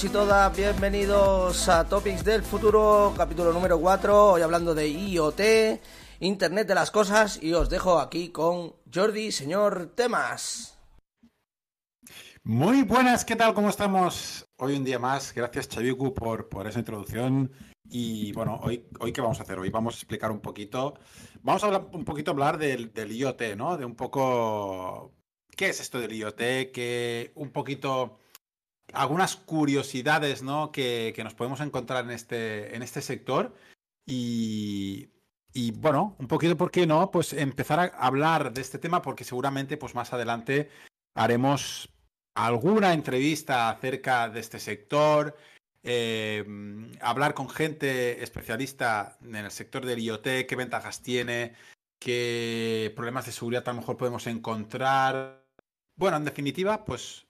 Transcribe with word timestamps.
Y 0.00 0.10
todas, 0.10 0.56
bienvenidos 0.56 1.68
a 1.68 1.88
Topics 1.88 2.22
del 2.22 2.42
Futuro, 2.42 3.12
capítulo 3.16 3.52
número 3.52 3.80
4, 3.80 4.32
hoy 4.32 4.42
hablando 4.42 4.72
de 4.72 4.88
IoT, 4.88 5.40
Internet 6.20 6.68
de 6.68 6.74
las 6.76 6.92
Cosas, 6.92 7.42
y 7.42 7.52
os 7.52 7.68
dejo 7.68 7.98
aquí 7.98 8.28
con 8.28 8.76
Jordi, 8.94 9.32
señor 9.32 9.94
Temas. 9.96 10.78
Muy 12.44 12.82
buenas, 12.82 13.24
¿qué 13.24 13.34
tal? 13.34 13.54
¿Cómo 13.54 13.70
estamos? 13.70 14.46
Hoy 14.58 14.76
un 14.76 14.84
día 14.84 15.00
más, 15.00 15.34
gracias 15.34 15.68
Chaviku 15.68 16.14
por, 16.14 16.48
por 16.48 16.68
esa 16.68 16.78
introducción. 16.78 17.50
Y 17.90 18.30
bueno, 18.34 18.60
hoy, 18.62 18.86
hoy 19.00 19.12
qué 19.12 19.20
vamos 19.20 19.40
a 19.40 19.42
hacer? 19.42 19.58
Hoy 19.58 19.70
vamos 19.70 19.94
a 19.94 19.98
explicar 19.98 20.30
un 20.30 20.40
poquito, 20.40 20.94
vamos 21.40 21.64
a 21.64 21.66
hablar 21.66 21.88
un 21.92 22.04
poquito 22.04 22.30
hablar 22.30 22.56
del, 22.56 22.92
del 22.92 23.10
IoT, 23.10 23.56
¿no? 23.56 23.76
De 23.76 23.84
un 23.84 23.96
poco 23.96 25.12
qué 25.56 25.70
es 25.70 25.80
esto 25.80 25.98
del 25.98 26.12
IoT, 26.12 26.70
que 26.72 27.32
un 27.34 27.50
poquito 27.50 28.20
algunas 28.92 29.36
curiosidades 29.36 30.42
¿no? 30.42 30.72
que, 30.72 31.14
nos 31.22 31.34
podemos 31.34 31.60
encontrar 31.60 32.04
en 32.04 32.10
este, 32.10 32.74
en 32.74 32.82
este 32.82 33.02
sector 33.02 33.54
y, 34.06 35.08
y, 35.52 35.72
bueno, 35.72 36.16
un 36.18 36.28
poquito, 36.28 36.56
¿por 36.56 36.70
qué 36.70 36.86
no? 36.86 37.10
Pues 37.10 37.32
empezar 37.32 37.80
a 37.80 38.06
hablar 38.06 38.52
de 38.52 38.60
este 38.60 38.78
tema 38.78 39.02
porque 39.02 39.24
seguramente 39.24 39.76
pues 39.76 39.94
más 39.94 40.12
adelante 40.12 40.70
haremos 41.14 41.90
alguna 42.34 42.92
entrevista 42.92 43.68
acerca 43.68 44.28
de 44.28 44.40
este 44.40 44.60
sector, 44.60 45.36
eh, 45.82 46.44
hablar 47.00 47.34
con 47.34 47.48
gente 47.48 48.22
especialista 48.22 49.18
en 49.22 49.36
el 49.36 49.50
sector 49.50 49.84
del 49.84 50.00
IoT, 50.00 50.46
qué 50.48 50.56
ventajas 50.56 51.02
tiene, 51.02 51.54
qué 51.98 52.92
problemas 52.94 53.26
de 53.26 53.32
seguridad 53.32 53.68
a 53.68 53.72
lo 53.72 53.80
mejor 53.80 53.96
podemos 53.96 54.26
encontrar. 54.26 55.44
Bueno, 55.96 56.16
en 56.16 56.24
definitiva, 56.24 56.84
pues 56.84 57.27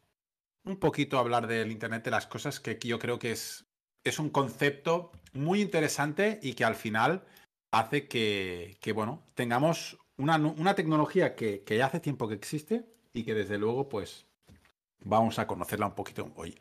un 0.69 0.77
poquito 0.77 1.19
hablar 1.19 1.47
del 1.47 1.73
Internet 1.73 2.05
de 2.05 2.11
las 2.11 2.27
Cosas, 2.27 2.61
que 2.61 2.79
yo 2.79 2.99
creo 2.99 3.19
que 3.19 3.33
es, 3.33 3.67
es 4.05 4.19
un 4.19 4.31
concepto 4.31 5.11
muy 5.33 5.61
interesante 5.61 6.39
y 6.43 6.53
que 6.53 6.65
al 6.65 6.75
final 6.75 7.25
hace 7.73 8.07
que, 8.07 8.77
que 8.81 8.93
bueno, 8.93 9.23
tengamos 9.35 9.99
una, 10.17 10.37
una 10.37 10.75
tecnología 10.75 11.35
que, 11.35 11.63
que, 11.65 11.79
ya 11.79 11.87
hace 11.87 12.01
tiempo 12.01 12.29
que 12.29 12.35
existe 12.35 12.85
y 13.13 13.25
que 13.25 13.35
desde 13.35 13.59
luego, 13.59 13.89
pues, 13.89 14.27
vamos 15.05 15.39
a 15.39 15.47
conocerla 15.47 15.87
un 15.87 15.95
poquito 15.95 16.31
hoy. 16.37 16.59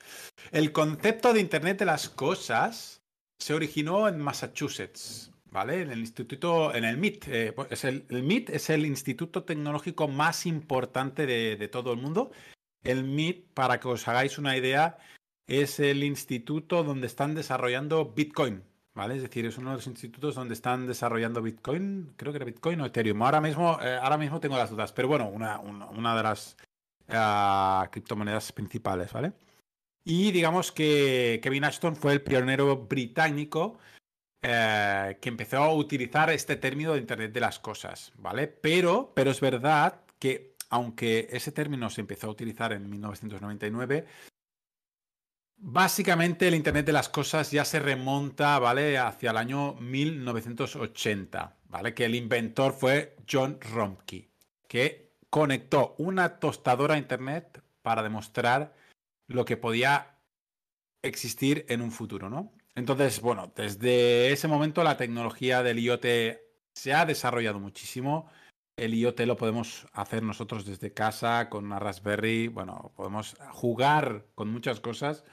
El 0.51 0.71
concepto 0.71 1.33
de 1.33 1.41
Internet 1.41 1.79
de 1.79 1.85
las 1.85 2.09
Cosas 2.09 3.01
se 3.39 3.53
originó 3.53 4.07
en 4.07 4.19
Massachusetts, 4.19 5.31
¿vale? 5.51 5.81
En 5.81 5.91
el 5.91 5.99
instituto, 5.99 6.73
en 6.73 6.85
el 6.85 6.97
MIT. 6.97 7.27
Eh, 7.27 7.55
es 7.69 7.83
el, 7.83 8.05
el, 8.09 8.23
MIT 8.23 8.49
es 8.51 8.69
el 8.69 8.85
instituto 8.85 9.43
tecnológico 9.43 10.07
más 10.07 10.45
importante 10.45 11.25
de, 11.25 11.55
de 11.55 11.67
todo 11.67 11.91
el 11.93 11.99
mundo 11.99 12.31
el 12.83 13.03
MIT, 13.03 13.53
para 13.53 13.79
que 13.79 13.87
os 13.87 14.07
hagáis 14.07 14.37
una 14.37 14.57
idea, 14.57 14.97
es 15.47 15.79
el 15.79 16.03
instituto 16.03 16.83
donde 16.83 17.07
están 17.07 17.33
desarrollando 17.33 18.13
Bitcoin, 18.13 18.63
¿vale? 18.93 19.15
Es 19.15 19.21
decir, 19.21 19.45
es 19.45 19.57
uno 19.57 19.71
de 19.71 19.77
los 19.77 19.87
institutos 19.87 20.35
donde 20.35 20.53
están 20.53 20.87
desarrollando 20.87 21.41
Bitcoin, 21.41 22.13
creo 22.17 22.31
que 22.31 22.37
era 22.37 22.45
Bitcoin 22.45 22.81
o 22.81 22.85
Ethereum. 22.85 23.21
Ahora 23.23 23.41
mismo, 23.41 23.79
eh, 23.81 23.97
ahora 24.01 24.17
mismo 24.17 24.39
tengo 24.39 24.57
las 24.57 24.69
dudas, 24.69 24.91
pero 24.91 25.07
bueno, 25.07 25.29
una, 25.29 25.59
una, 25.59 26.15
de 26.17 26.23
las 26.23 26.57
uh, 27.07 27.89
criptomonedas 27.89 28.51
principales, 28.51 29.13
¿vale? 29.13 29.33
Y 30.03 30.31
digamos 30.31 30.71
que 30.71 31.39
Kevin 31.41 31.65
Ashton 31.65 31.95
fue 31.95 32.13
el 32.13 32.21
pionero 32.21 32.77
británico 32.77 33.77
eh, 34.41 35.17
que 35.19 35.29
empezó 35.29 35.57
a 35.57 35.73
utilizar 35.73 36.29
este 36.29 36.55
término 36.57 36.93
de 36.93 36.99
Internet 36.99 37.33
de 37.33 37.39
las 37.39 37.59
Cosas, 37.59 38.13
¿vale? 38.17 38.47
Pero, 38.47 39.11
pero 39.15 39.31
es 39.31 39.41
verdad 39.41 40.01
que 40.19 40.56
aunque 40.69 41.27
ese 41.31 41.51
término 41.51 41.89
se 41.89 42.01
empezó 42.01 42.27
a 42.27 42.31
utilizar 42.31 42.73
en 42.73 42.89
1999, 42.89 44.05
básicamente 45.57 46.47
el 46.47 46.55
Internet 46.55 46.85
de 46.85 46.93
las 46.93 47.09
Cosas 47.09 47.51
ya 47.51 47.65
se 47.65 47.79
remonta, 47.79 48.59
¿vale? 48.59 48.97
Hacia 48.97 49.31
el 49.31 49.37
año 49.37 49.73
1980, 49.75 51.57
¿vale? 51.65 51.93
Que 51.93 52.05
el 52.05 52.15
inventor 52.15 52.73
fue 52.73 53.15
John 53.29 53.59
Romkey, 53.61 54.29
que 54.67 55.13
conectó 55.29 55.95
una 55.97 56.39
tostadora 56.39 56.95
a 56.95 56.99
Internet 56.99 57.61
para 57.81 58.03
demostrar 58.03 58.73
lo 59.27 59.45
que 59.45 59.57
podía 59.57 60.15
existir 61.01 61.65
en 61.69 61.81
un 61.81 61.91
futuro, 61.91 62.29
¿no? 62.29 62.53
Entonces, 62.75 63.21
bueno, 63.21 63.51
desde 63.55 64.31
ese 64.31 64.47
momento 64.47 64.83
la 64.83 64.97
tecnología 64.97 65.63
del 65.63 65.79
IoT 65.79 66.05
se 66.75 66.93
ha 66.93 67.05
desarrollado 67.05 67.59
muchísimo 67.59 68.29
el 68.77 68.93
IoT 68.93 69.21
lo 69.21 69.37
podemos 69.37 69.87
hacer 69.91 70.23
nosotros 70.23 70.65
desde 70.65 70.93
casa 70.93 71.49
con 71.49 71.65
una 71.65 71.79
Raspberry. 71.79 72.47
Bueno, 72.47 72.93
podemos 72.95 73.35
jugar 73.51 74.27
con 74.35 74.49
muchas 74.49 74.79
cosas. 74.79 75.25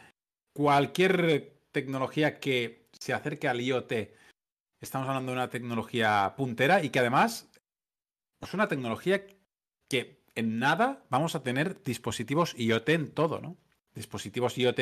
Cualquier 0.55 1.61
tecnología 1.71 2.41
que 2.41 2.89
se 2.93 3.13
acerque 3.13 3.47
al 3.47 3.61
IoT, 3.61 3.93
estamos 4.81 5.09
hablando 5.09 5.33
de 5.33 5.39
una 5.39 5.51
tecnología 5.51 6.35
puntera 6.37 6.83
y 6.83 6.89
que 6.89 7.01
además 7.01 7.51
es 8.41 8.55
una 8.55 8.69
tecnología 8.69 9.27
que 9.91 10.25
en 10.35 10.59
nada 10.59 11.05
vamos 11.11 11.35
a 11.35 11.43
tener 11.43 11.83
dispositivos 11.83 12.55
IoT 12.59 12.89
en 12.89 13.13
todo, 13.13 13.41
¿no? 13.41 13.59
Dispositivos 13.95 14.57
IoT 14.57 14.81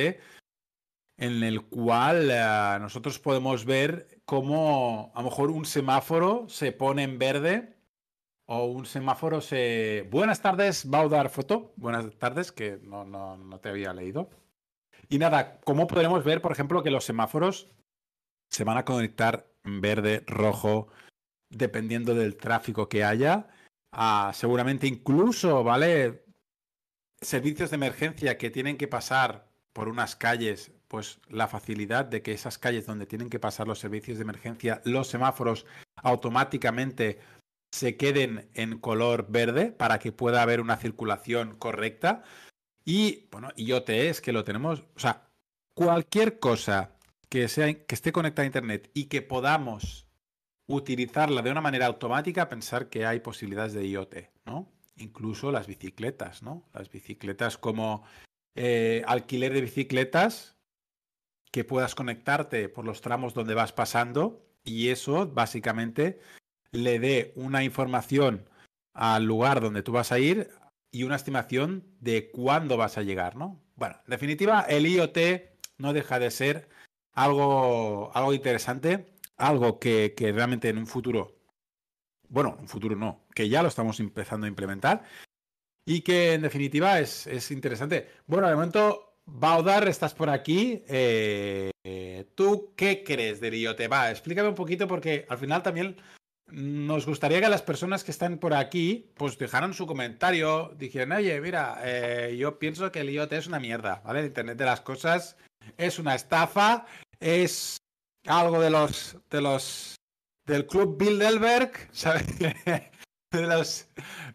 en 1.18 1.42
el 1.42 1.62
cual 1.62 2.30
uh, 2.30 2.80
nosotros 2.80 3.18
podemos 3.18 3.64
ver 3.64 4.22
cómo 4.24 5.12
a 5.14 5.22
lo 5.22 5.28
mejor 5.28 5.50
un 5.50 5.66
semáforo 5.66 6.46
se 6.48 6.72
pone 6.72 7.02
en 7.02 7.18
verde 7.18 7.81
o 8.54 8.66
un 8.66 8.84
semáforo 8.84 9.40
se... 9.40 10.06
Buenas 10.10 10.42
tardes, 10.42 10.86
va 10.92 11.00
a 11.00 11.08
dar 11.08 11.30
foto. 11.30 11.72
Buenas 11.76 12.14
tardes, 12.18 12.52
que 12.52 12.78
no, 12.82 13.02
no, 13.02 13.38
no 13.38 13.60
te 13.60 13.70
había 13.70 13.94
leído. 13.94 14.28
Y 15.08 15.16
nada, 15.16 15.58
¿cómo 15.64 15.86
podremos 15.86 16.22
ver, 16.22 16.42
por 16.42 16.52
ejemplo, 16.52 16.82
que 16.82 16.90
los 16.90 17.06
semáforos 17.06 17.70
se 18.50 18.64
van 18.64 18.76
a 18.76 18.84
conectar 18.84 19.46
verde, 19.64 20.22
rojo, 20.26 20.88
dependiendo 21.48 22.14
del 22.14 22.36
tráfico 22.36 22.90
que 22.90 23.04
haya? 23.04 23.48
Ah, 23.90 24.32
seguramente 24.34 24.86
incluso, 24.86 25.64
¿vale? 25.64 26.26
Servicios 27.22 27.70
de 27.70 27.76
emergencia 27.76 28.36
que 28.36 28.50
tienen 28.50 28.76
que 28.76 28.86
pasar 28.86 29.48
por 29.72 29.88
unas 29.88 30.14
calles, 30.14 30.72
pues 30.88 31.20
la 31.30 31.48
facilidad 31.48 32.04
de 32.04 32.20
que 32.20 32.32
esas 32.32 32.58
calles 32.58 32.84
donde 32.84 33.06
tienen 33.06 33.30
que 33.30 33.40
pasar 33.40 33.66
los 33.66 33.78
servicios 33.78 34.18
de 34.18 34.24
emergencia, 34.24 34.82
los 34.84 35.08
semáforos 35.08 35.64
automáticamente 36.02 37.18
se 37.72 37.96
queden 37.96 38.48
en 38.54 38.78
color 38.78 39.26
verde 39.30 39.72
para 39.72 39.98
que 39.98 40.12
pueda 40.12 40.42
haber 40.42 40.60
una 40.60 40.76
circulación 40.76 41.56
correcta. 41.56 42.22
Y 42.84 43.28
bueno, 43.30 43.48
IoT 43.56 43.88
es 43.90 44.20
que 44.20 44.32
lo 44.32 44.44
tenemos, 44.44 44.84
o 44.94 45.00
sea, 45.00 45.28
cualquier 45.74 46.38
cosa 46.38 46.96
que, 47.28 47.48
sea, 47.48 47.72
que 47.72 47.94
esté 47.94 48.12
conectada 48.12 48.44
a 48.44 48.46
Internet 48.46 48.90
y 48.92 49.06
que 49.06 49.22
podamos 49.22 50.06
utilizarla 50.66 51.42
de 51.42 51.50
una 51.50 51.60
manera 51.60 51.86
automática, 51.86 52.48
pensar 52.48 52.88
que 52.88 53.06
hay 53.06 53.20
posibilidades 53.20 53.72
de 53.72 53.86
IoT, 53.86 54.14
¿no? 54.44 54.68
Incluso 54.96 55.50
las 55.50 55.66
bicicletas, 55.66 56.42
¿no? 56.42 56.68
Las 56.72 56.90
bicicletas 56.90 57.56
como 57.56 58.04
eh, 58.54 59.02
alquiler 59.06 59.54
de 59.54 59.62
bicicletas, 59.62 60.56
que 61.50 61.64
puedas 61.64 61.94
conectarte 61.94 62.68
por 62.68 62.84
los 62.84 63.00
tramos 63.00 63.34
donde 63.34 63.54
vas 63.54 63.72
pasando 63.72 64.46
y 64.64 64.88
eso 64.88 65.26
básicamente 65.26 66.20
le 66.72 66.98
dé 66.98 67.32
una 67.36 67.62
información 67.62 68.48
al 68.94 69.24
lugar 69.24 69.60
donde 69.60 69.82
tú 69.82 69.92
vas 69.92 70.10
a 70.12 70.18
ir 70.18 70.50
y 70.90 71.04
una 71.04 71.16
estimación 71.16 71.84
de 72.00 72.30
cuándo 72.30 72.76
vas 72.76 72.98
a 72.98 73.02
llegar, 73.02 73.36
¿no? 73.36 73.62
Bueno, 73.76 73.96
en 74.04 74.10
definitiva, 74.10 74.62
el 74.62 74.86
IoT 74.86 75.18
no 75.78 75.92
deja 75.92 76.18
de 76.18 76.30
ser 76.30 76.68
algo, 77.14 78.10
algo 78.14 78.34
interesante, 78.34 79.14
algo 79.36 79.78
que, 79.78 80.14
realmente 80.18 80.68
en 80.68 80.78
un 80.78 80.86
futuro, 80.86 81.36
bueno, 82.28 82.56
un 82.60 82.68
futuro 82.68 82.96
no, 82.96 83.24
que 83.34 83.48
ya 83.48 83.62
lo 83.62 83.68
estamos 83.68 84.00
empezando 84.00 84.46
a 84.46 84.48
implementar 84.48 85.04
y 85.86 86.02
que 86.02 86.34
en 86.34 86.42
definitiva 86.42 87.00
es, 87.00 87.26
es 87.26 87.50
interesante. 87.50 88.08
Bueno, 88.26 88.48
de 88.48 88.54
momento, 88.54 89.12
Baudar, 89.24 89.88
estás 89.88 90.14
por 90.14 90.30
aquí. 90.30 90.82
Eh, 90.88 91.70
¿Tú 92.34 92.72
qué 92.76 93.04
crees 93.04 93.40
del 93.40 93.54
IoT? 93.54 93.80
Va, 93.90 94.10
explícame 94.10 94.48
un 94.48 94.54
poquito 94.54 94.86
porque 94.86 95.26
al 95.28 95.38
final 95.38 95.62
también 95.62 95.96
nos 96.52 97.06
gustaría 97.06 97.40
que 97.40 97.48
las 97.48 97.62
personas 97.62 98.04
que 98.04 98.10
están 98.10 98.38
por 98.38 98.54
aquí, 98.54 99.10
pues 99.14 99.38
dejaran 99.38 99.74
su 99.74 99.86
comentario, 99.86 100.74
dijeran, 100.76 101.12
oye, 101.12 101.40
mira, 101.40 101.80
eh, 101.82 102.36
yo 102.38 102.58
pienso 102.58 102.92
que 102.92 103.00
el 103.00 103.10
IoT 103.10 103.32
es 103.32 103.46
una 103.46 103.58
mierda, 103.58 104.02
¿vale? 104.04 104.20
El 104.20 104.26
Internet 104.26 104.58
de 104.58 104.64
las 104.66 104.82
cosas 104.82 105.36
es 105.78 105.98
una 105.98 106.14
estafa, 106.14 106.86
es 107.20 107.78
algo 108.26 108.60
de 108.60 108.70
los, 108.70 109.16
de 109.30 109.40
los, 109.40 109.96
del 110.46 110.66
club 110.66 110.98
Bilderberg, 110.98 111.72
¿sabes? 111.92 112.26
de 112.38 113.46
los 113.46 113.88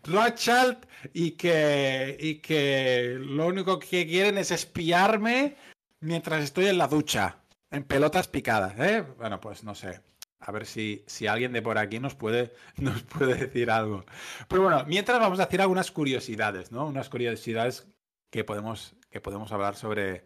Rothschild 0.03 0.77
y 1.13 1.31
que, 1.31 2.17
y 2.19 2.39
que 2.39 3.17
lo 3.19 3.45
único 3.45 3.77
que 3.77 4.07
quieren 4.07 4.39
es 4.39 4.49
espiarme 4.49 5.55
mientras 5.99 6.43
estoy 6.43 6.65
en 6.65 6.79
la 6.79 6.87
ducha, 6.87 7.37
en 7.69 7.83
pelotas 7.83 8.27
picadas, 8.27 8.79
¿eh? 8.79 9.05
Bueno, 9.17 9.39
pues 9.39 9.63
no 9.63 9.75
sé. 9.75 10.01
A 10.39 10.51
ver 10.51 10.65
si, 10.65 11.03
si 11.07 11.27
alguien 11.27 11.51
de 11.51 11.61
por 11.61 11.77
aquí 11.77 11.99
nos 11.99 12.15
puede, 12.15 12.53
nos 12.77 13.03
puede 13.03 13.35
decir 13.35 13.71
algo. 13.71 14.05
Pero 14.47 14.63
bueno, 14.63 14.83
mientras 14.87 15.19
vamos 15.19 15.39
a 15.39 15.43
hacer 15.43 15.61
algunas 15.61 15.91
curiosidades, 15.91 16.71
¿no? 16.71 16.87
Unas 16.87 17.09
curiosidades 17.09 17.87
que 18.31 18.43
podemos, 18.43 18.95
que 19.09 19.21
podemos 19.21 19.51
hablar 19.51 19.75
sobre, 19.75 20.25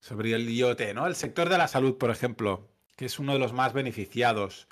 sobre 0.00 0.32
el 0.32 0.48
IoT, 0.48 0.94
¿no? 0.94 1.06
El 1.06 1.14
sector 1.14 1.48
de 1.48 1.58
la 1.58 1.68
salud, 1.68 1.96
por 1.96 2.10
ejemplo, 2.10 2.68
que 2.96 3.06
es 3.06 3.18
uno 3.18 3.32
de 3.32 3.38
los 3.38 3.52
más 3.52 3.72
beneficiados. 3.72 4.68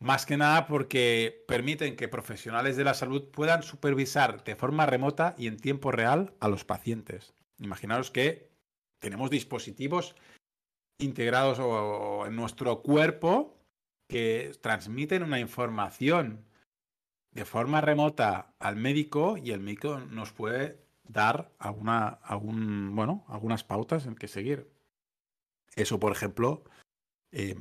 Más 0.00 0.26
que 0.26 0.36
nada 0.36 0.66
porque 0.66 1.44
permiten 1.48 1.96
que 1.96 2.08
profesionales 2.08 2.76
de 2.76 2.84
la 2.84 2.94
salud 2.94 3.30
puedan 3.30 3.62
supervisar 3.62 4.44
de 4.44 4.56
forma 4.56 4.86
remota 4.86 5.34
y 5.38 5.46
en 5.46 5.58
tiempo 5.58 5.92
real 5.92 6.34
a 6.40 6.48
los 6.48 6.64
pacientes. 6.64 7.34
Imaginaros 7.58 8.10
que 8.10 8.50
tenemos 8.98 9.30
dispositivos 9.30 10.14
integrados 10.98 11.58
en 12.26 12.36
nuestro 12.36 12.82
cuerpo 12.82 13.53
que 14.08 14.52
transmiten 14.60 15.22
una 15.22 15.40
información 15.40 16.44
de 17.30 17.44
forma 17.44 17.80
remota 17.80 18.54
al 18.58 18.76
médico 18.76 19.36
y 19.36 19.50
el 19.50 19.60
médico 19.60 19.98
nos 19.98 20.32
puede 20.32 20.84
dar 21.02 21.50
alguna, 21.58 22.08
algún, 22.22 22.94
bueno, 22.94 23.24
algunas 23.28 23.64
pautas 23.64 24.06
en 24.06 24.14
que 24.14 24.28
seguir. 24.28 24.70
Eso, 25.74 25.98
por 25.98 26.12
ejemplo, 26.12 26.64
eh, 27.32 27.56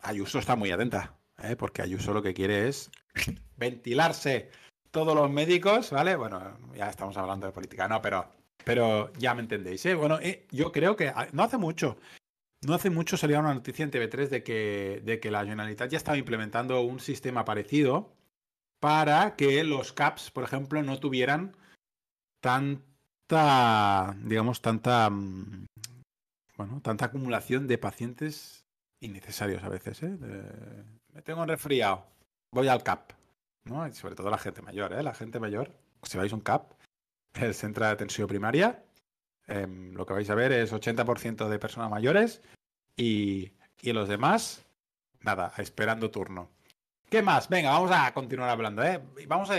Ayuso 0.00 0.40
está 0.40 0.56
muy 0.56 0.72
atenta, 0.72 1.16
¿eh? 1.42 1.56
porque 1.56 1.82
Ayuso 1.82 2.12
lo 2.12 2.22
que 2.22 2.34
quiere 2.34 2.68
es 2.68 2.90
ventilarse 3.56 4.50
todos 4.90 5.14
los 5.14 5.30
médicos, 5.30 5.90
¿vale? 5.90 6.16
Bueno, 6.16 6.58
ya 6.74 6.88
estamos 6.88 7.16
hablando 7.16 7.46
de 7.46 7.52
política, 7.52 7.88
no, 7.88 8.02
pero, 8.02 8.28
pero 8.64 9.12
ya 9.14 9.34
me 9.34 9.42
entendéis. 9.42 9.86
¿eh? 9.86 9.94
Bueno, 9.94 10.18
eh, 10.20 10.46
yo 10.50 10.72
creo 10.72 10.96
que 10.96 11.12
no 11.32 11.44
hace 11.44 11.56
mucho, 11.56 11.96
no 12.66 12.74
hace 12.74 12.90
mucho 12.90 13.16
salía 13.16 13.40
una 13.40 13.54
noticia 13.54 13.84
en 13.84 13.90
TV3 13.90 14.28
de 14.28 14.42
que, 14.42 15.02
de 15.04 15.20
que 15.20 15.30
la 15.30 15.44
Generalitat 15.44 15.90
ya 15.90 15.98
estaba 15.98 16.18
implementando 16.18 16.80
un 16.80 17.00
sistema 17.00 17.44
parecido 17.44 18.12
para 18.80 19.36
que 19.36 19.62
los 19.64 19.92
CAPS, 19.92 20.30
por 20.30 20.44
ejemplo, 20.44 20.82
no 20.82 20.98
tuvieran 20.98 21.56
tanta, 22.40 24.16
digamos, 24.24 24.60
tanta, 24.60 25.10
mm, 25.10 25.66
bueno, 26.56 26.80
tanta 26.82 27.06
acumulación 27.06 27.68
de 27.68 27.78
pacientes 27.78 28.64
innecesarios 29.00 29.62
a 29.62 29.68
veces. 29.68 30.02
¿eh? 30.02 30.16
me 31.12 31.22
tengo 31.22 31.42
un 31.42 31.48
resfriado, 31.48 32.06
voy 32.52 32.68
al 32.68 32.82
CAP. 32.82 33.12
¿no? 33.64 33.92
sobre 33.92 34.14
todo 34.14 34.30
la 34.30 34.38
gente 34.38 34.62
mayor, 34.62 34.92
¿eh? 34.92 35.02
la 35.02 35.14
gente 35.14 35.38
mayor, 35.38 35.70
si 36.02 36.18
vais 36.18 36.32
a 36.32 36.36
un 36.36 36.42
CAP, 36.42 36.72
el 37.34 37.54
centro 37.54 37.84
de 37.86 37.92
atención 37.92 38.28
primaria, 38.28 38.82
em, 39.46 39.92
lo 39.94 40.06
que 40.06 40.14
vais 40.14 40.30
a 40.30 40.34
ver 40.34 40.52
es 40.52 40.72
80% 40.72 41.48
de 41.48 41.58
personas 41.58 41.90
mayores 41.90 42.42
y, 42.96 43.52
y 43.80 43.92
los 43.92 44.08
demás, 44.08 44.64
nada, 45.20 45.52
esperando 45.58 46.10
turno. 46.10 46.50
¿Qué 47.12 47.20
más? 47.20 47.50
Venga, 47.50 47.72
vamos 47.72 47.90
a 47.92 48.10
continuar 48.14 48.48
hablando, 48.48 48.82
¿eh? 48.82 48.98
Vamos 49.26 49.50
a... 49.50 49.56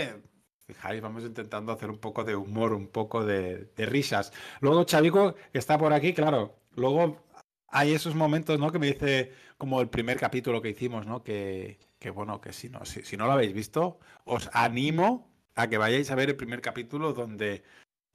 Fijáis, 0.66 1.00
vamos 1.00 1.22
intentando 1.22 1.70
hacer 1.70 1.88
un 1.88 1.98
poco 1.98 2.24
de 2.24 2.34
humor, 2.34 2.72
un 2.72 2.88
poco 2.88 3.24
de, 3.24 3.70
risas. 3.76 4.32
Luego 4.60 4.82
Chavico, 4.82 5.36
que 5.52 5.58
está 5.58 5.78
por 5.78 5.92
aquí, 5.92 6.12
claro, 6.14 6.56
luego 6.74 7.22
hay 7.68 7.92
esos 7.92 8.16
momentos, 8.16 8.58
¿no? 8.58 8.72
Que 8.72 8.80
me 8.80 8.88
dice, 8.88 9.32
como 9.56 9.80
el 9.80 9.88
primer 9.88 10.18
capítulo 10.18 10.60
que 10.62 10.70
hicimos, 10.70 11.06
¿no? 11.06 11.22
Que, 11.22 11.78
que 12.00 12.10
bueno, 12.10 12.40
que 12.40 12.52
si 12.52 12.70
no, 12.70 12.84
si, 12.84 13.16
no 13.16 13.26
lo 13.26 13.32
habéis 13.32 13.52
visto, 13.52 14.00
os 14.24 14.50
animo 14.52 15.30
a 15.54 15.68
que 15.68 15.78
vayáis 15.78 16.10
a 16.10 16.16
ver 16.16 16.30
el 16.30 16.36
primer 16.36 16.60
capítulo 16.60 17.12
donde, 17.12 17.62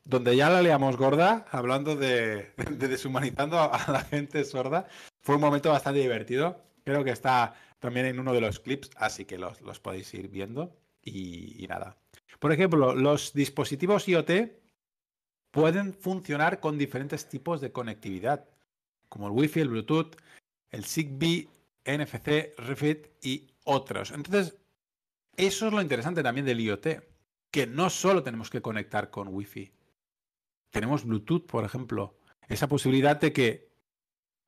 donde 0.04 0.36
ya 0.36 0.50
la 0.50 0.62
leamos 0.62 0.98
gorda, 0.98 1.46
hablando 1.52 1.96
de, 1.96 2.52
de 2.72 2.88
deshumanizando 2.88 3.60
a 3.60 3.92
la 3.92 4.02
gente 4.02 4.44
sorda. 4.44 4.88
Fue 5.22 5.36
un 5.36 5.42
momento 5.42 5.70
bastante 5.70 6.00
divertido. 6.00 6.64
Creo 6.84 7.04
que 7.04 7.12
está 7.12 7.54
también 7.80 8.06
en 8.06 8.20
uno 8.20 8.34
de 8.34 8.42
los 8.42 8.60
clips, 8.60 8.92
así 8.96 9.26
que 9.26 9.38
los, 9.38 9.80
podéis 9.80 10.14
ir 10.14 10.28
viendo. 10.30 10.76
Y, 11.04 11.66
nada. 11.68 11.98
Por 12.40 12.52
ejemplo, 12.52 12.94
los 12.94 13.34
dispositivos 13.34 14.08
IoT 14.08 14.32
pueden 15.52 15.94
funcionar 15.94 16.60
con 16.60 16.78
diferentes 16.78 17.28
tipos 17.28 17.62
de 17.62 17.72
conectividad, 17.72 18.48
como 19.08 19.28
el 19.28 19.34
Wi-Fi, 19.34 19.62
el 19.62 19.70
Bluetooth, 19.70 20.16
el 20.70 20.86
Zigbee, 20.86 21.50
NFC, 21.86 22.54
Refit 22.58 23.08
y 23.24 23.48
otros. 23.64 24.12
Entonces, 24.12 24.56
eso 25.36 25.68
es 25.68 25.74
lo 25.74 25.82
interesante 25.82 26.22
también 26.22 26.46
del 26.46 26.60
IoT, 26.60 26.88
que 27.50 27.66
no 27.66 27.90
solo 27.90 28.22
tenemos 28.22 28.50
que 28.50 28.62
conectar 28.62 29.10
con 29.10 29.30
Wi-Fi. 29.30 29.72
Tenemos 30.72 31.06
Bluetooth, 31.06 31.46
por 31.46 31.64
ejemplo. 31.64 32.16
Esa 32.48 32.68
posibilidad 32.68 33.20
de 33.20 33.34
que, 33.34 33.70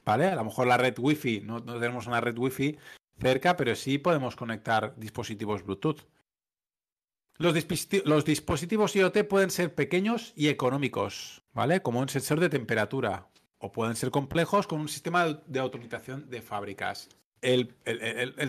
¿vale? 0.05 0.27
A 0.27 0.35
lo 0.35 0.45
mejor 0.45 0.67
la 0.67 0.77
red 0.77 0.97
Wi-Fi, 0.97 1.41
no, 1.41 1.63
tenemos 1.63 2.07
una 2.07 2.21
red 2.21 2.37
Wi-Fi, 2.37 2.77
cerca, 3.19 3.57
pero 3.57 3.75
sí 3.75 3.97
podemos 3.97 4.35
conectar 4.35 4.95
dispositivos 4.97 5.63
Bluetooth. 5.63 6.07
Los, 7.37 8.25
dispositivos 8.25 8.95
IoT 8.95 9.27
pueden 9.27 9.49
ser 9.49 9.73
pequeños 9.73 10.33
y 10.35 10.49
económicos, 10.49 11.41
¿vale? 11.53 11.81
Como 11.81 11.99
un 11.99 12.09
sensor 12.09 12.39
de 12.39 12.49
temperatura. 12.49 13.29
O 13.57 13.71
pueden 13.71 13.95
ser 13.95 14.11
complejos 14.11 14.67
con 14.67 14.79
un 14.79 14.87
sistema 14.87 15.41
de 15.47 15.59
autorización 15.59 16.29
de 16.29 16.41
fábricas. 16.41 17.09
El, 17.41 17.73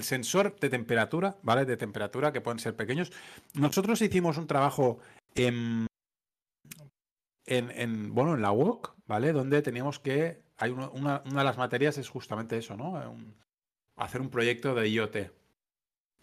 sensor 0.03 0.57
de 0.61 0.69
temperatura, 0.69 1.37
¿vale? 1.43 1.65
De 1.65 1.79
temperatura, 1.79 2.33
que 2.33 2.43
pueden 2.43 2.59
ser 2.59 2.77
pequeños. 2.77 3.13
Nosotros 3.55 4.03
hicimos 4.03 4.37
un 4.37 4.47
trabajo 4.47 4.99
en, 5.35 5.87
en, 7.59 8.15
bueno, 8.15 8.35
en 8.35 8.43
la 8.43 8.53
UOC, 8.53 8.95
¿vale? 9.07 9.33
Donde 9.33 9.63
teníamos 9.63 9.99
que. 9.99 10.43
Hay 10.57 10.71
una, 10.71 11.21
de 11.21 11.45
las 11.45 11.59
materias 11.59 11.99
es 11.99 12.09
justamente 12.09 12.57
eso, 12.57 12.77
¿no? 12.77 13.01
hacer 13.97 14.21
un 14.21 14.31
proyecto 14.31 14.75
de 14.75 14.89
IoT. 14.89 15.17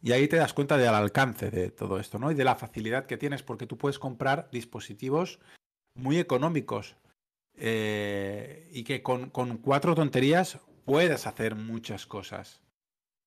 Y 0.02 0.14
ahí 0.14 0.28
te 0.28 0.38
das 0.38 0.54
cuenta 0.54 0.78
del 0.78 0.90
alcance 0.90 1.52
de 1.52 1.72
todo 1.72 2.00
esto, 2.00 2.20
¿no? 2.20 2.32
Y 2.32 2.36
de 2.36 2.46
la 2.46 2.56
facilidad 2.56 3.06
que 3.06 3.18
tienes, 3.18 3.44
porque 3.44 3.68
tú 3.68 3.78
puedes 3.78 4.00
comprar 4.00 4.50
dispositivos 4.52 5.40
muy 5.94 6.18
económicos 6.20 6.96
eh, 7.56 8.70
y 8.72 8.84
que 8.84 9.04
con, 9.04 9.30
cuatro 9.30 9.96
tonterías 9.96 10.60
puedes 10.86 11.28
hacer 11.28 11.56
muchas 11.56 12.06
cosas. 12.06 12.62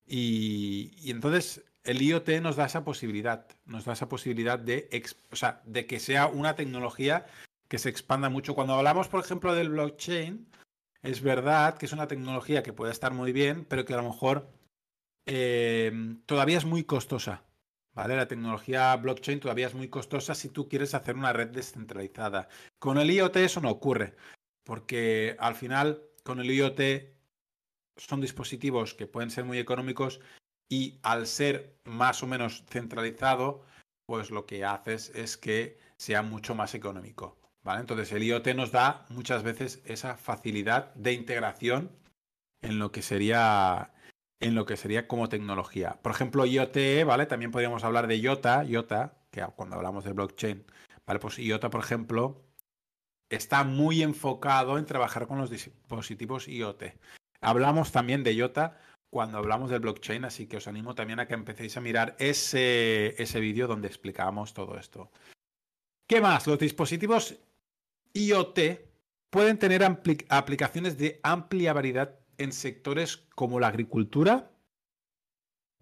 Y, 0.06 1.10
entonces 1.10 1.64
el 1.84 2.00
IoT 2.00 2.28
nos 2.40 2.56
da 2.56 2.64
esa 2.64 2.84
posibilidad, 2.84 3.46
nos 3.66 3.84
da 3.84 3.92
esa 3.92 4.08
posibilidad 4.08 4.58
de, 4.58 4.88
de 5.64 5.86
que 5.86 6.00
sea 6.00 6.26
una 6.28 6.56
tecnología 6.56 7.26
que 7.72 7.78
se 7.78 7.88
expanda 7.88 8.28
mucho. 8.28 8.54
Cuando 8.54 8.74
hablamos, 8.74 9.08
por 9.08 9.24
ejemplo, 9.24 9.54
del 9.54 9.70
blockchain, 9.70 10.46
es 11.00 11.22
verdad 11.22 11.78
que 11.78 11.86
es 11.86 11.94
una 11.94 12.06
tecnología 12.06 12.62
que 12.62 12.74
puede 12.74 12.92
estar 12.92 13.14
muy 13.14 13.32
bien, 13.32 13.64
pero 13.64 13.86
que 13.86 13.94
a 13.94 13.96
lo 13.96 14.02
mejor 14.02 14.46
eh, 15.24 15.90
todavía 16.26 16.58
es 16.58 16.66
muy 16.66 16.84
costosa. 16.84 17.44
¿Vale? 17.94 18.14
La 18.14 18.28
tecnología 18.28 18.94
blockchain 18.96 19.40
todavía 19.40 19.68
es 19.68 19.74
muy 19.74 19.88
costosa 19.88 20.34
si 20.34 20.50
tú 20.50 20.68
quieres 20.68 20.92
hacer 20.92 21.16
una 21.16 21.32
red 21.32 21.48
descentralizada. 21.48 22.50
Con 22.78 22.98
el 22.98 23.10
IoT 23.10 23.36
eso 23.36 23.62
no 23.62 23.70
ocurre, 23.70 24.16
porque 24.64 25.34
al 25.38 25.54
final 25.54 26.02
con 26.24 26.40
el 26.40 26.50
IoT 26.50 26.80
son 27.96 28.20
dispositivos 28.20 28.92
que 28.92 29.06
pueden 29.06 29.30
ser 29.30 29.46
muy 29.46 29.58
económicos 29.58 30.20
y 30.68 30.98
al 31.02 31.26
ser 31.26 31.78
más 31.84 32.22
o 32.22 32.26
menos 32.26 32.64
centralizado, 32.68 33.64
pues 34.04 34.30
lo 34.30 34.44
que 34.44 34.62
haces 34.62 35.10
es 35.14 35.38
que 35.38 35.78
sea 35.96 36.20
mucho 36.20 36.54
más 36.54 36.74
económico. 36.74 37.38
Entonces 37.64 38.12
el 38.12 38.24
IoT 38.24 38.48
nos 38.54 38.72
da 38.72 39.06
muchas 39.08 39.42
veces 39.42 39.82
esa 39.84 40.16
facilidad 40.16 40.92
de 40.94 41.12
integración 41.12 41.90
en 42.60 42.78
lo 42.78 42.90
que 42.92 43.02
sería 43.02 43.92
en 44.40 44.56
lo 44.56 44.66
que 44.66 44.76
sería 44.76 45.06
como 45.06 45.28
tecnología. 45.28 46.00
Por 46.02 46.10
ejemplo, 46.10 46.44
IoT, 46.44 47.04
¿vale? 47.06 47.26
También 47.26 47.52
podríamos 47.52 47.84
hablar 47.84 48.08
de 48.08 48.18
IOTA, 48.18 48.64
IOTA, 48.64 49.14
que 49.30 49.46
cuando 49.54 49.76
hablamos 49.76 50.02
de 50.02 50.12
blockchain, 50.12 50.64
¿vale? 51.06 51.20
Pues 51.20 51.38
IOTA, 51.38 51.70
por 51.70 51.80
ejemplo, 51.80 52.42
está 53.30 53.62
muy 53.62 54.02
enfocado 54.02 54.78
en 54.78 54.84
trabajar 54.84 55.28
con 55.28 55.38
los 55.38 55.48
dispositivos 55.48 56.48
IoT. 56.48 56.82
Hablamos 57.40 57.92
también 57.92 58.24
de 58.24 58.34
IOTA 58.34 58.78
cuando 59.10 59.38
hablamos 59.38 59.70
del 59.70 59.78
blockchain, 59.78 60.24
así 60.24 60.48
que 60.48 60.56
os 60.56 60.66
animo 60.66 60.96
también 60.96 61.20
a 61.20 61.28
que 61.28 61.34
empecéis 61.34 61.76
a 61.76 61.80
mirar 61.80 62.16
ese, 62.18 63.14
ese 63.22 63.38
vídeo 63.38 63.68
donde 63.68 63.86
explicábamos 63.86 64.54
todo 64.54 64.76
esto. 64.76 65.12
¿Qué 66.08 66.20
más? 66.20 66.48
Los 66.48 66.58
dispositivos 66.58 67.38
IoT 68.14 68.58
pueden 69.30 69.58
tener 69.58 69.82
aplicaciones 70.28 70.98
de 70.98 71.20
amplia 71.22 71.72
variedad 71.72 72.18
en 72.38 72.52
sectores 72.52 73.28
como 73.34 73.60
la 73.60 73.68
agricultura, 73.68 74.50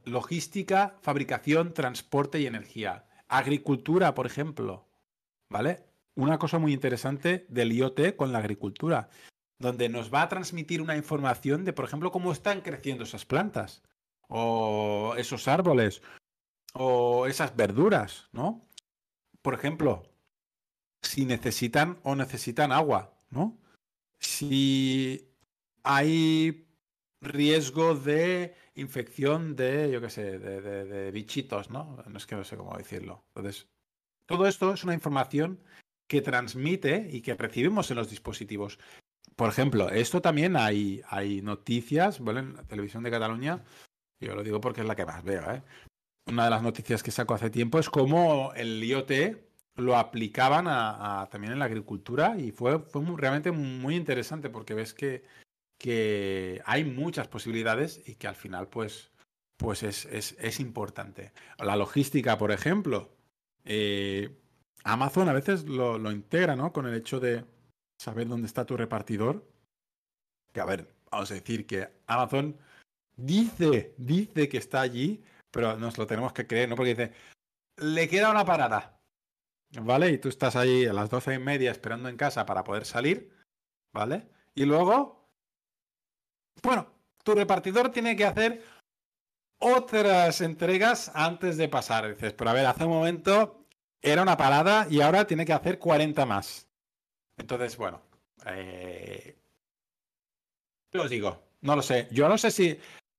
logística, 0.04 0.96
fabricación, 1.02 1.75
transporte 1.75 2.40
y 2.40 2.46
energía. 2.46 3.06
Agricultura, 3.28 4.14
por 4.14 4.26
ejemplo. 4.26 4.88
¿Vale? 5.49 5.84
Una 6.14 6.38
cosa 6.38 6.58
muy 6.58 6.72
interesante 6.72 7.46
del 7.49 7.72
IoT 7.72 8.16
con 8.16 8.32
la 8.32 8.38
agricultura, 8.38 9.08
donde 9.58 9.88
nos 9.88 10.12
va 10.12 10.22
a 10.22 10.28
transmitir 10.28 10.80
una 10.80 10.96
información 10.96 11.64
de, 11.64 11.72
por 11.72 11.84
ejemplo, 11.84 12.12
cómo 12.12 12.32
están 12.32 12.60
creciendo 12.60 13.04
esas 13.04 13.26
plantas, 13.26 13.82
o 14.28 15.14
esos 15.16 15.49
árboles, 15.49 16.02
o 16.72 17.26
esas 17.26 17.56
verduras, 17.56 18.28
¿no? 18.32 18.68
Por 19.42 19.54
ejemplo, 19.54 20.09
si 21.02 21.25
necesitan 21.25 21.99
o 22.02 22.14
necesitan 22.14 22.73
agua, 22.73 23.14
¿no? 23.30 23.59
Si 24.19 25.28
hay 25.83 26.66
riesgo 27.21 27.95
de 27.95 28.54
infección 28.75 29.57
de, 29.57 29.90
yo 29.90 30.00
qué 30.00 30.11
sé, 30.11 30.38
de, 30.38 31.11
bichitos, 31.11 31.71
¿no? 31.71 32.02
No 32.07 32.16
es 32.16 32.26
que 32.26 32.37
no 32.37 32.45
sé 32.45 32.57
cómo 32.57 32.76
decirlo. 32.76 33.25
Entonces, 33.28 33.66
todo 34.26 34.47
esto 34.47 34.73
es 34.73 34.85
una 34.85 34.95
información 34.95 35.61
que 36.09 36.23
transmite 36.23 37.09
y 37.11 37.21
que 37.21 37.35
recibimos 37.35 37.90
en 37.90 37.97
los 37.97 38.11
dispositivos. 38.11 38.78
por 39.37 39.49
ejemplo, 39.49 39.88
esto 39.88 40.21
también 40.21 40.57
hay, 40.57 41.02
hay 41.09 41.40
noticias, 41.40 42.21
¿vale? 42.21 42.40
En 42.40 42.57
la 42.57 42.64
televisión 42.64 43.02
de 43.02 43.11
Cataluña, 43.11 43.64
yo 44.21 44.35
lo 44.35 44.42
digo 44.42 44.61
porque 44.61 44.83
es 44.83 44.87
la 44.87 44.97
que 44.97 45.07
más 45.07 45.25
veo, 45.25 45.50
¿eh? 45.50 45.62
Una 46.26 46.45
de 46.45 46.50
las 46.50 46.62
noticias 46.62 47.02
que 47.02 47.11
saco 47.11 47.35
hace 47.35 47.49
tiempo 47.49 47.78
es 47.78 47.88
cómo 47.88 48.52
el 48.54 48.85
IoT 48.85 49.11
lo 49.76 49.96
aplicaban 49.96 50.66
a, 50.68 51.28
también 51.30 51.52
en 51.52 51.58
la 51.58 51.64
agricultura 51.64 52.36
y 52.38 52.52
fue, 52.52 52.82
realmente 53.16 53.50
muy 53.50 53.96
interesante 53.96 54.50
porque 54.50 54.74
ves 54.74 54.94
que, 54.94 55.22
hay 56.66 56.84
muchas 56.84 57.28
posibilidades 57.28 58.02
y 58.06 58.16
que 58.16 58.28
al 58.28 58.34
final 58.34 58.68
pues, 58.68 59.10
pues 59.56 59.82
es, 59.82 60.04
es, 60.06 60.36
es 60.38 60.60
importante. 60.60 61.32
La 61.58 61.76
logística, 61.76 62.36
por 62.36 62.52
ejemplo, 62.52 63.10
eh, 63.64 64.36
Amazon 64.84 65.28
a 65.28 65.32
veces 65.32 65.64
lo, 65.64 65.98
lo 65.98 66.12
integra, 66.12 66.54
¿no? 66.56 66.72
Con 66.72 66.86
el 66.86 66.94
hecho 66.94 67.18
de 67.18 67.44
saber 67.98 68.28
dónde 68.28 68.46
está 68.46 68.66
tu 68.66 68.76
repartidor. 68.76 69.46
Que 70.52 70.60
a 70.60 70.66
ver, 70.66 70.92
vamos 71.10 71.30
a 71.30 71.34
decir 71.34 71.66
que 71.66 71.88
Amazon 72.06 72.58
dice, 73.16 73.94
dice 73.96 74.48
que 74.48 74.58
está 74.58 74.80
allí, 74.80 75.22
pero 75.50 75.76
nos 75.76 75.98
lo 75.98 76.06
tenemos 76.06 76.32
que 76.32 76.46
creer, 76.46 76.68
¿no? 76.68 76.76
Porque 76.76 76.94
dice, 76.94 77.12
le 77.76 78.08
queda 78.08 78.30
una 78.30 78.44
parada. 78.44 79.00
¿Vale? 79.72 80.10
Y 80.10 80.18
tú 80.18 80.28
estás 80.28 80.56
ahí 80.56 80.86
a 80.86 80.92
las 80.92 81.10
doce 81.10 81.34
y 81.34 81.38
media 81.38 81.70
esperando 81.70 82.08
en 82.08 82.16
casa 82.16 82.44
para 82.44 82.64
poder 82.64 82.84
salir, 82.84 83.32
¿vale? 83.92 84.28
Y 84.54 84.64
luego, 84.64 85.30
bueno, 86.62 86.92
tu 87.22 87.34
repartidor 87.34 87.90
tiene 87.90 88.16
que 88.16 88.24
hacer 88.24 88.64
otras 89.58 90.40
entregas 90.40 91.12
antes 91.14 91.56
de 91.56 91.68
pasar. 91.68 92.08
Dices, 92.08 92.32
pero 92.32 92.50
a 92.50 92.54
ver, 92.54 92.66
hace 92.66 92.84
un 92.84 92.90
momento 92.90 93.66
era 94.02 94.22
una 94.22 94.36
parada 94.36 94.86
y 94.90 95.00
ahora 95.02 95.26
tiene 95.26 95.44
que 95.44 95.52
hacer 95.52 95.78
40 95.78 96.26
más. 96.26 96.68
Entonces, 97.36 97.76
bueno, 97.76 98.02
eh... 98.46 99.38
digo, 101.08 101.42
no 101.60 101.76
lo 101.76 101.82
sé. 101.82 102.08
Yo 102.10 102.28
no 102.28 102.38
sé 102.38 102.50
si. 102.50 102.78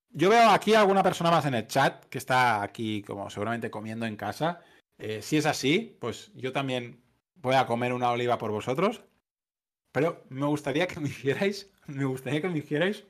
Yo 0.10 0.30
veo 0.30 0.50
aquí 0.50 0.74
a 0.74 0.82
alguna 0.82 1.04
persona 1.04 1.32
más 1.32 1.46
en 1.46 1.54
el 1.54 1.68
chat 1.68 2.06
que 2.06 2.18
está 2.18 2.62
aquí, 2.62 3.02
como 3.02 3.30
seguramente 3.30 3.72
comiendo 3.72 4.06
en 4.06 4.18
casa. 4.18 4.62
Eh, 5.04 5.24
si 5.24 5.38
es 5.38 5.48
así, 5.48 5.98
pues 6.00 6.32
yo 6.36 6.52
también 6.54 7.02
voy 7.34 7.56
a 7.56 7.66
comer 7.66 7.92
una 7.92 8.12
oliva 8.12 8.38
por 8.38 8.52
vosotros. 8.52 9.04
Pero 9.92 10.24
me 10.30 10.46
gustaría 10.46 10.88
que 10.88 11.00
me 11.00 11.10
hicierais. 11.10 11.72
Me 11.88 12.06
gustaría 12.06 12.42
que 12.42 12.50
me 12.50 12.60
hicierais. 12.60 13.04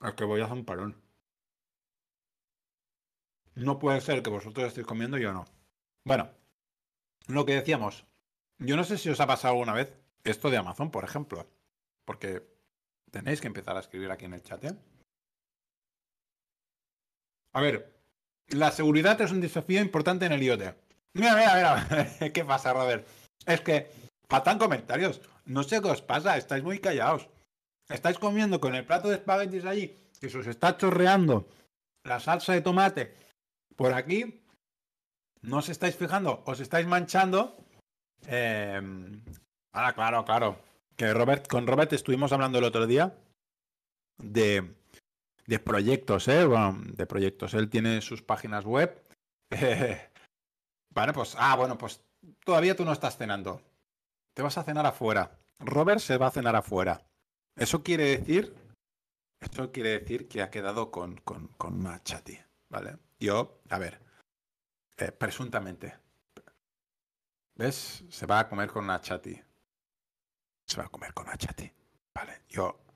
Es 0.00 0.12
que 0.14 0.24
voy 0.24 0.40
a 0.40 0.44
hacer 0.44 0.56
un 0.56 0.64
parón. 0.64 1.00
No 3.54 3.78
puede 3.78 4.00
ser 4.00 4.22
que 4.22 4.30
vosotros 4.30 4.66
estéis 4.66 4.86
comiendo 4.86 5.16
y 5.16 5.22
yo 5.22 5.32
no. 5.32 5.44
Bueno, 6.04 6.30
lo 7.28 7.46
que 7.46 7.54
decíamos, 7.54 8.04
yo 8.58 8.76
no 8.76 8.82
sé 8.82 8.98
si 8.98 9.10
os 9.10 9.20
ha 9.20 9.26
pasado 9.28 9.54
alguna 9.54 9.74
vez 9.74 9.96
esto 10.24 10.50
de 10.50 10.56
Amazon, 10.56 10.90
por 10.90 11.04
ejemplo. 11.04 11.46
Porque 12.04 12.42
tenéis 13.12 13.40
que 13.40 13.46
empezar 13.46 13.76
a 13.76 13.80
escribir 13.80 14.10
aquí 14.10 14.24
en 14.24 14.34
el 14.34 14.42
chat. 14.42 14.64
¿eh? 14.64 14.76
A 17.52 17.60
ver, 17.60 17.97
la 18.48 18.70
seguridad 18.70 19.20
es 19.20 19.30
un 19.30 19.40
desafío 19.40 19.80
importante 19.80 20.26
en 20.26 20.32
el 20.32 20.42
IoT. 20.42 20.74
Mira, 21.14 21.36
mira, 21.36 21.54
mira. 21.54 22.32
¿Qué 22.32 22.44
pasa, 22.44 22.72
Robert? 22.72 23.06
Es 23.46 23.60
que 23.60 23.90
faltan 24.28 24.58
comentarios. 24.58 25.20
No 25.44 25.62
sé 25.62 25.80
qué 25.80 25.88
os 25.88 26.02
pasa, 26.02 26.36
estáis 26.36 26.62
muy 26.62 26.78
callados. 26.78 27.28
Estáis 27.88 28.18
comiendo 28.18 28.60
con 28.60 28.74
el 28.74 28.84
plato 28.84 29.08
de 29.08 29.16
espaguetis 29.16 29.64
allí 29.64 29.96
y 30.20 30.28
se 30.28 30.38
os 30.38 30.46
está 30.46 30.76
chorreando 30.76 31.48
la 32.04 32.20
salsa 32.20 32.52
de 32.52 32.60
tomate 32.60 33.14
por 33.76 33.94
aquí. 33.94 34.42
No 35.40 35.58
os 35.58 35.68
estáis 35.68 35.96
fijando, 35.96 36.42
os 36.44 36.60
estáis 36.60 36.86
manchando 36.86 37.56
eh, 38.26 38.80
ahora, 39.72 39.92
claro, 39.94 40.24
claro. 40.24 40.58
Que 40.96 41.14
Robert, 41.14 41.46
con 41.46 41.66
Robert 41.66 41.92
estuvimos 41.92 42.32
hablando 42.32 42.58
el 42.58 42.64
otro 42.64 42.86
día 42.86 43.14
de, 44.18 44.74
de 45.48 45.58
proyectos, 45.58 46.28
¿eh? 46.28 46.46
de 46.92 47.06
proyectos. 47.06 47.54
Él 47.54 47.70
tiene 47.70 48.02
sus 48.02 48.22
páginas 48.22 48.66
web. 48.66 49.02
vale, 50.90 51.12
pues, 51.14 51.34
ah, 51.38 51.56
bueno, 51.56 51.78
pues 51.78 52.04
todavía 52.44 52.76
tú 52.76 52.84
no 52.84 52.92
estás 52.92 53.16
cenando. 53.16 53.62
Te 54.34 54.42
vas 54.42 54.58
a 54.58 54.62
cenar 54.62 54.84
afuera. 54.84 55.40
Robert 55.58 56.00
se 56.00 56.18
va 56.18 56.26
a 56.26 56.32
cenar 56.32 56.54
afuera. 56.54 57.02
Eso 57.56 57.82
quiere 57.82 58.18
decir, 58.18 58.54
eso 59.40 59.72
quiere 59.72 59.98
decir 59.98 60.28
que 60.28 60.42
ha 60.42 60.50
quedado 60.50 60.90
con, 60.90 61.16
con, 61.16 61.48
con 61.56 61.80
una 61.80 62.02
chati, 62.02 62.38
¿vale? 62.68 62.98
Yo, 63.18 63.62
a 63.70 63.78
ver, 63.78 64.00
eh, 64.98 65.12
presuntamente, 65.12 65.96
¿Ves? 67.56 68.04
Se 68.08 68.26
va 68.26 68.38
a 68.38 68.48
comer 68.48 68.70
con 68.70 68.84
una 68.84 69.00
chati. 69.00 69.34
Se 70.64 70.76
va 70.76 70.84
a 70.84 70.88
comer 70.88 71.12
con 71.12 71.26
una 71.26 71.36
chati. 71.36 71.68
Vale, 72.14 72.42
yo. 72.48 72.87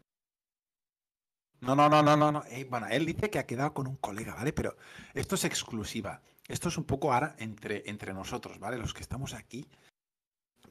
No, 1.63 1.77
no, 1.77 1.89
no, 1.89 2.03
no, 2.03 2.17
no, 2.17 2.33
no. 2.33 2.45
Eh, 2.51 2.65
bueno, 2.69 2.89
él 2.91 3.07
dice 3.07 3.31
que 3.31 3.39
ha 3.39 3.47
quedado 3.47 3.73
con 3.73 3.87
un 3.87 3.95
colega, 3.97 4.35
¿vale? 4.35 4.53
Pero 4.53 4.77
esto 5.15 5.37
es 5.37 5.45
exclusiva. 5.45 6.21
Esto 6.49 6.69
es 6.69 6.77
un 6.77 6.85
poco 6.85 7.13
ahora 7.13 7.37
entre, 7.39 7.89
entre 7.89 8.13
nosotros, 8.13 8.59
¿vale? 8.59 8.79
Los 8.79 8.93
que 8.93 9.03
estamos 9.03 9.33
aquí. 9.33 9.69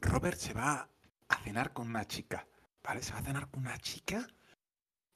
Robert 0.02 0.38
se 0.38 0.52
va 0.52 0.90
a 1.28 1.36
cenar 1.38 1.72
con 1.72 1.88
una 1.88 2.06
chica, 2.06 2.46
¿vale? 2.84 3.02
Se 3.02 3.14
va 3.14 3.20
a 3.20 3.22
cenar 3.22 3.48
con 3.50 3.60
una 3.60 3.78
chica 3.78 4.28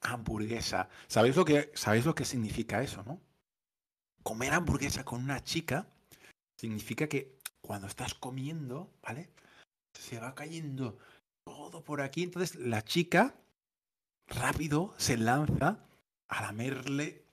hamburguesa. 0.00 0.88
¿Sabéis 1.09 1.37
lo 1.37 1.45
que, 1.45 1.71
sabéis 1.75 2.06
lo 2.06 2.14
que 2.14 2.25
significa 2.25 2.83
eso, 2.83 3.02
no? 3.02 3.21
Comer 4.23 4.54
hamburguesa 4.54 5.04
con 5.04 5.23
una 5.23 5.45
chica 5.45 5.87
significa 6.56 7.06
que 7.06 7.38
cuando 7.61 7.87
estás 7.87 8.14
comiendo, 8.14 8.95
¿vale? 9.02 9.30
Se 9.92 10.18
va 10.21 10.35
cayendo 10.35 10.97
todo 11.45 11.85
por 11.85 12.00
aquí. 12.00 12.23
Entonces 12.23 12.56
la 12.56 12.83
chica 12.83 13.35
rápido 14.28 14.95
se 14.97 15.16
lanza 15.16 15.78
a 16.28 16.42
lamerle 16.42 17.26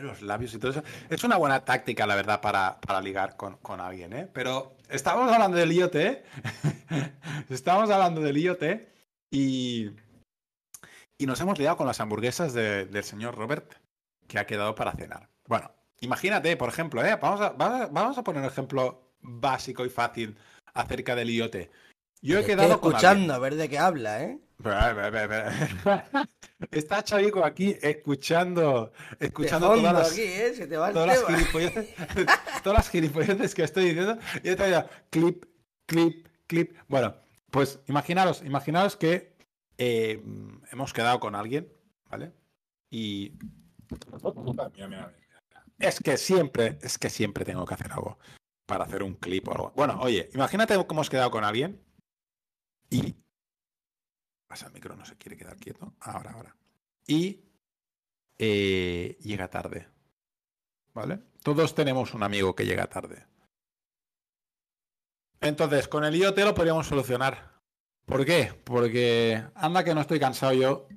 los 0.00 0.22
labios 0.22 0.54
y 0.54 0.58
todo 0.58 0.70
eso. 0.70 0.82
Es 1.08 1.24
una 1.24 1.36
buena 1.36 1.64
táctica, 1.64 2.06
la 2.06 2.16
verdad, 2.16 2.40
para, 2.40 2.80
para 2.80 3.00
ligar 3.00 3.36
con, 3.36 3.56
con, 3.58 3.80
alguien, 3.80 4.12
¿eh? 4.12 4.28
Pero 4.32 4.76
estamos 4.88 5.30
hablando 5.32 5.56
del 5.56 5.72
IoT, 5.72 5.94
¿eh? 5.96 6.24
estamos 7.48 7.90
hablando 7.90 8.20
del 8.20 8.36
IoT 8.36 8.62
y, 9.30 9.90
y 11.18 11.26
nos 11.26 11.40
hemos 11.40 11.58
liado 11.58 11.76
con 11.76 11.86
las 11.86 12.00
hamburguesas 12.00 12.52
de, 12.52 12.86
del 12.86 13.04
señor 13.04 13.36
Robert 13.36 13.74
que 14.26 14.38
ha 14.38 14.46
quedado 14.46 14.74
para 14.74 14.92
cenar. 14.92 15.28
Bueno, 15.48 15.70
imagínate, 16.00 16.56
por 16.56 16.68
ejemplo, 16.68 17.04
¿eh? 17.04 17.16
vamos, 17.20 17.40
a, 17.40 17.50
vamos 17.50 18.18
a 18.18 18.24
poner 18.24 18.42
un 18.42 18.48
ejemplo 18.48 19.12
básico 19.20 19.84
y 19.84 19.90
fácil 19.90 20.36
acerca 20.74 21.14
del 21.14 21.30
IoT. 21.30 21.56
Yo 22.22 22.38
he 22.38 22.44
quedado 22.44 22.72
escuchando 22.72 23.34
a 23.34 23.38
ver 23.38 23.54
de 23.54 23.68
qué 23.68 23.78
habla, 23.78 24.22
¿eh? 24.22 24.38
Está 26.70 27.04
Chavico 27.04 27.44
aquí 27.44 27.76
escuchando, 27.82 28.92
escuchando 29.20 29.68
todas 29.68 29.82
las, 29.82 30.12
aquí, 30.12 30.22
¿eh? 30.22 30.54
Se 30.54 30.66
te 30.66 30.76
va 30.76 30.88
el 30.88 30.94
todas, 30.94 31.08
las 31.08 31.26
gilipolleces, 31.26 31.94
todas 32.62 32.78
las 32.78 32.90
gilipolleces 32.90 33.54
que 33.54 33.62
estoy 33.62 33.84
diciendo 33.86 34.18
y 34.42 34.48
está 34.48 34.68
ya 34.68 34.88
clip, 35.10 35.44
clip, 35.84 36.26
clip. 36.46 36.76
Bueno, 36.88 37.16
pues 37.50 37.80
imaginaros, 37.86 38.42
imaginaros 38.42 38.96
que 38.96 39.36
eh, 39.78 40.22
hemos 40.72 40.92
quedado 40.92 41.20
con 41.20 41.34
alguien, 41.34 41.70
¿vale? 42.08 42.32
Y 42.90 43.32
es 45.78 46.00
que 46.00 46.16
siempre, 46.16 46.78
es 46.80 46.98
que 46.98 47.10
siempre 47.10 47.44
tengo 47.44 47.66
que 47.66 47.74
hacer 47.74 47.92
algo 47.92 48.18
para 48.66 48.84
hacer 48.84 49.02
un 49.02 49.14
clip 49.14 49.46
o 49.48 49.52
algo. 49.52 49.72
Bueno, 49.76 49.98
oye, 50.00 50.30
imagínate 50.34 50.82
cómo 50.86 51.02
has 51.02 51.10
quedado 51.10 51.30
con 51.30 51.44
alguien 51.44 51.82
y. 52.90 53.14
Pasa 54.46 54.66
el 54.66 54.72
micro, 54.72 54.96
no 54.96 55.04
se 55.04 55.16
quiere 55.16 55.36
quedar 55.36 55.56
quieto. 55.56 55.94
Ahora, 56.00 56.32
ahora. 56.32 56.56
Y 57.06 57.44
eh, 58.38 59.16
llega 59.20 59.48
tarde. 59.48 59.88
¿Vale? 60.94 61.20
Todos 61.42 61.74
tenemos 61.74 62.14
un 62.14 62.22
amigo 62.22 62.54
que 62.54 62.64
llega 62.64 62.86
tarde. 62.86 63.26
Entonces, 65.40 65.88
con 65.88 66.04
el 66.04 66.16
IoT 66.16 66.38
lo 66.38 66.54
podríamos 66.54 66.86
solucionar. 66.86 67.60
¿Por 68.06 68.24
qué? 68.24 68.52
Porque 68.64 69.44
anda 69.54 69.84
que 69.84 69.94
no 69.94 70.00
estoy 70.00 70.18
cansado 70.18 70.52
yo 70.52 70.88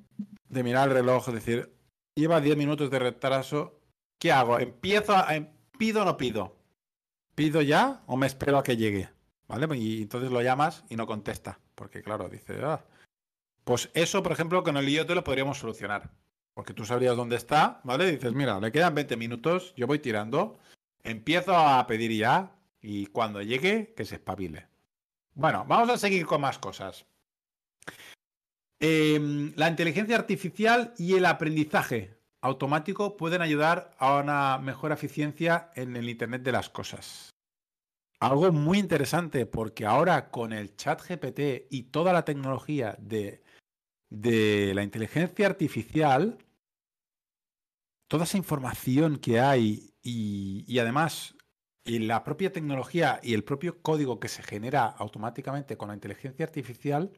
de 0.48 0.62
mirar 0.62 0.88
el 0.88 0.94
reloj, 0.94 1.28
decir, 1.28 1.74
lleva 2.14 2.40
10 2.40 2.56
minutos 2.56 2.90
de 2.90 2.98
retraso. 2.98 3.80
¿Qué 4.18 4.32
hago? 4.32 4.58
¿Empiezo 4.58 5.16
a... 5.16 5.34
Em, 5.34 5.48
¿Pido 5.78 6.02
o 6.02 6.04
no 6.04 6.16
pido? 6.16 6.56
¿Pido 7.34 7.62
ya 7.62 8.02
o 8.06 8.16
me 8.16 8.26
espero 8.26 8.58
a 8.58 8.62
que 8.62 8.76
llegue? 8.76 9.08
¿Vale? 9.48 9.66
Y 9.78 10.02
entonces 10.02 10.30
lo 10.30 10.42
llamas 10.42 10.84
y 10.88 10.96
no 10.96 11.06
contesta. 11.06 11.58
Porque 11.74 12.02
claro, 12.02 12.28
dice, 12.28 12.60
ah". 12.62 12.84
Pues 13.70 13.88
eso, 13.94 14.20
por 14.20 14.32
ejemplo, 14.32 14.64
con 14.64 14.76
el 14.76 14.88
IoT 14.88 15.10
lo 15.10 15.22
podríamos 15.22 15.58
solucionar. 15.58 16.10
Porque 16.54 16.74
tú 16.74 16.84
sabrías 16.84 17.16
dónde 17.16 17.36
está, 17.36 17.80
¿vale? 17.84 18.10
dices, 18.10 18.32
mira, 18.32 18.58
le 18.58 18.72
quedan 18.72 18.96
20 18.96 19.16
minutos, 19.16 19.72
yo 19.76 19.86
voy 19.86 20.00
tirando, 20.00 20.58
empiezo 21.04 21.56
a 21.56 21.86
pedir 21.86 22.10
ya 22.10 22.50
y 22.80 23.06
cuando 23.06 23.40
llegue, 23.42 23.94
que 23.96 24.04
se 24.04 24.16
espabile. 24.16 24.66
Bueno, 25.34 25.64
vamos 25.68 25.88
a 25.88 25.98
seguir 25.98 26.26
con 26.26 26.40
más 26.40 26.58
cosas. 26.58 27.06
Em, 28.80 29.52
la 29.54 29.68
inteligencia 29.68 30.16
artificial 30.16 30.92
y 30.98 31.14
el 31.14 31.24
aprendizaje 31.24 32.18
automático 32.40 33.16
pueden 33.16 33.40
ayudar 33.40 33.94
a 34.00 34.16
una 34.16 34.58
mejor 34.58 34.90
eficiencia 34.90 35.70
en 35.76 35.94
el 35.94 36.08
Internet 36.08 36.42
de 36.42 36.50
las 36.50 36.70
cosas. 36.70 37.30
algo 38.18 38.50
muy 38.50 38.78
interesante, 38.80 39.46
porque 39.46 39.86
ahora 39.86 40.28
con 40.28 40.52
el 40.52 40.74
chat 40.74 41.00
GPT 41.08 41.68
y 41.70 41.84
toda 41.84 42.12
la 42.12 42.24
tecnología 42.24 42.96
de, 42.98 43.44
de 44.10 44.72
la 44.74 44.82
inteligencia 44.82 45.46
artificial, 45.46 46.38
toda 48.08 48.24
esa 48.24 48.36
información 48.36 49.18
que 49.18 49.40
hay 49.40 49.94
y, 50.02 50.64
y 50.66 50.78
además 50.78 51.36
y 51.84 51.98
la 52.00 52.24
propia 52.24 52.52
tecnología 52.52 53.20
y 53.22 53.34
el 53.34 53.44
propio 53.44 53.82
código 53.82 54.20
que 54.20 54.28
se 54.28 54.42
genera 54.42 54.84
automáticamente 54.84 55.76
con 55.76 55.88
la 55.88 55.94
inteligencia 55.94 56.44
artificial, 56.44 57.10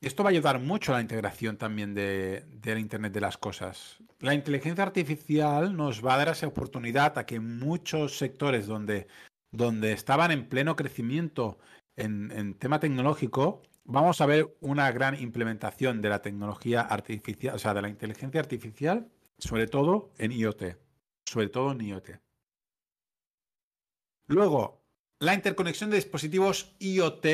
esto 0.00 0.22
va 0.22 0.28
a 0.28 0.32
ayudar 0.32 0.60
mucho 0.60 0.92
a 0.92 0.96
la 0.96 1.02
integración 1.02 1.56
también 1.56 1.92
de, 1.94 2.44
del 2.48 2.78
Internet 2.78 3.12
de 3.12 3.20
las 3.20 3.36
Cosas. 3.36 3.98
La 4.20 4.34
inteligencia 4.34 4.84
artificial 4.84 5.76
nos 5.76 6.04
va 6.04 6.14
a 6.14 6.18
dar 6.18 6.28
esa 6.28 6.46
oportunidad 6.46 7.18
a 7.18 7.26
que 7.26 7.40
muchos 7.40 8.16
sectores 8.16 8.66
donde, 8.66 9.08
donde 9.50 9.92
estaban 9.92 10.30
en 10.30 10.48
pleno 10.48 10.76
crecimiento 10.76 11.58
en, 11.96 12.30
en 12.30 12.54
tema 12.54 12.78
tecnológico, 12.78 13.62
vamos 13.88 14.20
a 14.20 14.26
ver 14.26 14.56
una 14.60 14.92
gran 14.92 15.20
implementación 15.20 16.00
de 16.02 16.10
la 16.10 16.22
tecnología 16.22 16.82
artificial, 16.82 17.54
o 17.56 17.58
sea, 17.58 17.74
de 17.74 17.82
la 17.82 17.88
inteligencia 17.88 18.40
artificial, 18.40 19.10
sobre 19.38 19.66
todo 19.66 20.12
en 20.18 20.32
IoT. 20.32 20.76
Sobre 21.24 21.48
todo 21.48 21.72
en 21.72 21.80
IoT. 21.80 22.10
Luego, 24.26 24.84
la 25.20 25.34
interconexión 25.34 25.90
de 25.90 25.96
dispositivos 25.96 26.76
IoT, 26.78 27.26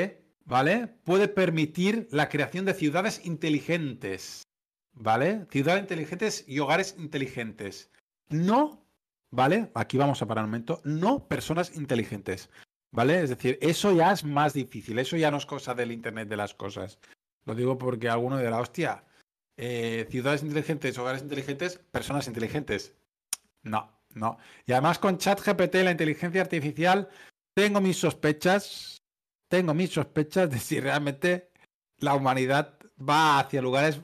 ¿vale? 0.45 0.87
Puede 1.05 1.29
permitir 1.29 2.09
la 2.13 2.29
creación 2.29 2.65
de 2.65 2.75
ciudades 2.75 3.27
inteligentes, 3.27 4.45
¿vale? 4.93 5.47
Ciudades 5.51 5.83
inteligentes 5.83 6.45
y 6.47 6.61
hogares 6.61 6.95
inteligentes. 6.99 7.91
No, 8.29 8.87
¿vale? 9.31 9.73
Aquí 9.75 9.97
vamos 9.97 10.23
a 10.23 10.27
parar 10.27 10.45
un 10.45 10.51
momento. 10.51 10.81
No 10.85 11.27
personas 11.27 11.77
inteligentes, 11.77 12.49
¿vale? 12.95 13.23
Es 13.23 13.31
decir, 13.31 13.59
eso 13.61 13.93
ya 13.93 14.13
es 14.13 14.25
más 14.25 14.55
difícil. 14.55 14.99
Eso 14.99 15.17
ya 15.17 15.31
no 15.31 15.39
es 15.39 15.47
cosa 15.47 15.75
del 15.75 15.91
Internet 15.91 16.29
de 16.29 16.37
las 16.37 16.55
cosas. 16.55 17.01
Lo 17.45 17.55
digo 17.55 17.77
porque 17.77 18.09
alguno 18.09 18.37
de 18.37 18.49
la 18.49 18.61
hostia. 18.61 19.05
Eh, 19.57 20.07
ciudades 20.11 20.43
inteligentes, 20.43 20.97
hogares 20.97 21.23
inteligentes, 21.23 21.79
personas 21.91 22.29
inteligentes. 22.29 22.95
No, 23.63 24.01
no. 24.15 24.39
Y 24.65 24.73
además 24.73 25.01
con 25.01 25.19
ChatGPT, 25.19 25.75
la 25.77 25.91
inteligencia 25.91 26.41
artificial, 26.41 27.09
tengo 27.53 27.81
mis 27.81 27.99
sospechas, 27.99 29.03
tengo 29.49 29.75
mis 29.75 29.91
sospechas 29.91 30.49
de 30.51 30.59
si 30.59 30.79
realmente 30.79 31.51
la 31.99 32.15
humanidad 32.15 32.79
va 32.97 33.41
hacia 33.41 33.61
lugares 33.61 34.01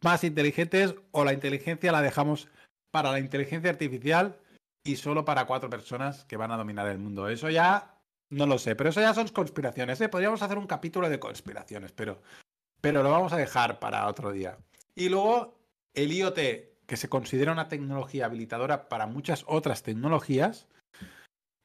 más 0.00 0.24
inteligentes 0.24 0.94
o 1.10 1.24
la 1.24 1.34
inteligencia 1.34 1.92
la 1.92 2.00
dejamos 2.00 2.48
para 2.90 3.12
la 3.12 3.18
inteligencia 3.18 3.70
artificial 3.70 4.38
y 4.84 4.96
solo 4.96 5.24
para 5.24 5.46
cuatro 5.46 5.70
personas 5.70 6.24
que 6.24 6.36
van 6.36 6.50
a 6.50 6.56
dominar 6.56 6.88
el 6.88 6.98
mundo. 6.98 7.28
Eso 7.28 7.50
ya 7.50 7.98
no 8.30 8.46
lo 8.46 8.58
sé, 8.58 8.74
pero 8.74 8.90
eso 8.90 9.00
ya 9.00 9.14
son 9.14 9.28
conspiraciones. 9.28 10.00
¿eh? 10.00 10.08
Podríamos 10.08 10.42
hacer 10.42 10.58
un 10.58 10.66
capítulo 10.66 11.08
de 11.08 11.20
conspiraciones, 11.20 11.92
pero, 11.92 12.20
pero 12.80 13.02
lo 13.02 13.10
vamos 13.10 13.32
a 13.32 13.36
dejar 13.36 13.78
para 13.78 14.08
otro 14.08 14.32
día. 14.32 14.58
Y 14.94 15.08
luego 15.08 15.58
el 15.94 16.12
IoT, 16.12 16.38
que 16.86 16.96
se 16.96 17.08
considera 17.08 17.52
una 17.52 17.68
tecnología 17.68 18.26
habilitadora 18.26 18.88
para 18.88 19.06
muchas 19.06 19.44
otras 19.46 19.82
tecnologías, 19.82 20.66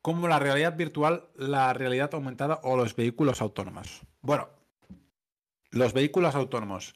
como 0.02 0.28
la 0.28 0.40
realidad 0.40 0.78
virtual, 0.78 1.28
la 1.36 1.74
realidad 1.74 2.14
aumentada 2.14 2.62
o 2.64 2.78
los 2.78 2.96
vehículos 2.96 3.42
autónomos. 3.42 4.02
Bueno, 4.22 4.50
los 5.72 5.94
vehículos 5.94 6.36
autónomos. 6.36 6.96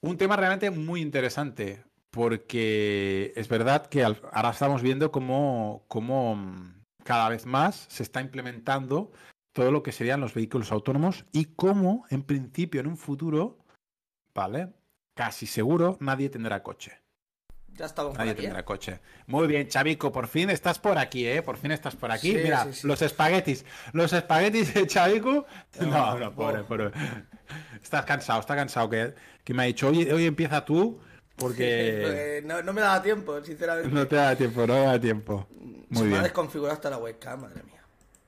Un 0.00 0.16
tema 0.16 0.36
realmente 0.36 0.70
muy 0.70 1.00
interesante, 1.00 1.84
porque 2.10 3.32
es 3.36 3.48
verdad 3.48 3.86
que 3.86 4.04
ahora 4.04 4.50
estamos 4.50 4.82
viendo 4.82 5.10
cómo, 5.12 5.84
cómo 5.88 6.38
cada 7.04 7.28
vez 7.28 7.46
más 7.46 7.86
se 7.88 8.02
está 8.02 8.20
implementando 8.20 9.12
todo 9.52 9.70
lo 9.72 9.82
que 9.82 9.92
serían 9.92 10.20
los 10.20 10.34
vehículos 10.34 10.72
autónomos 10.72 11.24
y 11.32 11.46
cómo, 11.46 12.04
en 12.10 12.22
principio, 12.22 12.80
en 12.80 12.86
un 12.86 12.96
futuro, 12.96 13.58
¿vale? 14.34 14.68
Casi 15.14 15.46
seguro, 15.46 15.96
nadie 16.00 16.28
tendrá 16.30 16.62
coche. 16.62 16.92
Ya 17.74 17.86
estamos 17.86 18.14
Nadie 18.18 18.32
por 18.32 18.32
aquí, 18.32 18.40
¿eh? 18.40 18.44
tendrá 18.48 18.64
coche. 18.64 19.00
Muy 19.26 19.46
bien, 19.46 19.68
Chavico, 19.68 20.10
por 20.10 20.26
fin 20.26 20.50
estás 20.50 20.78
por 20.80 20.98
aquí, 20.98 21.26
¿eh? 21.26 21.42
Por 21.42 21.56
fin 21.56 21.70
estás 21.70 21.94
por 21.94 22.10
aquí. 22.10 22.32
Sí, 22.32 22.38
Mira, 22.42 22.64
sí, 22.64 22.72
sí. 22.72 22.86
los 22.86 23.00
espaguetis. 23.02 23.64
Los 23.92 24.12
espaguetis 24.12 24.74
de 24.74 24.86
Chavico. 24.86 25.46
No, 25.80 26.18
No, 26.18 26.32
pobre, 26.34 26.64
pobre. 26.64 26.90
Estás 27.80 28.04
cansado, 28.04 28.40
está 28.40 28.56
cansado. 28.56 28.90
Que, 28.90 29.14
que 29.44 29.54
me 29.54 29.62
ha 29.62 29.66
dicho, 29.66 29.88
hoy, 29.88 30.10
hoy 30.10 30.26
empieza 30.26 30.64
tú, 30.64 31.00
porque 31.38 32.00
Porque 32.02 32.42
no, 32.46 32.62
no 32.62 32.72
me 32.72 32.80
daba 32.80 33.02
tiempo, 33.02 33.42
sinceramente. 33.42 33.88
no 33.90 34.06
te 34.06 34.16
da 34.16 34.36
tiempo, 34.36 34.60
no 34.66 34.74
te 34.74 34.80
da 34.84 35.00
tiempo. 35.00 35.46
Se 35.50 35.54
Muy 35.94 36.02
me 36.02 36.08
ha 36.08 36.10
bien. 36.10 36.22
desconfigurado 36.24 36.74
hasta 36.74 36.90
la 36.90 36.98
webcam, 36.98 37.40
madre 37.40 37.62
mía. 37.62 37.82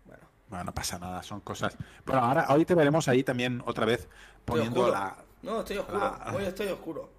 Bueno, 0.07 0.23
Bueno, 0.49 0.65
no 0.65 0.75
pasa 0.75 0.99
nada, 0.99 1.23
son 1.23 1.41
cosas. 1.41 1.77
Bueno, 2.07 2.23
ahora 2.25 2.47
hoy 2.51 2.65
te 2.65 2.75
veremos 2.75 3.07
ahí 3.09 3.23
también 3.23 3.63
otra 3.67 3.85
vez 3.85 4.09
poniendo 4.45 4.91
la. 4.91 5.17
No, 5.43 5.61
estoy 5.61 5.79
oscuro. 5.79 5.99
la- 5.99 6.33
Hoy 6.35 6.45
estoy 6.45 6.69
oscuro. 6.69 7.13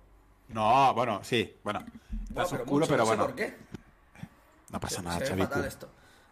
No, 0.50 0.94
bueno, 0.94 1.22
sí, 1.24 1.56
bueno. 1.64 1.80
Bueno, 1.80 2.02
Estás 2.30 2.50
pero 2.50 2.64
oscuro, 2.64 2.80
mucho, 2.86 2.92
pero 2.92 2.98
no 3.04 3.06
sé 3.06 3.16
bueno. 3.16 3.26
por 3.26 3.36
qué. 3.36 3.58
No 4.70 4.80
pasa 4.80 4.96
Se- 4.98 5.02
nada, 5.04 5.16
se 5.18 5.22
ve 5.24 5.28
Chavico. 5.30 5.48
fatal 5.50 5.66
esto. 5.66 5.90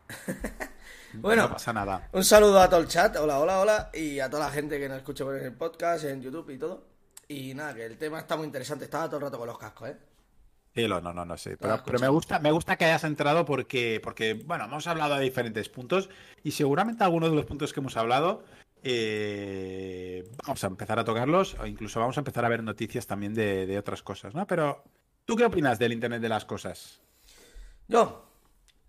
bueno, 1.13 1.43
No 1.43 1.53
pasa 1.53 1.73
nada. 1.73 2.09
un 2.13 2.23
saludo 2.23 2.59
a 2.61 2.69
todo 2.69 2.79
el 2.79 2.87
chat, 2.87 3.15
hola, 3.17 3.39
hola, 3.39 3.59
hola, 3.59 3.89
y 3.93 4.19
a 4.19 4.29
toda 4.29 4.45
la 4.47 4.51
gente 4.51 4.79
que 4.79 4.87
nos 4.89 4.97
escucha 4.97 5.23
por 5.23 5.35
el 5.35 5.53
podcast, 5.53 6.05
en 6.05 6.21
YouTube 6.21 6.49
y 6.51 6.57
todo. 6.57 6.83
Y 7.31 7.53
nada, 7.53 7.75
que 7.75 7.85
el 7.85 7.95
tema 7.97 8.19
está 8.19 8.35
muy 8.35 8.45
interesante, 8.47 8.85
estaba 8.85 9.05
todo 9.05 9.17
el 9.17 9.21
rato 9.23 9.37
con 9.37 9.47
los 9.47 9.57
cascos, 9.59 9.89
¿eh? 9.89 9.97
Sí, 10.73 10.87
lo- 10.87 10.99
no, 10.99 11.13
no, 11.13 11.25
no 11.25 11.37
sé. 11.37 11.55
Ah, 11.61 11.79
Pero, 11.85 11.99
me 11.99 12.07
gusta, 12.07 12.39
me 12.39 12.51
gusta 12.51 12.75
que 12.75 12.85
hayas 12.85 13.03
entrado 13.03 13.45
porque, 13.45 13.99
porque, 14.03 14.33
bueno, 14.33 14.65
hemos 14.65 14.87
hablado 14.87 15.15
de 15.15 15.23
diferentes 15.25 15.69
puntos 15.69 16.09
y 16.43 16.51
seguramente 16.51 17.03
algunos 17.03 17.29
de 17.29 17.35
los 17.35 17.45
puntos 17.45 17.71
que 17.71 17.81
hemos 17.81 17.97
hablado 17.97 18.43
eh, 18.81 20.27
vamos 20.43 20.63
a 20.63 20.67
empezar 20.67 20.97
a 20.97 21.03
tocarlos 21.03 21.55
o 21.59 21.67
incluso 21.67 21.99
vamos 21.99 22.17
a 22.17 22.21
empezar 22.21 22.45
a 22.45 22.49
ver 22.49 22.63
noticias 22.63 23.05
también 23.05 23.35
de, 23.35 23.67
de 23.67 23.77
otras 23.77 24.01
cosas, 24.01 24.33
¿no? 24.33 24.47
Pero, 24.47 24.83
¿tú 25.25 25.35
qué 25.35 25.45
opinas 25.45 25.77
del 25.77 25.93
Internet 25.93 26.21
de 26.23 26.29
las 26.29 26.45
cosas? 26.45 26.99
Yo. 27.87 28.25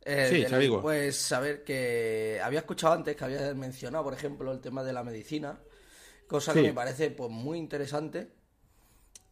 eh, 0.05 0.29
Sí, 0.31 0.45
del-. 0.45 0.81
Pues 0.81 1.31
a 1.33 1.41
ver, 1.41 1.63
que 1.63 2.41
había 2.43 2.61
escuchado 2.61 2.95
antes 2.95 3.17
que 3.17 3.25
había 3.25 3.53
mencionado, 3.55 4.05
por 4.05 4.15
ejemplo, 4.15 4.51
el 4.53 4.61
tema 4.61 4.83
de 4.83 4.93
la 4.95 5.03
medicina, 5.05 5.59
cosa 6.31 6.55
que 6.55 6.63
me 6.63 6.73
parece 6.73 7.11
pues 7.11 7.31
muy 7.31 7.59
interesante, 7.59 8.29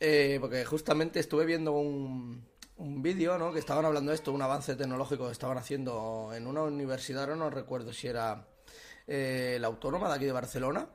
eh, 0.01 0.39
porque 0.41 0.65
justamente 0.65 1.21
estuve 1.21 1.45
viendo 1.47 1.73
un, 1.73 2.45
un 2.77 3.03
vídeo, 3.03 3.39
¿no? 3.39 3.53
Que 3.53 3.59
estaban 3.61 3.85
hablando 3.85 4.11
de 4.11 4.17
esto, 4.17 4.33
un 4.33 4.43
avance 4.43 4.77
tecnológico 4.77 5.27
que 5.27 5.33
estaban 5.33 5.59
haciendo 5.59 6.31
en 6.35 6.47
una 6.47 6.63
universidad, 6.63 7.23
ahora 7.25 7.37
no 7.37 7.51
recuerdo 7.51 7.93
si 7.93 8.09
era 8.09 8.47
eh, 9.07 9.59
la 9.61 9.69
autónoma 9.69 10.09
de 10.09 10.15
aquí 10.15 10.25
de 10.27 10.33
Barcelona, 10.33 10.89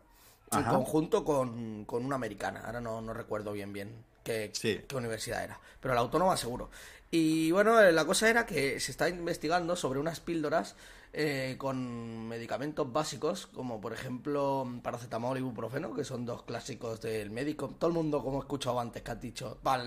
en 0.51 0.59
Ajá. 0.59 0.69
conjunto 0.69 1.23
con, 1.23 1.85
con 1.85 2.05
una 2.05 2.15
americana, 2.15 2.61
ahora 2.65 2.79
no, 2.81 3.01
no 3.01 3.13
recuerdo 3.13 3.53
bien 3.53 3.73
bien 3.73 4.03
qué, 4.23 4.51
Sí. 4.53 4.81
qué 4.87 4.95
universidad 4.95 5.43
era, 5.43 5.59
pero 5.79 5.93
la 5.93 6.01
autónoma 6.01 6.37
seguro. 6.37 6.69
Y 7.11 7.51
bueno, 7.51 7.79
la 7.91 8.05
cosa 8.05 8.29
era 8.29 8.45
que 8.45 8.79
se 8.79 8.91
está 8.91 9.07
investigando 9.09 9.75
sobre 9.75 9.99
unas 9.99 10.19
píldoras 10.19 10.75
eh, 11.13 11.55
con 11.57 12.27
medicamentos 12.27 12.91
básicos, 12.91 13.47
como 13.47 13.79
por 13.79 13.93
ejemplo 13.93 14.67
paracetamol 14.81 15.37
y 15.37 15.41
ibuprofeno, 15.41 15.93
que 15.93 16.03
son 16.03 16.25
dos 16.25 16.43
clásicos 16.43 16.99
del 17.01 17.29
médico. 17.29 17.69
Todo 17.79 17.89
el 17.89 17.93
mundo, 17.93 18.23
como 18.23 18.37
he 18.39 18.41
escuchado 18.41 18.79
antes, 18.79 19.03
que 19.03 19.11
has 19.11 19.21
dicho, 19.21 19.59
va 19.65 19.81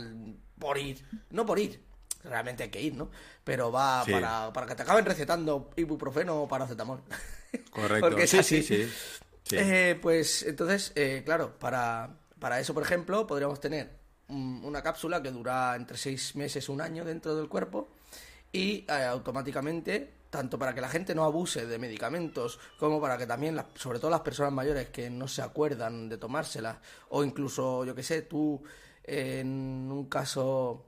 por 0.58 0.78
ir, 0.78 1.04
no 1.30 1.44
por 1.44 1.58
ir, 1.58 1.82
realmente 2.24 2.62
hay 2.64 2.70
que 2.70 2.80
ir, 2.80 2.94
¿no? 2.94 3.10
Pero 3.44 3.70
va 3.72 4.04
Sí. 4.04 4.12
para, 4.12 4.52
para 4.52 4.66
que 4.66 4.74
te 4.76 4.82
acaben 4.82 5.04
recetando 5.04 5.70
ibuprofeno 5.76 6.42
o 6.42 6.48
paracetamol. 6.48 7.02
Correcto. 7.70 8.08
Porque 8.08 8.26
sí, 8.26 8.42
sí, 8.42 8.62
sí, 8.62 8.84
sí. 9.44 9.56
Eh, 9.58 9.98
pues 10.00 10.42
entonces, 10.44 10.92
eh, 10.94 11.22
claro, 11.24 11.58
para, 11.58 12.18
para 12.38 12.60
eso, 12.60 12.72
por 12.74 12.82
ejemplo, 12.82 13.26
podríamos 13.26 13.60
tener 13.60 13.98
un- 14.28 14.60
una 14.64 14.82
cápsula 14.82 15.22
que 15.22 15.30
dura 15.30 15.74
entre 15.76 15.96
seis 15.96 16.34
meses 16.36 16.68
un 16.68 16.80
año 16.80 17.04
dentro 17.04 17.34
del 17.36 17.48
cuerpo 17.48 17.88
y 18.52 18.84
eh, 18.88 19.04
automáticamente, 19.04 20.14
tanto 20.30 20.58
para 20.58 20.74
que 20.74 20.80
la 20.80 20.88
gente 20.88 21.14
no 21.14 21.24
abuse 21.24 21.66
de 21.66 21.78
medicamentos, 21.78 22.58
como 22.78 23.00
para 23.00 23.18
que 23.18 23.26
también, 23.26 23.56
las- 23.56 23.66
sobre 23.76 23.98
todo 23.98 24.10
las 24.10 24.20
personas 24.20 24.52
mayores 24.52 24.88
que 24.90 25.10
no 25.10 25.28
se 25.28 25.42
acuerdan 25.42 26.08
de 26.08 26.18
tomárselas, 26.18 26.78
o 27.10 27.24
incluso, 27.24 27.84
yo 27.84 27.94
que 27.94 28.02
sé, 28.02 28.22
tú 28.22 28.62
eh, 29.04 29.40
en 29.40 29.90
un 29.92 30.06
caso 30.08 30.86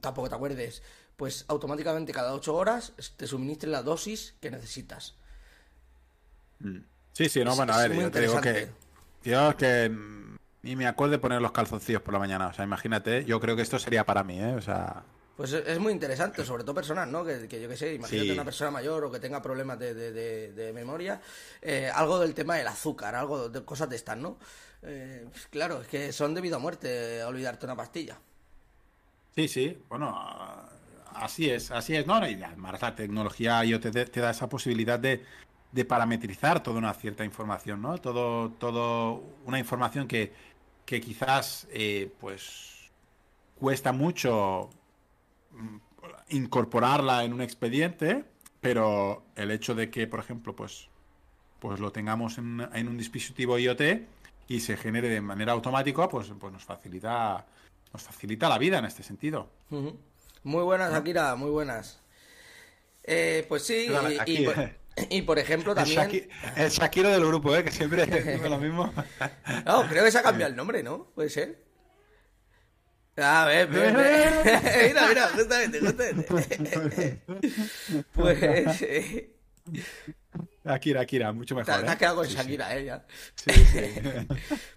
tampoco 0.00 0.28
te 0.28 0.34
acuerdes, 0.34 0.82
pues 1.16 1.44
automáticamente 1.48 2.12
cada 2.12 2.32
ocho 2.34 2.54
horas 2.56 2.92
te 3.16 3.26
suministre 3.26 3.70
la 3.70 3.82
dosis 3.82 4.34
que 4.40 4.50
necesitas. 4.50 5.14
Sí, 7.12 7.28
sí, 7.28 7.44
no, 7.44 7.50
es- 7.52 7.56
bueno, 7.56 7.72
a 7.72 7.78
ver, 7.78 7.92
yo 7.94 8.10
te 8.10 8.20
digo 8.20 8.40
que. 8.40 8.68
Yo 9.22 9.56
que 9.56 9.88
mm, 9.90 10.36
ni 10.62 10.76
me 10.76 10.86
acuerdo 10.86 11.12
de 11.12 11.18
poner 11.18 11.40
los 11.42 11.52
calzoncillos 11.52 12.02
por 12.02 12.14
la 12.14 12.18
mañana. 12.20 12.48
O 12.48 12.52
sea, 12.52 12.64
imagínate, 12.64 13.24
yo 13.24 13.40
creo 13.40 13.56
que 13.56 13.62
esto 13.62 13.78
sería 13.78 14.04
para 14.04 14.24
mí, 14.24 14.38
¿eh? 14.40 14.54
O 14.54 14.60
sea. 14.60 15.02
Pues 15.40 15.54
es 15.54 15.78
muy 15.78 15.94
interesante, 15.94 16.44
sobre 16.44 16.64
todo 16.64 16.74
personas, 16.74 17.08
¿no? 17.08 17.24
Que, 17.24 17.48
que 17.48 17.62
yo 17.62 17.66
que 17.66 17.74
sé, 17.74 17.94
imagínate 17.94 18.26
Sí. 18.26 18.32
una 18.34 18.44
persona 18.44 18.70
mayor 18.70 19.04
o 19.04 19.10
que 19.10 19.20
tenga 19.20 19.40
problemas 19.40 19.78
de, 19.78 19.94
de- 19.94 20.12
de- 20.12 20.52
de 20.52 20.72
memoria, 20.74 21.18
eh, 21.62 21.90
algo 21.94 22.18
del 22.18 22.34
tema 22.34 22.56
del 22.56 22.66
azúcar, 22.68 23.14
algo 23.14 23.48
de 23.48 23.64
cosas 23.64 23.88
de 23.88 23.96
estas, 23.96 24.18
¿no? 24.18 24.36
Eh, 24.82 25.26
pues 25.30 25.46
claro, 25.46 25.80
es 25.80 25.88
que 25.88 26.12
son 26.12 26.34
debido 26.34 26.56
a 26.56 26.58
muerte 26.58 27.24
olvidarte 27.24 27.64
una 27.64 27.74
pastilla. 27.74 28.18
Sí, 29.34 29.48
sí, 29.48 29.82
bueno, 29.88 30.14
así 31.14 31.48
es, 31.48 31.70
así 31.70 31.96
es, 31.96 32.06
¿no? 32.06 32.18
Y 32.28 32.34
además 32.42 32.82
la 32.82 32.94
tecnología 32.94 33.64
IoT 33.64 33.90
te, 33.92 34.04
te 34.04 34.20
da 34.20 34.32
esa 34.32 34.46
posibilidad 34.46 34.98
de, 34.98 35.24
de 35.72 35.84
parametrizar 35.86 36.62
toda 36.62 36.76
una 36.76 36.92
cierta 36.92 37.24
información, 37.24 37.80
¿no? 37.80 37.96
Todo, 37.96 38.50
todo 38.58 39.22
una 39.46 39.58
información 39.58 40.06
que, 40.06 40.34
que 40.84 41.00
quizás 41.00 41.66
eh, 41.70 42.12
pues 42.20 42.90
cuesta 43.58 43.92
mucho 43.92 44.68
incorporarla 46.28 47.24
en 47.24 47.32
un 47.32 47.40
expediente, 47.40 48.24
pero 48.60 49.24
el 49.36 49.50
hecho 49.50 49.74
de 49.74 49.90
que, 49.90 50.06
por 50.06 50.20
ejemplo, 50.20 50.54
pues, 50.54 50.88
pues 51.58 51.80
lo 51.80 51.92
tengamos 51.92 52.38
en, 52.38 52.68
en 52.72 52.88
un 52.88 52.96
dispositivo 52.96 53.58
IoT 53.58 53.82
y 54.48 54.60
se 54.60 54.76
genere 54.76 55.08
de 55.08 55.20
manera 55.20 55.52
automática, 55.52 56.08
pues, 56.08 56.32
pues 56.38 56.52
nos 56.52 56.64
facilita 56.64 57.46
nos 57.92 58.02
facilita 58.02 58.48
la 58.48 58.58
vida 58.58 58.78
en 58.78 58.84
este 58.84 59.02
sentido. 59.02 59.48
Muy 59.68 60.62
buenas, 60.62 60.92
Akira, 60.94 61.34
muy 61.36 61.50
buenas. 61.50 62.00
Eh, 63.02 63.44
pues 63.48 63.64
sí, 63.64 63.88
y, 65.08 65.22
por, 65.22 65.38
ejemplo 65.38 65.74
también... 65.74 66.28
El, 66.56 66.70
Shakiro 66.70 67.08
del 67.08 67.24
grupo, 67.24 67.56
¿eh? 67.56 67.64
que 67.64 67.70
siempre 67.70 68.02
es 68.02 68.42
lo 68.42 68.58
mismo. 68.58 68.92
no, 69.66 69.88
creo 69.88 70.04
que 70.04 70.10
se 70.10 70.18
ha 70.18 70.22
cambiado 70.22 70.50
el 70.50 70.56
nombre, 70.56 70.82
¿no? 70.82 71.06
¿Puede 71.14 71.30
ser? 71.30 71.64
A 73.20 73.44
ver, 73.44 73.68
mira, 74.88 75.08
mira, 75.08 75.28
justamente, 75.28 75.80
justamente. 75.80 77.22
pues... 78.14 78.82
Eh, 78.82 79.36
Akira, 80.64 81.00
Akira, 81.00 81.32
mucho 81.32 81.54
mejor. 81.54 81.74
Te, 81.74 81.86
has 81.86 81.94
¿eh? 81.94 81.98
quedado 81.98 82.16
con 82.16 82.26
Shakira, 82.26 82.76
¿eh? 82.76 83.00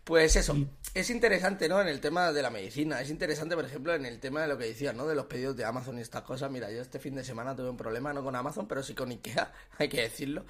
pues 0.04 0.36
eso, 0.36 0.56
es 0.94 1.10
interesante, 1.10 1.68
¿no? 1.68 1.82
En 1.82 1.90
el 1.90 2.00
tema 2.00 2.32
de 2.32 2.42
la 2.42 2.50
medicina. 2.50 3.02
Es 3.02 3.10
interesante, 3.10 3.56
por 3.56 3.66
ejemplo, 3.66 3.94
en 3.94 4.06
el 4.06 4.20
tema 4.20 4.42
de 4.42 4.48
lo 4.48 4.58
que 4.58 4.66
decías, 4.66 4.96
¿no? 4.96 5.06
De 5.06 5.16
los 5.16 5.26
pedidos 5.26 5.58
de 5.58 5.66
Amazon 5.66 5.98
y 6.00 6.02
estas 6.02 6.24
cosas. 6.24 6.50
Mira, 6.50 6.72
yo 6.72 6.82
este 6.82 7.00
fin 7.00 7.16
de 7.16 7.24
semana 7.24 7.56
tuve 7.56 7.70
un 7.70 7.78
problema, 7.78 8.14
no 8.14 8.24
con 8.24 8.36
Amazon, 8.36 8.68
pero 8.68 8.82
sí 8.82 8.94
con 8.94 9.10
Ikea, 9.10 9.52
hay 9.78 9.90
que 9.90 10.02
decirlo. 10.02 10.46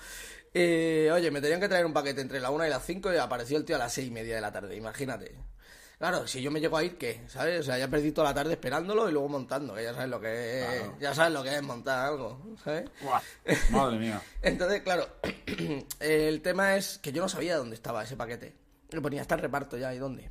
Eh, 0.54 1.10
oye, 1.12 1.32
me 1.32 1.42
tenían 1.42 1.60
que 1.60 1.68
traer 1.68 1.86
un 1.86 1.94
paquete 1.94 2.22
entre 2.22 2.40
la 2.40 2.52
1 2.52 2.68
y 2.68 2.70
las 2.70 2.86
5 2.86 3.12
y 3.12 3.18
apareció 3.18 3.58
el 3.58 3.66
tío 3.66 3.76
a 3.76 3.80
las 3.80 3.94
6 3.94 4.08
y 4.08 4.12
media 4.12 4.36
de 4.36 4.42
la 4.42 4.52
tarde, 4.52 4.76
imagínate. 4.76 5.36
Claro, 6.04 6.28
si 6.28 6.42
yo 6.42 6.52
me 6.52 6.60
llego 6.60 6.76
a 6.76 6.84
ir, 6.84 6.98
¿qué? 6.98 7.22
¿Sabes? 7.28 7.62
O 7.62 7.64
sea, 7.64 7.78
ya 7.78 7.88
perdí 7.88 8.12
toda 8.12 8.28
la 8.28 8.34
tarde 8.34 8.52
esperándolo 8.52 9.08
y 9.08 9.14
luego 9.14 9.30
montando, 9.30 9.74
que 9.74 9.84
ya 9.84 9.94
sabes 9.94 10.10
lo 10.10 10.20
que 10.20 10.60
es, 10.60 10.84
ya 11.00 11.16
sabes 11.16 11.32
lo 11.32 11.42
que 11.42 11.56
es 11.56 11.64
montar 11.64 12.08
algo, 12.08 12.58
¿sabes? 12.62 12.90
Madre 13.70 14.00
mía. 14.00 14.22
Entonces, 14.42 14.82
claro, 14.82 15.08
el 16.02 16.42
tema 16.42 16.76
es 16.76 16.98
que 16.98 17.14
yo 17.14 17.22
no 17.22 17.30
sabía 17.30 17.56
dónde 17.56 17.76
estaba 17.76 18.04
ese 18.04 18.18
paquete. 18.18 18.54
Le 18.90 19.00
ponía 19.00 19.22
hasta 19.22 19.36
el 19.36 19.42
reparto 19.44 19.78
ya 19.78 19.96
y 19.96 19.98
dónde. 19.98 20.30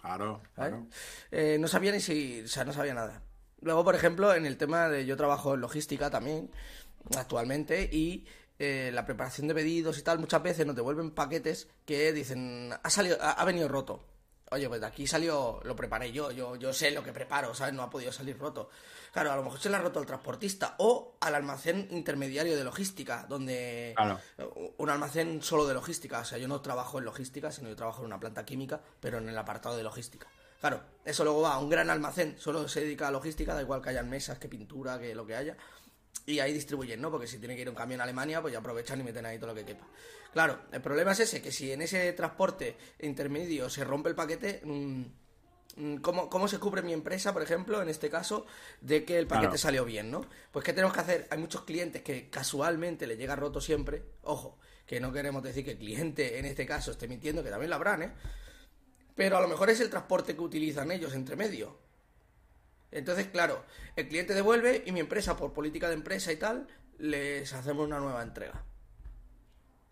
Claro, 0.00 0.42
claro. 0.56 0.88
Eh, 1.30 1.56
no 1.60 1.68
sabía 1.68 1.92
ni 1.92 2.00
si, 2.00 2.40
o 2.40 2.48
sea, 2.48 2.64
no 2.64 2.72
sabía 2.72 2.94
nada. 2.94 3.22
Luego, 3.60 3.84
por 3.84 3.94
ejemplo, 3.94 4.34
en 4.34 4.44
el 4.44 4.56
tema 4.56 4.88
de 4.88 5.06
yo 5.06 5.16
trabajo 5.16 5.54
en 5.54 5.60
logística 5.60 6.10
también 6.10 6.50
actualmente 7.16 7.88
y 7.92 8.26
eh, 8.58 8.90
la 8.92 9.06
preparación 9.06 9.46
de 9.46 9.54
pedidos 9.54 9.98
y 9.98 10.02
tal, 10.02 10.18
muchas 10.18 10.42
veces 10.42 10.66
nos 10.66 10.74
devuelven 10.74 11.12
paquetes 11.12 11.68
que 11.86 12.12
dicen, 12.12 12.72
ha 12.82 12.90
salido, 12.90 13.18
ha 13.20 13.44
venido 13.44 13.68
roto 13.68 14.04
oye, 14.52 14.68
pues 14.68 14.80
de 14.80 14.86
aquí 14.86 15.06
salió, 15.06 15.60
lo 15.64 15.74
preparé 15.74 16.12
yo, 16.12 16.30
yo, 16.30 16.56
yo 16.56 16.72
sé 16.72 16.90
lo 16.90 17.02
que 17.02 17.12
preparo, 17.12 17.54
¿sabes? 17.54 17.74
No 17.74 17.82
ha 17.82 17.90
podido 17.90 18.12
salir 18.12 18.38
roto. 18.38 18.70
Claro, 19.12 19.32
a 19.32 19.36
lo 19.36 19.42
mejor 19.42 19.60
se 19.60 19.68
le 19.68 19.76
ha 19.76 19.80
roto 19.80 19.98
al 19.98 20.06
transportista 20.06 20.74
o 20.78 21.16
al 21.20 21.34
almacén 21.34 21.88
intermediario 21.90 22.56
de 22.56 22.64
logística, 22.64 23.26
donde 23.28 23.94
un 24.78 24.90
almacén 24.90 25.42
solo 25.42 25.66
de 25.66 25.74
logística, 25.74 26.20
o 26.20 26.24
sea, 26.24 26.38
yo 26.38 26.48
no 26.48 26.60
trabajo 26.60 26.98
en 26.98 27.04
logística, 27.04 27.50
sino 27.50 27.68
yo 27.68 27.76
trabajo 27.76 28.00
en 28.00 28.06
una 28.06 28.20
planta 28.20 28.44
química, 28.44 28.80
pero 29.00 29.18
en 29.18 29.28
el 29.28 29.36
apartado 29.36 29.76
de 29.76 29.82
logística. 29.82 30.28
Claro, 30.60 30.80
eso 31.04 31.24
luego 31.24 31.42
va 31.42 31.54
a 31.54 31.58
un 31.58 31.68
gran 31.68 31.90
almacén, 31.90 32.36
solo 32.38 32.68
se 32.68 32.80
dedica 32.80 33.08
a 33.08 33.10
logística, 33.10 33.52
da 33.52 33.62
igual 33.62 33.82
que 33.82 33.90
hayan 33.90 34.08
mesas, 34.08 34.38
que 34.38 34.48
pintura, 34.48 34.98
que 34.98 35.14
lo 35.14 35.26
que 35.26 35.34
haya, 35.34 35.56
y 36.26 36.38
ahí 36.38 36.52
distribuyen, 36.52 37.00
¿no? 37.00 37.10
Porque 37.10 37.26
si 37.26 37.38
tiene 37.38 37.56
que 37.56 37.62
ir 37.62 37.68
un 37.68 37.74
camión 37.74 38.00
a 38.00 38.04
Alemania, 38.04 38.40
pues 38.40 38.52
ya 38.52 38.60
aprovechan 38.60 39.00
y 39.00 39.02
meten 39.02 39.26
ahí 39.26 39.38
todo 39.38 39.48
lo 39.48 39.54
que 39.54 39.64
quepa. 39.64 39.86
Claro, 40.32 40.60
el 40.72 40.80
problema 40.80 41.12
es 41.12 41.20
ese, 41.20 41.42
que 41.42 41.52
si 41.52 41.72
en 41.72 41.82
ese 41.82 42.12
transporte 42.12 42.76
intermedio 43.00 43.68
se 43.68 43.84
rompe 43.84 44.08
el 44.08 44.14
paquete, 44.14 44.62
mm, 44.64 45.02
mm, 45.76 45.96
¿cómo, 45.96 46.30
¿cómo, 46.30 46.48
se 46.48 46.58
cubre 46.58 46.82
mi 46.82 46.92
empresa, 46.92 47.32
por 47.32 47.42
ejemplo, 47.42 47.82
en 47.82 47.88
este 47.88 48.08
caso, 48.08 48.46
de 48.80 49.04
que 49.04 49.18
el 49.18 49.26
paquete 49.26 49.58
salió 49.58 49.84
bien, 49.84 50.10
¿no? 50.10 50.24
Pues 50.50 50.64
¿qué 50.64 50.72
tenemos 50.72 50.94
que 50.94 51.00
hacer? 51.00 51.28
Hay 51.30 51.38
muchos 51.38 51.62
clientes 51.62 52.02
que 52.02 52.30
casualmente 52.30 53.06
le 53.06 53.16
llega 53.16 53.36
roto 53.36 53.60
siempre, 53.60 54.02
ojo, 54.22 54.58
que 54.86 55.00
no 55.00 55.12
queremos 55.12 55.42
decir 55.42 55.64
que 55.64 55.72
el 55.72 55.78
cliente 55.78 56.38
en 56.38 56.46
este 56.46 56.64
caso 56.66 56.92
esté 56.92 57.08
mintiendo, 57.08 57.42
que 57.42 57.50
también 57.50 57.70
lo 57.70 57.76
habrán, 57.76 58.02
¿eh? 58.02 58.12
Pero 59.14 59.36
a 59.36 59.40
lo 59.40 59.48
mejor 59.48 59.68
es 59.68 59.80
el 59.80 59.90
transporte 59.90 60.34
que 60.34 60.40
utilizan 60.40 60.90
ellos 60.90 61.14
entre 61.14 61.36
medio. 61.36 61.78
Entonces, 62.92 63.26
claro, 63.28 63.64
el 63.96 64.08
cliente 64.08 64.34
devuelve 64.34 64.84
y 64.86 64.92
mi 64.92 65.00
empresa, 65.00 65.36
por 65.36 65.52
política 65.52 65.88
de 65.88 65.94
empresa 65.94 66.30
y 66.30 66.36
tal, 66.36 66.68
les 66.98 67.52
hacemos 67.52 67.86
una 67.86 67.98
nueva 67.98 68.22
entrega. 68.22 68.62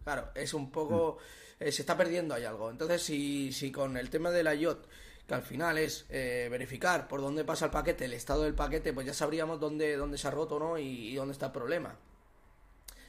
Claro, 0.04 0.30
es 0.34 0.54
un 0.54 0.70
poco... 0.70 1.18
Mm. 1.18 1.64
Eh, 1.64 1.72
se 1.72 1.82
está 1.82 1.96
perdiendo 1.96 2.34
ahí 2.34 2.44
algo. 2.44 2.70
Entonces, 2.70 3.02
si, 3.02 3.52
si 3.52 3.70
con 3.70 3.98
el 3.98 4.08
tema 4.08 4.30
de 4.30 4.42
la 4.42 4.54
IOT, 4.54 4.86
que 5.26 5.34
al 5.34 5.42
final 5.42 5.76
es 5.76 6.06
eh, 6.08 6.48
verificar 6.50 7.06
por 7.06 7.20
dónde 7.20 7.44
pasa 7.44 7.66
el 7.66 7.70
paquete, 7.70 8.06
el 8.06 8.14
estado 8.14 8.44
del 8.44 8.54
paquete, 8.54 8.94
pues 8.94 9.06
ya 9.06 9.12
sabríamos 9.12 9.60
dónde, 9.60 9.94
dónde 9.96 10.16
se 10.16 10.26
ha 10.26 10.30
roto 10.30 10.58
no 10.58 10.78
y, 10.78 11.14
dónde 11.14 11.32
está 11.32 11.46
el 11.46 11.52
problema. 11.52 11.94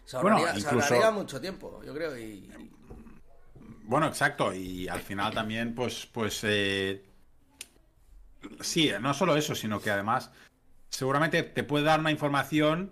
Se 0.04 0.17
ahorraría, 0.17 1.12
mucho 1.12 1.39
tiempo, 1.39 1.82
yo 1.86 1.93
creo. 1.93 2.17
Y, 2.17 2.51
Bueno, 3.84 4.08
exacto. 4.08 4.54
Y 4.54 4.88
al 4.89 4.99
final 4.99 5.34
también, 5.34 5.73
pues, 5.73 6.06
pues 6.12 6.41
eh... 6.43 7.01
sí, 8.62 8.91
no 8.99 9.13
solo 9.13 9.36
eso, 9.36 9.56
sino 9.56 9.82
que 9.82 9.91
además 9.91 10.32
seguramente 10.89 11.43
te 11.43 11.63
puede 11.63 11.86
dar 11.86 11.99
una 11.99 12.12
información 12.12 12.91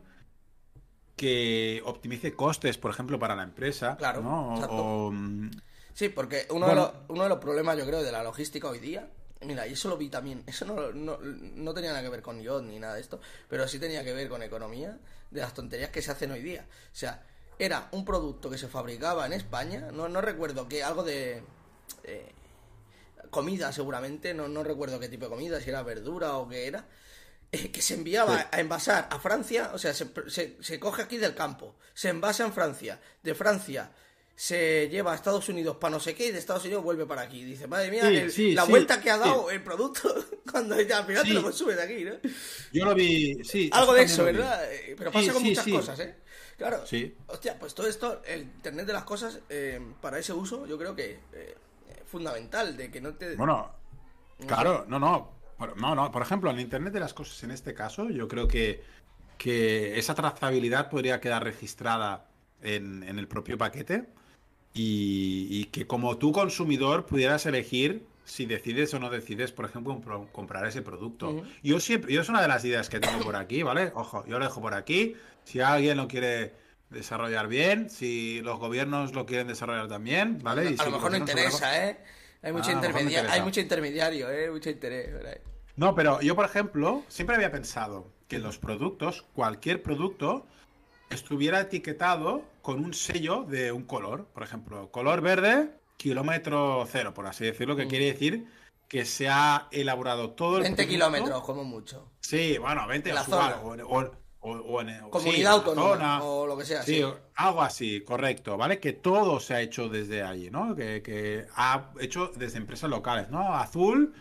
que 1.15 1.81
optimice 1.85 2.33
costes, 2.33 2.77
por 2.77 2.91
ejemplo, 2.91 3.19
para 3.19 3.35
la 3.35 3.43
empresa. 3.43 3.97
Claro. 3.97 4.21
¿no? 4.21 5.49
Sí, 5.93 6.09
porque 6.09 6.47
uno, 6.49 6.67
de 6.67 6.75
los, 6.75 6.91
uno 7.09 7.23
de 7.23 7.29
los 7.29 7.39
problemas, 7.39 7.77
yo 7.77 7.85
creo, 7.85 8.01
de 8.01 8.11
la 8.11 8.23
logística 8.23 8.69
hoy 8.69 8.79
día 8.79 9.09
Mira, 9.41 9.65
y 9.67 9.73
eso 9.73 9.87
lo 9.87 9.97
vi 9.97 10.09
también. 10.09 10.43
Eso 10.47 10.65
no, 10.65 10.91
no, 10.91 11.73
tenía 11.73 11.91
nada 11.91 12.03
que 12.03 12.09
ver 12.09 12.21
con 12.21 12.41
IOT 12.41 12.63
ni 12.63 12.79
nada 12.79 12.95
de 12.95 13.01
esto, 13.01 13.21
pero 13.47 13.67
sí 13.67 13.79
tenía 13.79 14.03
que 14.03 14.13
ver 14.13 14.27
con 14.27 14.43
economía 14.43 14.97
de 15.31 15.41
las 15.41 15.53
tonterías 15.53 15.91
que 15.91 16.01
se 16.01 16.11
hacen 16.11 16.31
hoy 16.31 16.41
día. 16.41 16.65
O 16.91 16.95
sea, 16.95 17.23
era 17.57 17.87
un 17.91 18.03
producto 18.03 18.49
que 18.49 18.57
se 18.57 18.67
fabricaba 18.67 19.25
en 19.25 19.33
España, 19.33 19.91
no, 19.93 20.09
no 20.09 20.19
recuerdo 20.19 20.67
que 20.67 20.83
algo 20.83 21.03
de 21.03 21.41
eh, 22.03 22.31
comida 23.29 23.71
seguramente, 23.71 24.33
no, 24.33 24.47
no 24.47 24.63
recuerdo 24.63 24.99
qué 24.99 25.09
tipo 25.09 25.25
de 25.25 25.31
comida, 25.31 25.61
si 25.61 25.69
era 25.69 25.83
verdura 25.83 26.37
o 26.37 26.47
qué 26.47 26.67
era, 26.67 26.85
eh, 27.51 27.71
que 27.71 27.81
se 27.81 27.95
enviaba 27.95 28.47
a 28.51 28.59
envasar 28.59 29.07
a 29.09 29.19
Francia, 29.19 29.71
o 29.73 29.79
sea, 29.79 29.93
se, 29.93 30.07
se, 30.59 30.79
coge 30.79 31.01
aquí 31.01 31.17
del 31.17 31.33
campo, 31.33 31.77
se 31.93 32.09
envasa 32.09 32.45
en 32.45 32.53
Francia, 32.53 32.99
de 33.23 33.33
Francia 33.33 33.91
se 34.35 34.87
lleva 34.87 35.11
a 35.11 35.15
Estados 35.15 35.49
Unidos 35.49 35.75
para 35.75 35.91
no 35.91 35.99
sé 35.99 36.15
qué 36.15 36.27
y 36.27 36.31
de 36.31 36.39
Estados 36.39 36.63
Unidos 36.63 36.81
vuelve 36.81 37.05
para 37.05 37.23
aquí. 37.23 37.43
Dice, 37.43 37.67
madre 37.67 37.91
mía, 37.91 38.03
la 38.53 38.63
vuelta 38.63 39.01
que 39.01 39.09
ha 39.11 39.17
dado 39.17 39.51
el 39.51 39.61
producto 39.61 40.15
cuando 40.49 40.79
ya 40.79 40.99
al 40.99 41.05
final 41.05 41.23
te 41.25 41.33
lo 41.33 41.51
sube 41.51 41.75
de 41.75 41.81
aquí, 41.83 42.05
¿no? 42.05 42.13
Yo 42.71 42.85
lo 42.85 42.95
vi, 42.95 43.43
sí. 43.43 43.69
Algo 43.73 43.93
de 43.93 44.03
eso, 44.03 44.23
¿verdad? 44.23 44.73
Eh, 44.73 44.95
pero 44.97 45.11
pasa 45.11 45.33
con 45.33 45.43
muchas 45.43 45.67
cosas, 45.67 45.99
¿eh? 45.99 46.15
Claro. 46.57 46.87
Sí. 46.87 47.17
Hostia, 47.27 47.59
pues 47.59 47.73
todo 47.73 47.87
esto, 47.87 48.21
el 48.25 48.43
Internet 48.43 48.85
de 48.85 48.93
las 48.93 49.03
cosas, 49.03 49.39
eh, 49.49 49.81
para 49.99 50.19
ese 50.19 50.31
uso, 50.31 50.65
yo 50.65 50.77
creo 50.77 50.95
que 50.95 51.19
fundamental, 52.09 52.75
de 52.75 52.91
que 52.91 52.99
no 52.99 53.13
te... 53.13 53.35
Bueno, 53.35 53.71
claro, 54.45 54.85
no, 54.87 54.99
no, 54.99 55.31
no, 55.75 55.95
no, 55.95 56.11
por 56.11 56.21
ejemplo, 56.21 56.49
en 56.51 56.59
Internet 56.59 56.93
de 56.93 56.99
las 56.99 57.13
cosas, 57.13 57.43
en 57.43 57.51
este 57.51 57.73
caso, 57.73 58.09
yo 58.09 58.27
creo 58.27 58.47
que, 58.47 58.83
que 59.37 59.97
esa 59.97 60.15
trazabilidad 60.15 60.89
podría 60.89 61.19
quedar 61.19 61.43
registrada 61.43 62.25
en, 62.61 63.03
el 63.03 63.27
propio 63.27 63.57
paquete 63.57 64.07
y, 64.73 65.65
que 65.65 65.87
como 65.87 66.17
tú 66.17 66.31
consumidor 66.31 67.05
pudieras 67.05 67.45
elegir 67.45 68.05
si 68.25 68.45
decides 68.45 68.93
o 68.93 68.99
no 68.99 69.09
decides, 69.09 69.51
por 69.51 69.65
ejemplo, 69.65 70.01
comprar 70.31 70.65
ese 70.67 70.83
producto. 70.83 71.43
Yo 71.63 71.79
siempre, 71.79 72.13
yo 72.13 72.21
es 72.21 72.29
una 72.29 72.41
de 72.43 72.47
las 72.47 72.63
ideas 72.63 72.87
que 72.87 72.99
tengo 72.99 73.19
por 73.21 73.35
aquí, 73.35 73.63
¿vale? 73.63 73.91
Ojo, 73.95 74.23
yo 74.27 74.37
lo 74.37 74.45
dejo 74.45 74.61
por 74.61 74.75
aquí. 74.75 75.15
Si 75.45 75.61
alguien 75.61 75.97
lo 75.97 76.07
quiere 76.07 76.53
desarrollar 76.89 77.47
bien, 77.47 77.89
si 77.89 78.41
los 78.41 78.59
gobiernos 78.59 79.13
lo 79.13 79.25
quieren 79.25 79.47
desarrollar 79.47 79.87
también, 79.87 80.39
¿vale? 80.41 80.75
a, 80.77 80.85
lo 80.85 80.91
mejor 80.91 81.11
no 81.11 81.17
interesa, 81.17 81.87
¿eh? 81.87 81.99
Hay 82.41 82.53
mucho, 82.53 82.71
ah, 82.71 83.31
hay 83.31 83.41
mucho 83.41 83.59
intermediario, 83.59 84.29
¿eh? 84.31 84.49
Mucho 84.49 84.69
interés. 84.69 85.09
No, 85.75 85.93
pero 85.93 86.21
yo, 86.21 86.35
por 86.35 86.45
ejemplo, 86.45 87.03
siempre 87.09 87.35
había 87.35 87.51
pensado 87.51 88.07
que 88.29 88.39
los 88.39 88.57
productos, 88.57 89.25
cualquier 89.33 89.83
producto, 89.83 90.45
estuviera 91.09 91.59
etiquetado 91.59 92.43
con 92.61 92.83
un 92.83 92.93
sello 92.93 93.43
de 93.43 93.71
un 93.71 93.83
color. 93.83 94.27
Por 94.33 94.43
ejemplo, 94.43 94.89
color 94.91 95.21
verde, 95.21 95.69
kilómetro 95.97 96.87
cero, 96.89 97.13
por 97.13 97.27
así 97.27 97.43
decirlo, 97.43 97.75
que 97.75 97.85
mm. 97.85 97.89
quiere 97.89 98.05
decir 98.05 98.47
que 98.87 99.05
se 99.05 99.29
ha 99.29 99.67
elaborado 99.71 100.31
todo 100.31 100.57
el 100.57 100.63
20 100.63 100.87
kilómetros, 100.87 101.43
como 101.43 101.63
mucho. 101.63 102.09
Sí, 102.21 102.57
bueno, 102.57 102.87
20 102.87 103.13
la 103.13 103.21
o, 103.21 103.75
o, 103.87 104.11
en, 104.41 105.09
comunidad 105.09 105.53
autónoma 105.53 106.23
o 106.23 106.47
lo 106.47 106.57
que 106.57 106.65
sea. 106.65 106.83
Sí, 106.83 107.03
algo 107.35 107.61
así, 107.61 108.01
correcto, 108.01 108.57
¿vale? 108.57 108.79
Que 108.79 108.93
todo 108.93 109.39
se 109.39 109.53
ha 109.53 109.61
hecho 109.61 109.89
desde 109.89 110.23
allí, 110.23 110.49
¿no? 110.49 110.75
Que, 110.75 111.45
ha 111.55 111.91
hecho 111.99 112.31
desde 112.35 112.57
empresas 112.57 112.89
locales, 112.89 113.29
¿no? 113.29 113.53
Azul. 113.55 114.13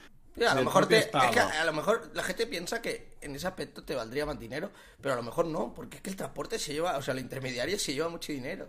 a 0.47 0.55
lo 0.55 0.65
mejor 0.65 0.93
es 0.93 1.07
que 1.07 1.41
a 1.41 1.65
lo 1.65 1.73
mejor 1.73 2.11
la 2.15 2.23
gente 2.23 2.47
piensa 2.47 2.83
que 2.83 3.17
en 3.21 3.35
ese 3.35 3.47
aspecto 3.47 3.85
te 3.85 3.95
valdría 3.95 4.27
más 4.27 4.39
dinero, 4.39 4.71
pero 5.01 5.15
a 5.15 5.17
lo 5.17 5.23
mejor 5.23 5.47
no, 5.47 5.73
porque 5.75 5.99
es 5.99 6.03
que 6.03 6.11
el 6.11 6.17
transporte 6.17 6.59
se 6.59 6.73
lleva, 6.73 6.97
o 6.97 7.03
sea, 7.03 7.15
el 7.15 7.21
intermediario 7.21 7.79
se 7.79 7.95
lleva 7.95 8.09
mucho 8.09 8.33
dinero. 8.33 8.69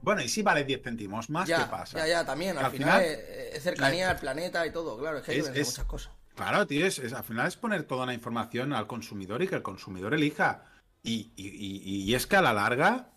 Bueno, 0.00 0.20
y 0.20 0.28
si 0.28 0.42
vale 0.42 0.64
10 0.64 0.82
céntimos 0.82 1.30
más, 1.30 1.48
ya, 1.48 1.58
¿qué 1.58 1.70
pasa? 1.70 1.98
Ya, 1.98 2.08
ya, 2.08 2.24
también. 2.26 2.58
Al, 2.58 2.72
final, 2.72 3.02
es, 3.02 3.62
cercanía 3.62 4.10
al 4.10 4.18
planeta 4.18 4.66
y 4.66 4.72
todo, 4.72 4.98
claro, 4.98 5.18
es 5.18 5.24
que 5.24 5.32
hay 5.32 5.42
que 5.42 5.64
muchas 5.64 5.84
cosas. 5.84 6.12
Claro, 6.34 6.66
tío, 6.66 6.86
es, 6.86 6.98
al 7.12 7.24
final 7.24 7.46
es 7.46 7.56
poner 7.56 7.84
toda 7.84 8.06
la 8.06 8.14
información 8.14 8.72
al 8.72 8.86
consumidor 8.86 9.42
y 9.42 9.48
que 9.48 9.56
el 9.56 9.62
consumidor 9.62 10.14
elija. 10.14 10.64
Y, 11.02 11.32
y, 11.36 12.14
es 12.14 12.26
que 12.26 12.36
a 12.36 12.42
la 12.42 12.52
larga 12.52 13.10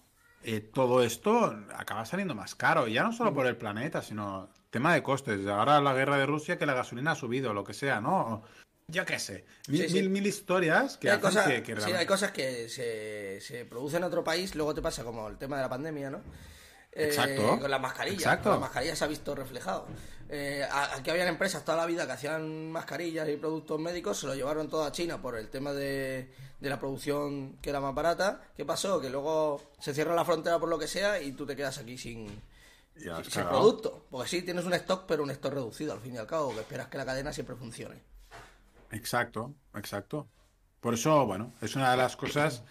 eh, 0.43 0.59
todo 0.59 1.03
esto 1.03 1.55
acaba 1.75 2.05
saliendo 2.05 2.33
más 2.33 2.55
caro, 2.55 2.87
ya 2.87 3.03
no 3.03 3.13
solo 3.13 3.33
por 3.33 3.45
el 3.45 3.57
planeta, 3.57 4.01
sino 4.01 4.49
tema 4.71 4.93
de 4.93 5.03
costes. 5.03 5.45
Ahora 5.47 5.79
la 5.81 5.93
guerra 5.93 6.17
de 6.17 6.25
Rusia, 6.25 6.57
que 6.57 6.65
la 6.65 6.73
gasolina 6.73 7.11
ha 7.11 7.15
subido, 7.15 7.53
lo 7.53 7.63
que 7.63 7.73
sea, 7.73 8.01
¿no? 8.01 8.43
Ya 8.87 9.05
qué 9.05 9.17
sé, 9.17 9.45
mil, 9.67 10.09
mil, 10.09 10.27
historias 10.27 10.97
que, 10.97 11.09
hay 11.09 11.19
cosas, 11.19 11.47
que, 11.47 11.75
Sí, 11.81 11.91
hay 11.91 12.05
cosas 12.05 12.31
que 12.31 12.69
se, 12.69 13.41
se 13.41 13.65
producen 13.65 13.97
en 13.97 14.03
otro 14.03 14.23
país, 14.23 14.53
luego 14.53 14.75
te 14.75 14.81
pasa 14.81 15.03
como 15.03 15.27
el 15.27 15.37
tema 15.37 15.55
de 15.55 15.63
la 15.63 15.69
pandemia, 15.69 16.11
¿no? 16.11 16.21
Exacto. 16.95 17.55
Eh, 17.55 17.59
con 17.59 17.71
las 17.71 17.81
mascarillas. 17.81 18.21
Exacto. 18.21 18.43
Con 18.43 18.51
las 18.53 18.61
mascarillas 18.61 18.97
se 18.97 19.05
ha 19.05 19.07
visto 19.07 19.35
reflejado. 19.35 19.87
Eh, 20.27 20.67
aquí 20.71 21.11
habían 21.11 21.27
empresas 21.27 21.63
toda 21.63 21.77
la 21.77 21.85
vida 21.85 22.05
que 22.05 22.13
hacían 22.13 22.71
mascarillas 22.71 23.29
y 23.29 23.37
productos 23.37 23.79
médicos, 23.79 24.19
se 24.19 24.27
lo 24.27 24.33
llevaron 24.33 24.67
todo 24.69 24.83
a 24.83 24.91
China 24.91 25.21
por 25.21 25.37
el 25.37 25.49
tema 25.49 25.71
de, 25.71 26.31
la 26.61 26.79
producción 26.79 27.57
que 27.61 27.69
era 27.69 27.79
más 27.79 27.93
barata. 27.93 28.41
¿Qué 28.55 28.65
pasó? 28.65 28.99
Que 28.99 29.09
luego 29.09 29.71
se 29.79 29.93
cierra 29.93 30.15
la 30.15 30.25
frontera 30.25 30.59
por 30.59 30.69
lo 30.69 30.79
que 30.79 30.87
sea 30.87 31.21
y 31.21 31.33
tú 31.33 31.45
te 31.45 31.55
quedas 31.55 31.77
aquí 31.77 31.97
sin, 31.97 32.27
sin, 32.95 33.43
producto. 33.43 34.07
Porque 34.09 34.27
sí, 34.27 34.41
tienes 34.41 34.65
un 34.65 34.73
stock, 34.73 35.05
pero 35.07 35.23
un 35.23 35.31
stock 35.31 35.53
reducido 35.53 35.93
al 35.93 35.99
fin 35.99 36.15
y 36.15 36.17
al 36.17 36.27
cabo, 36.27 36.53
que 36.53 36.61
esperas 36.61 36.87
que 36.87 36.97
la 36.97 37.05
cadena 37.05 37.31
siempre 37.31 37.55
funcione. 37.55 38.01
Exacto, 38.91 39.53
exacto. 39.75 40.27
Por 40.79 40.95
eso, 40.95 41.25
bueno, 41.25 41.53
es 41.61 41.75
una 41.75 41.91
de 41.91 41.97
las 41.97 42.15
cosas 42.15 42.63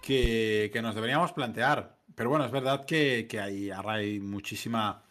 que, 0.00 0.70
que 0.72 0.82
nos 0.82 0.94
deberíamos 0.94 1.32
plantear. 1.32 1.96
Pero 2.14 2.30
bueno, 2.30 2.44
es 2.44 2.52
verdad 2.52 2.84
que, 2.84 3.26
que 3.28 3.40
hay 3.40 4.20
muchísima 4.20 5.02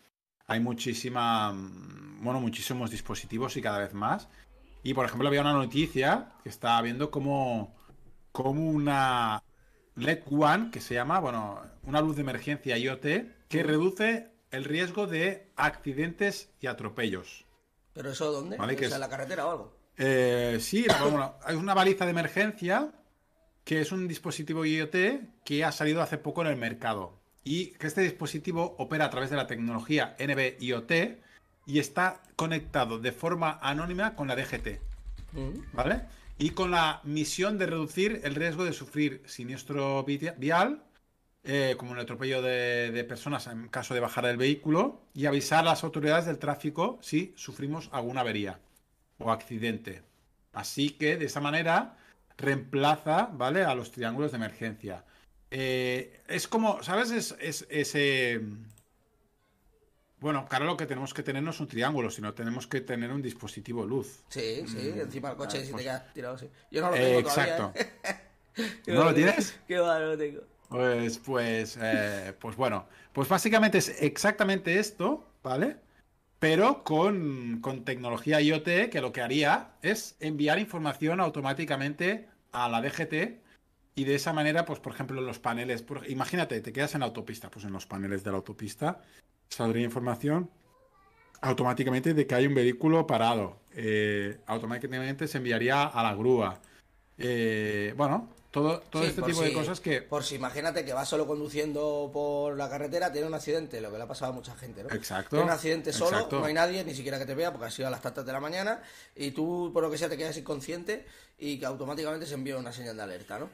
hay 0.48 0.62
muchísima, 0.62 1.52
mm, 1.52 2.24
bueno, 2.24 2.40
muchísimos 2.40 2.90
dispositivos 2.90 3.58
y 3.58 3.62
cada 3.62 3.80
vez 3.80 3.94
más. 3.94 4.30
Y 4.82 4.94
por 4.94 5.06
ejemplo, 5.06 5.28
había 5.28 5.42
una 5.42 5.54
noticia 5.54 6.34
que 6.42 6.50
estaba 6.50 6.82
viendo 6.82 7.12
como, 7.12 7.76
como 8.32 8.70
una 8.70 9.44
LED 9.96 10.22
One, 10.32 10.72
que 10.72 10.80
se 10.80 10.94
llama, 10.94 11.20
bueno, 11.20 11.62
una 11.84 12.02
luz 12.02 12.16
de 12.16 12.22
emergencia 12.22 12.78
IoT, 12.78 13.06
que 13.50 13.64
reduce 13.64 14.32
el 14.52 14.64
riesgo 14.64 15.06
de 15.08 15.52
accidentes 15.58 16.50
y 16.62 16.68
atropellos. 16.68 17.46
¿Pero 17.94 18.12
eso 18.12 18.32
dónde? 18.32 18.56
¿En 18.56 19.00
la 19.00 19.10
carretera 19.10 19.46
o 19.46 19.52
algo? 19.52 19.78
Eh, 19.98 20.60
sí, 20.62 20.86
hay 21.44 21.56
una 21.56 21.74
baliza 21.74 22.06
de 22.06 22.12
emergencia 22.12 22.92
que 23.64 23.82
es 23.82 23.92
un 23.92 24.08
dispositivo 24.08 24.64
IoT 24.64 24.96
que 25.44 25.66
ha 25.66 25.72
salido 25.74 26.02
hace 26.02 26.18
poco 26.18 26.42
en 26.42 26.48
el 26.48 26.56
mercado 26.56 27.20
y 27.48 27.68
que 27.68 27.88
este 27.88 28.02
dispositivo 28.02 28.76
opera 28.78 29.06
a 29.06 29.10
través 29.10 29.30
de 29.30 29.38
la 29.38 29.48
tecnología 29.48 30.18
NB-IoT 30.20 30.92
y 31.66 31.80
está 31.80 32.22
conectado 32.36 33.00
de 33.00 33.14
forma 33.14 33.58
anónima 33.62 34.16
con 34.16 34.28
la 34.28 34.36
DGT. 34.36 34.82
Mm. 35.32 35.74
¿Vale? 35.74 36.02
Y 36.38 36.50
con 36.50 36.72
la 36.72 37.00
misión 37.06 37.58
de 37.58 37.68
reducir 37.68 38.20
el 38.26 38.36
riesgo 38.36 38.66
de 38.66 38.74
sufrir 38.74 39.24
siniestro 39.26 40.04
vial, 40.04 40.84
eh, 41.46 41.76
como 41.78 41.92
un 41.92 42.00
atropello 42.00 42.42
de, 42.42 42.92
de, 42.92 43.04
personas 43.06 43.48
en 43.48 43.70
caso 43.70 43.94
de 43.94 44.02
bajar 44.02 44.26
del 44.26 44.36
vehículo, 44.36 45.02
y 45.14 45.26
avisar 45.26 45.60
a 45.60 45.70
las 45.70 45.86
autoridades 45.86 46.26
del 46.26 46.40
tráfico 46.40 47.00
si 47.02 47.34
sufrimos 47.38 47.90
alguna 47.94 48.22
avería 48.22 48.60
o 49.20 49.32
accidente. 49.32 50.04
Así 50.52 50.90
que 50.90 51.16
de 51.16 51.28
esa 51.28 51.40
manera 51.40 51.98
reemplaza, 52.38 53.30
¿vale? 53.32 53.64
A 53.64 53.74
los 53.74 53.94
triángulos 53.94 54.32
de 54.32 54.38
emergencia. 54.38 55.06
Eh, 55.52 56.22
es 56.28 56.48
como, 56.48 56.84
¿sabes? 56.84 57.12
Es, 57.12 57.66
ese... 57.70 58.42
Bueno, 60.20 60.48
claro, 60.50 60.66
lo 60.66 60.78
que 60.78 60.88
tenemos 60.88 61.14
que 61.14 61.22
tener 61.22 61.44
no 61.44 61.52
es 61.52 61.60
un 61.60 61.68
triángulo, 61.68 62.10
sino 62.10 62.34
tenemos 62.34 62.66
que 62.66 62.82
tener 62.82 63.12
un 63.12 63.22
dispositivo 63.22 63.86
luz. 63.86 64.24
Sí, 64.30 64.64
sí, 64.68 64.94
mm, 64.96 65.02
encima 65.02 65.30
del 65.30 65.38
coche, 65.38 65.60
si 65.60 65.68
te 65.68 65.72
pues 65.74 65.84
quedas 65.84 66.14
tirado, 66.14 66.38
sí. 66.38 66.50
Yo 66.72 66.82
no 66.82 66.90
lo 66.90 66.96
tengo 66.96 67.20
exacto. 67.20 67.72
todavía. 67.74 67.94
¿eh? 68.04 68.74
¿No 68.88 69.04
lo 69.04 69.14
tienes? 69.14 69.60
Qué 69.68 69.78
va, 69.78 70.00
no 70.00 70.06
lo 70.08 70.18
tengo. 70.18 70.42
Pues, 70.70 71.20
pues, 71.20 71.78
eh, 71.82 72.34
pues 72.40 72.56
bueno, 72.56 72.88
pues 73.14 73.30
básicamente 73.30 73.78
es 73.78 74.02
exactamente 74.02 74.80
esto, 74.80 75.32
¿vale? 75.44 75.78
Pero 76.40 76.84
con, 76.84 77.62
con 77.62 77.86
tecnología 77.86 78.42
IoT 78.42 78.90
que 78.90 79.02
lo 79.02 79.12
que 79.12 79.22
haría 79.22 79.76
es 79.82 80.18
enviar 80.20 80.60
información 80.60 81.20
automáticamente 81.20 82.28
a 82.52 82.68
la 82.70 82.82
DGT 82.82 83.47
y 83.98 84.04
de 84.04 84.14
esa 84.14 84.32
manera, 84.32 84.64
pues 84.64 84.80
por 84.80 84.94
ejemplo, 84.94 85.20
los 85.22 85.40
paneles, 85.40 85.84
imagínate, 86.08 86.62
te 86.62 86.72
quedas 86.72 86.94
en 86.94 87.00
la 87.00 87.08
autopista, 87.08 87.50
pues 87.50 87.66
en 87.66 87.74
los 87.74 87.88
paneles 87.88 88.24
de 88.24 88.30
la 88.30 88.38
autopista 88.38 89.02
saldría 89.50 89.84
información 89.84 90.52
automáticamente 91.42 92.14
de 92.14 92.28
que 92.28 92.36
hay 92.36 92.46
un 92.46 92.54
vehículo 92.54 93.08
parado. 93.08 93.58
Eh, 93.74 94.38
automáticamente 94.46 95.28
se 95.28 95.40
enviaría 95.40 95.84
a 95.86 96.04
la 96.04 96.14
grúa. 96.14 96.62
Eh, 97.18 97.96
bueno, 97.98 98.30
todo, 98.52 98.82
todo 98.82 99.02
este 99.02 99.24
tipo 99.24 99.42
de 99.42 99.52
cosas 99.52 99.80
que... 99.80 100.04
Por 100.04 100.24
si 100.24 100.36
imagínate 100.36 100.86
que 100.86 100.94
va 100.94 101.04
solo 101.04 101.26
conduciendo 101.26 102.12
por 102.14 102.56
la 102.56 102.70
carretera, 102.70 103.12
tiene 103.12 103.26
un 103.26 103.34
accidente, 103.34 103.82
lo 103.82 103.90
que 103.90 103.98
le 103.98 104.04
ha 104.04 104.08
pasado 104.08 104.32
a 104.32 104.36
mucha 104.36 104.56
gente, 104.56 104.84
¿no? 104.84 104.94
Exacto. 104.94 105.32
Tiene 105.32 105.46
un 105.46 105.52
accidente 105.52 105.92
solo, 105.92 106.28
no 106.32 106.46
hay 106.46 106.54
nadie, 106.54 106.84
ni 106.84 106.94
siquiera 106.94 107.18
que 107.18 107.26
te 107.26 107.34
vea, 107.34 107.52
porque 107.52 107.66
ha 107.66 107.72
sido 107.72 107.88
a 107.88 107.92
las 107.92 108.04
tantas 108.04 108.28
de 108.28 108.32
la 108.32 108.40
mañana, 108.40 108.80
y 109.16 109.32
tú, 109.32 109.72
por 109.74 109.82
lo 109.82 109.90
que 109.90 109.98
sea, 109.98 110.08
te 110.08 110.18
quedas 110.18 110.38
inconsciente 110.38 111.04
y 111.40 111.58
que 111.58 111.66
automáticamente 111.66 112.28
se 112.28 112.36
envía 112.36 112.58
una 112.58 112.72
señal 112.72 112.96
de 112.96 113.02
alerta, 113.02 113.40
¿no? 113.40 113.50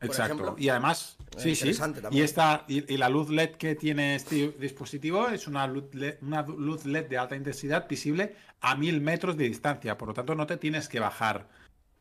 Exacto. 0.00 0.54
y 0.58 0.68
además, 0.68 1.16
sí, 1.36 1.56
sí. 1.56 1.72
Y, 2.10 2.20
esta, 2.20 2.64
y, 2.68 2.96
la 2.96 3.08
luz 3.08 3.30
LED 3.30 3.52
que 3.52 3.74
tiene 3.74 4.14
este 4.14 4.54
dispositivo 4.58 5.28
es 5.28 5.48
una 5.48 5.66
luz, 5.66 5.92
LED, 5.92 6.16
una 6.22 6.42
luz 6.42 6.86
LED 6.86 7.06
de 7.06 7.18
alta 7.18 7.34
intensidad 7.34 7.88
visible 7.88 8.36
a 8.60 8.76
mil 8.76 9.00
metros 9.00 9.36
de 9.36 9.48
distancia. 9.48 9.98
Por 9.98 10.08
lo 10.08 10.14
tanto, 10.14 10.34
no 10.34 10.46
te 10.46 10.56
tienes 10.56 10.88
que 10.88 11.00
bajar 11.00 11.48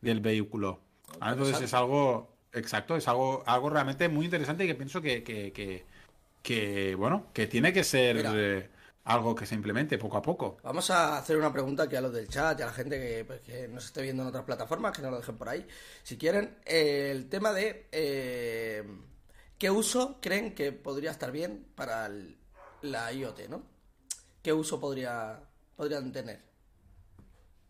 del 0.02 0.20
vehículo. 0.20 0.80
Entonces 1.22 1.62
es 1.62 1.74
algo, 1.74 2.36
exacto, 2.54 2.96
es 2.96 3.08
algo, 3.08 3.44
algo 3.48 3.70
realmente 3.70 4.10
muy 4.10 4.26
interesante 4.26 4.66
y 4.66 4.68
que 4.68 4.76
pienso 4.76 5.02
que, 5.02 5.24
que, 5.24 5.86
que, 6.44 6.96
bueno, 6.96 7.28
que 7.34 7.48
tiene 7.48 7.74
que 7.74 7.84
ser... 7.84 8.24
Eh, 8.26 8.70
algo 9.08 9.34
que 9.34 9.46
se 9.46 9.56
implemente 9.56 9.98
poco 9.98 10.18
a 10.18 10.22
poco. 10.22 10.58
Vamos 10.64 10.90
a 10.90 11.18
hacer 11.18 11.38
una 11.38 11.52
pregunta 11.52 11.88
que 11.88 11.96
a 11.96 12.02
los 12.02 12.12
del 12.12 12.28
chat 12.28 12.60
y 12.60 12.64
a 12.64 12.66
la 12.66 12.74
gente 12.74 13.00
que, 13.00 13.24
pues, 13.24 13.70
nos 13.70 13.86
esté 13.86 14.02
viendo 14.02 14.24
en 14.24 14.30
otras 14.30 14.44
plataformas, 14.44 14.96
que 14.96 15.02
nos 15.02 15.12
lo 15.12 15.18
dejen 15.18 15.38
por 15.38 15.48
ahí. 15.48 15.66
Si 16.04 16.18
quieren, 16.18 16.58
eh, 16.66 17.10
el 17.12 17.30
tema 17.30 17.54
de 17.54 17.88
eh, 17.94 18.84
qué 19.58 19.72
uso 19.72 20.20
creen 20.22 20.54
que 20.54 20.74
podría 20.74 21.12
estar 21.12 21.32
bien 21.32 21.68
para 21.74 22.12
la 22.82 23.14
IoT, 23.14 23.48
¿no? 23.48 23.64
¿Qué 24.42 24.52
uso 24.52 24.78
podría, 24.78 25.40
podrían 25.78 26.12
tener? 26.12 26.42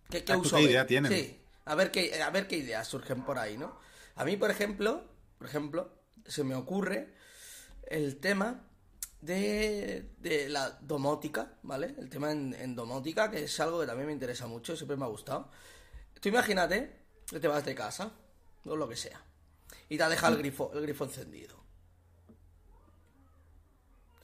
¿Qué, 0.10 0.23
qué, 0.23 0.36
uso 0.36 0.58
idea 0.60 0.88
tienen? 0.88 1.12
Sí, 1.12 1.39
a 1.65 1.76
ver, 1.76 1.91
qué, 1.91 2.19
a 2.19 2.32
ver 2.32 2.47
qué 2.47 2.58
ideas 2.58 2.88
surgen 2.88 3.23
por 3.23 3.38
ahí, 3.38 3.60
¿no? 3.60 3.78
A 4.15 4.26
mí, 4.26 4.38
por 4.38 4.50
ejemplo, 4.50 5.04
por 5.38 5.47
ejemplo, 5.47 5.91
se 6.26 6.43
me 6.43 6.56
ocurre 6.56 7.13
el 7.89 8.17
tema 8.17 8.66
de, 9.21 10.12
de, 10.19 10.49
la 10.49 10.69
domótica, 10.82 11.53
¿vale? 11.63 11.95
El 11.97 12.10
tema 12.10 12.32
en, 12.32 12.75
domótica, 12.75 13.30
que 13.32 13.43
es 13.43 13.60
algo 13.60 13.80
que 13.80 13.88
también 13.88 14.08
me 14.08 14.13
interesa 14.13 14.47
mucho, 14.47 14.75
siempre 14.75 14.97
me 14.97 15.06
ha 15.06 15.10
gustado. 15.10 15.49
Tú 16.19 16.30
imagínate 16.30 16.91
que 17.27 17.39
te 17.39 17.47
vas 17.47 17.65
de 17.65 17.75
casa, 17.75 18.12
o 18.65 18.75
lo 18.75 18.88
que 18.88 18.95
sea, 18.95 19.21
y 19.89 19.97
te 19.97 20.03
ha 20.03 20.10
dejado 20.10 20.36
el 20.36 20.39
grifo, 20.39 20.71
el 20.73 20.82
grifo 20.82 21.06
encendido. 21.06 21.58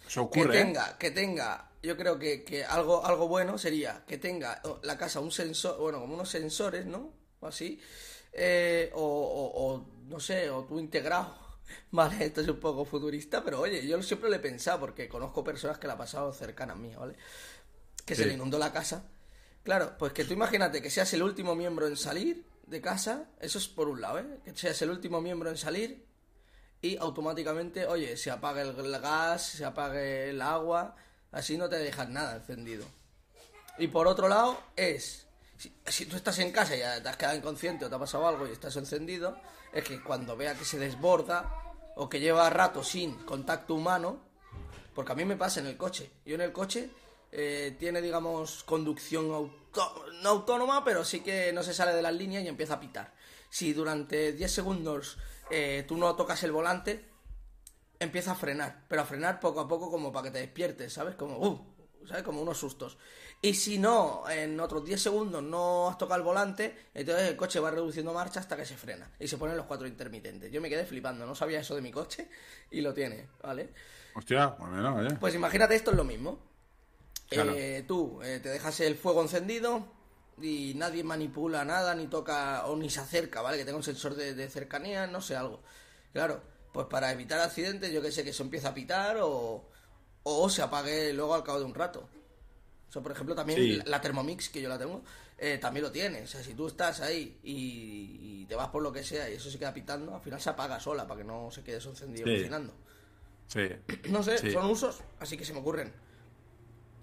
Eso 0.08 0.24
ocurre. 0.24 0.52
Que 0.52 0.60
¿eh? 0.60 0.64
tenga, 0.64 0.98
que 0.98 1.12
tenga, 1.12 1.72
yo 1.82 1.98
creo 1.98 2.20
que, 2.20 2.66
algo, 2.68 3.06
algo 3.06 3.28
bueno 3.28 3.58
sería 3.58 4.04
que 4.06 4.18
tenga 4.18 4.62
la 4.84 4.98
casa 4.98 5.20
un 5.20 5.32
sensor, 5.32 5.80
bueno, 5.80 6.00
como 6.00 6.14
unos 6.14 6.30
sensores, 6.30 6.86
¿no? 6.86 7.12
O 7.40 7.48
así. 7.48 7.80
Eh, 8.32 8.90
o, 8.94 9.04
o, 9.04 9.86
no 10.08 10.20
sé, 10.20 10.50
o 10.50 10.64
tú 10.64 10.80
integrado 10.80 11.43
Vale, 11.92 12.26
esto 12.26 12.42
es 12.42 12.48
un 12.48 12.60
poco 12.60 12.86
futurista, 12.86 13.44
pero 13.44 13.62
oye, 13.62 13.86
yo 13.88 14.02
siempre 14.02 14.30
lo 14.30 14.36
he 14.36 14.40
pensado 14.40 14.80
porque 14.80 15.08
conozco 15.08 15.44
personas 15.44 15.78
que 15.78 15.88
la 15.88 15.94
han 15.94 16.00
pasado 16.00 16.34
cercanas 16.34 16.78
mías, 16.78 17.00
¿vale? 17.00 17.16
Que 18.06 18.16
se 18.16 18.26
le 18.26 18.34
inundó 18.34 18.60
la 18.60 18.72
casa. 18.72 19.06
Claro, 19.64 19.96
pues 19.98 20.12
que 20.12 20.26
tú 20.26 20.34
imagínate 20.34 20.82
que 20.82 20.90
seas 20.90 21.14
el 21.14 21.24
último 21.24 21.56
miembro 21.56 21.88
en 21.88 21.96
salir 21.96 22.46
de 22.68 22.82
casa, 22.82 23.30
eso 23.40 23.58
es 23.58 23.68
por 23.68 23.88
un 23.88 24.02
lado, 24.02 24.20
¿eh? 24.20 24.40
Que 24.44 24.56
seas 24.56 24.82
el 24.82 24.90
último 24.90 25.22
miembro 25.22 25.50
en 25.50 25.58
salir 25.58 26.06
y 26.82 26.98
automáticamente, 26.98 27.86
oye, 27.86 28.18
se 28.18 28.30
apaga 28.30 28.62
el 28.62 29.00
gas, 29.00 29.42
se 29.42 29.64
apague 29.64 30.30
el 30.30 30.42
agua, 30.42 30.96
así 31.32 31.58
no 31.58 31.70
te 31.70 31.78
dejas 31.78 32.10
nada 32.10 32.36
encendido. 32.36 32.86
Y 33.78 33.88
por 33.88 34.06
otro 34.08 34.28
lado 34.28 34.62
es, 34.76 35.26
si, 35.58 35.74
si 35.86 36.06
tú 36.06 36.18
estás 36.18 36.38
en 36.40 36.52
casa 36.52 36.76
y 36.76 36.80
ya 36.80 37.02
te 37.02 37.08
has 37.08 37.16
quedado 37.16 37.38
inconsciente 37.38 37.86
o 37.86 37.90
te 37.90 37.96
ha 37.96 38.00
pasado 38.00 38.28
algo 38.28 38.46
y 38.48 38.52
estás 38.52 38.76
encendido, 38.76 39.38
es 39.74 39.84
que 39.84 40.02
cuando 40.02 40.38
vea 40.38 40.56
que 40.56 40.66
se 40.66 40.78
desborda 40.78 41.62
o 41.96 42.10
que 42.10 42.20
lleva 42.20 42.50
rato 42.50 42.84
sin 42.84 43.14
contacto 43.26 43.74
humano, 43.76 44.22
porque 44.94 45.12
a 45.12 45.16
mí 45.16 45.26
me 45.26 45.36
pasa 45.36 45.60
en 45.60 45.68
el 45.68 45.78
coche. 45.78 46.12
Yo 46.26 46.36
en 46.36 46.42
el 46.42 46.52
coche 46.52 46.90
eh, 47.32 47.76
tiene, 47.80 48.02
digamos, 48.02 48.64
conducción 48.64 49.28
no 49.28 50.30
autónoma, 50.30 50.84
pero 50.84 51.04
sí 51.04 51.22
que 51.22 51.52
no 51.52 51.64
se 51.64 51.74
sale 51.74 51.94
de 51.94 52.02
las 52.02 52.14
líneas 52.14 52.44
y 52.44 52.48
empieza 52.48 52.76
a 52.76 52.80
pitar. 52.80 53.14
Si 53.50 53.74
durante 53.74 54.34
10 54.34 54.52
segundos 54.52 55.18
eh, 55.50 55.84
tú 55.88 55.98
no 55.98 56.16
tocas 56.16 56.44
el 56.44 56.52
volante, 56.52 57.10
empieza 58.00 58.32
a 58.32 58.36
frenar, 58.36 58.86
pero 58.88 59.02
a 59.02 59.06
frenar 59.06 59.40
poco 59.40 59.62
a 59.62 59.68
poco 59.68 59.90
como 59.90 60.12
para 60.12 60.26
que 60.26 60.32
te 60.32 60.40
despiertes, 60.40 60.94
¿sabes? 60.94 61.16
Como, 61.16 61.38
uh, 61.40 61.76
¿sabes? 62.08 62.24
Como 62.24 62.42
unos 62.42 62.58
sustos. 62.58 62.98
Y 63.46 63.56
si 63.56 63.78
no, 63.78 64.24
en 64.30 64.58
otros 64.62 64.86
10 64.86 65.02
segundos 65.02 65.44
no 65.44 65.90
has 65.90 65.98
tocado 65.98 66.18
el 66.18 66.24
volante, 66.24 66.88
entonces 66.94 67.28
el 67.28 67.36
coche 67.36 67.60
va 67.60 67.72
reduciendo 67.72 68.14
marcha 68.14 68.40
hasta 68.40 68.56
que 68.56 68.66
se 68.66 68.78
frena 68.78 69.12
y 69.20 69.28
se 69.28 69.38
ponen 69.38 69.58
los 69.58 69.66
cuatro 69.66 69.86
intermitentes. 69.86 70.50
Yo 70.50 70.62
me 70.62 70.70
quedé 70.70 70.86
flipando, 70.86 71.26
no 71.26 71.36
sabía 71.36 71.60
eso 71.60 71.76
de 71.76 71.82
mi 71.82 71.92
coche 71.92 72.30
y 72.72 72.80
lo 72.80 72.94
tiene, 72.94 73.28
¿vale? 73.42 73.74
Hostia, 74.16 74.56
pues 74.56 74.70
bueno, 74.70 74.96
oye. 74.96 75.16
Pues 75.16 75.36
imagínate 75.36 75.76
esto 75.76 75.92
es 75.92 75.98
lo 75.98 76.06
mismo. 76.06 76.40
Eh, 77.32 77.84
tú 77.86 78.22
eh, 78.24 78.40
te 78.42 78.48
dejas 78.48 78.80
el 78.80 78.96
fuego 78.96 79.22
encendido 79.22 79.88
y 80.42 80.74
nadie 80.76 81.04
manipula 81.04 81.66
nada, 81.66 81.94
ni 81.96 82.08
toca 82.08 82.66
o 82.68 82.78
ni 82.78 82.90
se 82.90 83.02
acerca, 83.02 83.42
¿vale? 83.42 83.58
Que 83.58 83.66
tenga 83.66 83.76
un 83.76 83.84
sensor 83.84 84.16
de, 84.16 84.36
de 84.36 84.50
cercanía, 84.50 85.06
no 85.06 85.20
sé, 85.20 85.36
algo. 85.36 85.62
Claro, 86.14 86.42
pues 86.72 86.88
para 86.88 87.12
evitar 87.12 87.42
accidentes, 87.42 87.92
yo 87.92 88.02
que 88.02 88.14
sé, 88.14 88.24
que 88.24 88.32
se 88.32 88.42
empieza 88.42 88.70
a 88.70 88.74
pitar 88.74 89.18
o, 89.20 89.70
o 90.24 90.50
se 90.50 90.62
apague 90.62 91.12
luego 91.12 91.36
al 91.36 91.44
cabo 91.44 91.60
de 91.60 91.66
un 91.66 91.74
rato. 91.74 92.08
O 92.94 92.98
sea, 92.98 93.02
por 93.02 93.12
ejemplo, 93.12 93.34
también 93.34 93.82
la 93.88 94.00
Thermomix, 94.00 94.50
que 94.50 94.62
yo 94.62 94.70
la 94.70 94.78
tengo, 94.78 95.02
eh, 95.40 95.58
también 95.58 95.84
lo 95.84 95.92
tiene. 95.92 96.22
O 96.22 96.28
sea, 96.28 96.44
si 96.44 96.54
tú 96.54 96.68
estás 96.68 97.02
ahí 97.02 97.40
y, 97.42 98.46
te 98.46 98.54
vas 98.54 98.68
por 98.68 98.84
lo 98.84 98.94
que 98.94 99.04
sea 99.04 99.28
y 99.32 99.34
eso 99.34 99.50
se 99.50 99.58
queda 99.58 99.74
pitando, 99.74 100.14
al 100.14 100.22
final 100.22 100.40
se 100.40 100.52
apaga 100.52 100.80
sola 100.80 101.08
para 101.08 101.22
que 101.22 101.24
no 101.24 101.50
se 101.50 101.64
quede 101.64 101.78
eso 101.78 101.90
encendido 101.90 102.28
sí. 102.28 102.36
cocinando. 102.36 102.76
Sí. 103.48 103.68
No 104.12 104.22
sé, 104.22 104.52
son 104.52 104.70
usos, 104.70 105.02
así 105.20 105.36
que 105.38 105.44
se 105.44 105.54
me 105.54 105.60
ocurren. 105.62 105.92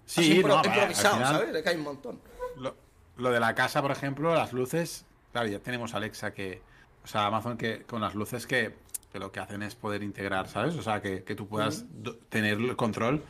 Sí, 0.05 0.21
así, 0.21 0.29
no, 0.41 0.63
improvisado, 0.63 1.15
final, 1.17 1.35
¿sabes? 1.35 1.53
De 1.55 1.61
que 1.61 1.67
hay 1.67 1.75
un 1.75 1.83
montón. 1.83 2.21
Lo, 2.55 2.73
lo, 3.17 3.29
de 3.29 3.41
la 3.41 3.53
casa, 3.53 3.81
por 3.81 3.91
ejemplo, 3.91 4.33
las 4.33 4.53
luces, 4.53 5.03
claro, 5.33 5.49
ya 5.49 5.59
tenemos 5.59 5.93
Alexa 5.93 6.33
que, 6.33 6.61
o 7.03 7.07
sea, 7.07 7.25
Amazon 7.25 7.57
que 7.57 7.83
con 7.83 7.99
las 7.99 8.15
luces 8.15 8.47
que, 8.47 8.77
que 9.11 9.19
lo 9.19 9.33
que 9.33 9.41
hacen 9.41 9.61
es 9.61 9.75
poder 9.75 10.03
integrar, 10.03 10.47
¿sabes? 10.47 10.73
O 10.77 10.81
sea, 10.81 11.01
que, 11.01 11.25
que 11.25 11.35
tú 11.35 11.49
puedas 11.49 11.81
uh 11.81 12.03
-huh. 12.03 12.19
tener 12.29 12.53
el 12.59 12.77
control 12.77 13.25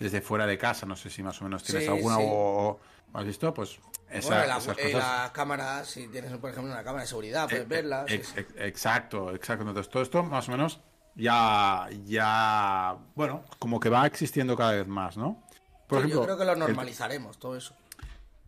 desde 0.00 0.20
fuera 0.20 0.46
de 0.46 0.58
casa. 0.58 0.86
No 0.86 0.96
sé 0.96 1.10
si 1.10 1.22
más 1.22 1.40
o 1.40 1.44
menos 1.44 1.62
tienes 1.62 1.84
Sí, 1.84 1.90
alguna 1.90 2.16
sí. 2.16 2.24
o, 2.26 2.80
has 3.14 3.24
visto, 3.24 3.54
pues 3.54 3.78
esa, 4.10 4.28
bueno, 4.28 4.46
la, 4.46 4.56
esas 4.58 4.78
eh, 4.78 4.92
cosas. 4.92 5.08
la 5.24 5.32
cámara, 5.32 5.84
si 5.84 6.08
tienes, 6.08 6.32
por 6.38 6.50
ejemplo, 6.50 6.72
una 6.72 6.82
cámara 6.82 7.02
de 7.02 7.08
seguridad, 7.08 7.44
puedes 7.48 7.64
Eh, 7.64 7.68
verla. 7.68 8.04
sí, 8.08 8.14
ex- 8.14 8.28
sí. 8.28 8.34
ex- 8.40 8.54
Exacto, 8.56 9.32
exacto. 9.34 9.62
Entonces, 9.68 9.88
todo 9.90 10.02
esto 10.02 10.22
más 10.24 10.48
o 10.48 10.52
menos 10.52 10.80
ya, 11.14 11.88
ya, 12.06 12.96
bueno, 13.14 13.44
como 13.58 13.78
que 13.78 13.88
va 13.88 14.06
existiendo 14.06 14.56
cada 14.56 14.72
vez 14.72 14.86
más, 14.88 15.16
¿no? 15.16 15.42
Por 15.86 15.98
Sí, 15.98 16.06
ejemplo, 16.06 16.20
yo 16.20 16.24
creo 16.24 16.38
que 16.38 16.44
lo 16.44 16.52
el- 16.52 16.58
normalizaremos, 16.58 17.38
todo 17.38 17.56
eso. 17.56 17.74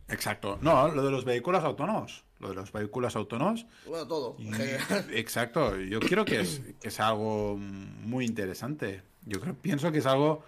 exacto. 0.07 0.57
No, 0.61 0.87
lo 0.89 1.03
de 1.03 1.11
los 1.11 1.25
vehículos 1.25 1.63
autónomos. 1.63 2.23
Lo 2.39 2.49
de 2.49 2.55
los 2.55 2.71
vehículos 2.73 3.15
autónomos. 3.15 3.65
Bueno, 3.87 4.05
todo, 4.07 4.35
y- 4.37 4.49
exacto. 5.17 5.77
Yo 5.77 5.99
creo 6.01 6.25
que 6.25 6.41
es, 6.41 6.61
que 6.81 6.87
es 6.89 6.99
algo 6.99 7.55
muy 7.57 8.25
interesante. 8.25 9.03
Yo 9.25 9.39
creo, 9.39 9.55
pienso 9.55 9.91
que 9.91 9.99
es 9.99 10.05
algo 10.05 10.43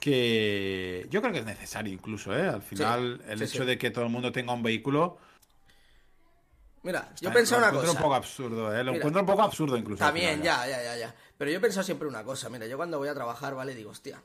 que 0.00 1.06
yo 1.10 1.20
creo 1.20 1.32
que 1.32 1.40
es 1.40 1.46
necesario 1.46 1.92
incluso, 1.92 2.36
¿eh? 2.36 2.48
Al 2.48 2.62
final, 2.62 3.22
el 3.26 3.38
sí, 3.38 3.44
hecho 3.44 3.62
sí. 3.62 3.68
de 3.68 3.78
que 3.78 3.90
todo 3.90 4.04
el 4.04 4.10
mundo 4.10 4.32
tenga 4.32 4.52
un 4.52 4.62
vehículo. 4.62 5.18
Mira, 6.82 7.12
yo 7.20 7.30
eh, 7.30 7.32
pensaba 7.32 7.62
lo 7.62 7.66
una 7.68 7.68
encuentro 7.68 7.92
cosa. 7.92 7.98
un 7.98 8.02
poco 8.02 8.14
absurdo, 8.14 8.74
¿eh? 8.74 8.84
Lo 8.84 8.92
Mira. 8.92 8.96
encuentro 8.96 9.20
un 9.20 9.26
poco 9.26 9.42
absurdo 9.42 9.76
incluso. 9.76 9.98
También, 10.04 10.40
final, 10.40 10.44
ya, 10.44 10.66
ya, 10.68 10.82
ya, 10.82 10.96
ya. 10.96 11.14
Pero 11.38 11.50
yo 11.50 11.56
he 11.56 11.60
pensado 11.60 11.82
siempre 11.84 12.06
una 12.06 12.22
cosa. 12.24 12.48
Mira, 12.50 12.66
yo 12.66 12.76
cuando 12.76 12.98
voy 12.98 13.08
a 13.08 13.14
trabajar, 13.14 13.54
¿vale? 13.54 13.74
Digo, 13.74 13.90
hostia, 13.90 14.22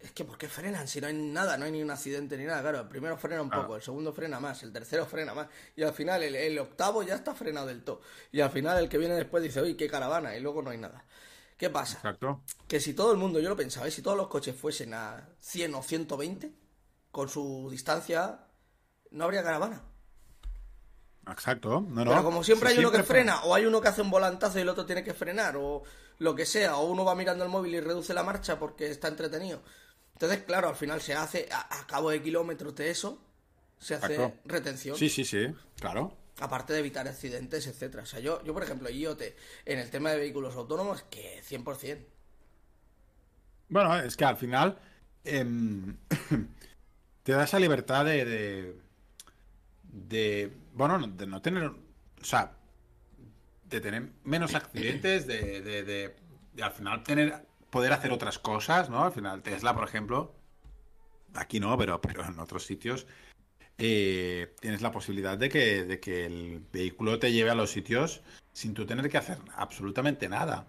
es 0.00 0.10
que 0.12 0.24
¿por 0.24 0.36
qué 0.36 0.48
frenan? 0.48 0.88
Si 0.88 1.00
no 1.00 1.06
hay 1.06 1.14
nada, 1.14 1.56
no 1.56 1.66
hay 1.66 1.72
ni 1.72 1.82
un 1.82 1.90
accidente 1.90 2.36
ni 2.36 2.44
nada. 2.44 2.62
Claro, 2.62 2.80
el 2.80 2.88
primero 2.88 3.16
frena 3.16 3.42
un 3.42 3.50
poco, 3.50 3.76
el 3.76 3.82
segundo 3.82 4.12
frena 4.12 4.40
más, 4.40 4.62
el 4.64 4.72
tercero 4.72 5.06
frena 5.06 5.34
más. 5.34 5.46
Y 5.76 5.82
al 5.84 5.92
final, 5.94 6.22
el, 6.24 6.34
el 6.34 6.58
octavo 6.58 7.02
ya 7.04 7.14
está 7.14 7.34
frenado 7.34 7.68
del 7.68 7.84
todo. 7.84 8.00
Y 8.32 8.40
al 8.40 8.50
final, 8.50 8.78
el 8.78 8.88
que 8.88 8.98
viene 8.98 9.14
después 9.14 9.42
dice, 9.42 9.62
uy, 9.62 9.76
qué 9.76 9.88
caravana. 9.88 10.36
Y 10.36 10.40
luego 10.40 10.62
no 10.62 10.70
hay 10.70 10.78
nada. 10.78 11.04
¿Qué 11.60 11.68
pasa? 11.68 11.98
Exacto. 11.98 12.40
Que 12.66 12.80
si 12.80 12.94
todo 12.94 13.12
el 13.12 13.18
mundo, 13.18 13.38
yo 13.38 13.50
lo 13.50 13.54
pensaba, 13.54 13.86
¿eh? 13.86 13.90
si 13.90 14.00
todos 14.00 14.16
los 14.16 14.28
coches 14.28 14.56
fuesen 14.56 14.94
a 14.94 15.28
100 15.40 15.74
o 15.74 15.82
120, 15.82 16.50
con 17.10 17.28
su 17.28 17.68
distancia, 17.70 18.46
no 19.10 19.24
habría 19.24 19.42
caravana. 19.42 19.82
Exacto. 21.30 21.82
No, 21.82 22.02
no. 22.02 22.12
Pero 22.12 22.24
como 22.24 22.42
siempre 22.42 22.70
Sí, 22.70 22.78
hay 22.78 22.84
uno 22.86 22.90
que 22.90 23.02
frena, 23.02 23.42
o 23.42 23.54
hay 23.54 23.66
uno 23.66 23.78
que 23.82 23.88
hace 23.88 24.00
un 24.00 24.10
volantazo 24.10 24.58
y 24.58 24.62
el 24.62 24.70
otro 24.70 24.86
tiene 24.86 25.04
que 25.04 25.12
frenar, 25.12 25.58
o 25.58 25.82
lo 26.16 26.34
que 26.34 26.46
sea, 26.46 26.76
o 26.78 26.86
uno 26.86 27.04
va 27.04 27.14
mirando 27.14 27.44
el 27.44 27.50
móvil 27.50 27.74
y 27.74 27.80
reduce 27.80 28.14
la 28.14 28.22
marcha 28.22 28.58
porque 28.58 28.90
está 28.90 29.08
entretenido. 29.08 29.60
Entonces, 30.14 30.44
claro, 30.44 30.70
al 30.70 30.76
final 30.76 31.02
se 31.02 31.12
hace, 31.12 31.46
a, 31.52 31.78
a 31.78 31.86
cabo 31.86 32.08
de 32.08 32.22
kilómetros 32.22 32.74
de 32.74 32.88
eso, 32.88 33.18
se 33.78 33.96
hace 33.96 34.14
Exacto. 34.14 34.38
retención. 34.46 34.96
Sí, 34.96 35.10
sí, 35.10 35.26
sí. 35.26 35.46
Claro. 35.78 36.16
Aparte 36.38 36.72
de 36.72 36.78
evitar 36.78 37.06
accidentes, 37.08 37.66
etcétera. 37.66 38.04
O 38.04 38.06
sea, 38.06 38.20
yo, 38.20 38.42
yo, 38.44 38.54
por 38.54 38.62
ejemplo, 38.62 38.88
IoT, 38.88 39.22
en 39.66 39.78
el 39.78 39.90
tema 39.90 40.10
de 40.10 40.18
vehículos 40.18 40.54
autónomos, 40.56 41.02
que 41.10 41.42
100%. 41.42 41.98
Bueno, 43.68 43.96
es 43.98 44.16
que 44.16 44.24
al 44.24 44.36
final 44.36 44.78
em, 45.24 45.96
te 47.22 47.32
da 47.32 47.44
esa 47.44 47.58
libertad 47.58 48.04
de, 48.04 48.74
de, 49.84 50.52
bueno, 50.72 50.98
no- 50.98 51.08
de 51.08 51.26
no 51.26 51.42
tener, 51.42 51.64
o 51.64 52.24
sea, 52.24 52.52
de 53.64 53.80
tener 53.80 54.08
menos 54.24 54.54
accidentes, 54.54 55.26
de, 55.26 55.60
de, 55.60 55.82
de- 55.84 56.16
de 56.54 56.62
al 56.62 56.72
final 56.72 57.02
tener, 57.04 57.46
poder 57.70 57.92
hacer 57.92 58.10
otras 58.12 58.38
cosas, 58.38 58.88
¿no? 58.90 59.04
Al 59.04 59.12
final 59.12 59.42
Tesla, 59.42 59.74
por 59.74 59.84
ejemplo, 59.86 60.34
aquí 61.34 61.60
no, 61.60 61.76
pero, 61.78 62.00
pero 62.00 62.24
en 62.24 62.38
otros 62.40 62.64
sitios 62.66 63.06
eh, 63.82 64.54
tienes 64.60 64.82
la 64.82 64.92
posibilidad 64.92 65.38
de 65.38 65.48
que, 65.48 65.84
de 65.84 65.98
que 65.98 66.26
el 66.26 66.62
vehículo 66.70 67.18
te 67.18 67.32
lleve 67.32 67.48
a 67.48 67.54
los 67.54 67.70
sitios 67.70 68.20
sin 68.52 68.74
tú 68.74 68.84
tener 68.84 69.08
que 69.08 69.16
hacer 69.16 69.38
absolutamente 69.56 70.28
nada. 70.28 70.66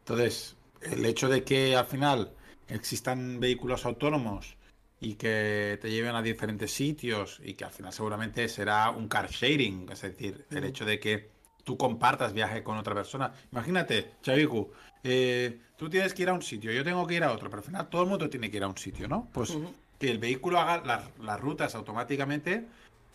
Entonces, 0.00 0.56
el 0.82 1.04
hecho 1.04 1.28
de 1.28 1.44
que 1.44 1.76
al 1.76 1.86
final 1.86 2.32
existan 2.68 3.38
vehículos 3.38 3.86
autónomos 3.86 4.56
y 5.00 5.14
que 5.14 5.78
te 5.80 5.90
lleven 5.90 6.16
a 6.16 6.22
diferentes 6.22 6.72
sitios 6.72 7.40
y 7.44 7.54
que 7.54 7.64
al 7.64 7.70
final 7.70 7.92
seguramente 7.92 8.48
será 8.48 8.90
un 8.90 9.06
car 9.06 9.30
sharing, 9.30 9.88
es 9.92 10.02
decir, 10.02 10.44
el 10.50 10.64
hecho 10.64 10.84
de 10.84 10.98
que 10.98 11.30
tú 11.62 11.76
compartas 11.76 12.32
viaje 12.32 12.64
con 12.64 12.76
otra 12.76 12.94
persona. 12.94 13.32
Imagínate, 13.52 14.14
Chaviku, 14.20 14.72
eh, 15.04 15.60
tú 15.76 15.88
tienes 15.88 16.12
que 16.12 16.22
ir 16.22 16.28
a 16.30 16.32
un 16.32 16.42
sitio, 16.42 16.72
yo 16.72 16.82
tengo 16.82 17.06
que 17.06 17.14
ir 17.14 17.22
a 17.22 17.30
otro, 17.30 17.48
pero 17.48 17.60
al 17.60 17.66
final 17.66 17.88
todo 17.88 18.02
el 18.02 18.08
mundo 18.08 18.28
tiene 18.28 18.50
que 18.50 18.56
ir 18.56 18.64
a 18.64 18.68
un 18.68 18.76
sitio, 18.76 19.06
¿no? 19.06 19.28
Pues. 19.32 19.56
Que 19.98 20.10
el 20.10 20.18
vehículo 20.18 20.60
haga 20.60 20.84
las, 20.84 21.04
las 21.18 21.40
rutas 21.40 21.74
automáticamente 21.74 22.64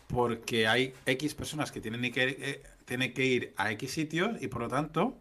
porque 0.07 0.67
hay 0.67 0.93
X 1.05 1.33
personas 1.33 1.71
que 1.71 1.81
tienen 1.81 2.11
que, 2.11 2.23
eh, 2.39 2.63
tienen 2.85 3.13
que 3.13 3.25
ir 3.25 3.53
a 3.57 3.71
X 3.71 3.91
sitios 3.91 4.41
y 4.41 4.47
por 4.47 4.61
lo 4.61 4.67
tanto, 4.67 5.17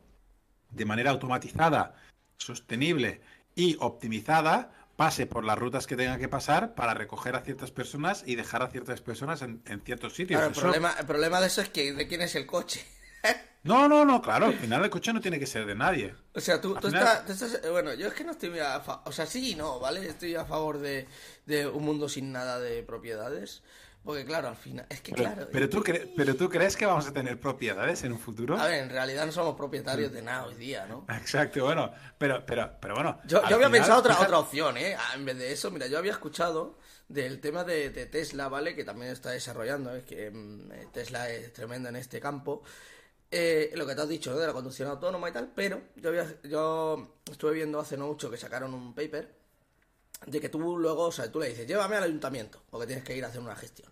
de 0.71 0.85
manera 0.85 1.11
automatizada, 1.11 1.95
sostenible 2.37 3.21
y 3.55 3.77
optimizada, 3.81 4.73
pase 4.97 5.27
por 5.27 5.45
las 5.45 5.59
rutas 5.59 5.87
que 5.87 5.97
tenga 5.97 6.19
que 6.19 6.29
pasar 6.29 6.75
para 6.75 6.95
recoger 6.95 7.37
a 7.37 7.41
ciertas 7.41 7.71
personas 7.71 8.25
y 8.27 8.35
dejar 8.35 8.63
a 8.63 8.69
ciertas 8.69 9.01
personas 9.01 9.41
en, 9.43 9.63
en 9.67 9.81
ciertos 9.81 10.15
sitios. 10.15 10.39
Claro, 10.39 10.47
el 10.49 10.53
Eso- 10.53 10.61
problema, 10.63 10.95
el 10.99 11.07
problema 11.07 11.41
de 11.41 11.47
eso 11.47 11.61
es 11.63 11.69
que 11.71 11.93
de 11.95 12.07
quién 12.09 12.21
es 12.23 12.35
el 12.35 12.47
coche. 12.47 12.85
No, 13.65 13.89
no, 13.89 14.05
no, 14.05 14.21
claro, 14.21 14.47
al 14.47 14.55
final 14.55 14.83
el 14.85 14.91
coche 14.91 15.13
no 15.13 15.21
tiene 15.21 15.39
que 15.39 15.47
ser 15.47 15.65
de 15.67 15.75
nadie. 15.75 16.15
O 16.35 16.41
sea, 16.41 16.61
tú, 16.61 16.75
tú 16.75 16.89
final- 16.89 17.03
estás, 17.03 17.27
tú 17.27 17.33
estás- 17.33 17.65
eh, 17.65 17.71
Bueno, 17.71 17.95
yo 17.95 18.09
es 18.09 18.15
que 18.15 18.25
no 18.25 18.33
estoy 18.33 18.59
a 18.59 18.81
fa- 18.81 19.03
O 19.05 19.13
sea, 19.13 19.25
sí 19.27 19.53
y 19.53 19.55
no, 19.55 19.79
¿vale? 19.79 20.07
Estoy 20.09 20.35
a 20.35 20.45
favor 20.45 20.79
de, 20.79 21.07
de 21.47 21.67
un 21.69 21.85
mundo 21.85 22.09
sin 22.09 22.33
nada 22.33 22.59
de 22.59 22.83
propiedades. 22.83 23.63
Porque, 24.05 24.25
claro, 24.25 24.49
al 24.49 24.57
final. 24.57 24.85
Es 24.89 25.01
que, 25.01 25.13
Pero, 25.13 25.31
claro. 25.33 25.49
pero 25.53 25.69
tú 25.71 25.81
cre- 25.85 26.13
pero 26.17 26.35
tú 26.35 26.49
crees 26.49 26.77
que 26.77 26.85
vamos 26.87 27.07
a 27.07 27.13
tener 27.13 27.39
propiedades 27.39 28.03
en 28.03 28.11
un 28.13 28.19
futuro? 28.19 28.59
A 28.59 28.67
ver, 28.67 28.83
en 28.83 28.91
realidad 28.91 29.27
no 29.27 29.31
somos 29.31 29.55
propietarios 29.55 30.11
de 30.13 30.23
nada 30.23 30.45
hoy 30.47 30.57
día, 30.57 30.87
¿no? 30.87 31.07
Exacto, 31.09 31.65
bueno, 31.65 31.93
pero, 32.19 32.45
pero, 32.45 32.69
pero 32.81 32.95
bueno. 32.97 33.21
Yo, 33.29 33.39
había 33.45 33.59
final, 33.59 33.71
pensado 33.71 34.01
otra, 34.01 34.19
otra 34.19 34.39
opción, 34.41 34.77
¿eh? 34.77 34.97
Ah, 34.99 35.13
En 35.15 35.25
vez 35.25 35.39
de 35.39 35.53
eso, 35.53 35.71
mira, 35.71 35.87
yo 35.87 35.99
había 35.99 36.11
escuchado 36.11 36.77
del 37.07 37.41
tema 37.41 37.63
de, 37.63 37.91
de 37.91 38.07
Tesla, 38.07 38.49
¿vale? 38.49 38.75
Que 38.75 38.83
también 38.83 39.13
está 39.13 39.31
desarrollando, 39.31 39.95
es 39.95 40.03
que 40.03 40.33
mm, 40.33 40.73
eh, 40.73 40.89
Tesla 40.93 41.31
es 41.31 41.53
tremenda 41.53 41.89
en 41.91 41.95
este 41.95 42.19
campo. 42.19 42.65
Eh, 43.35 43.73
lo 43.77 43.87
que 43.87 43.95
te 43.95 44.03
has 44.03 44.09
dicho, 44.11 44.31
¿no? 44.31 44.39
De 44.39 44.47
la 44.47 44.53
conducción 44.53 44.91
autónoma 44.91 45.31
y 45.31 45.33
tal, 45.33 45.51
pero 45.55 45.81
yo, 45.97 46.11
había, 46.11 46.27
yo 46.43 47.17
estuve 47.31 47.53
viendo 47.53 47.81
hace 47.81 47.97
no 47.97 48.09
mucho 48.09 48.31
que 48.31 48.37
sacaron 48.37 48.75
un 48.75 48.95
paper 48.95 49.35
de 50.27 50.39
que 50.39 50.51
tú 50.51 50.79
luego, 50.79 51.05
o 51.05 51.13
sea, 51.13 51.33
tú 51.33 51.41
le 51.41 51.49
dices, 51.49 51.67
llévame 51.67 51.97
al 51.97 52.05
ayuntamiento, 52.05 52.63
porque 52.69 52.87
tienes 52.87 53.05
que 53.05 53.17
ir 53.17 53.25
a 53.25 53.29
hacer 53.29 53.41
una 53.41 53.57
gestión. 53.57 53.91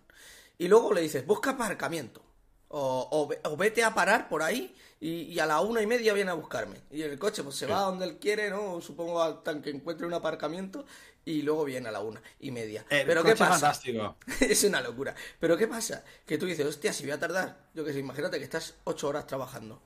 Y 0.59 0.67
luego 0.67 0.93
le 0.93 1.01
dices, 1.01 1.25
busca 1.25 1.51
aparcamiento. 1.51 2.21
O, 2.67 3.07
o 3.11 3.49
o 3.49 3.57
vete 3.57 3.83
a 3.83 3.93
parar 3.93 4.29
por 4.29 4.43
ahí 4.43 4.73
y, 4.99 5.23
y 5.23 5.39
a 5.39 5.45
la 5.47 5.59
una 5.59 5.81
y 5.81 5.87
media 5.87 6.13
viene 6.13 6.29
a 6.29 6.35
buscarme. 6.35 6.83
Y 6.91 7.01
el 7.01 7.17
coche 7.17 7.41
pues 7.43 7.55
se 7.55 7.65
va 7.65 7.79
a 7.79 7.85
donde 7.85 8.05
él 8.05 8.19
quiere, 8.19 8.49
¿no? 8.51 8.79
Supongo 8.79 9.21
hasta 9.21 9.59
que 9.59 9.71
encuentre 9.71 10.05
un 10.05 10.13
aparcamiento 10.13 10.85
y 11.25 11.41
luego 11.43 11.65
viene 11.65 11.89
a 11.89 11.91
la 11.91 11.99
una 12.01 12.21
y 12.39 12.51
media. 12.51 12.85
El 12.89 13.05
Pero 13.05 13.23
¿qué 13.23 13.31
pasa? 13.35 13.51
fantástico. 13.51 14.17
es 14.39 14.63
una 14.63 14.81
locura. 14.81 15.13
Pero 15.39 15.57
¿qué 15.57 15.67
pasa? 15.67 16.03
Que 16.25 16.37
tú 16.37 16.45
dices, 16.45 16.65
hostia, 16.65 16.93
si 16.93 17.03
voy 17.03 17.11
a 17.11 17.19
tardar, 17.19 17.69
yo 17.73 17.85
que 17.85 17.93
sé, 17.93 17.99
imagínate 17.99 18.37
que 18.37 18.43
estás 18.43 18.75
ocho 18.85 19.07
horas 19.07 19.27
trabajando. 19.27 19.81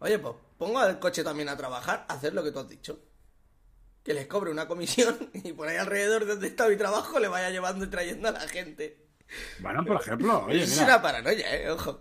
Oye, 0.00 0.18
pues 0.18 0.34
pongo 0.58 0.78
al 0.80 0.98
coche 0.98 1.22
también 1.22 1.48
a 1.48 1.56
trabajar, 1.56 2.04
a 2.08 2.14
hacer 2.14 2.34
lo 2.34 2.42
que 2.42 2.50
tú 2.50 2.58
has 2.58 2.68
dicho. 2.68 2.98
Que 4.02 4.14
les 4.14 4.26
cobre 4.26 4.50
una 4.50 4.66
comisión 4.66 5.30
y 5.34 5.52
por 5.52 5.68
ahí 5.68 5.76
alrededor 5.76 6.24
de 6.24 6.32
donde 6.32 6.48
está 6.48 6.66
mi 6.68 6.76
trabajo 6.76 7.20
le 7.20 7.28
vaya 7.28 7.50
llevando 7.50 7.84
y 7.84 7.88
trayendo 7.88 8.28
a 8.28 8.32
la 8.32 8.40
gente. 8.48 8.98
Bueno, 9.60 9.84
por 9.84 10.00
ejemplo, 10.00 10.44
oye, 10.46 10.64
es 10.64 10.70
mira. 10.72 10.84
una 10.84 11.02
paranoia, 11.02 11.54
eh, 11.56 11.70
ojo. 11.70 12.00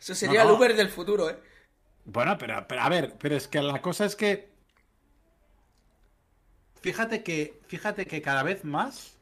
Eso 0.00 0.14
sería 0.14 0.44
No, 0.44 0.50
no. 0.50 0.50
el 0.52 0.56
Uber 0.58 0.76
del 0.76 0.88
futuro, 0.88 1.28
eh. 1.30 1.38
Bueno, 2.04 2.36
pero, 2.38 2.64
pero 2.68 2.80
a 2.82 2.88
ver, 2.88 3.16
pero 3.18 3.36
es 3.36 3.48
que 3.48 3.60
la 3.60 3.82
cosa 3.82 4.04
es 4.04 4.16
que 4.16 4.51
fíjate 6.82 7.22
que, 7.22 7.58
fíjate 7.66 8.06
que 8.06 8.20
cada 8.20 8.42
vez 8.42 8.64
más 8.64 9.16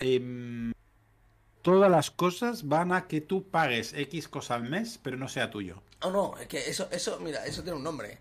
em, 0.00 0.72
todas 1.62 1.90
las 1.90 2.10
cosas 2.10 2.66
van 2.68 2.92
a 2.92 3.06
que 3.06 3.20
tú 3.20 3.48
pagues 3.48 3.92
X 3.94 4.28
cosa 4.28 4.54
al 4.54 4.64
mes, 4.64 4.98
pero 5.02 5.16
no 5.16 5.28
sea 5.28 5.50
tuyo. 5.50 5.82
Oh, 6.02 6.10
no, 6.10 6.36
es 6.38 6.46
que 6.48 6.58
eso, 6.68 6.88
eso, 6.90 7.18
mira, 7.20 7.44
eso 7.46 7.62
tiene 7.62 7.76
un 7.78 7.84
nombre. 7.84 8.18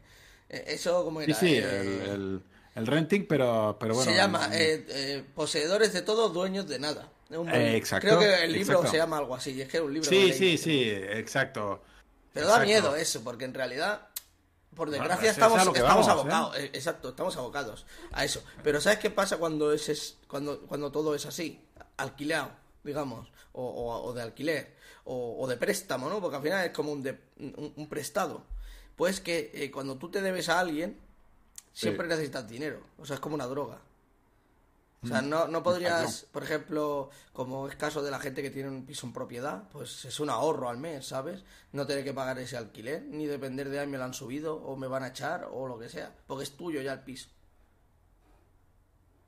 Eh, 0.50 0.66
Eso, 0.68 1.04
como 1.06 1.22
Sí, 1.22 1.26
era? 1.32 1.40
sí, 1.40 1.56
Eh, 1.56 1.82
el, 2.04 2.10
el- 2.10 2.42
el 2.74 2.88
renting, 2.88 3.26
pero, 3.28 3.76
pero 3.80 3.96
bueno. 3.96 4.10
se 4.10 4.16
llama 4.16 4.50
eh, 4.54 4.86
eh, 4.90 5.24
Poseedores 5.36 5.92
de 5.92 6.02
todo, 6.04 6.30
dueños 6.30 6.68
de 6.70 6.80
nada. 6.80 7.10
Un 7.30 7.50
exacto, 7.50 8.08
Creo 8.08 8.20
que 8.20 8.44
el 8.46 8.54
libro 8.54 8.74
exacto. 8.76 8.92
se 8.92 8.98
llama 8.98 9.18
algo 9.18 9.36
así. 9.36 9.62
Es 9.62 9.68
que 9.70 9.78
es 9.78 9.84
un 9.84 9.94
libro. 9.94 10.10
Sí, 10.10 10.16
leí. 10.30 10.34
sí, 10.34 10.58
sí, 10.58 10.90
exacto. 10.90 11.84
Pero 12.34 12.48
da 12.48 12.60
miedo 12.64 12.96
eso, 12.96 13.24
porque 13.26 13.44
en 13.46 13.54
realidad, 13.54 14.08
por 14.76 14.90
desgracia, 14.90 15.30
estamos, 15.32 15.58
estamos 15.82 16.08
vamos, 16.08 16.08
¿eh? 16.08 16.12
abocados. 16.30 16.58
eh, 16.58 16.72
Exacto, 16.74 17.10
estamos 17.10 17.36
abocados 17.38 17.86
a 18.12 18.24
eso. 18.26 18.44
Pero 18.64 18.80
¿sabes 18.82 19.00
qué 19.00 19.10
pasa 19.10 19.38
cuando 19.38 19.72
es, 19.74 19.90
es- 19.90 20.18
cuando, 20.28 20.62
cuando 20.62 20.92
todo 20.92 21.14
es 21.16 21.26
así? 21.26 21.64
Alquilado, 21.98 22.52
digamos, 22.84 23.32
o, 23.54 23.64
o- 23.66 24.04
o 24.06 24.14
de 24.14 24.22
alquiler, 24.22 24.76
o, 25.06 25.38
o 25.40 25.48
de 25.48 25.58
préstamo, 25.58 26.10
¿no? 26.10 26.20
Porque 26.22 26.38
al 26.38 26.44
final 26.44 26.66
es 26.66 26.72
como 26.72 26.92
un, 26.92 27.04
de- 27.04 27.20
un, 27.38 27.74
un 27.76 27.90
prestado. 27.90 28.44
Pues 28.96 29.20
que 29.20 29.52
eh, 29.54 29.72
cuando 29.72 29.98
tú 29.98 30.10
te 30.10 30.22
debes 30.22 30.48
a 30.50 30.60
alguien, 30.60 31.00
siempre 31.74 32.08
necesitas 32.08 32.48
dinero. 32.48 32.82
O 32.98 33.06
sea, 33.06 33.16
es 33.16 33.20
como 33.20 33.36
una 33.36 33.48
droga. 33.48 33.80
O 35.04 35.08
sea, 35.08 35.22
no, 35.22 35.48
no 35.48 35.64
podrías, 35.64 36.26
por 36.32 36.44
ejemplo, 36.44 37.10
como 37.34 37.68
es 37.68 37.76
caso 37.76 38.04
de 38.04 38.12
la 38.12 38.20
gente 38.20 38.42
que 38.44 38.52
tiene 38.52 38.70
un 38.70 38.86
piso 38.86 39.08
en 39.08 39.14
propiedad, 39.14 39.68
pues 39.72 40.06
es 40.06 40.20
un 40.20 40.30
ahorro 40.30 40.70
al 40.70 40.78
mes, 40.78 41.08
¿sabes? 41.08 41.44
No 41.72 41.88
tener 41.88 42.04
que 42.04 42.14
pagar 42.14 42.38
ese 42.40 42.58
alquiler, 42.58 43.04
ni 43.04 43.26
depender 43.26 43.70
de, 43.70 43.80
ay, 43.80 43.88
me 43.88 43.98
lo 43.98 44.04
han 44.04 44.14
subido, 44.14 44.56
o 44.64 44.76
me 44.78 44.88
van 44.88 45.04
a 45.04 45.08
echar, 45.10 45.48
o 45.52 45.68
lo 45.68 45.80
que 45.80 45.90
sea, 45.90 46.16
porque 46.28 46.44
es 46.44 46.52
tuyo 46.56 46.82
ya 46.82 46.94
el 46.94 47.00
piso. 47.02 47.30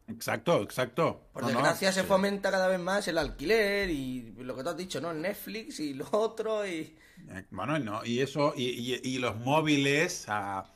Exacto, 0.07 0.61
exacto. 0.61 1.05
Por 1.33 1.43
No, 1.43 1.49
no, 1.49 1.57
desgracia 1.57 1.91
se 1.91 2.03
sí. 2.03 2.07
fomenta 2.11 2.51
cada 2.51 2.67
vez 2.67 2.79
más 2.79 3.07
el 3.07 3.17
alquiler 3.17 3.89
y 3.89 4.33
lo 4.37 4.55
que 4.55 4.63
tú 4.63 4.69
has 4.69 4.77
dicho, 4.77 5.01
¿no? 5.01 5.11
El 5.11 5.21
Netflix 5.21 5.79
y 5.79 5.93
lo 5.95 6.07
otro 6.11 6.65
y... 6.67 6.95
Eh, 7.29 7.45
Bueno, 7.51 7.77
no, 7.79 8.05
y 8.05 8.19
eso, 8.21 8.53
y, 8.55 8.65
y- 8.95 9.01
y 9.03 9.17
los 9.19 9.35
móviles, 9.37 10.25
a 10.29 10.72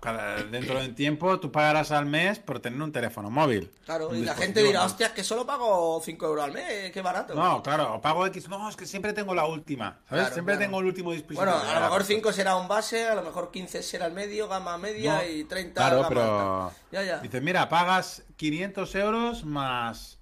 cada- 0.00 0.36
dentro 0.44 0.78
de 0.78 0.88
un 0.88 0.94
tiempo, 0.94 1.40
tú 1.40 1.50
pagarás 1.50 1.90
al 1.92 2.04
mes 2.06 2.38
por 2.38 2.60
tener 2.60 2.80
un 2.82 2.92
teléfono 2.92 3.30
móvil. 3.30 3.70
Claro, 3.86 4.14
y 4.14 4.22
la 4.22 4.34
gente 4.34 4.62
dirá, 4.62 4.84
hostia, 4.84 5.06
es 5.06 5.12
que 5.12 5.24
solo 5.24 5.46
pago 5.46 6.00
5 6.04 6.26
euros 6.26 6.44
al 6.44 6.52
mes, 6.52 6.92
qué 6.92 7.00
barato. 7.00 7.34
No, 7.34 7.62
claro, 7.62 7.94
o 7.94 8.00
pago 8.00 8.26
X, 8.26 8.48
no, 8.48 8.68
es 8.68 8.76
que 8.76 8.86
siempre 8.86 9.12
tengo 9.14 9.34
la 9.34 9.46
última, 9.46 9.98
¿sabes? 10.08 10.24
Claro, 10.24 10.34
siempre 10.34 10.54
claro. 10.56 10.66
tengo 10.66 10.80
el 10.80 10.86
último 10.86 11.12
dispositivo. 11.12 11.44
Bueno, 11.50 11.58
a 11.58 11.74
lo 11.74 11.80
mejor 11.80 11.98
pues, 11.98 12.06
5 12.08 12.32
será 12.32 12.56
un 12.56 12.68
base, 12.68 13.06
a 13.08 13.14
lo 13.14 13.22
mejor 13.22 13.50
15 13.50 13.82
será 13.82 14.06
el 14.06 14.12
medio, 14.12 14.46
gama 14.48 14.76
media 14.76 15.16
No, 15.16 15.24
y 15.26 15.44
30 15.44 15.80
Claro, 15.80 15.96
gama 15.96 16.08
pero. 16.08 16.62
alta. 16.64 16.76
Ya, 16.92 17.02
ya. 17.02 17.18
Dices, 17.20 17.42
mira, 17.42 17.68
pagas 17.68 18.24
500 18.36 18.94
euros 18.94 19.44
más 19.44 20.18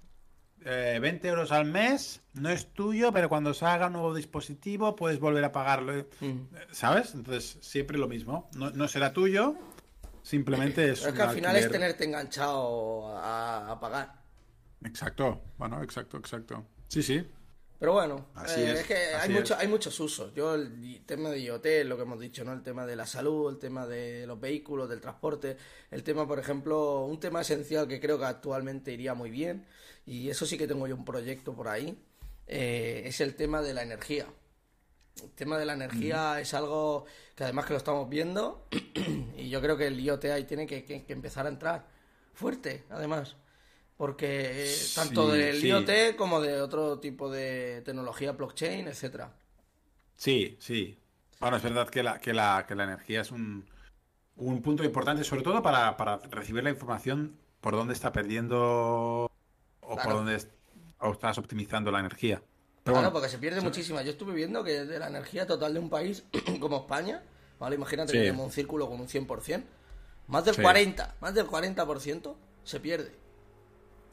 eh, 0.65 0.99
20 1.01 1.27
euros 1.27 1.51
al 1.51 1.65
mes, 1.65 2.21
no 2.33 2.49
es 2.49 2.67
tuyo, 2.73 3.11
pero 3.11 3.29
cuando 3.29 3.53
salga 3.53 3.87
un 3.87 3.93
nuevo 3.93 4.13
dispositivo 4.13 4.95
puedes 4.95 5.19
volver 5.19 5.43
a 5.43 5.51
pagarlo. 5.51 6.05
Mm. 6.19 6.39
¿Sabes? 6.71 7.13
Entonces, 7.15 7.57
siempre 7.61 7.97
lo 7.97 8.07
mismo. 8.07 8.49
No, 8.55 8.69
no 8.71 8.87
será 8.87 9.13
tuyo, 9.13 9.55
simplemente 10.21 10.91
es. 10.91 10.99
Pero 10.99 11.11
es 11.11 11.15
que 11.15 11.21
al 11.21 11.35
final 11.35 11.55
es 11.55 11.69
tenerte 11.69 12.05
enganchado 12.05 13.17
a, 13.17 13.71
a 13.71 13.79
pagar. 13.79 14.21
Exacto, 14.83 15.41
bueno, 15.57 15.81
exacto, 15.83 16.17
exacto. 16.17 16.65
Sí, 16.87 17.03
sí. 17.03 17.25
Pero 17.81 17.93
bueno, 17.93 18.27
Así 18.35 18.61
eh, 18.61 18.73
es, 18.73 18.79
es, 18.81 18.85
que 18.85 18.95
hay, 18.95 19.29
mucho, 19.29 19.55
es. 19.55 19.59
hay 19.59 19.67
muchos 19.67 19.99
usos. 19.99 20.31
Yo 20.35 20.53
el 20.53 21.03
tema 21.03 21.31
de 21.31 21.39
IoT, 21.41 21.65
lo 21.85 21.95
que 21.97 22.03
hemos 22.03 22.19
dicho, 22.19 22.45
¿no? 22.45 22.53
El 22.53 22.61
tema 22.61 22.85
de 22.85 22.95
la 22.95 23.07
salud, 23.07 23.49
el 23.49 23.57
tema 23.57 23.87
de 23.87 24.27
los 24.27 24.39
vehículos, 24.39 24.87
del 24.87 25.01
transporte, 25.01 25.57
el 25.89 26.03
tema, 26.03 26.27
por 26.27 26.37
ejemplo, 26.37 27.05
un 27.05 27.19
tema 27.19 27.41
esencial 27.41 27.87
que 27.87 27.99
creo 27.99 28.19
que 28.19 28.25
actualmente 28.25 28.91
iría 28.91 29.15
muy 29.15 29.31
bien, 29.31 29.65
y 30.05 30.29
eso 30.29 30.45
sí 30.45 30.57
que 30.57 30.67
tengo 30.67 30.87
yo 30.87 30.95
un 30.95 31.05
proyecto 31.05 31.53
por 31.55 31.67
ahí, 31.67 31.97
eh, 32.47 33.03
es 33.05 33.21
el 33.21 33.35
tema 33.35 33.61
de 33.61 33.73
la 33.73 33.83
energía. 33.83 34.27
El 35.23 35.31
tema 35.31 35.57
de 35.57 35.65
la 35.65 35.73
energía 35.73 36.39
es 36.39 36.53
algo 36.53 37.05
que 37.35 37.43
además 37.43 37.65
que 37.65 37.73
lo 37.73 37.77
estamos 37.77 38.09
viendo 38.09 38.67
y 39.37 39.49
yo 39.49 39.61
creo 39.61 39.77
que 39.77 39.87
el 39.87 39.99
IoT 39.99 40.25
ahí 40.25 40.45
tiene 40.45 40.67
que, 40.67 40.83
que- 40.85 41.03
que 41.05 41.13
empezar 41.13 41.45
a 41.45 41.49
entrar 41.49 41.85
fuerte, 42.33 42.85
además. 42.89 43.35
Porque 43.97 44.85
eh, 44.85 44.89
tanto 44.93 45.29
del 45.29 45.61
sí. 45.61 45.65
IoT 45.65 46.15
como 46.17 46.41
de 46.41 46.61
otro 46.61 46.99
tipo 46.99 47.31
de 47.31 47.81
tecnología 47.85 48.33
blockchain, 48.33 48.87
etcétera. 48.89 49.33
Sí, 50.15 50.57
sí. 50.59 50.97
Bueno, 51.39 51.57
es 51.57 51.63
verdad 51.63 51.89
que 51.89 52.03
la, 52.03 52.19
que 52.19 52.33
la, 52.33 52.65
que 52.67 52.75
la 52.75 52.83
energía 52.83 53.21
es 53.21 53.31
un, 53.31 53.65
un 54.37 54.63
punto 54.63 54.83
importante, 54.85 55.23
sobre 55.25 55.43
todo 55.43 55.63
para, 55.63 55.97
para 55.97 56.19
recibir 56.31 56.63
la 56.63 56.71
información 56.71 57.39
por 57.61 57.75
dónde 57.75 57.93
está 57.95 58.11
perdiendo 58.13 59.30
o 59.91 59.95
Claro. 59.95 60.09
por 60.09 60.17
dónde 60.25 60.41
o 60.99 61.11
estás 61.11 61.37
optimizando 61.37 61.91
la 61.91 61.99
energía. 61.99 62.37
Pero 62.83 62.95
Claro, 62.95 62.95
bueno, 62.97 63.11
porque 63.13 63.29
se 63.29 63.37
pierde 63.37 63.61
muchísima. 63.61 64.01
Yo 64.01 64.11
estuve 64.11 64.33
viendo 64.33 64.63
que 64.63 64.85
de 64.85 64.99
la 64.99 65.07
energía 65.07 65.45
total 65.45 65.73
de 65.73 65.79
un 65.79 65.89
país 65.89 66.23
como 66.59 66.77
España, 66.77 67.23
¿vale? 67.59 67.75
Imagínate 67.75 68.11
Sí. 68.11 68.17
que 68.17 68.23
tenemos 68.25 68.45
un 68.45 68.51
círculo 68.51 68.87
con 68.89 69.01
un 69.01 69.07
100%, 69.07 69.63
más 70.27 70.45
del 70.45 70.55
Sí. 70.55 70.61
40, 70.61 71.15
más 71.21 71.33
del 71.33 71.45
40% 71.47 72.35
se 72.63 72.79
pierde. 72.79 73.11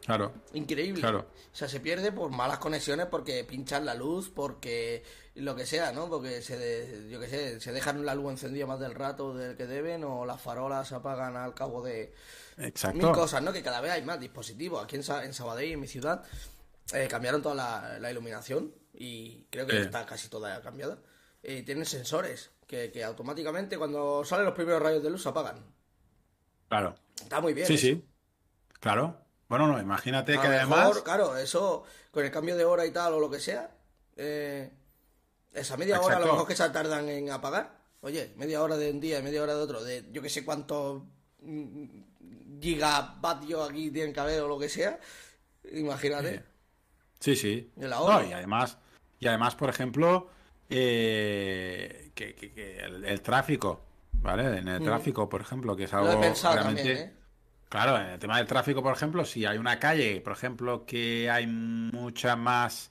Claro, 0.05 0.33
Increíble. 0.53 1.01
Claro. 1.01 1.27
O 1.53 1.55
sea, 1.57 1.69
se 1.69 1.81
pierde 1.81 2.13
por 2.13 2.31
malas 2.31 2.59
conexiones, 2.59 3.07
porque 3.07 3.45
pinchan 3.45 3.85
la 3.85 3.95
luz, 3.95 4.31
porque 4.35 5.03
lo 5.35 5.55
que 5.55 5.67
sea, 5.67 5.93
¿no? 5.93 6.09
Porque 6.09 6.43
se, 6.43 6.57
de- 6.59 7.09
yo 7.11 7.21
qué 7.21 7.29
sé, 7.29 7.61
se 7.61 7.73
dejan 7.73 8.05
la 8.05 8.15
luz 8.15 8.31
encendida 8.33 8.67
más 8.67 8.81
del 8.81 8.95
rato 8.95 9.35
del 9.35 9.57
que 9.57 9.67
deben, 9.67 10.05
o 10.05 10.25
las 10.27 10.41
farolas 10.41 10.89
se 10.89 10.95
apagan 10.95 11.37
al 11.37 11.55
cabo 11.55 11.83
de 11.83 12.13
mil 12.57 12.67
exacto. 12.67 13.13
cosas, 13.13 13.43
¿no? 13.43 13.53
Que 13.53 13.63
cada 13.63 13.81
vez 13.81 13.93
hay 13.93 14.03
más 14.03 14.19
dispositivos. 14.19 14.83
Aquí 14.83 14.97
en, 14.97 15.03
Sa- 15.03 15.25
en 15.25 15.33
Sabadell, 15.35 15.73
en 15.73 15.81
mi 15.81 15.87
ciudad, 15.87 16.25
eh, 16.93 17.07
cambiaron 17.09 17.43
toda 17.43 17.55
la, 17.55 17.99
la 17.99 18.11
iluminación 18.11 18.75
y 18.95 19.45
creo 19.51 19.67
que 19.67 19.77
Eh. 19.77 19.83
está 19.83 20.05
casi 20.07 20.29
toda 20.29 20.61
cambiada. 20.63 20.99
Eh, 21.43 21.63
tienen 21.63 21.85
sensores 21.87 22.51
que, 22.67 22.91
que 22.91 23.05
automáticamente 23.05 23.79
cuando 23.79 24.25
salen 24.25 24.45
los 24.47 24.55
primeros 24.55 24.83
rayos 24.83 25.03
de 25.03 25.11
luz 25.11 25.23
se 25.23 25.29
apagan. 25.29 25.65
Claro. 26.69 26.95
Está 27.21 27.41
muy 27.41 27.55
bien. 27.55 27.67
Sí, 27.67 27.75
eso. 27.75 27.83
sí. 27.83 28.05
Claro. 28.81 29.25
Bueno, 29.49 29.67
no, 29.67 29.81
imagínate 29.81 30.37
A 30.37 30.41
que 30.43 30.49
lo 30.49 30.55
además. 30.55 30.87
mejor, 30.87 31.05
claro, 31.05 31.37
eso 31.37 31.85
con 32.11 32.25
el 32.25 32.31
cambio 32.31 32.57
de 32.57 32.65
hora 32.65 32.85
y 32.87 32.91
tal 32.91 33.15
o 33.15 33.21
lo 33.21 33.31
que 33.31 33.41
sea, 33.41 33.71
eh, 34.17 34.71
esa 35.53 35.77
media 35.77 36.01
hora 36.01 36.17
a 36.17 36.21
lo 36.21 36.27
mejor 36.33 36.47
que 36.49 36.57
se 36.57 36.69
tardan 36.71 37.09
en 37.09 37.31
apagar. 37.31 37.79
Oye, 38.03 38.33
media 38.37 38.63
hora 38.63 38.77
de 38.77 38.91
un 38.91 39.01
día 39.01 39.19
y 39.19 39.23
media 39.23 39.43
hora 39.43 39.55
de 39.55 39.61
otro, 39.63 39.83
de 39.83 40.05
yo 40.13 40.23
que 40.23 40.29
sé 40.29 40.45
cuántos 40.45 41.03
mm, 41.41 41.85
gigavatios 42.61 43.69
aquí 43.71 43.91
tienen 43.91 44.13
que 44.13 44.21
haber 44.21 44.41
o 44.43 44.49
lo 44.49 44.59
que 44.59 44.69
sea, 44.69 45.01
imagínate. 45.73 46.45
Sí, 47.19 47.35
sí. 47.35 47.73
No, 47.77 48.23
y 48.23 48.33
además, 48.33 48.77
y 49.19 49.27
además, 49.27 49.55
por 49.57 49.69
ejemplo, 49.71 50.29
eh, 50.71 52.13
que, 52.15 52.35
que- 52.35 52.53
que 52.53 52.79
el, 52.81 53.05
el 53.05 53.21
tráfico, 53.23 53.81
¿vale? 54.13 54.59
En 54.59 54.69
el 54.69 54.83
tráfico, 54.83 55.29
por 55.29 55.41
ejemplo, 55.41 55.75
que 55.75 55.85
es 55.85 55.95
algo 55.95 56.09
Mm. 56.09 56.13
Lo 56.13 56.19
he 56.19 56.21
pensado 56.23 56.55
realmente. 56.55 56.83
también, 56.83 57.09
¿eh? 57.09 57.18
Claro, 57.69 57.99
en 57.99 58.07
el 58.07 58.19
tema 58.19 58.39
del 58.39 58.47
tráfico, 58.47 58.83
por 58.83 58.95
ejemplo, 58.95 59.25
si 59.25 59.45
hay 59.45 59.59
una 59.59 59.79
calle, 59.79 60.21
por 60.23 60.33
ejemplo, 60.33 60.87
que 60.87 61.31
hay 61.31 61.47
mucha 61.47 62.35
más, 62.35 62.91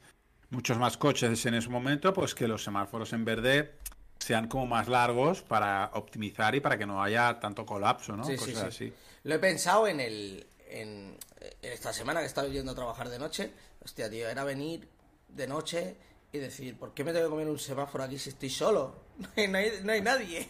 muchos 0.51 0.77
más 0.77 0.97
coches 0.97 1.45
en 1.45 1.55
ese 1.55 1.69
momento, 1.69 2.13
pues 2.13 2.35
que 2.35 2.47
los 2.47 2.63
semáforos 2.63 3.11
en 3.13 3.25
verde 3.25 3.73
sean 4.19 4.47
como 4.47 4.67
más 4.67 4.87
largos 4.87 5.41
para 5.41 5.91
optimizar 5.93 6.53
y 6.53 6.59
para 6.59 6.77
que 6.77 6.85
no 6.85 7.01
haya 7.01 7.39
tanto 7.39 7.65
colapso, 7.65 8.15
¿no? 8.15 8.23
Sí, 8.23 8.37
sí, 8.37 8.53
sí. 8.53 8.59
así. 8.59 8.93
Lo 9.23 9.35
he 9.35 9.39
pensado 9.39 9.87
en 9.87 9.99
el. 9.99 10.47
En, 10.69 11.17
en 11.61 11.71
esta 11.71 11.93
semana 11.93 12.19
que 12.19 12.25
he 12.25 12.27
estado 12.27 12.49
yendo 12.49 12.73
a 12.73 12.75
trabajar 12.75 13.09
de 13.09 13.17
noche. 13.17 13.51
Hostia, 13.83 14.09
tío, 14.09 14.27
era 14.27 14.43
venir 14.43 14.87
de 15.29 15.47
noche 15.47 15.95
y 16.37 16.39
decir, 16.41 16.77
¿por 16.77 16.93
qué 16.93 17.03
me 17.03 17.11
tengo 17.13 17.25
que 17.25 17.29
comer 17.31 17.47
un 17.49 17.59
semáforo 17.59 18.03
aquí 18.03 18.17
si 18.17 18.29
estoy 18.29 18.49
solo? 18.49 18.95
No 19.19 19.29
hay, 19.35 19.47
no 19.47 19.57
hay, 19.57 19.71
no 19.83 19.91
hay 19.91 20.01
nadie. 20.01 20.47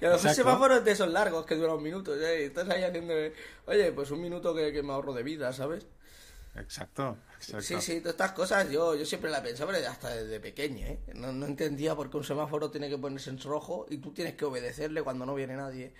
Y 0.00 0.04
a 0.04 0.08
lo 0.08 0.14
mejor 0.16 0.30
Exacto. 0.30 0.34
semáforos 0.34 0.84
de 0.84 0.90
esos 0.92 1.08
largos 1.08 1.44
que 1.46 1.54
duran 1.54 1.76
un 1.76 1.82
minuto. 1.82 2.14
¿eh? 2.14 2.46
Estás 2.46 2.68
ahí 2.70 2.82
haciendo. 2.82 3.14
Oye, 3.66 3.92
pues 3.92 4.10
un 4.10 4.20
minuto 4.22 4.54
que, 4.54 4.72
que 4.72 4.82
me 4.82 4.92
ahorro 4.92 5.12
de 5.12 5.22
vida, 5.22 5.52
¿sabes? 5.52 5.86
Exacto, 6.56 7.16
exacto. 7.36 7.62
Sí, 7.62 7.80
sí, 7.80 8.00
todas 8.00 8.14
estas 8.14 8.32
cosas 8.32 8.68
yo, 8.70 8.96
yo 8.96 9.04
siempre 9.06 9.30
las 9.30 9.42
pensaba 9.42 9.72
pero 9.72 9.88
hasta 9.88 10.08
desde 10.16 10.40
pequeño, 10.40 10.86
¿eh? 10.86 10.98
No, 11.14 11.32
no 11.32 11.46
entendía 11.46 11.94
por 11.94 12.10
qué 12.10 12.16
un 12.16 12.24
semáforo 12.24 12.70
tiene 12.70 12.88
que 12.88 12.98
ponerse 12.98 13.30
en 13.30 13.40
rojo 13.40 13.86
y 13.88 13.98
tú 13.98 14.12
tienes 14.12 14.34
que 14.34 14.44
obedecerle 14.44 15.02
cuando 15.02 15.24
no 15.24 15.34
viene 15.34 15.54
nadie. 15.54 15.94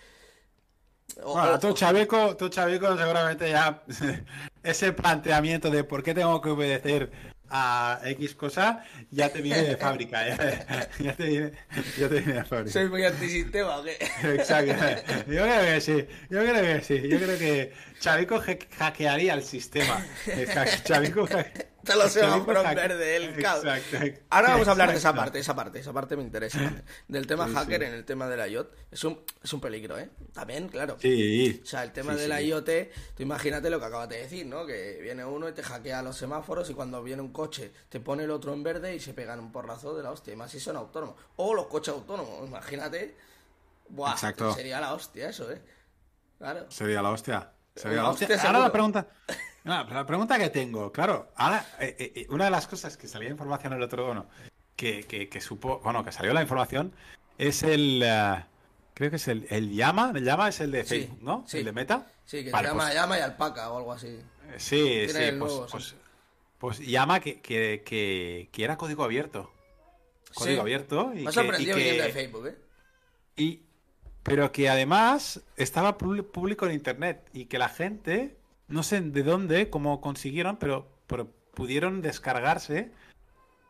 O- 1.23 1.33
Bueno, 1.35 1.53
o- 1.55 1.59
tú, 1.59 1.73
Chavico, 1.75 2.37
tú, 2.37 2.49
Chavico, 2.49 2.97
seguramente 2.97 3.51
ya 3.51 3.83
ese 4.63 4.93
planteamiento 4.93 5.71
de 5.71 5.85
por 5.85 6.03
qué 6.03 6.13
tengo 6.15 6.41
que 6.41 6.51
obedecer 6.51 7.11
a 7.51 8.01
X 8.05 8.35
cosa 8.35 8.85
ya 9.11 9.29
te 9.31 9.41
viene 9.41 9.63
de 9.63 9.77
fábrica. 9.77 10.27
Ya, 10.29 10.89
ya 10.99 11.13
te, 11.15 11.25
viene, 11.27 11.53
ya 11.99 12.09
te 12.09 12.15
viene 12.21 12.33
de 12.35 12.45
fábrica. 12.45 12.73
¿Soy 12.73 12.89
muy 12.89 13.05
antisistema 13.05 13.79
o 13.79 13.85
qué? 13.85 13.97
Exacto. 14.35 14.73
Yo 15.31 15.43
creo 15.43 15.63
que 15.63 15.81
sí. 15.81 16.07
Yo 16.31 16.41
creo 16.45 16.63
que 16.63 16.85
sí. 16.85 17.09
Yo 17.09 17.19
creo 17.19 17.39
que 17.39 17.73
Chavico 18.01 18.37
ha- 18.37 18.77
hackearía 18.79 19.35
el 19.35 19.43
sistema. 19.43 20.05
Chavico, 20.85 21.29
ha- 21.33 21.47
Te 21.85 21.95
lo 21.95 22.09
semáforos 22.09 22.65
en 22.65 22.75
verde, 22.75 23.17
el 23.17 23.43
caos. 23.43 23.65
Exacto. 23.65 24.21
Ahora 24.31 24.51
vamos 24.51 24.69
a 24.69 24.71
hablar 24.73 24.91
de 24.91 24.97
esa 24.97 25.15
parte, 25.15 25.39
esa 25.39 25.55
parte, 25.55 25.79
esa 25.79 25.93
parte 25.93 26.17
me 26.17 26.23
interesa. 26.23 26.59
Del 27.09 27.27
tema 27.27 27.47
Sí, 27.47 27.55
hacker 27.55 27.81
sí. 27.81 27.87
en 27.87 27.95
el 27.95 28.05
tema 28.05 28.29
de 28.29 28.37
la 28.37 28.49
IoT. 28.49 28.73
Es 28.91 29.05
un, 29.05 29.21
es 29.43 29.53
un 29.53 29.61
peligro, 29.61 29.99
¿eh? 29.99 30.11
También, 30.33 30.69
claro. 30.69 30.97
Sí. 31.01 31.61
O 31.63 31.67
sea, 31.67 31.85
el 31.85 31.93
tema 31.93 32.15
Sí, 32.15 32.21
de 32.21 32.29
la 32.29 32.39
sí. 32.39 32.47
IoT, 32.49 32.69
tú 33.17 33.23
imagínate 33.23 33.71
lo 33.71 33.79
que 33.79 33.87
acabas 33.87 34.09
de 34.09 34.19
decir, 34.19 34.45
¿no? 34.47 34.67
Que 34.67 34.99
viene 35.01 35.25
uno 35.25 35.49
y 35.49 35.53
te 35.53 35.63
hackea 35.63 36.03
los 36.03 36.17
semáforos 36.17 36.69
y 36.69 36.75
cuando 36.75 37.03
viene 37.03 37.23
un 37.23 37.33
coche 37.33 37.71
te 37.89 38.01
pone 38.01 38.25
el 38.25 38.31
otro 38.33 38.53
en 38.53 38.63
verde 38.63 38.95
y 38.95 39.01
se 39.01 39.15
pegan 39.15 39.39
un 39.39 39.53
porrazo 39.53 39.97
de 39.97 40.03
la 40.03 40.11
hostia. 40.11 40.33
Y 40.33 40.37
más 40.37 40.51
si 40.51 40.59
son 40.61 40.77
autónomos. 40.77 41.15
O 41.37 41.55
los 41.55 41.67
coches 41.69 41.95
autónomos, 41.95 42.47
imagínate. 42.47 43.17
Buah, 43.89 44.13
Exacto. 44.13 44.53
sería 44.53 44.81
la 44.81 44.93
hostia 44.95 45.29
eso, 45.31 45.51
¿eh? 45.51 45.63
Claro. 46.39 46.67
Sería 46.71 47.01
la 47.03 47.11
hostia. 47.11 47.53
Sería 47.75 48.03
la 48.03 48.11
hostia. 48.11 48.27
hostia 48.29 48.47
Ahora 48.49 48.59
la 48.59 48.73
pregunta, 48.73 49.07
no, 49.69 49.85
la 49.85 50.07
pregunta 50.07 50.39
que 50.39 50.51
tengo, 50.51 50.91
claro, 50.93 51.31
ahora 51.37 51.65
eh, 51.79 51.95
eh, 51.99 52.27
una 52.31 52.47
de 52.47 52.51
las 52.51 52.67
cosas 52.67 52.97
que 52.97 53.07
salía 53.07 53.29
información 53.31 53.73
el 53.75 53.83
otro, 53.83 54.07
bueno, 54.07 54.27
que, 54.77 55.05
que, 55.05 55.29
que 55.29 55.41
supo, 55.41 55.81
bueno, 55.81 56.05
que 56.05 56.11
salió 56.13 56.33
la 56.33 56.43
información 56.43 56.93
es 57.39 57.63
el, 57.63 58.03
eh, 58.05 58.45
creo 58.95 59.11
que 59.11 59.17
es 59.17 59.29
el, 59.29 59.47
el 59.51 59.75
llama, 59.75 60.13
el 60.15 60.25
llama 60.25 60.49
es 60.49 60.61
el 60.61 60.71
de 60.73 60.85
Sí, 60.85 60.89
Facebook, 61.01 61.23
¿no? 61.23 61.45
sí. 61.47 61.59
El 61.59 61.65
de 61.67 61.73
Meta. 61.73 62.07
Sí, 62.25 62.45
que 62.45 62.51
Vale, 62.51 62.69
llama 62.69 62.85
pues- 62.85 62.95
llama 62.95 63.19
y 63.19 63.21
alpaca 63.21 63.71
o 63.71 63.79
algo 63.79 63.93
así. 63.93 64.07
Eh, 64.09 64.55
Sí, 64.57 65.03
pues, 65.05 65.15
nuevo, 65.15 65.65
sí. 65.67 65.73
pues, 65.73 65.95
pues 66.59 66.79
llama 66.81 67.21
que, 67.21 67.41
que, 67.41 67.83
que, 67.85 68.49
que 68.51 68.65
era 68.65 68.77
código 68.77 69.05
abierto. 69.05 69.53
Código 70.35 70.63
abierto. 70.63 71.13
Y 71.15 71.25
Me 71.25 71.31
que- 71.33 71.95
y 71.95 71.99
de 71.99 72.11
Facebook, 72.13 72.47
¿eh? 72.47 72.57
y, 73.37 73.63
pero 74.23 74.51
que 74.53 74.69
además 74.69 75.43
estaba 75.57 75.97
público 75.99 76.67
en 76.67 76.73
internet 76.73 77.29
y 77.33 77.45
que 77.47 77.59
la 77.59 77.69
gente, 77.69 78.37
no 78.69 78.83
sé 78.83 79.01
de 79.01 79.23
dónde, 79.23 79.71
cómo 79.71 80.01
consiguieron, 80.01 80.57
pero, 80.59 80.89
pero 81.07 81.31
pudieron 81.55 82.03
descargarse 82.03 82.93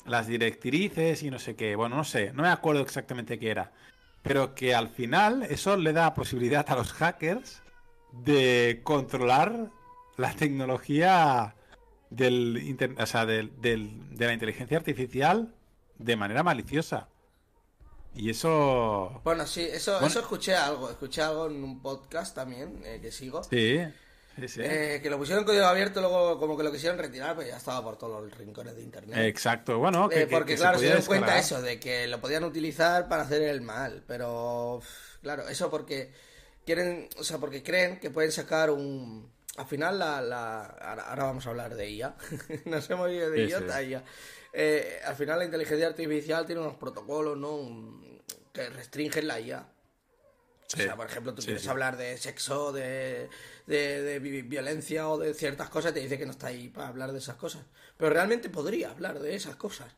las 0.05 0.27
directrices 0.27 1.23
y 1.23 1.31
no 1.31 1.39
sé 1.39 1.55
qué. 1.57 1.77
Bueno, 1.77 1.97
no 1.97 2.05
sé, 2.05 2.33
no 2.33 2.43
me 2.43 2.49
acuerdo 2.49 2.83
exactamente 2.83 3.39
qué 3.39 3.51
era. 3.51 3.73
Pero 4.23 4.55
que 4.55 4.75
al 4.75 4.89
final 4.89 5.43
eso 5.45 5.77
le 5.77 5.93
da 5.93 6.15
posibilidad 6.15 6.69
a 6.69 6.75
los 6.77 6.93
hackers 6.93 7.63
de 8.13 8.81
controlar 8.85 9.71
la 10.17 10.33
tecnología 10.35 11.55
del, 12.11 12.77
o 12.99 13.07
sea, 13.07 13.27
del- 13.27 13.53
del- 13.61 14.17
de 14.17 14.27
la 14.27 14.33
inteligencia 14.33 14.77
artificial 14.79 15.55
de 15.99 16.17
manera 16.17 16.43
maliciosa. 16.43 17.09
Y 18.15 18.31
eso 18.31 19.21
Bueno, 19.23 19.47
sí, 19.47 19.61
eso, 19.63 19.93
Bueno. 19.93 20.07
eso 20.09 20.21
escuché 20.21 20.55
algo. 20.57 20.91
Escuché 20.91 21.23
algo 21.23 21.47
en 21.49 21.63
un 21.63 21.81
podcast 21.81 22.35
también 22.35 22.81
eh, 22.85 22.99
que 23.01 23.13
sigo. 23.13 23.45
Sí, 23.45 23.79
sí. 24.47 24.63
Eh, 24.63 25.01
que 25.03 25.11
lo 25.11 25.19
pusieron 25.19 25.45
código 25.45 25.65
abierto, 25.67 26.01
luego 26.01 26.39
como 26.39 26.57
que 26.57 26.65
lo 26.65 26.73
quisieron 26.73 26.99
retirar, 26.99 27.37
pero 27.37 27.49
ya 27.49 27.57
estaba 27.57 27.83
por 27.83 27.97
todos 27.97 28.23
los 28.23 28.37
rincones 28.37 28.75
de 28.77 28.83
internet. 28.83 29.31
Exacto, 29.31 29.79
bueno, 29.79 30.11
que, 30.11 30.21
Eh, 30.21 30.27
que- 30.27 30.45
porque 30.45 30.47
que 30.47 30.57
claro, 30.57 30.79
se 30.79 30.87
dieron 30.87 31.05
cuenta 31.05 31.39
eso, 31.39 31.63
de 31.63 31.79
que 31.81 32.07
lo 32.09 32.21
podían 32.21 32.45
utilizar 32.45 33.09
para 33.09 33.23
hacer 33.23 33.43
el 33.43 33.61
mal, 33.61 34.05
pero 34.07 34.81
claro, 35.23 35.49
eso 35.49 35.71
porque 35.71 36.13
quieren, 36.65 37.09
o 37.19 37.25
sea, 37.25 37.39
porque 37.39 37.63
creen 37.63 38.01
que 38.01 38.11
pueden 38.11 38.33
sacar 38.33 38.71
un... 38.71 39.31
Al 39.57 39.67
final, 39.67 39.99
la, 39.99 40.21
la- 40.23 40.63
ahora, 40.67 41.25
vamos 41.25 41.47
a 41.47 41.51
hablar 41.51 41.75
de 41.75 41.91
IA, 41.91 42.17
nos 42.67 42.89
hemos 42.91 43.11
ido 43.11 43.31
de 43.31 43.41
Sí, 43.41 43.43
idiota 43.43 43.77
a 43.77 43.83
sí. 43.83 43.83
IA. 43.83 44.05
Eh, 44.53 45.01
al 45.05 45.17
final 45.17 45.39
la 45.39 45.45
inteligencia 45.45 45.87
artificial 45.87 46.47
tiene 46.47 46.61
unos 46.63 46.77
protocolos, 46.77 47.37
¿no? 47.37 47.55
Un- 47.57 48.23
que 48.53 48.69
restringen 48.71 49.27
la 49.29 49.41
IA. 49.41 49.67
Sí, 50.69 50.81
O 50.81 50.83
sea, 50.83 50.97
por 50.97 51.07
ejemplo, 51.07 51.35
tú 51.35 51.45
sí, 51.45 51.45
quieres 51.45 51.67
sí. 51.67 51.69
hablar 51.69 51.97
de 51.97 52.17
sexo, 52.19 52.73
de, 52.73 53.31
de, 53.67 54.03
de 54.03 54.19
vi- 54.21 54.43
violencia 54.43 55.09
o 55.09 55.19
de 55.19 55.35
ciertas 55.35 55.71
cosas, 55.71 55.93
te 55.95 56.01
dice 56.01 56.19
que 56.19 56.27
no 56.27 56.33
está 56.33 56.49
ahí 56.49 56.69
para 56.69 56.89
hablar 56.89 57.13
de 57.13 57.19
esas 57.19 57.37
cosas. 57.37 57.63
Pero 57.97 58.11
realmente 58.13 58.49
podría 58.51 58.91
hablar 58.91 59.19
de 59.19 59.35
esas 59.35 59.57
cosas. 59.57 59.93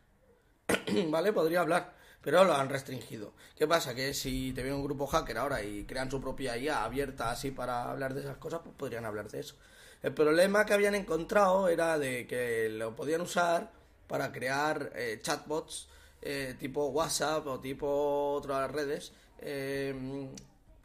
¿Vale? 1.11 1.33
Podría 1.33 1.61
hablar. 1.61 1.95
Pero 2.23 2.45
lo 2.45 2.55
han 2.55 2.69
restringido. 2.69 3.35
¿Qué 3.57 3.67
pasa? 3.67 3.95
Que 3.95 4.15
si 4.15 4.53
te 4.53 4.63
viene 4.63 4.77
un 4.77 4.85
grupo 4.85 5.07
hacker 5.07 5.39
ahora 5.39 5.63
y 5.63 5.85
crean 5.85 6.11
su 6.11 6.21
propia 6.21 6.57
IA 6.57 6.85
abierta 6.85 7.31
así 7.31 7.51
para 7.51 7.91
hablar 7.91 8.15
de 8.15 8.21
esas 8.23 8.37
cosas, 8.39 8.61
pues 8.65 8.75
podrían 8.77 9.07
hablar 9.07 9.31
de 9.31 9.41
eso. 9.41 9.57
El 10.03 10.15
problema 10.15 10.67
que 10.67 10.75
habían 10.75 10.95
encontrado 10.95 11.69
era 11.69 11.99
de 11.99 12.27
que 12.27 12.69
lo 12.71 12.97
podían 12.97 13.23
usar 13.23 13.71
para 14.09 14.33
crear 14.33 14.93
eh, 14.97 15.21
chatbots 15.23 15.89
eh, 16.23 16.55
tipo 16.59 16.89
WhatsApp 16.89 17.47
o 17.47 17.61
tipo 17.61 18.33
otras 18.35 18.71
redes 18.71 19.13
eh, 19.41 19.95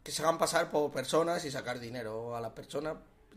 que 0.06 0.12
se 0.12 0.22
hagan 0.22 0.38
pasar 0.38 0.70
por 0.70 0.92
personas 0.92 1.44
y 1.46 1.50
sacar 1.50 1.80
dinero 1.80 2.36
a 2.36 2.40
las 2.40 2.52
personas. 2.52 2.94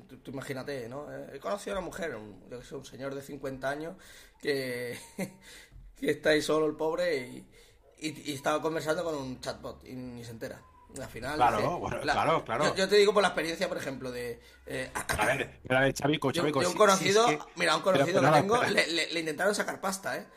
Tú, 0.08 0.18
tú 0.20 0.30
imagínate, 0.30 0.88
¿no? 0.88 1.12
Eh, 1.12 1.32
He 1.34 1.40
conocido 1.40 1.76
a 1.76 1.80
una 1.80 1.86
mujer, 1.88 2.16
un, 2.16 2.48
yo 2.48 2.62
sé, 2.62 2.76
un 2.76 2.86
señor 2.86 3.16
de 3.16 3.24
50 3.24 3.68
años 3.68 3.96
que, 4.40 4.96
que 5.98 6.12
está 6.12 6.30
ahí 6.30 6.44
solo 6.44 6.68
el 6.68 6.76
pobre 6.76 7.18
y, 7.18 7.48
y- 7.98 8.32
y 8.32 8.34
estaba 8.36 8.62
conversando 8.62 9.04
con 9.04 9.16
un 9.16 9.42
chatbot 9.42 9.84
y 9.84 9.94
ni 9.94 10.24
se 10.24 10.30
entera. 10.30 10.62
Al 10.96 11.08
final, 11.08 11.38
Claro, 11.38 11.58
dice, 11.58 11.70
bueno, 11.70 12.02
claro, 12.02 12.46
claro. 12.46 12.66
Yo, 12.66 12.76
yo 12.76 12.88
te 12.90 12.96
digo 12.98 13.14
por 13.16 13.24
la 13.24 13.30
experiencia, 13.30 13.68
por 13.68 13.78
ejemplo, 13.78 14.12
de... 14.12 14.40
eh, 14.68 14.92
A 14.94 15.26
ver, 15.26 15.60
ver, 15.64 15.94
Chavico, 15.94 16.30
yo, 16.32 16.42
Chavico, 16.44 16.62
yo 16.62 16.70
un 16.70 16.78
conocido, 16.78 17.28
es 17.28 17.38
que- 17.38 17.44
mira, 17.56 17.76
un 17.76 17.82
conocido 17.82 18.22
pero 18.22 18.32
que 18.34 18.40
tengo, 18.42 18.56
espera. 18.56 18.72
le, 18.72 18.88
le- 18.94 19.12
le 19.14 19.20
intentaron 19.20 19.56
sacar 19.56 19.82
pasta, 19.82 20.18
¿eh? 20.18 20.28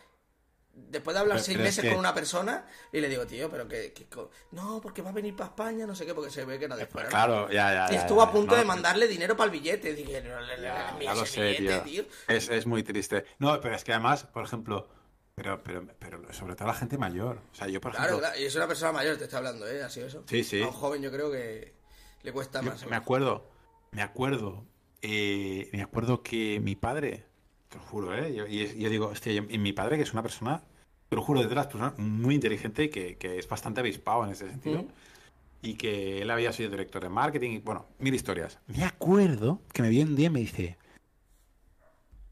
Después 0.75 1.14
de 1.14 1.20
hablar 1.20 1.37
Pero- 1.37 1.45
seis 1.45 1.59
meses 1.59 1.83
que- 1.85 1.91
con 1.91 1.99
una 1.99 2.14
persona 2.14 2.66
y 2.93 3.01
le 3.01 3.09
digo, 3.09 3.27
tío, 3.27 3.51
pero 3.51 3.68
que, 3.68 3.93
que 3.93 4.07
no, 4.53 4.81
porque 4.81 5.03
va 5.03 5.11
a 5.11 5.12
venir 5.12 5.37
para 5.37 5.49
España, 5.51 5.87
no 5.87 5.95
sé 5.95 6.07
qué, 6.07 6.14
porque 6.14 6.31
se 6.31 6.45
ve 6.47 6.59
que 6.59 6.66
no 6.66 6.77
de 6.77 6.87
fuera. 6.87 7.09
¿no? 7.09 7.11
Claro, 7.11 7.51
ya, 7.51 7.73
ya. 7.75 7.87
Y 7.91 7.95
ya, 7.95 8.01
estuvo 8.01 8.23
ya, 8.23 8.29
a 8.29 8.33
punto 8.33 8.53
no, 8.55 8.59
de 8.59 8.64
mandarle 8.64 9.07
dinero 9.07 9.37
para 9.37 9.53
el 9.53 9.59
billete. 9.61 9.95
Dije, 9.95 10.23
no, 10.23 10.41
le, 10.41 10.57
le, 10.57 10.62
Ya, 10.62 10.99
ya 11.01 11.14
lo 11.14 11.27
sé, 11.27 11.43
billete, 11.59 11.81
tío. 11.81 12.05
tío. 12.07 12.12
Es, 12.29 12.49
es 12.49 12.66
muy 12.66 12.83
triste. 12.83 13.25
No, 13.39 13.61
pero 13.61 13.75
es 13.77 13.85
que 13.85 13.93
además, 13.93 14.25
por 14.25 14.45
ejemplo, 14.45 14.89
pero, 15.35 15.62
pero, 15.62 15.87
pero 15.99 16.33
sobre 16.33 16.55
todo 16.57 16.68
la 16.68 16.75
gente 16.75 16.97
mayor. 16.97 17.39
O 17.53 17.55
sea, 17.55 17.68
yo, 17.68 17.79
por 17.81 17.93
Claro, 17.93 18.07
ejemplo, 18.07 18.29
claro, 18.29 18.41
y 18.41 18.45
es 18.47 18.55
una 18.57 18.66
persona 18.68 18.93
mayor, 18.93 19.16
te 19.18 19.25
está 19.25 19.39
hablando, 19.39 19.66
¿eh? 19.68 19.83
Así 19.83 20.01
eso. 20.01 20.25
Sí, 20.27 20.43
sí. 20.43 20.62
A 20.62 20.66
un 20.68 20.73
joven 20.73 21.03
yo 21.03 21.11
creo 21.12 21.31
que 21.31 21.75
le 22.23 22.33
cuesta 22.33 22.62
yo 22.62 22.70
más. 22.70 22.87
me 22.87 22.97
acuerdo, 22.97 23.47
me 23.91 24.01
acuerdo, 24.03 24.64
eh, 25.03 25.68
me 25.73 25.83
acuerdo 25.83 26.23
que 26.23 26.61
mi 26.61 26.77
padre, 26.77 27.27
te 27.73 27.79
lo 27.79 27.85
juro, 27.85 28.14
¿eh? 28.14 28.35
Yo, 28.35 28.47
y 28.47 28.61
es- 28.62 28.77
yo 28.77 28.91
digo, 28.91 29.07
hostia, 29.07 29.33
yo- 29.33 29.45
y 29.49 29.59
mi 29.59 29.73
padre, 29.73 29.97
que 29.97 30.03
es 30.03 30.12
una 30.12 30.23
persona, 30.23 30.62
te 31.09 31.16
lo 31.16 31.23
juro, 31.23 31.41
es 31.41 31.49
de 31.49 31.55
las 31.55 31.66
personas 31.66 31.99
muy 31.99 32.35
inteligente 32.35 32.85
y 32.85 32.89
que, 32.91 33.16
que 33.16 33.39
es 33.39 33.49
bastante 33.49 33.81
avispado 33.81 34.25
en 34.25 34.31
ese 34.31 34.49
sentido. 34.49 34.85
Y 35.62 35.75
que 35.75 36.20
él 36.23 36.31
había 36.31 36.53
sido 36.53 36.70
director 36.70 37.03
de 37.03 37.09
marketing 37.09 37.51
y, 37.53 37.59
bueno, 37.59 37.87
mil 37.99 38.14
historias. 38.14 38.59
Me 38.66 38.85
acuerdo 38.85 39.61
que 39.73 39.83
me 39.83 39.89
vio 39.91 40.05
un 40.05 40.16
día 40.16 40.27
y 40.27 40.31
me 40.31 40.41
dice, 40.41 40.77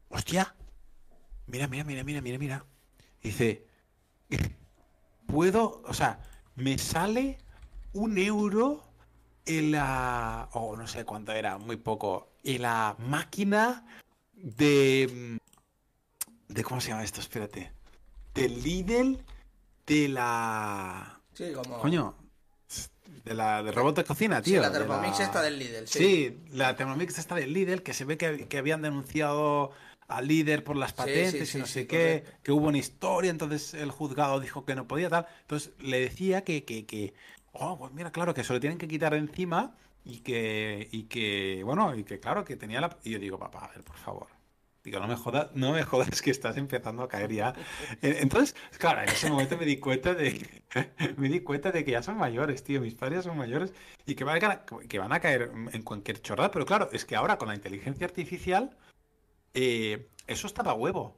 hostia, 0.09 0.53
mira, 1.47 1.67
mira, 1.67 1.83
mira, 1.85 2.03
mira, 2.03 2.21
mira, 2.21 2.37
mira. 2.37 2.65
Dice, 3.23 3.65
puedo, 5.27 5.81
o 5.85 5.93
sea, 5.93 6.19
me 6.55 6.77
sale 6.77 7.37
un 7.93 8.17
euro 8.17 8.83
en 9.45 9.71
la, 9.71 10.49
o 10.53 10.75
no 10.75 10.85
sé 10.87 11.05
cuánto 11.05 11.31
era, 11.31 11.57
muy 11.57 11.77
poco, 11.77 12.33
en 12.43 12.61
la 12.63 12.95
máquina 12.99 13.85
de, 14.41 15.37
mm, 16.49 16.53
de, 16.53 16.63
¿cómo 16.63 16.81
se 16.81 16.89
llama 16.89 17.03
esto? 17.03 17.19
Espérate. 17.21 17.71
Del 18.33 18.61
Lidl 18.63 19.19
de 19.85 20.07
la, 20.09 21.19
Sí, 21.33 21.51
como. 21.53 21.79
coño, 21.79 22.15
de 23.25 23.33
la, 23.33 23.61
de 23.61 23.71
robot 23.71 23.95
de 23.97 24.03
cocina, 24.03 24.37
Sí, 24.43 24.51
tío. 24.51 24.61
la 24.61 24.69
de 24.69 24.79
Thermomix 24.79 25.19
la- 25.19 25.25
esta 25.25 25.41
del 25.41 25.59
Lidl. 25.59 25.87
Sí. 25.87 25.99
Sí, 25.99 26.37
la 26.53 26.75
Thermomix 26.75 27.17
está 27.19 27.35
del 27.35 27.53
líder, 27.53 27.83
que 27.83 27.93
se 27.93 28.05
ve 28.05 28.17
que, 28.17 28.47
que 28.47 28.57
habían 28.57 28.81
denunciado 28.81 29.71
al 30.07 30.27
líder 30.27 30.63
por 30.63 30.75
las 30.77 30.91
Sí, 30.91 30.97
patentes 30.97 31.49
sí, 31.49 31.57
y 31.57 31.61
no 31.61 31.65
sí, 31.67 31.73
sé 31.73 31.81
sí, 31.81 31.87
qué, 31.87 32.21
correcto. 32.23 32.39
que 32.43 32.51
hubo 32.51 32.67
una 32.67 32.77
historia, 32.77 33.31
entonces 33.31 33.73
el 33.73 33.91
juzgado 33.91 34.39
dijo 34.39 34.65
que 34.65 34.75
no 34.75 34.87
podía 34.87 35.09
tal. 35.09 35.27
Entonces 35.41 35.71
le 35.79 35.99
decía 35.99 36.43
que, 36.43 36.63
que, 36.63 36.85
que, 36.85 37.13
oh, 37.53 37.77
pues 37.77 37.91
mira, 37.93 38.11
claro, 38.11 38.33
que 38.33 38.43
se 38.43 38.53
lo 38.53 38.59
tienen 38.59 38.77
que 38.77 38.87
quitar 38.87 39.13
de 39.13 39.19
encima 39.19 39.75
y 40.03 40.19
que, 40.19 40.87
y 40.91 41.03
que, 41.03 41.61
bueno, 41.65 41.95
y 41.95 42.03
que 42.03 42.19
claro, 42.19 42.43
que 42.45 42.55
tenía 42.57 42.81
la... 42.81 42.97
Y 43.03 43.11
yo 43.11 43.19
digo, 43.19 43.37
papá, 43.39 43.65
a 43.65 43.69
ver, 43.69 43.83
por 43.83 43.97
favor. 43.97 44.27
Digo, 44.83 44.99
no 44.99 45.07
me 45.07 45.15
jodas, 45.15 45.51
no 45.53 45.73
me 45.73 45.83
jodas 45.83 46.23
que 46.23 46.31
estás 46.31 46.57
empezando 46.57 47.03
a 47.03 47.07
caer 47.07 47.31
ya. 47.31 47.53
Entonces, 48.01 48.55
claro, 48.79 49.01
en 49.03 49.09
ese 49.09 49.29
momento 49.29 49.55
me 49.57 49.65
di 49.65 49.77
cuenta 49.77 50.15
de 50.15 50.63
me 51.17 51.29
di 51.29 51.41
cuenta 51.41 51.71
de 51.71 51.85
que 51.85 51.91
ya 51.91 52.01
son 52.01 52.17
mayores, 52.17 52.63
tío. 52.63 52.81
Mis 52.81 52.95
padres 52.95 53.25
son 53.25 53.37
mayores 53.37 53.73
y 54.07 54.15
que 54.15 54.23
van 54.23 54.43
a, 54.43 54.65
que 54.65 54.97
van 54.99 55.13
a 55.13 55.19
caer 55.19 55.51
en 55.71 55.83
cualquier 55.83 56.19
chorrada. 56.21 56.49
Pero 56.49 56.65
claro, 56.65 56.89
es 56.91 57.05
que 57.05 57.15
ahora 57.15 57.37
con 57.37 57.49
la 57.49 57.55
inteligencia 57.55 58.07
artificial, 58.07 58.75
eh, 59.53 60.07
eso 60.27 60.47
estaba 60.47 60.73
huevo. 60.73 61.15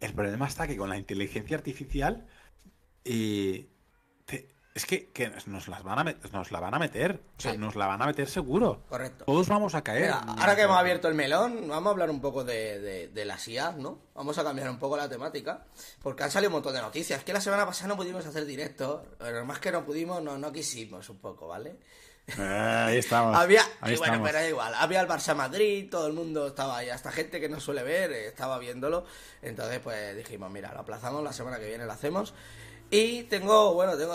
El 0.00 0.12
problema 0.12 0.46
está 0.48 0.66
que 0.66 0.76
con 0.76 0.88
la 0.90 0.98
inteligencia 0.98 1.56
artificial, 1.56 2.26
eh, 3.04 3.68
te- 4.24 4.48
es 4.76 4.84
que, 4.84 5.08
que 5.08 5.32
nos, 5.46 5.68
las 5.68 5.82
van 5.82 6.06
a 6.06 6.16
nos 6.32 6.52
la 6.52 6.60
van 6.60 6.74
a 6.74 6.78
meter. 6.78 7.20
O 7.38 7.40
sea, 7.40 7.52
Sí. 7.52 7.58
nos 7.58 7.76
la 7.76 7.86
van 7.86 8.02
a 8.02 8.06
meter 8.06 8.28
seguro. 8.28 8.82
Correcto. 8.88 9.24
Todos 9.24 9.48
vamos 9.48 9.74
a 9.74 9.82
caer. 9.82 10.02
Mira, 10.02 10.18
ahora 10.20 10.54
que 10.54 10.62
hemos 10.62 10.76
abierto 10.76 11.08
el 11.08 11.14
melón, 11.14 11.66
vamos 11.66 11.86
a 11.86 11.90
hablar 11.92 12.10
un 12.10 12.20
poco 12.20 12.44
de, 12.44 12.78
de, 12.80 13.08
de 13.08 13.24
las 13.24 13.48
¿no? 13.78 13.98
Vamos 14.14 14.36
a 14.36 14.44
cambiar 14.44 14.68
un 14.68 14.78
poco 14.78 14.96
la 14.96 15.08
temática, 15.08 15.64
porque 16.02 16.24
han 16.24 16.30
salido 16.30 16.50
un 16.50 16.54
montón 16.56 16.74
de 16.74 16.82
noticias. 16.82 17.24
Que 17.24 17.32
la 17.32 17.40
semana 17.40 17.64
pasada 17.64 17.88
no 17.88 17.96
pudimos 17.96 18.26
hacer 18.26 18.44
directo, 18.44 19.04
pero 19.18 19.44
más 19.46 19.58
que 19.60 19.72
no 19.72 19.84
pudimos, 19.84 20.22
no, 20.22 20.36
no 20.36 20.52
quisimos 20.52 21.08
un 21.08 21.18
poco, 21.20 21.48
¿vale? 21.48 21.76
Eh, 22.36 22.42
ahí 22.42 22.98
estamos. 22.98 23.36
Había, 23.36 23.62
ahí 23.80 23.94
y 23.94 23.96
bueno, 23.98 24.14
estamos. 24.14 24.28
pero 24.28 24.38
da 24.42 24.48
igual, 24.48 24.74
había 24.74 25.00
el 25.00 25.06
Barça 25.08 25.34
Madrid, 25.34 25.88
todo 25.88 26.08
el 26.08 26.12
mundo 26.12 26.48
estaba 26.48 26.78
ahí, 26.78 26.90
hasta 26.90 27.12
gente 27.12 27.40
que 27.40 27.48
no 27.48 27.60
suele 27.60 27.84
ver, 27.84 28.10
eh, 28.10 28.26
estaba 28.26 28.58
viéndolo. 28.58 29.04
Entonces, 29.42 29.78
pues 29.78 30.16
dijimos, 30.16 30.50
mira, 30.50 30.72
lo 30.74 30.80
aplazamos, 30.80 31.22
la 31.22 31.32
semana 31.32 31.58
que 31.60 31.68
viene 31.68 31.86
lo 31.86 31.92
hacemos. 31.92 32.34
Y 32.90 33.24
tengo, 33.24 33.74
bueno, 33.74 33.96
tengo, 33.96 34.14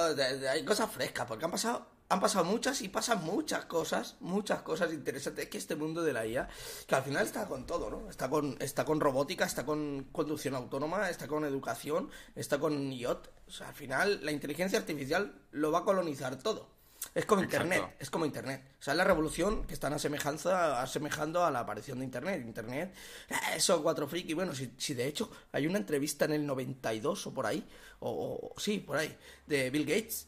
hay 0.49 0.63
cosas 0.63 0.89
frescas, 0.89 1.25
porque 1.27 1.45
han 1.45 1.51
pasado, 1.51 1.85
han 2.07 2.19
pasado 2.19 2.45
muchas 2.45 2.81
y 2.81 2.89
pasan 2.89 3.23
muchas 3.23 3.65
cosas, 3.65 4.15
muchas 4.19 4.61
cosas 4.61 4.93
interesantes. 4.93 5.45
Es 5.45 5.51
que 5.51 5.57
este 5.57 5.75
mundo 5.75 6.03
de 6.03 6.13
la 6.13 6.25
IA, 6.25 6.47
que 6.87 6.95
al 6.95 7.03
final 7.03 7.25
está 7.25 7.47
con 7.47 7.65
todo, 7.65 7.89
¿no? 7.89 8.09
Está 8.09 8.29
con, 8.29 8.57
está 8.59 8.85
con 8.85 8.99
robótica, 8.99 9.45
está 9.45 9.65
con 9.65 10.05
conducción 10.11 10.55
autónoma, 10.55 11.09
está 11.09 11.27
con 11.27 11.43
educación, 11.45 12.09
está 12.35 12.59
con 12.59 12.91
IoT. 12.91 13.27
O 13.47 13.51
sea, 13.51 13.69
al 13.69 13.75
final 13.75 14.19
la 14.23 14.31
inteligencia 14.31 14.79
artificial 14.79 15.41
lo 15.51 15.71
va 15.71 15.79
a 15.79 15.83
colonizar 15.83 16.37
todo. 16.37 16.69
Es 17.15 17.25
como 17.25 17.41
Exacto. 17.41 17.65
Internet, 17.65 17.95
es 17.99 18.09
como 18.09 18.25
Internet. 18.25 18.61
O 18.79 18.83
sea, 18.83 18.93
es 18.93 18.97
la 18.97 19.03
revolución 19.03 19.65
que 19.65 19.73
están 19.73 19.91
asemejanza, 19.93 20.81
asemejando 20.81 21.43
a 21.43 21.51
la 21.51 21.59
aparición 21.61 21.99
de 21.99 22.05
Internet. 22.05 22.43
Internet, 22.45 22.93
eh, 23.29 23.35
eso, 23.55 23.81
cuatro 23.83 24.07
friki. 24.07 24.33
Bueno, 24.33 24.53
si, 24.55 24.71
si 24.77 24.93
de 24.93 25.07
hecho 25.07 25.29
hay 25.51 25.67
una 25.67 25.77
entrevista 25.79 26.25
en 26.25 26.33
el 26.33 26.45
92 26.45 27.27
o 27.27 27.33
por 27.33 27.45
ahí, 27.47 27.67
o, 27.99 28.51
o- 28.53 28.59
sí, 28.59 28.77
por 28.79 28.97
ahí, 28.97 29.15
de 29.47 29.69
Bill 29.71 29.85
Gates, 29.85 30.27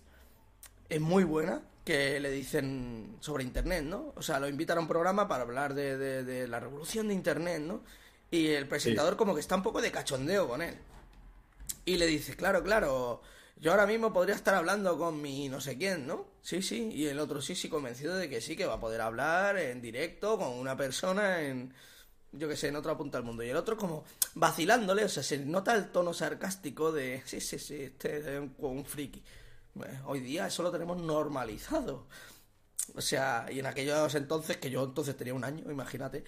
es 0.89 0.99
muy 0.99 1.23
buena, 1.23 1.61
que 1.85 2.19
le 2.19 2.31
dicen 2.31 3.17
sobre 3.19 3.43
Internet, 3.43 3.83
¿no? 3.83 4.11
O 4.15 4.21
sea, 4.21 4.39
lo 4.39 4.47
invitan 4.49 4.77
a 4.77 4.81
un 4.81 4.87
programa 4.87 5.27
para 5.27 5.43
hablar 5.43 5.73
de, 5.75 5.97
de- 5.97 6.23
de 6.23 6.47
la 6.47 6.59
revolución 6.59 7.07
de 7.07 7.13
Internet, 7.13 7.61
¿no? 7.61 7.83
Y 8.31 8.47
el 8.47 8.67
presentador 8.67 9.15
como 9.15 9.35
que 9.35 9.41
está 9.41 9.55
un 9.55 9.63
poco 9.63 9.79
de 9.81 9.91
cachondeo 9.91 10.47
con 10.47 10.61
él. 10.61 10.75
Y 11.85 11.97
le 11.97 12.07
dice, 12.07 12.35
claro, 12.35 12.63
claro, 12.63 13.21
yo 13.55 13.71
ahora 13.71 13.85
mismo 13.87 14.11
podría 14.13 14.35
estar 14.35 14.55
hablando 14.55 14.97
con 14.97 15.21
mi 15.21 15.49
no 15.49 15.61
sé 15.61 15.77
quién, 15.77 16.07
¿no? 16.07 16.27
Sí, 16.41 16.61
sí, 16.61 16.89
y 16.93 17.07
el 17.07 17.19
otro 17.19 17.41
sí, 17.41 17.55
sí, 17.55 17.69
convencido 17.69 18.15
de 18.15 18.29
que 18.29 18.41
sí, 18.41 18.55
que 18.57 18.65
va 18.65 18.73
a 18.75 18.79
poder 18.79 19.01
hablar 19.01 19.57
en 19.57 19.81
directo 19.81 20.37
con 20.37 20.49
una 20.53 20.75
persona 20.75 21.41
en, 21.41 21.73
yo 22.33 22.49
que 22.49 22.57
sé, 22.57 22.67
en 22.69 22.75
otra 22.75 22.97
punta 22.97 23.17
del 23.17 23.25
mundo. 23.25 23.43
Y 23.43 23.49
el 23.49 23.57
otro 23.57 23.77
como 23.77 24.03
vacilándole, 24.35 25.05
o 25.05 25.09
sea, 25.09 25.23
se 25.23 25.39
nota 25.39 25.75
el 25.75 25.91
tono 25.91 26.13
sarcástico 26.13 26.91
de, 26.91 27.21
sí, 27.25 27.39
sí, 27.41 27.59
sí, 27.59 27.83
este 27.83 28.17
es 28.19 28.25
un, 28.39 28.55
un 28.59 28.85
friki. 28.85 29.23
Bueno, 29.73 30.01
hoy 30.07 30.19
día 30.21 30.47
eso 30.47 30.63
lo 30.63 30.71
tenemos 30.71 31.01
normalizado. 31.01 32.07
O 32.95 33.01
sea, 33.01 33.47
y 33.51 33.59
en 33.59 33.65
aquellos 33.67 34.15
entonces, 34.15 34.57
que 34.57 34.69
yo 34.69 34.83
entonces 34.83 35.15
tenía 35.17 35.33
un 35.33 35.43
año, 35.45 35.71
imagínate, 35.71 36.23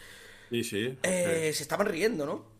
Sí, 0.50 0.64
sí. 0.64 0.98
eh, 1.04 1.52
se 1.54 1.64
estaban 1.64 1.88
riendo, 1.88 2.26
¿no? 2.26 2.55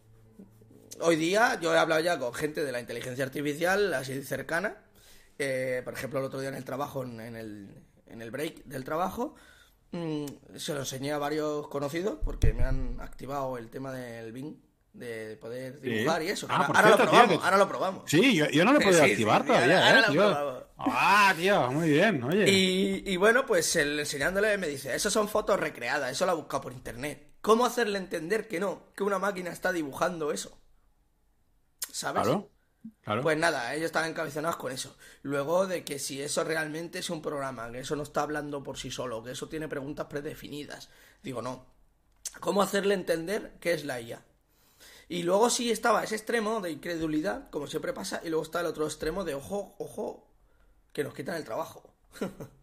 Hoy 1.02 1.16
día 1.18 1.60
yo 1.62 1.74
he 1.74 1.78
hablado 1.78 2.02
ya 2.02 2.18
con 2.18 2.34
gente 2.34 2.64
de 2.64 2.72
la 2.72 2.80
inteligencia 2.80 3.26
artificial, 3.26 3.94
así 3.94 4.22
cercana. 4.24 4.78
Eh, 5.38 5.82
por 5.84 5.94
ejemplo, 5.94 6.20
el 6.20 6.26
otro 6.26 6.40
día 6.40 6.50
en 6.50 6.56
el 6.56 6.64
trabajo, 6.66 7.04
en, 7.04 7.20
en 7.20 7.36
el, 7.36 7.70
en 8.08 8.22
el 8.22 8.32
break 8.32 8.64
del 8.66 8.84
trabajo, 8.86 9.36
mm, 9.92 10.26
se 10.56 10.74
lo 10.74 10.80
enseñé 10.80 11.12
a 11.12 11.18
varios 11.18 11.68
conocidos 11.68 12.18
porque 12.24 12.54
me 12.54 12.64
han 12.64 13.00
activado 13.02 13.58
el 13.58 13.70
tema 13.70 13.92
del 13.92 14.32
Bing, 14.32 14.56
de 14.94 15.36
poder 15.42 15.82
dibujar 15.82 16.24
y 16.24 16.30
eso. 16.30 16.48
Ah, 16.50 16.56
ahora, 16.56 16.68
por 16.68 16.76
ahora 16.78 16.88
cierto, 16.88 17.04
lo 17.04 17.12
probamos, 17.12 17.44
ahora 17.44 17.58
lo 17.58 17.68
probamos. 17.68 18.04
Sí, 18.08 18.34
yo, 18.34 18.48
yo 18.50 18.64
no 18.64 18.72
lo 18.72 18.80
he 18.80 18.84
podido 18.86 19.04
Sí, 19.04 19.12
activar 19.12 19.42
sí, 19.42 19.48
todavía, 19.48 19.88
ahora- 19.90 20.00
¿eh? 20.00 20.12
tío. 20.12 20.66
Ah, 20.78 21.34
tío, 21.38 21.72
muy 21.72 21.90
bien, 21.90 22.24
oye. 22.24 22.50
Y, 22.50 23.04
y 23.06 23.18
bueno, 23.18 23.46
pues 23.46 23.76
el, 23.76 24.00
enseñándole 24.00 24.58
me 24.58 24.68
dice, 24.68 24.96
esas 24.96 25.12
son 25.12 25.28
fotos 25.28 25.60
recreadas, 25.60 26.12
eso 26.12 26.26
lo 26.26 26.32
ha 26.32 26.36
buscado 26.36 26.62
por 26.64 26.72
internet. 26.74 27.34
¿Cómo 27.42 27.66
hacerle 27.66 27.98
entender 28.00 28.48
que 28.48 28.62
no? 28.62 28.88
Que 28.96 29.04
una 29.04 29.20
máquina 29.20 29.52
está 29.52 29.74
dibujando 29.74 30.32
eso. 30.32 30.58
¿Sabes? 31.96 32.24
Claro, 32.24 32.50
claro. 33.02 33.22
Pues 33.22 33.38
nada, 33.38 33.74
ellos 33.76 33.88
estaban 33.88 34.12
encabezonados 34.12 34.58
con 34.58 34.72
eso. 34.74 34.98
Luego 35.24 35.68
de 35.68 35.86
que 35.86 36.00
si 36.00 36.22
eso 36.22 36.44
realmente 36.44 37.00
es 37.00 37.10
un 37.10 37.22
programa, 37.22 37.72
que 37.72 37.80
eso 37.80 37.96
no 37.96 38.04
está 38.04 38.22
hablando 38.24 38.64
por 38.64 38.78
sí 38.78 38.92
solo, 38.92 39.24
que 39.24 39.32
eso 39.32 39.50
tiene 39.50 39.68
preguntas 39.70 40.08
predefinidas. 40.08 40.90
Digo, 41.24 41.42
no. 41.42 41.66
¿Cómo 42.42 42.62
hacerle 42.62 42.96
entender 42.96 43.54
qué 43.62 43.74
es 43.74 43.86
la 43.86 44.02
IA? 44.02 44.26
Y 45.10 45.24
luego 45.24 45.50
sí 45.50 45.72
estaba 45.72 46.04
ese 46.04 46.16
extremo 46.16 46.62
de 46.62 46.72
incredulidad, 46.72 47.50
como 47.52 47.68
siempre 47.68 47.94
pasa, 47.94 48.22
y 48.26 48.30
luego 48.30 48.44
está 48.44 48.62
el 48.62 48.68
otro 48.68 48.86
extremo 48.86 49.24
de 49.26 49.36
ojo, 49.36 49.76
ojo, 49.80 50.28
que 50.94 51.04
nos 51.04 51.14
quitan 51.16 51.38
el 51.38 51.46
trabajo. 51.46 51.94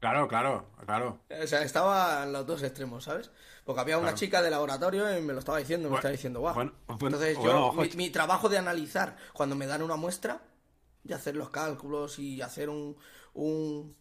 Claro, 0.00 0.26
claro, 0.28 0.66
claro. 0.86 1.18
O 1.42 1.46
sea, 1.46 1.62
estaban 1.62 2.32
los 2.32 2.46
dos 2.46 2.62
extremos, 2.62 3.04
¿sabes? 3.04 3.30
Porque 3.64 3.80
había 3.82 3.98
una 3.98 4.06
Claro. 4.08 4.16
chica 4.18 4.40
de 4.42 4.50
laboratorio 4.50 5.16
y 5.16 5.20
me 5.20 5.34
lo 5.34 5.38
estaba 5.40 5.58
diciendo, 5.58 5.84
me 5.84 5.90
Bueno, 5.90 5.98
estaba 5.98 6.12
diciendo, 6.12 6.40
guau. 6.40 6.54
bueno, 6.54 6.72
bueno, 6.86 7.16
Entonces 7.18 7.38
yo, 7.42 7.72
mi, 7.74 7.88
mi 7.96 8.10
trabajo 8.10 8.48
de 8.48 8.56
analizar 8.58 9.16
cuando 9.34 9.56
me 9.56 9.66
dan 9.66 9.82
una 9.82 9.96
muestra 9.96 10.40
y 11.04 11.12
hacer 11.12 11.36
los 11.36 11.50
cálculos 11.50 12.18
y 12.18 12.40
hacer 12.40 12.70
un, 12.70 12.96
un, 13.34 13.94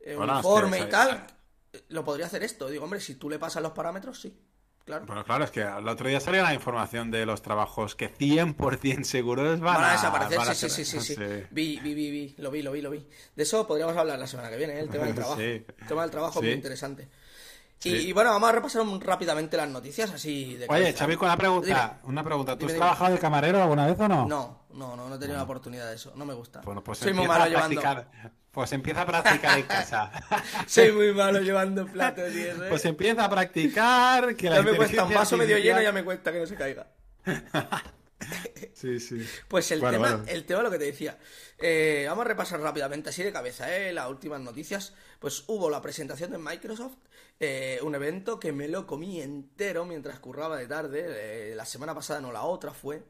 eh, 0.00 0.16
un 0.16 0.28
informe 0.30 0.80
y 0.80 0.88
tal, 0.88 1.26
eh, 1.74 1.84
lo 1.88 2.04
podría 2.04 2.26
hacer 2.26 2.42
esto. 2.42 2.68
Digo, 2.68 2.84
hombre, 2.84 3.00
si 3.00 3.16
tú 3.16 3.28
le 3.28 3.38
pasas 3.38 3.62
los 3.62 3.72
parámetros, 3.72 4.18
sí, 4.20 4.34
claro. 4.86 5.04
Bueno, 5.06 5.24
claro, 5.24 5.44
es 5.44 5.50
que 5.50 5.60
el 5.60 5.86
otro 5.86 6.08
día 6.08 6.20
salía 6.20 6.42
la 6.42 6.54
información 6.54 7.10
de 7.10 7.26
los 7.26 7.42
trabajos 7.42 7.94
que 7.94 8.10
100% 8.10 9.02
seguros 9.04 9.60
van, 9.60 9.74
Van 9.74 9.84
a 9.84 9.92
desaparecer, 9.92 10.38
van 10.38 10.48
a 10.48 10.54
sí, 10.54 10.70
sí, 10.70 10.84
sí, 10.86 11.00
sí, 11.00 11.14
sí. 11.16 11.22
Vi, 11.50 11.78
vi, 11.80 11.94
vi, 11.94 12.10
vi, 12.10 12.34
lo 12.38 12.50
vi, 12.50 12.62
lo 12.62 12.72
vi, 12.72 12.80
lo 12.80 12.90
vi. 12.90 13.06
De 13.34 13.42
eso 13.42 13.66
podríamos 13.66 13.94
hablar 13.96 14.18
la 14.18 14.26
semana 14.26 14.48
que 14.48 14.56
viene, 14.56 14.74
¿eh? 14.74 14.80
el 14.80 14.88
tema 14.88 15.04
del 15.04 15.14
trabajo. 15.16 15.36
Sí. 15.36 15.42
El 15.42 15.86
tema 15.86 16.02
del 16.02 16.10
trabajo 16.10 16.38
es 16.40 16.44
muy 16.46 16.52
interesante. 16.54 17.08
Y, 17.84 17.90
y 17.90 18.12
bueno, 18.12 18.30
vamos 18.30 18.48
a 18.48 18.52
repasar 18.52 18.82
rápidamente 19.00 19.56
las 19.56 19.68
noticias 19.68 20.10
así 20.10 20.54
de 20.56 20.66
Oye. 20.68 20.92
Xavi, 20.94 21.16
con 21.16 21.26
una 21.28 21.36
pregunta. 21.36 21.66
Dime. 21.66 22.10
Una 22.10 22.24
pregunta. 22.24 22.52
¿Tú 22.54 22.60
Dime, 22.60 22.70
has 22.70 22.72
dime. 22.72 22.78
trabajado 22.78 23.12
de 23.12 23.18
camarero 23.18 23.62
alguna 23.62 23.86
vez 23.86 24.00
o 24.00 24.08
no? 24.08 24.26
No, 24.26 24.62
no, 24.72 24.96
no, 24.96 25.08
no 25.08 25.14
he 25.14 25.18
tenido 25.18 25.36
la 25.36 25.44
oportunidad 25.44 25.88
de 25.90 25.94
eso. 25.96 26.12
No 26.16 26.24
me 26.24 26.32
gusta. 26.34 26.62
Bueno, 26.62 26.82
pues 26.82 26.98
Soy 26.98 27.12
muy 27.12 27.28
malo 27.28 27.46
llevando. 27.48 27.80
Pues 28.56 28.72
empieza 28.72 29.02
a 29.02 29.06
practicar 29.06 29.58
en 29.58 29.66
casa. 29.66 30.10
Soy 30.66 30.90
muy 30.90 31.12
malo 31.12 31.40
llevando 31.40 31.86
platos 31.86 32.34
y 32.34 32.40
eso. 32.40 32.64
¿eh? 32.64 32.68
Pues 32.70 32.86
empieza 32.86 33.26
a 33.26 33.28
practicar. 33.28 34.34
Que 34.34 34.48
la 34.48 34.56
ya 34.56 34.62
me 34.62 34.74
cuesta 34.78 35.04
un 35.04 35.12
vaso 35.12 35.36
medio 35.36 35.58
lleno, 35.58 35.82
ya 35.82 35.92
me 35.92 36.02
cuesta 36.02 36.32
que 36.32 36.40
no 36.40 36.46
se 36.46 36.54
caiga. 36.56 36.86
Sí, 38.72 38.98
sí. 38.98 39.24
Pues 39.46 39.70
el 39.72 39.80
Bueno, 39.80 39.98
tema, 39.98 40.16
bueno. 40.16 40.24
el 40.30 40.44
tema 40.46 40.62
lo 40.62 40.70
que 40.70 40.78
te 40.78 40.86
decía. 40.86 41.18
Eh, 41.58 42.06
vamos 42.08 42.24
a 42.24 42.28
repasar 42.28 42.58
rápidamente, 42.60 43.10
así 43.10 43.22
de 43.22 43.30
cabeza, 43.30 43.74
¿eh? 43.76 43.92
las 43.92 44.08
últimas 44.08 44.40
noticias. 44.40 44.94
Pues 45.18 45.44
hubo 45.48 45.68
la 45.68 45.82
presentación 45.82 46.30
de 46.32 46.38
Microsoft, 46.38 46.94
eh, 47.40 47.78
un 47.82 47.94
evento 47.94 48.40
que 48.40 48.52
me 48.52 48.68
lo 48.68 48.86
comí 48.86 49.20
entero 49.20 49.84
mientras 49.84 50.18
curraba 50.18 50.56
de 50.56 50.66
tarde. 50.66 51.04
eh, 51.08 51.54
la 51.54 51.66
semana 51.66 51.94
pasada 51.94 52.20
no, 52.22 52.32
la 52.32 52.42
otra 52.44 52.72
fue, 52.72 53.02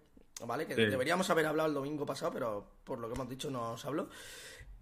¿vale? 0.44 0.66
Que 0.66 0.74
Sí. 0.74 0.86
deberíamos 0.86 1.30
haber 1.30 1.46
hablado 1.46 1.68
el 1.68 1.74
domingo 1.74 2.04
pasado, 2.04 2.32
pero 2.32 2.68
por 2.84 2.98
lo 2.98 3.06
que 3.08 3.14
hemos 3.14 3.28
dicho 3.28 3.48
no 3.48 3.72
os 3.72 3.84
hablo. 3.84 4.08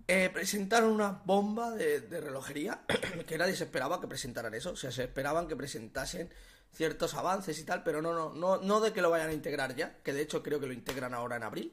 Eh, 0.07 0.31
presentaron 0.33 0.91
una 0.91 1.23
bomba 1.25 1.71
de, 1.71 2.01
de 2.01 2.21
relojería 2.21 2.83
que 3.27 3.39
nadie 3.39 3.57
se 3.57 3.65
esperaba 3.65 4.01
que 4.01 4.07
presentaran 4.07 4.55
eso. 4.55 4.73
O 4.73 4.77
sea, 4.77 4.93
se 4.93 5.05
esperaban 5.05 5.49
que 5.49 5.57
presentasen 5.57 6.31
ciertos 6.75 7.15
avances 7.15 7.59
y 7.59 7.65
tal, 7.65 7.83
pero 7.83 8.03
no, 8.03 8.13
no, 8.13 8.35
no, 8.35 8.59
no 8.59 8.81
de 8.81 8.93
que 8.93 9.01
lo 9.01 9.11
vayan 9.11 9.31
a 9.31 9.33
integrar 9.33 9.75
ya, 9.75 9.97
que 10.03 10.13
de 10.13 10.23
hecho 10.23 10.43
creo 10.43 10.61
que 10.61 10.67
lo 10.67 10.73
integran 10.73 11.15
ahora 11.15 11.37
en 11.37 11.45
abril. 11.45 11.73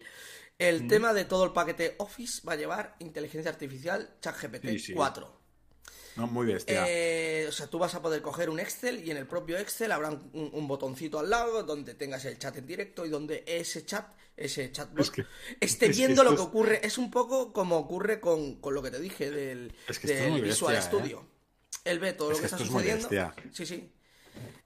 El 0.58 0.88
tema 0.88 1.12
de 1.14 1.26
todo 1.26 1.44
el 1.44 1.54
paquete 1.54 1.96
Office 1.98 2.42
va 2.48 2.54
a 2.54 2.56
llevar 2.56 2.96
inteligencia 3.00 3.50
artificial 3.50 4.16
ChatGPT 4.22 4.68
Sí, 4.70 4.80
sí. 4.80 4.94
4. 4.94 5.42
No, 6.18 6.28
muy 6.28 6.46
bestia. 6.46 6.86
Eh, 6.88 7.48
o 7.48 7.52
sea, 7.52 7.68
tú 7.68 7.80
vas 7.80 7.96
a 7.96 8.02
poder 8.02 8.22
coger 8.22 8.50
un 8.50 8.60
Excel 8.60 9.04
y 9.04 9.10
en 9.10 9.18
el 9.18 9.26
propio 9.26 9.58
Excel 9.58 9.92
habrá 9.92 10.10
un, 10.10 10.52
un 10.54 10.68
botoncito 10.68 11.18
al 11.18 11.30
lado 11.30 11.64
donde 11.64 11.96
tengas 11.96 12.26
el 12.26 12.38
chat 12.38 12.56
en 12.58 12.68
directo 12.68 13.06
y 13.06 13.10
donde 13.10 13.44
ese 13.48 13.86
chat, 13.86 14.14
ese 14.46 14.72
chatbot, 14.72 15.00
Es 15.00 15.12
que- 15.12 15.26
esté 15.60 15.86
es 15.88 15.92
que 15.92 15.98
viendo 15.98 16.24
lo 16.24 16.36
que 16.36 16.42
ocurre. 16.42 16.86
Es 16.86 16.98
un 16.98 17.10
poco 17.12 17.54
como 17.54 17.78
ocurre 17.78 18.20
con, 18.20 18.56
con 18.56 18.74
lo 18.74 18.82
que 18.82 18.92
te 18.92 19.00
dije 19.00 19.30
del, 19.32 19.74
Es 19.88 20.00
que 20.00 20.08
del 20.08 20.42
Visual 20.42 20.74
bestia, 20.76 20.80
¿eh? 20.80 20.82
Studio. 21.02 21.28
Él 21.86 22.00
ve 22.00 22.14
todo 22.14 22.32
lo 22.32 22.38
que 22.38 22.46
está 22.46 22.58
sucediendo. 22.58 23.10
Sí, 23.52 23.66
sí. 23.66 23.92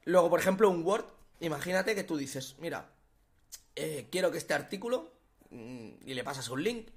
Luego, 0.06 0.30
por 0.30 0.40
ejemplo, 0.40 0.70
un 0.70 0.84
Word. 0.86 1.06
Imagínate 1.40 1.96
que 1.96 2.04
tú 2.04 2.18
dices, 2.18 2.56
mira, 2.60 2.90
eh, 3.76 4.08
quiero 4.12 4.32
que 4.32 4.38
este 4.38 4.54
artículo 4.54 5.12
mm, 5.50 5.90
y 6.06 6.14
le 6.14 6.24
pasas 6.24 6.50
un 6.50 6.64
link. 6.64 6.88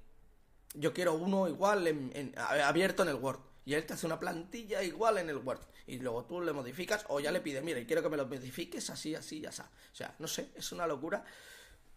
Yo 0.73 0.93
quiero 0.93 1.13
uno 1.13 1.47
igual 1.47 1.87
en- 1.87 2.11
en- 2.13 2.33
abierto 2.37 3.03
en 3.03 3.09
el 3.09 3.15
Word. 3.15 3.39
Y 3.65 3.73
él 3.75 3.85
te 3.85 3.93
hace 3.93 4.05
una 4.05 4.19
plantilla 4.19 4.81
igual 4.83 5.17
en 5.17 5.29
el 5.29 5.37
Word. 5.37 5.59
Y 5.87 5.97
luego 5.99 6.25
tú 6.25 6.41
le 6.41 6.53
modificas 6.53 7.05
o 7.09 7.19
ya 7.19 7.31
le 7.31 7.41
pides, 7.41 7.63
mira, 7.63 7.79
y 7.79 7.85
quiero 7.85 8.01
que 8.01 8.09
me 8.09 8.17
lo 8.17 8.25
modifiques 8.27 8.89
así, 8.89 9.15
así, 9.15 9.45
así. 9.45 9.61
O 9.61 9.95
sea, 9.95 10.15
no 10.19 10.27
sé, 10.27 10.49
es 10.55 10.71
una 10.71 10.87
locura. 10.87 11.23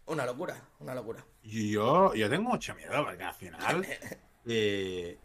Una 0.05 0.25
locura, 0.25 0.61
una 0.79 0.93
locura. 0.95 1.25
Yo, 1.43 2.13
yo 2.13 2.29
tengo 2.29 2.49
mucho 2.49 2.75
miedo 2.75 3.03
porque 3.05 3.23
al 3.23 3.33
final. 3.33 3.87
eh, 4.45 5.17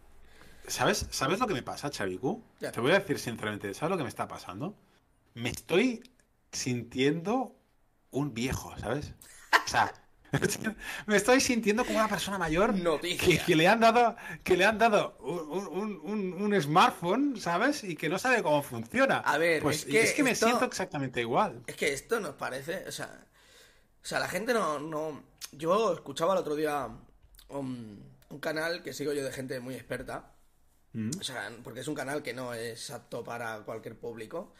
¿sabes, 0.66 1.06
¿Sabes 1.10 1.40
lo 1.40 1.46
que 1.46 1.54
me 1.54 1.62
pasa, 1.62 1.90
Chavicu? 1.90 2.42
Ya. 2.60 2.70
Te 2.72 2.80
voy 2.80 2.92
a 2.92 2.98
decir 3.00 3.18
sinceramente, 3.18 3.74
¿sabes 3.74 3.90
lo 3.90 3.96
que 3.96 4.04
me 4.04 4.08
está 4.08 4.28
pasando? 4.28 4.76
Me 5.34 5.50
estoy 5.50 6.02
sintiendo 6.52 7.54
un 8.10 8.34
viejo, 8.34 8.76
¿sabes? 8.78 9.14
O 9.64 9.68
sea, 9.68 9.92
me 11.06 11.16
estoy 11.16 11.40
sintiendo 11.40 11.84
como 11.84 11.98
una 11.98 12.08
persona 12.08 12.38
mayor 12.38 12.74
que, 13.00 13.38
que 13.44 13.56
le 13.56 13.66
han 13.66 13.80
dado, 13.80 14.16
que 14.44 14.56
le 14.56 14.64
han 14.64 14.78
dado 14.78 15.16
un, 15.20 15.66
un- 15.68 16.00
un- 16.02 16.42
un 16.42 16.62
smartphone, 16.62 17.36
¿sabes? 17.40 17.82
Y 17.84 17.96
que 17.96 18.08
no 18.08 18.18
sabe 18.18 18.42
cómo 18.42 18.62
funciona. 18.62 19.18
A 19.18 19.38
ver, 19.38 19.62
pues 19.62 19.86
es 19.86 20.12
que 20.14 20.22
me 20.22 20.30
esto- 20.32 20.46
siento 20.46 20.64
exactamente 20.66 21.20
igual. 21.20 21.62
Es 21.66 21.76
que 21.76 21.92
esto 21.92 22.20
nos 22.20 22.34
parece, 22.34 22.84
o 22.86 22.92
sea, 22.92 23.26
sea, 24.08 24.20
la 24.20 24.28
gente 24.28 24.54
no, 24.54 24.78
no, 24.78 25.22
yo 25.52 25.92
escuchaba 25.92 26.32
el 26.32 26.40
otro 26.40 26.54
día 26.54 26.88
un, 27.48 28.02
un 28.30 28.38
canal 28.40 28.82
que 28.82 28.92
sigo 28.92 29.12
yo 29.12 29.24
de 29.24 29.32
gente 29.32 29.60
muy 29.60 29.74
experta 29.74 30.32
Mm. 30.92 31.10
O 31.20 31.22
sea, 31.22 31.52
porque 31.62 31.80
es 31.80 31.88
un 31.88 31.94
canal 31.94 32.22
que 32.22 32.32
no 32.32 32.54
es 32.54 32.90
apto 32.90 33.22
para 33.22 33.60
cualquier 33.60 33.96
público. 33.98 34.52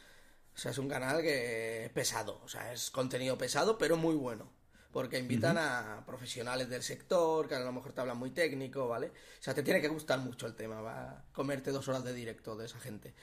O 0.55 0.59
sea, 0.59 0.73
es 0.73 0.79
un 0.79 0.89
canal 0.89 1.23
que 1.23 1.87
es 1.87 1.91
pesado. 1.91 2.41
O 2.45 2.49
sea, 2.49 2.73
es 2.73 2.91
contenido 2.91 3.39
pesado, 3.39 3.79
pero 3.79 3.97
muy 3.97 4.15
bueno. 4.15 4.51
Porque 4.93 5.19
invitan 5.19 5.59
a 5.59 6.03
profesionales 6.07 6.69
del 6.71 6.83
sector, 6.83 7.47
que 7.47 7.55
a 7.55 7.61
lo 7.61 7.73
mejor 7.73 7.93
te 7.93 8.01
hablan 8.01 8.17
muy 8.17 8.31
técnico, 8.31 8.89
¿vale? 8.89 9.09
O 9.09 9.43
sea, 9.43 9.55
te 9.55 9.63
tiene 9.63 9.81
que 9.81 9.89
gustar 9.89 10.19
mucho 10.19 10.47
el 10.47 10.55
tema. 10.55 10.81
Va 10.81 11.11
a 11.11 11.25
comerte 11.33 11.71
dos 11.71 11.87
horas 11.89 12.05
de 12.05 12.15
directo 12.15 12.57
de 12.57 12.67
esa 12.67 12.81
gente. 12.81 13.15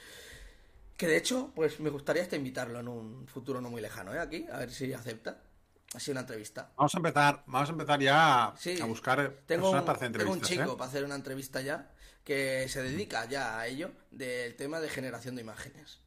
Que 0.95 1.07
de 1.07 1.17
hecho, 1.17 1.51
pues 1.55 1.79
me 1.79 1.89
gustaría 1.89 2.21
hasta 2.21 2.35
invitarlo 2.35 2.79
en 2.79 2.87
un 2.87 3.27
futuro 3.27 3.59
no 3.61 3.69
muy 3.69 3.81
lejano, 3.81 4.13
¿eh? 4.13 4.19
Aquí, 4.19 4.45
a 4.51 4.59
ver 4.59 4.71
si 4.71 4.93
acepta. 4.93 5.41
Así 5.95 6.11
una 6.11 6.21
entrevista. 6.21 6.71
Vamos 6.77 6.93
a 6.93 6.97
empezar, 6.97 7.43
vamos 7.47 7.69
a 7.69 7.71
empezar 7.71 7.99
ya 8.01 8.53
Sí, 8.57 8.79
a 8.81 8.85
buscar 8.85 9.17
tengo 9.45 9.71
personas 9.71 9.81
un, 9.81 9.85
para 9.85 9.97
hacer 9.97 10.11
tengo 10.11 10.31
un 10.33 10.37
entrevistas. 10.39 10.49
chico 10.49 10.73
¿eh? 10.73 10.77
para 10.77 10.89
hacer 10.89 11.03
una 11.05 11.15
entrevista 11.15 11.61
ya 11.61 11.91
que 12.23 12.67
se 12.69 12.81
dedica 12.83 13.25
ya 13.25 13.59
a 13.59 13.67
ello 13.67 13.91
del 14.11 14.55
tema 14.55 14.79
de 14.81 14.89
generación 14.89 15.35
de 15.35 15.41
imágenes. 15.41 16.01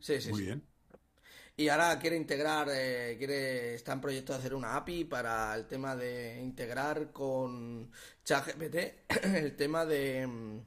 Sí, 0.00 0.20
sí, 0.20 0.30
Muy 0.30 0.40
sí. 0.40 0.44
bien. 0.46 0.66
Y 1.56 1.68
ahora 1.68 1.98
quiere 1.98 2.16
integrar, 2.16 2.68
eh, 2.70 3.16
quiere, 3.18 3.74
está 3.74 3.92
en 3.92 4.00
proyecto 4.00 4.32
de 4.32 4.38
hacer 4.38 4.54
una 4.54 4.76
API 4.76 5.04
para 5.04 5.54
el 5.54 5.66
tema 5.66 5.94
de 5.96 6.38
integrar 6.40 7.12
con 7.12 7.90
ChatGPT 8.24 8.76
el 9.24 9.56
tema 9.56 9.84
de, 9.84 10.26
mm, 10.26 10.58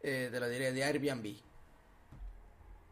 eh, 0.00 0.28
de 0.32 0.40
lo 0.40 0.48
diré, 0.48 0.72
de 0.72 0.84
Airbnb. 0.84 1.36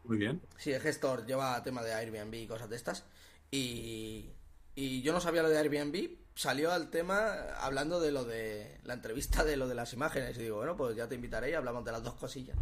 Muy 0.05 0.19
bien. 0.19 0.41
Sí, 0.57 0.73
el 0.73 0.81
gestor 0.81 1.27
lleva 1.27 1.63
tema 1.63 1.83
de 1.83 1.93
Airbnb 1.95 2.35
y 2.35 2.47
cosas 2.47 2.69
de 2.71 2.77
estas. 2.77 3.05
Y, 3.51 4.31
y 4.75 5.03
yo 5.03 5.13
no 5.13 5.21
sabía 5.21 5.43
lo 5.43 5.49
de 5.49 5.59
Airbnb. 5.59 6.19
Salió 6.35 6.71
al 6.71 6.91
tema 6.91 7.55
hablando 7.59 7.99
de 7.99 8.13
lo 8.13 8.25
de 8.25 8.79
la 8.85 8.95
entrevista 8.95 9.43
de 9.45 9.57
lo 9.57 9.69
de 9.69 9.75
las 9.75 9.93
imágenes. 9.93 10.37
Y 10.37 10.43
digo, 10.43 10.57
bueno, 10.57 10.77
pues 10.77 10.97
ya 10.97 11.09
te 11.09 11.15
invitaré 11.15 11.51
y 11.51 11.55
hablamos 11.55 11.85
de 11.85 11.93
las 11.93 12.03
dos 12.03 12.15
cosillas. 12.15 12.59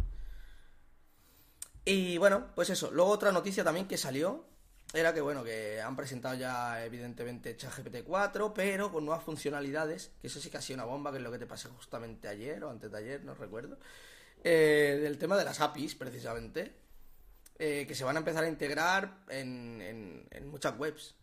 Y 1.83 2.17
bueno, 2.17 2.47
pues 2.55 2.69
eso. 2.69 2.89
Luego 2.91 3.11
otra 3.11 3.31
noticia 3.31 3.63
también 3.63 3.87
que 3.87 3.97
salió 3.97 4.45
era 4.93 5.13
que, 5.13 5.21
bueno, 5.21 5.43
que 5.43 5.81
han 5.81 5.95
presentado 5.95 6.35
ya 6.35 6.83
evidentemente 6.85 7.57
ChatGPT 7.57 8.03
4, 8.05 8.53
pero 8.53 8.91
con 8.91 9.05
nuevas 9.05 9.23
funcionalidades. 9.23 10.11
Que 10.21 10.27
eso 10.27 10.39
sí 10.39 10.49
que 10.49 10.57
ha 10.57 10.61
sido 10.61 10.77
una 10.77 10.85
bomba, 10.85 11.11
que 11.11 11.17
es 11.17 11.23
lo 11.23 11.31
que 11.31 11.39
te 11.39 11.45
pasé 11.45 11.67
justamente 11.69 12.27
ayer 12.27 12.63
o 12.63 12.69
antes 12.69 12.91
de 12.91 12.97
ayer, 12.97 13.23
no 13.25 13.35
recuerdo. 13.35 13.77
Eh, 14.43 14.99
del 15.01 15.17
tema 15.17 15.37
de 15.37 15.43
las 15.43 15.59
APIs, 15.59 15.95
precisamente 15.95 16.84
eh, 17.57 17.85
que 17.87 17.95
se 17.95 18.03
van 18.03 18.15
a 18.15 18.19
empezar 18.19 18.43
a 18.43 18.49
integrar 18.49 19.17
en, 19.29 19.81
en- 19.81 20.27
en 20.31 20.47
muchas 20.47 20.77
webs. 20.77 21.15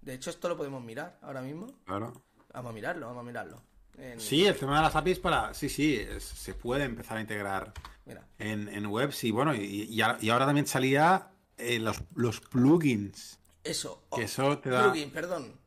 De 0.00 0.14
hecho, 0.14 0.30
esto 0.30 0.48
lo 0.48 0.56
podemos 0.56 0.82
mirar 0.82 1.18
ahora 1.22 1.40
mismo. 1.42 1.66
Claro. 1.84 2.12
Vamos 2.52 2.70
a 2.70 2.72
mirarlo, 2.74 3.06
vamos 3.06 3.22
a 3.22 3.24
mirarlo. 3.26 3.62
En- 3.96 4.20
Sí, 4.20 4.46
el 4.46 4.56
tema 4.56 4.76
de 4.76 4.82
las 4.82 4.94
APIs 4.96 5.18
para. 5.18 5.52
Sí, 5.54 5.68
sí, 5.68 5.96
es- 5.96 6.22
se 6.24 6.54
puede 6.54 6.84
empezar 6.84 7.16
a 7.18 7.20
integrar 7.20 7.72
Mira, 8.06 8.26
en, 8.38 8.68
en 8.68 8.86
webs 8.86 9.24
y 9.24 9.30
bueno, 9.30 9.54
y, 9.54 9.84
y 9.84 10.00
ahora, 10.00 10.18
y 10.20 10.30
ahora 10.30 10.46
también 10.46 10.66
salía 10.66 11.30
eh, 11.56 11.78
los, 11.78 12.00
los 12.14 12.40
plugins. 12.40 13.38
eso. 13.64 14.04
Que 14.14 14.20
Oh, 14.22 14.24
eso 14.24 14.58
te 14.58 14.70
da- 14.70 14.84
plugin, 14.92 15.10
perdón. 15.10 15.58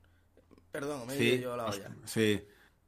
Perdón, 0.71 1.05
me 1.07 1.15
he 1.15 1.17
Sí, 1.17 1.39
yo 1.41 1.57
la 1.57 1.65
los, 1.67 1.75
olla. 1.75 1.91
sí, 2.05 2.41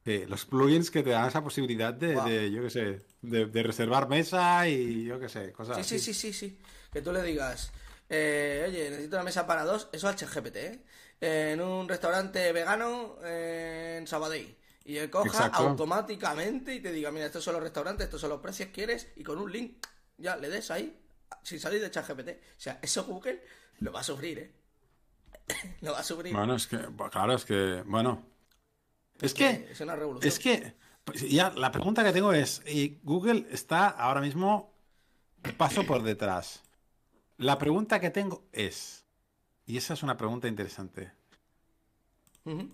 sí, 0.05 0.25
los 0.27 0.45
plugins 0.45 0.89
que 0.89 1.03
te 1.03 1.09
dan 1.09 1.27
esa 1.27 1.43
posibilidad 1.43 1.93
de, 1.93 2.15
de, 2.21 2.49
yo 2.51 2.61
qué 2.63 2.69
sé, 2.69 3.05
de, 3.21 3.45
de 3.47 3.63
reservar 3.63 4.07
mesa 4.07 4.67
y 4.69 5.03
yo 5.03 5.19
qué 5.19 5.27
sé, 5.27 5.51
cosas 5.51 5.75
Sí, 5.77 5.83
sí, 5.83 5.95
así. 5.95 6.13
sí, 6.13 6.31
sí, 6.31 6.33
sí. 6.33 6.59
Que 6.93 7.01
tú 7.01 7.11
le 7.11 7.23
digas, 7.23 7.71
eh, 8.09 8.65
oye, 8.67 8.89
necesito 8.91 9.15
una 9.15 9.23
mesa 9.23 9.47
para 9.47 9.65
dos, 9.65 9.89
eso 9.91 10.07
al 10.07 10.15
ChatGPT, 10.15 10.55
¿eh? 10.57 10.83
En 11.19 11.61
un 11.61 11.87
restaurante 11.89 12.51
vegano 12.51 13.17
eh, 13.23 13.97
en 13.99 14.07
Sabadell. 14.07 14.55
Y 14.85 14.97
él 14.97 15.09
coja 15.09 15.27
Exacto. 15.27 15.59
automáticamente 15.69 16.75
y 16.75 16.81
te 16.81 16.91
diga, 16.91 17.09
mira, 17.11 17.25
estos 17.25 17.43
son 17.43 17.53
los 17.53 17.63
restaurantes, 17.63 18.05
estos 18.05 18.19
son 18.21 18.29
los 18.29 18.41
precios, 18.41 18.69
¿quieres? 18.73 19.07
Y 19.15 19.23
con 19.23 19.39
un 19.39 19.51
link, 19.51 19.85
ya 20.17 20.35
le 20.35 20.49
des 20.49 20.69
ahí, 20.71 20.95
sin 21.41 21.59
salir 21.59 21.81
de 21.81 21.89
ChatGPT. 21.89 22.29
O 22.29 22.59
sea, 22.61 22.79
eso 22.81 23.05
Google 23.05 23.41
lo 23.79 23.91
va 23.91 24.01
a 24.01 24.03
sufrir, 24.03 24.39
¿eh? 24.39 24.51
lo 25.81 25.93
va 25.93 25.99
a 25.99 26.03
sufrir. 26.03 26.33
Bueno, 26.35 26.55
es 26.55 26.67
que, 26.67 26.77
pues, 26.77 27.09
claro, 27.11 27.33
es 27.33 27.45
que, 27.45 27.81
bueno. 27.85 28.25
Es 29.21 29.33
que, 29.33 29.69
Es 29.71 29.79
una 29.79 29.95
revolución. 29.95 30.27
es 30.27 30.39
que, 30.39 30.75
pues, 31.05 31.21
ya 31.29 31.51
la 31.51 31.71
pregunta 31.71 32.03
que 32.03 32.11
tengo 32.11 32.33
es, 32.33 32.61
y 32.67 32.99
Google 33.03 33.47
está 33.49 33.87
ahora 33.87 34.19
mismo 34.21 34.73
paso 35.57 35.85
por 35.85 36.03
detrás. 36.03 36.61
La 37.37 37.57
pregunta 37.57 37.99
que 37.99 38.09
tengo 38.09 38.47
es, 38.51 39.05
y 39.65 39.77
esa 39.77 39.93
es 39.93 40.03
una 40.03 40.17
pregunta 40.17 40.47
interesante. 40.47 41.11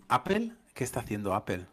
¿Apple? 0.07 0.51
¿Qué 0.74 0.84
está 0.84 1.01
haciendo 1.01 1.34
Apple? 1.34 1.66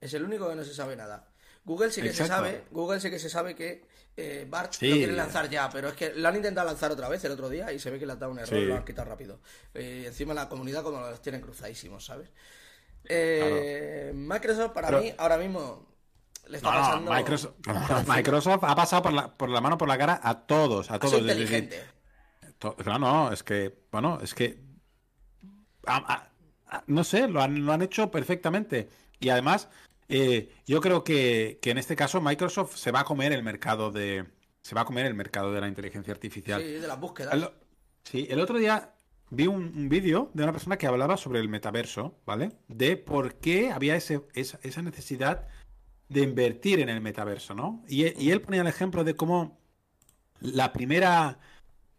Es 0.00 0.14
el 0.14 0.24
único 0.24 0.48
que 0.48 0.54
no 0.54 0.64
se 0.64 0.74
sabe 0.74 0.96
nada. 0.96 1.28
Google 1.64 1.90
sí 1.90 2.02
que 2.02 2.12
se 2.12 2.26
sabe, 2.26 2.64
Google 2.70 3.00
sí 3.00 3.10
que 3.10 3.18
se 3.18 3.30
sabe 3.30 3.54
que 3.54 3.86
eh, 4.16 4.46
Bart 4.48 4.72
Sí. 4.74 4.88
lo 4.88 4.96
quiere 4.96 5.12
lanzar 5.12 5.48
ya, 5.48 5.68
pero 5.70 5.88
es 5.88 5.94
que 5.94 6.12
lo 6.14 6.28
han 6.28 6.36
intentado 6.36 6.66
lanzar 6.66 6.92
otra 6.92 7.08
vez 7.08 7.24
el 7.24 7.32
otro 7.32 7.48
día 7.48 7.72
y 7.72 7.78
se 7.78 7.90
ve 7.90 7.98
que 7.98 8.06
le 8.06 8.12
ha 8.12 8.16
dado 8.16 8.32
un 8.32 8.38
error 8.38 8.58
Sí. 8.58 8.64
lo 8.66 8.76
han 8.76 8.84
quitado 8.84 9.08
rápido. 9.08 9.40
Eh, 9.72 10.04
encima 10.06 10.34
la 10.34 10.48
comunidad 10.48 10.82
como 10.82 11.00
los 11.00 11.22
tienen 11.22 11.40
cruzadísimos, 11.40 12.04
¿sabes? 12.04 12.28
Eh, 13.06 14.12
Microsoft 14.14 14.72
para 14.72 14.88
Pero- 14.88 15.00
mí 15.02 15.14
ahora 15.18 15.36
mismo 15.38 15.93
le 16.48 16.56
está 16.58 16.70
No, 16.70 16.76
no, 16.76 17.10
pasando 17.10 17.12
Microsoft, 18.14 18.64
ha 18.64 18.74
pasado 18.76 19.02
por 19.02 19.12
la, 19.12 19.34
por 19.34 19.48
la 19.48 19.60
mano 19.60 19.78
por 19.78 19.88
la 19.88 19.98
cara 19.98 20.20
a 20.22 20.46
todos, 20.46 20.90
a 20.90 20.98
todos. 20.98 21.14
es 21.14 21.20
inteligente. 21.20 21.82
To- 22.58 22.76
Claro, 22.76 22.98
no, 22.98 23.32
es 23.32 23.42
que, 23.42 23.74
bueno, 23.90 24.18
es 24.22 24.34
que, 24.34 24.58
a- 25.86 25.96
a- 25.96 26.76
a- 26.76 26.84
no 26.86 27.04
sé, 27.04 27.28
lo 27.28 27.42
han, 27.42 27.64
lo 27.64 27.72
han 27.72 27.82
hecho 27.82 28.10
perfectamente. 28.10 28.88
Y 29.20 29.28
además, 29.28 29.68
eh, 30.08 30.50
yo 30.66 30.80
creo 30.80 31.04
que, 31.04 31.58
que 31.62 31.70
en 31.70 31.78
este 31.78 31.96
caso 31.96 32.20
Microsoft 32.20 32.76
se 32.76 32.90
va 32.90 33.00
a 33.00 33.04
comer 33.04 33.32
el 33.32 33.42
mercado 33.42 33.90
de, 33.90 34.26
se 34.62 34.74
va 34.74 34.82
a 34.82 34.84
comer 34.84 35.06
el 35.06 35.14
mercado 35.14 35.52
de 35.52 35.60
la 35.60 35.68
inteligencia 35.68 36.12
artificial. 36.12 36.60
Sí, 36.62 36.72
de 36.72 36.86
las 36.88 36.98
búsquedas. 37.00 37.34
El, 37.34 37.48
sí, 38.04 38.26
el 38.30 38.40
otro 38.40 38.58
día 38.58 38.94
vi 39.30 39.46
un, 39.46 39.72
un 39.76 39.88
vídeo 39.88 40.30
de 40.34 40.42
una 40.44 40.52
persona 40.52 40.76
que 40.78 40.86
hablaba 40.86 41.16
sobre 41.16 41.40
el 41.40 41.48
metaverso, 41.48 42.18
¿vale? 42.24 42.52
De 42.68 42.96
por 42.96 43.34
qué 43.36 43.70
había 43.72 43.96
ese, 43.96 44.22
esa, 44.34 44.58
esa 44.62 44.82
necesidad 44.82 45.48
de 46.08 46.20
invertir 46.22 46.80
en 46.80 46.88
el 46.88 47.00
metaverso, 47.00 47.54
¿no? 47.54 47.82
Y, 47.88 48.04
e- 48.04 48.14
y 48.18 48.30
él 48.30 48.40
ponía 48.40 48.60
el 48.62 48.66
ejemplo 48.66 49.04
de 49.04 49.16
cómo 49.16 49.58
la 50.40 50.72
primera 50.72 51.38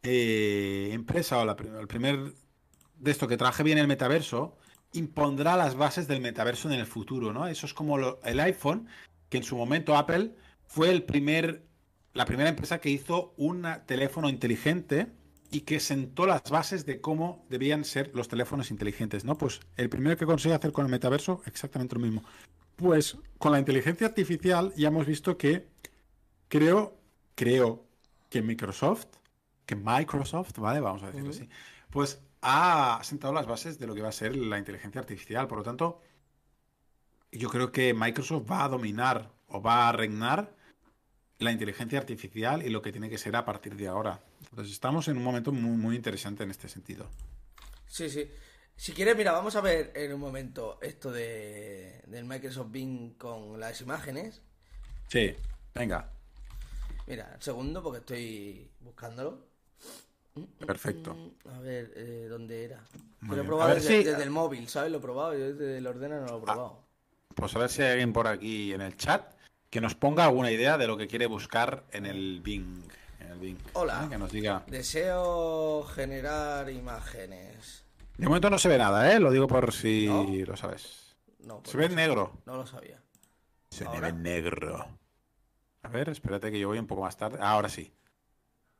eh, 0.03 0.89
empresa 0.93 1.39
o 1.39 1.45
la, 1.45 1.55
el 1.79 1.87
primer 1.87 2.33
de 2.99 3.11
esto 3.11 3.27
que 3.27 3.37
trabaje 3.37 3.63
bien 3.63 3.77
el 3.77 3.87
metaverso 3.87 4.57
impondrá 4.93 5.57
las 5.57 5.75
bases 5.75 6.07
del 6.07 6.21
metaverso 6.21 6.71
en 6.71 6.79
el 6.79 6.85
futuro, 6.85 7.33
¿no? 7.33 7.47
Eso 7.47 7.65
es 7.65 7.73
como 7.73 7.97
lo- 7.97 8.19
el 8.23 8.39
iPhone, 8.39 8.87
que 9.29 9.37
en 9.37 9.43
su 9.43 9.57
momento 9.57 9.97
Apple 9.97 10.35
fue 10.67 10.89
el 10.91 11.03
primer, 11.03 11.65
la 12.13 12.25
primera 12.25 12.49
empresa 12.49 12.79
que 12.79 12.89
hizo 12.89 13.33
un 13.37 13.65
teléfono 13.85 14.29
inteligente 14.29 15.07
y 15.51 15.61
que 15.61 15.79
sentó 15.79 16.25
las 16.25 16.43
bases 16.49 16.85
de 16.85 17.01
cómo 17.01 17.45
debían 17.49 17.83
ser 17.83 18.11
los 18.13 18.27
teléfonos 18.27 18.71
inteligentes, 18.71 19.25
¿no? 19.25 19.37
Pues 19.37 19.59
el 19.75 19.89
primero 19.89 20.15
que 20.17 20.25
consigue 20.25 20.55
hacer 20.55 20.71
con 20.71 20.85
el 20.85 20.91
metaverso, 20.91 21.41
exactamente 21.45 21.95
lo 21.95 22.01
mismo. 22.01 22.23
Pues 22.75 23.17
con 23.37 23.51
la 23.51 23.59
inteligencia 23.59 24.07
artificial 24.07 24.73
ya 24.75 24.89
hemos 24.89 25.05
visto 25.05 25.37
que 25.37 25.67
creo, 26.47 26.97
creo 27.35 27.85
que 28.29 28.41
Microsoft, 28.41 29.07
que 29.65 29.75
Microsoft, 29.75 30.57
¿vale? 30.57 30.79
Vamos 30.79 31.03
a 31.03 31.07
decirlo 31.07 31.29
así, 31.29 31.49
pues 31.89 32.21
ha 32.41 32.99
sentado 33.03 33.33
las 33.33 33.47
bases 33.47 33.79
de 33.79 33.87
lo 33.87 33.95
que 33.95 34.01
va 34.01 34.09
a 34.09 34.13
ser 34.13 34.35
la 34.35 34.59
inteligencia 34.59 35.01
artificial. 35.01 35.47
Por 35.47 35.59
lo 35.59 35.63
tanto, 35.63 36.01
yo 37.31 37.49
creo 37.49 37.71
que 37.71 37.93
Microsoft 37.93 38.49
va 38.49 38.65
a 38.65 38.69
dominar 38.69 39.31
o 39.47 39.61
va 39.61 39.89
a 39.89 39.91
reinar 39.91 40.53
la 41.39 41.51
inteligencia 41.51 41.99
artificial 41.99 42.63
y 42.63 42.69
lo 42.69 42.81
que 42.81 42.91
tiene 42.91 43.09
que 43.09 43.17
ser 43.17 43.35
a 43.35 43.45
partir 43.45 43.75
de 43.75 43.87
ahora. 43.87 44.21
Entonces 44.49 44.73
estamos 44.73 45.07
en 45.07 45.17
un 45.17 45.23
momento 45.23 45.51
muy, 45.51 45.77
muy 45.77 45.95
interesante 45.95 46.43
en 46.43 46.51
este 46.51 46.69
sentido. 46.69 47.09
Sí, 47.87 48.09
sí. 48.09 48.29
Si 48.77 48.91
quieres, 48.93 49.15
mira, 49.15 49.31
vamos 49.31 49.55
a 49.55 49.61
ver 49.61 49.91
en 49.95 50.13
un 50.13 50.19
momento 50.19 50.77
esto 50.81 51.11
de, 51.11 52.01
del 52.07 52.25
Microsoft 52.25 52.71
Bing 52.71 53.13
con 53.17 53.59
las 53.59 53.79
imágenes. 53.81 54.41
Sí, 55.07 55.35
venga, 55.73 56.09
Mira, 57.07 57.31
un 57.35 57.41
segundo 57.41 57.83
porque 57.83 57.99
estoy 57.99 58.71
buscándolo. 58.79 59.45
perfecto. 60.65 61.13
Mm, 61.13 61.49
A 61.49 61.59
ver, 61.59 61.93
eh, 61.95 62.27
¿dónde 62.29 62.65
era? 62.65 62.83
Que 63.29 63.35
lo 63.35 63.41
he 63.43 63.45
probado 63.45 63.75
desde, 63.75 63.99
si- 63.99 64.03
desde 64.03 64.23
el 64.23 64.31
móvil, 64.31 64.67
¿sabes? 64.67 64.91
Lo 64.91 64.97
he 64.97 65.01
probado, 65.01 65.33
yo 65.33 65.53
desde 65.53 65.77
el 65.77 65.87
ordenador 65.87 66.25
no 66.25 66.31
lo 66.33 66.37
he 66.39 66.41
probado. 66.41 66.83
Pues 67.35 67.55
a 67.55 67.59
ver 67.59 67.69
si 67.69 67.81
hay 67.83 67.91
alguien 67.91 68.11
por 68.11 68.27
aquí 68.27 68.73
en 68.73 68.81
el 68.81 68.97
chat 68.97 69.33
que 69.69 69.81
nos 69.81 69.93
ponga 69.95 70.25
alguna 70.25 70.51
idea 70.51 70.77
de 70.77 70.87
lo 70.87 70.97
que 70.97 71.07
quiere 71.07 71.27
buscar 71.27 71.83
en 71.91 72.05
el 72.07 72.41
Bing. 72.41 72.83
En 73.19 73.27
el 73.31 73.39
Bing 73.39 73.57
Hola. 73.73 74.03
¿eh? 74.05 74.09
Que 74.09 74.17
nos 74.17 74.31
diga. 74.31 74.63
Deseo 74.67 75.83
generar 75.83 76.69
imágenes. 76.71 77.83
De 78.17 78.25
momento 78.27 78.49
no 78.49 78.57
se 78.57 78.69
ve 78.69 78.77
nada, 78.77 79.11
¿eh? 79.13 79.19
Lo 79.19 79.31
digo 79.31 79.47
por 79.47 79.73
si 79.73 80.07
¿No? 80.07 80.23
lo 80.23 80.55
sabes. 80.57 81.15
No, 81.39 81.59
pues 81.61 81.71
Se 81.71 81.77
ve 81.77 81.89
no, 81.89 81.95
negro. 81.95 82.41
no 82.45 82.55
lo 82.55 82.65
sabía. 82.65 83.01
Se 83.69 83.85
ve 83.87 84.11
negro. 84.13 84.87
A 85.83 85.87
ver, 85.89 86.09
espérate 86.09 86.51
que 86.51 86.59
yo 86.59 86.69
voy 86.69 86.79
un 86.79 86.87
poco 86.87 87.01
más 87.01 87.17
tarde. 87.17 87.37
Ah, 87.41 87.51
ahora 87.51 87.69
sí. 87.69 87.93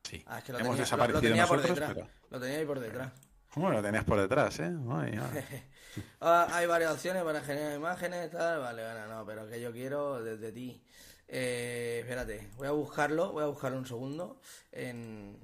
Sí. 0.03 0.23
Ah, 0.27 0.39
es 0.39 0.43
que 0.43 0.51
lo 0.53 0.59
Hemos 0.59 0.71
tenía, 0.71 0.83
desaparecido 0.83 1.21
lo 1.21 1.27
tenía 1.27 1.47
por 1.47 1.57
nosotros, 1.57 1.79
detrás. 1.89 1.93
pero... 2.09 2.29
Lo 2.31 2.39
tenía 2.39 2.57
ahí 2.59 2.65
por 2.65 2.79
detrás. 2.79 3.11
¿Cómo 3.53 3.69
lo 3.69 3.81
tenías 3.81 4.03
por 4.03 4.19
detrás, 4.19 4.59
eh? 4.59 4.73
Ay, 4.89 5.19
ay. 5.21 5.63
Ah, 6.19 6.47
hay 6.51 6.67
varias 6.67 6.91
opciones 6.91 7.23
para 7.23 7.39
generar 7.39 7.73
imágenes, 7.73 8.29
tal. 8.29 8.59
Vale, 8.59 8.83
bueno, 8.83 9.07
no, 9.07 9.25
pero 9.25 9.47
que 9.47 9.61
yo 9.61 9.71
quiero 9.71 10.21
desde 10.21 10.51
ti. 10.51 10.83
Eh, 11.25 11.99
espérate, 12.01 12.49
voy 12.57 12.67
a 12.67 12.71
buscarlo, 12.71 13.31
voy 13.31 13.43
a 13.43 13.47
buscarlo 13.47 13.77
un 13.77 13.85
segundo. 13.85 14.41
En. 14.73 15.39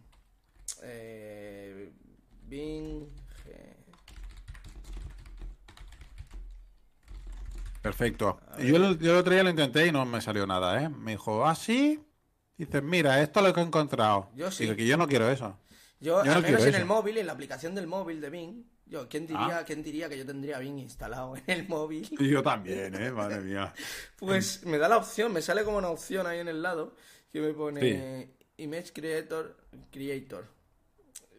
Eh, 0.83 1.93
Bing. 2.43 3.07
Perfecto. 7.81 8.39
Yo, 8.59 8.75
el- 8.75 8.99
yo 8.99 9.11
el 9.13 9.17
otro 9.17 9.33
día 9.33 9.43
lo 9.43 9.49
intenté 9.49 9.87
y 9.87 9.91
no 9.91 10.05
me 10.05 10.21
salió 10.21 10.45
nada, 10.45 10.81
¿eh? 10.83 10.89
Me 10.89 11.11
dijo, 11.11 11.45
ah, 11.45 11.55
sí. 11.55 11.99
Dices, 12.57 12.83
mira, 12.83 13.21
esto 13.21 13.39
es 13.39 13.47
lo 13.47 13.53
que 13.53 13.61
he 13.61 13.63
encontrado. 13.63 14.29
Yo 14.35 14.51
sí. 14.51 14.63
Digo, 14.65 14.75
que 14.75 14.85
yo 14.85 14.97
no 14.97 15.07
quiero 15.07 15.29
eso. 15.29 15.57
Yo, 15.99 16.23
Yo 16.23 16.31
al 16.31 16.41
no 16.41 16.47
menos 16.47 16.61
en 16.63 16.67
el 16.69 16.75
eso. 16.75 16.85
móvil, 16.85 17.17
en 17.17 17.27
la 17.27 17.33
aplicación 17.33 17.73
del 17.75 17.87
móvil 17.87 18.21
de 18.21 18.29
Bing. 18.29 18.63
Yo, 18.85 19.07
¿quién 19.07 19.25
diría, 19.25 19.59
Ah. 19.59 19.63
¿quién 19.65 19.81
diría 19.81 20.09
que 20.09 20.17
yo 20.17 20.25
tendría 20.25 20.59
Bing 20.59 20.77
instalado 20.79 21.35
en 21.37 21.43
el 21.47 21.67
móvil? 21.67 22.07
Y 22.19 22.29
yo 22.29 22.43
también, 22.43 22.93
¿eh? 22.95 23.11
Madre 23.11 23.39
mía. 23.41 23.73
Pues 24.19 24.63
me 24.65 24.77
da 24.77 24.87
la 24.89 24.97
opción, 24.97 25.31
me 25.33 25.41
sale 25.41 25.63
como 25.63 25.77
una 25.77 25.89
opción 25.89 26.27
ahí 26.27 26.39
en 26.39 26.47
el 26.49 26.61
lado 26.61 26.95
que 27.31 27.39
me 27.39 27.53
pone 27.53 28.35
Image 28.57 28.91
Creator, 28.93 29.57
Creator, 29.91 30.45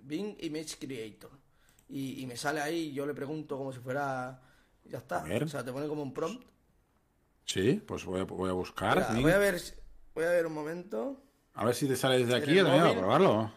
Bing 0.03 0.37
Image 0.41 0.77
Creator. 0.81 1.31
Y, 1.89 2.23
y 2.23 2.27
me 2.27 2.37
sale 2.37 2.61
ahí 2.61 2.93
yo 2.93 3.07
le 3.07 3.15
pregunto 3.15 3.57
como 3.59 3.73
si 3.73 3.79
fuera... 3.79 4.41
Ya 4.85 4.99
está. 4.99 5.25
O 5.25 5.49
sea, 5.49 5.65
te 5.65 5.73
pone 5.73 5.87
como 5.87 6.03
un 6.03 6.13
prompt. 6.13 6.45
Sí, 7.45 7.83
pues 7.87 8.05
voy 8.05 8.21
a, 8.21 8.25
voy 8.25 8.51
a 8.51 8.53
buscar. 8.53 9.13
Bing. 9.13 9.23
voy 9.23 9.33
a 9.33 9.39
ver, 9.39 9.61
voy 10.15 10.25
a 10.25 10.31
ver 10.31 10.47
un 10.47 10.55
momento. 10.55 11.21
A 11.55 11.65
ver 11.65 11.75
si 11.75 11.87
te 11.87 11.97
sale 11.97 12.19
desde 12.19 12.37
¿En 12.37 12.43
aquí, 12.43 12.61
voy 12.61 12.79
a 12.79 12.99
probarlo. 12.99 13.53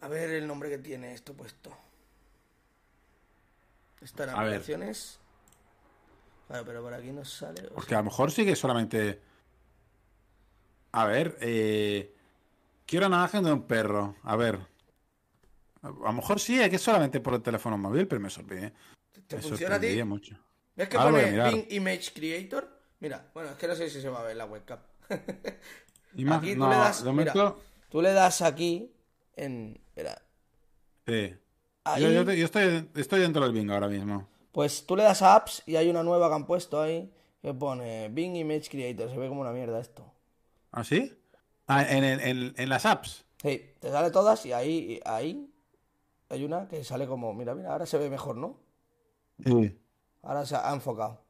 A 0.00 0.08
ver 0.08 0.30
el 0.30 0.46
nombre 0.46 0.70
que 0.70 0.78
tiene 0.78 1.12
esto 1.12 1.34
puesto. 1.34 1.76
Está 4.00 4.24
en 4.24 4.30
aplicaciones. 4.30 5.18
Claro, 6.46 6.64
pero 6.64 6.82
por 6.82 6.94
aquí 6.94 7.12
no 7.12 7.24
sale. 7.24 7.62
Porque 7.74 7.94
a 7.94 7.98
lo 7.98 8.04
mejor 8.04 8.30
sí 8.30 8.44
que 8.44 8.56
solamente. 8.56 9.20
A 10.92 11.04
ver, 11.04 11.36
eh... 11.40 12.14
quiero 12.86 13.06
una 13.08 13.18
imagen 13.18 13.44
de 13.44 13.52
un 13.52 13.62
perro. 13.62 14.16
A 14.22 14.36
ver. 14.36 14.60
A 15.82 15.90
lo 15.90 16.12
mejor 16.12 16.40
sí, 16.40 16.60
es 16.60 16.70
que 16.70 16.76
es 16.76 16.82
solamente 16.82 17.20
por 17.20 17.34
el 17.34 17.42
teléfono 17.42 17.76
móvil, 17.76 18.08
pero 18.08 18.20
me 18.20 18.30
sorprende. 18.30 18.72
¿Te 19.28 19.38
funciona 19.38 19.76
a 19.76 19.80
ti? 19.80 20.02
mucho. 20.02 20.36
¿Ves 20.74 20.88
que 20.88 20.96
Ahora 20.96 21.20
pone. 21.22 21.50
Bing 21.50 21.66
Image 21.70 22.12
Creator? 22.12 22.68
Mira, 23.00 23.30
bueno, 23.34 23.50
es 23.50 23.56
que 23.56 23.68
no 23.68 23.74
sé 23.76 23.88
si 23.90 24.00
se 24.00 24.08
va 24.08 24.20
a 24.20 24.24
ver 24.24 24.36
la 24.36 24.46
webcam. 24.46 24.78
Aquí 25.08 26.54
tú 26.54 26.58
no, 26.60 26.68
le 26.70 26.76
das- 26.76 27.04
de 27.04 27.12
mira. 27.12 27.32
momento. 27.34 27.62
Tú 27.88 28.02
le 28.02 28.12
das 28.12 28.42
aquí 28.42 28.92
en... 29.36 29.80
Espera. 29.88 30.20
Sí. 31.06 31.34
Ahí, 31.84 32.02
Yo, 32.02 32.10
yo 32.10 32.24
te- 32.24 32.36
yo 32.38 32.44
estoy, 32.44 32.88
estoy 32.96 33.20
dentro 33.20 33.42
del 33.42 33.52
Bing 33.52 33.70
ahora 33.70 33.88
mismo. 33.88 34.28
pues 34.52 34.84
tú 34.86 34.96
le 34.96 35.04
das 35.04 35.22
a 35.22 35.34
Apps 35.36 35.62
y 35.66 35.76
hay 35.76 35.88
una 35.88 36.02
nueva 36.02 36.28
que 36.28 36.34
han 36.34 36.46
puesto 36.46 36.80
ahí 36.82 37.10
que 37.40 37.54
pone 37.54 38.08
Bing 38.08 38.36
Image 38.36 38.68
Creator. 38.68 39.10
Se 39.10 39.16
ve 39.16 39.28
como 39.28 39.40
una 39.42 39.52
mierda 39.52 39.78
esto. 39.80 40.10
¿Ah, 40.72 40.84
sí? 40.84 41.14
Ah, 41.66 41.82
en, 41.88 42.04
el- 42.04 42.20
en- 42.20 42.54
en 42.56 42.68
las 42.68 42.84
apps. 42.86 43.24
Sí, 43.40 43.72
te 43.78 43.90
sale 43.90 44.10
todas 44.10 44.44
y 44.46 44.52
ahí, 44.52 45.00
ahí 45.04 45.48
hay 46.28 46.44
una 46.44 46.66
que 46.68 46.82
sale 46.84 47.06
como... 47.06 47.32
Mira, 47.34 47.54
mira, 47.54 47.72
ahora 47.72 47.86
se 47.86 47.96
ve 47.98 48.10
mejor, 48.10 48.36
¿no? 48.36 48.58
Sí. 49.44 49.78
Ahora 50.22 50.44
se 50.46 50.56
ha 50.56 50.72
enfocado. 50.74 51.24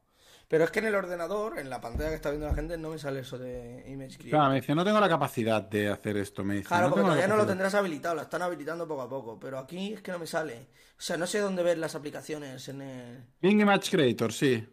Pero 0.47 0.63
es 0.63 0.71
que 0.71 0.79
en 0.79 0.85
el 0.87 0.95
ordenador, 0.95 1.59
en 1.59 1.69
la 1.69 1.79
pantalla 1.79 2.09
que 2.09 2.15
está 2.15 2.31
viendo 2.31 2.47
la 2.47 2.55
gente, 2.55 2.75
no 2.75 2.89
me 2.89 2.97
sale 2.97 3.19
eso 3.19 3.37
de 3.37 3.83
Image 3.87 4.17
Creator. 4.17 4.29
Claro, 4.31 4.49
me 4.49 4.55
dice, 4.55 4.73
no 4.73 4.83
tengo 4.83 4.99
la 4.99 5.07
capacidad 5.07 5.61
de 5.61 5.89
hacer 5.89 6.17
esto. 6.17 6.43
Me 6.43 6.55
dice, 6.55 6.67
Claro, 6.69 6.85
no 6.85 6.89
porque 6.89 7.03
todavía 7.05 7.27
no 7.27 7.37
lo 7.37 7.45
tendrás 7.45 7.75
habilitado, 7.75 8.15
lo 8.15 8.21
están 8.23 8.41
habilitando 8.41 8.87
poco 8.87 9.01
a 9.03 9.09
poco, 9.09 9.39
pero 9.39 9.59
aquí 9.59 9.93
es 9.93 10.01
que 10.01 10.11
no 10.11 10.17
me 10.17 10.25
sale. 10.25 10.67
O 10.97 11.01
sea, 11.01 11.17
no 11.17 11.27
sé 11.27 11.37
dónde 11.39 11.61
ver 11.61 11.77
las 11.77 11.93
aplicaciones 11.93 12.67
en 12.67 12.81
el... 12.81 13.23
Bing 13.41 13.61
Image 13.61 13.91
Creator, 13.91 14.33
sí. 14.33 14.67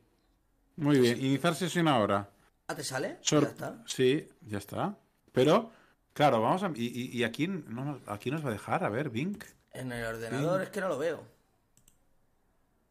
Muy 0.76 0.98
bien. 0.98 1.18
Iniciar 1.22 1.54
sesión 1.54 1.88
ahora. 1.88 2.30
Ah, 2.68 2.74
¿te 2.74 2.82
sale? 2.82 3.18
Sor- 3.20 3.42
Ya 3.44 3.48
está. 3.50 3.82
Sí, 3.86 4.28
ya 4.46 4.58
está. 4.58 4.96
Pero, 5.32 5.70
claro, 6.14 6.40
vamos 6.40 6.62
a... 6.62 6.72
Y, 6.74 6.86
y- 6.86 7.18
y 7.18 7.22
aquí, 7.24 7.48
no, 7.48 8.00
aquí 8.06 8.30
nos 8.30 8.42
va 8.42 8.48
a 8.48 8.52
dejar, 8.52 8.82
a 8.82 8.88
ver, 8.88 9.10
Bing. 9.10 9.38
En 9.72 9.92
el 9.92 10.06
ordenador 10.06 10.62
es 10.62 10.70
que 10.70 10.80
no 10.80 10.88
lo 10.88 10.96
veo. 10.96 11.22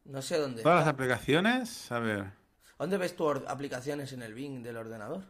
No 0.06 0.22
sé 0.22 0.38
dónde. 0.38 0.62
Todas 0.62 0.80
las 0.80 0.88
aplicaciones, 0.88 1.90
a 1.92 1.98
ver. 1.98 2.32
¿Dónde 2.78 2.96
ves 2.96 3.16
tus 3.16 3.42
aplicaciones 3.46 4.12
en 4.12 4.22
el 4.22 4.34
Bing 4.34 4.62
del 4.62 4.76
ordenador? 4.76 5.24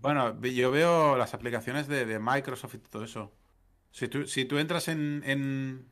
Bueno, 0.00 0.40
yo 0.42 0.70
veo 0.70 1.16
las 1.16 1.32
aplicaciones 1.32 1.88
de, 1.88 2.04
de 2.06 2.18
Microsoft 2.18 2.74
y 2.74 2.78
todo 2.78 3.04
eso. 3.04 3.32
Si 3.90 4.08
tú, 4.08 4.26
si 4.26 4.44
tú 4.44 4.58
entras 4.58 4.88
en, 4.88 5.22
en, 5.24 5.88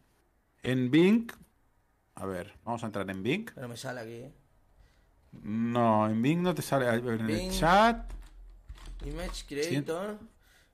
en 0.62 0.90
Bing... 0.90 1.30
A 2.16 2.26
ver, 2.26 2.55
vamos 2.64 2.82
a 2.82 2.86
entrar 2.86 3.09
en 3.11 3.22
Bing. 3.22 3.50
Pero 3.55 3.68
me 3.68 3.76
sale 3.76 4.00
aquí, 4.00 4.12
¿eh? 4.12 4.34
No, 5.42 6.09
en 6.09 6.20
Bing 6.22 6.42
no 6.42 6.55
te 6.55 6.62
sale. 6.62 6.88
En 6.88 7.30
el 7.30 7.50
chat... 7.50 8.12
Image 9.05 9.46
Creator. 9.46 10.18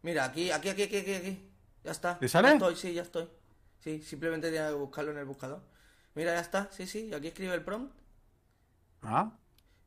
Mira, 0.02 0.24
aquí, 0.24 0.50
aquí, 0.50 0.68
aquí, 0.68 0.82
aquí, 0.82 0.96
aquí, 0.96 1.14
aquí. 1.14 1.50
Ya 1.82 1.92
está. 1.92 2.18
¿Te 2.18 2.28
sale? 2.28 2.48
Ya 2.48 2.54
estoy, 2.54 2.76
sí, 2.76 2.92
ya 2.92 3.02
estoy. 3.02 3.28
Sí, 3.78 4.02
simplemente 4.02 4.48
tenía 4.48 4.68
que 4.68 4.74
buscarlo 4.74 5.10
en 5.12 5.18
el 5.18 5.24
buscador. 5.24 5.62
Mira, 6.14 6.34
ya 6.34 6.40
está. 6.40 6.68
Sí, 6.72 6.86
sí, 6.86 7.12
aquí 7.14 7.28
escribe 7.28 7.54
el 7.54 7.62
prompt. 7.62 7.92
Ah, 9.02 9.32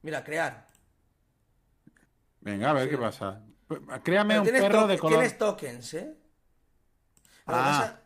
Mira, 0.01 0.23
crear. 0.23 0.65
venga, 2.41 2.71
a 2.71 2.73
ver 2.73 2.83
Sí. 2.85 2.89
qué 2.91 2.97
pasa. 2.97 3.41
Créame 4.03 4.39
un 4.39 4.45
perro 4.45 4.85
de 4.87 4.97
color... 4.99 5.19
tienes 5.19 5.37
tokens, 5.37 5.93
¿eh? 5.93 6.13
Ah. 7.47 7.99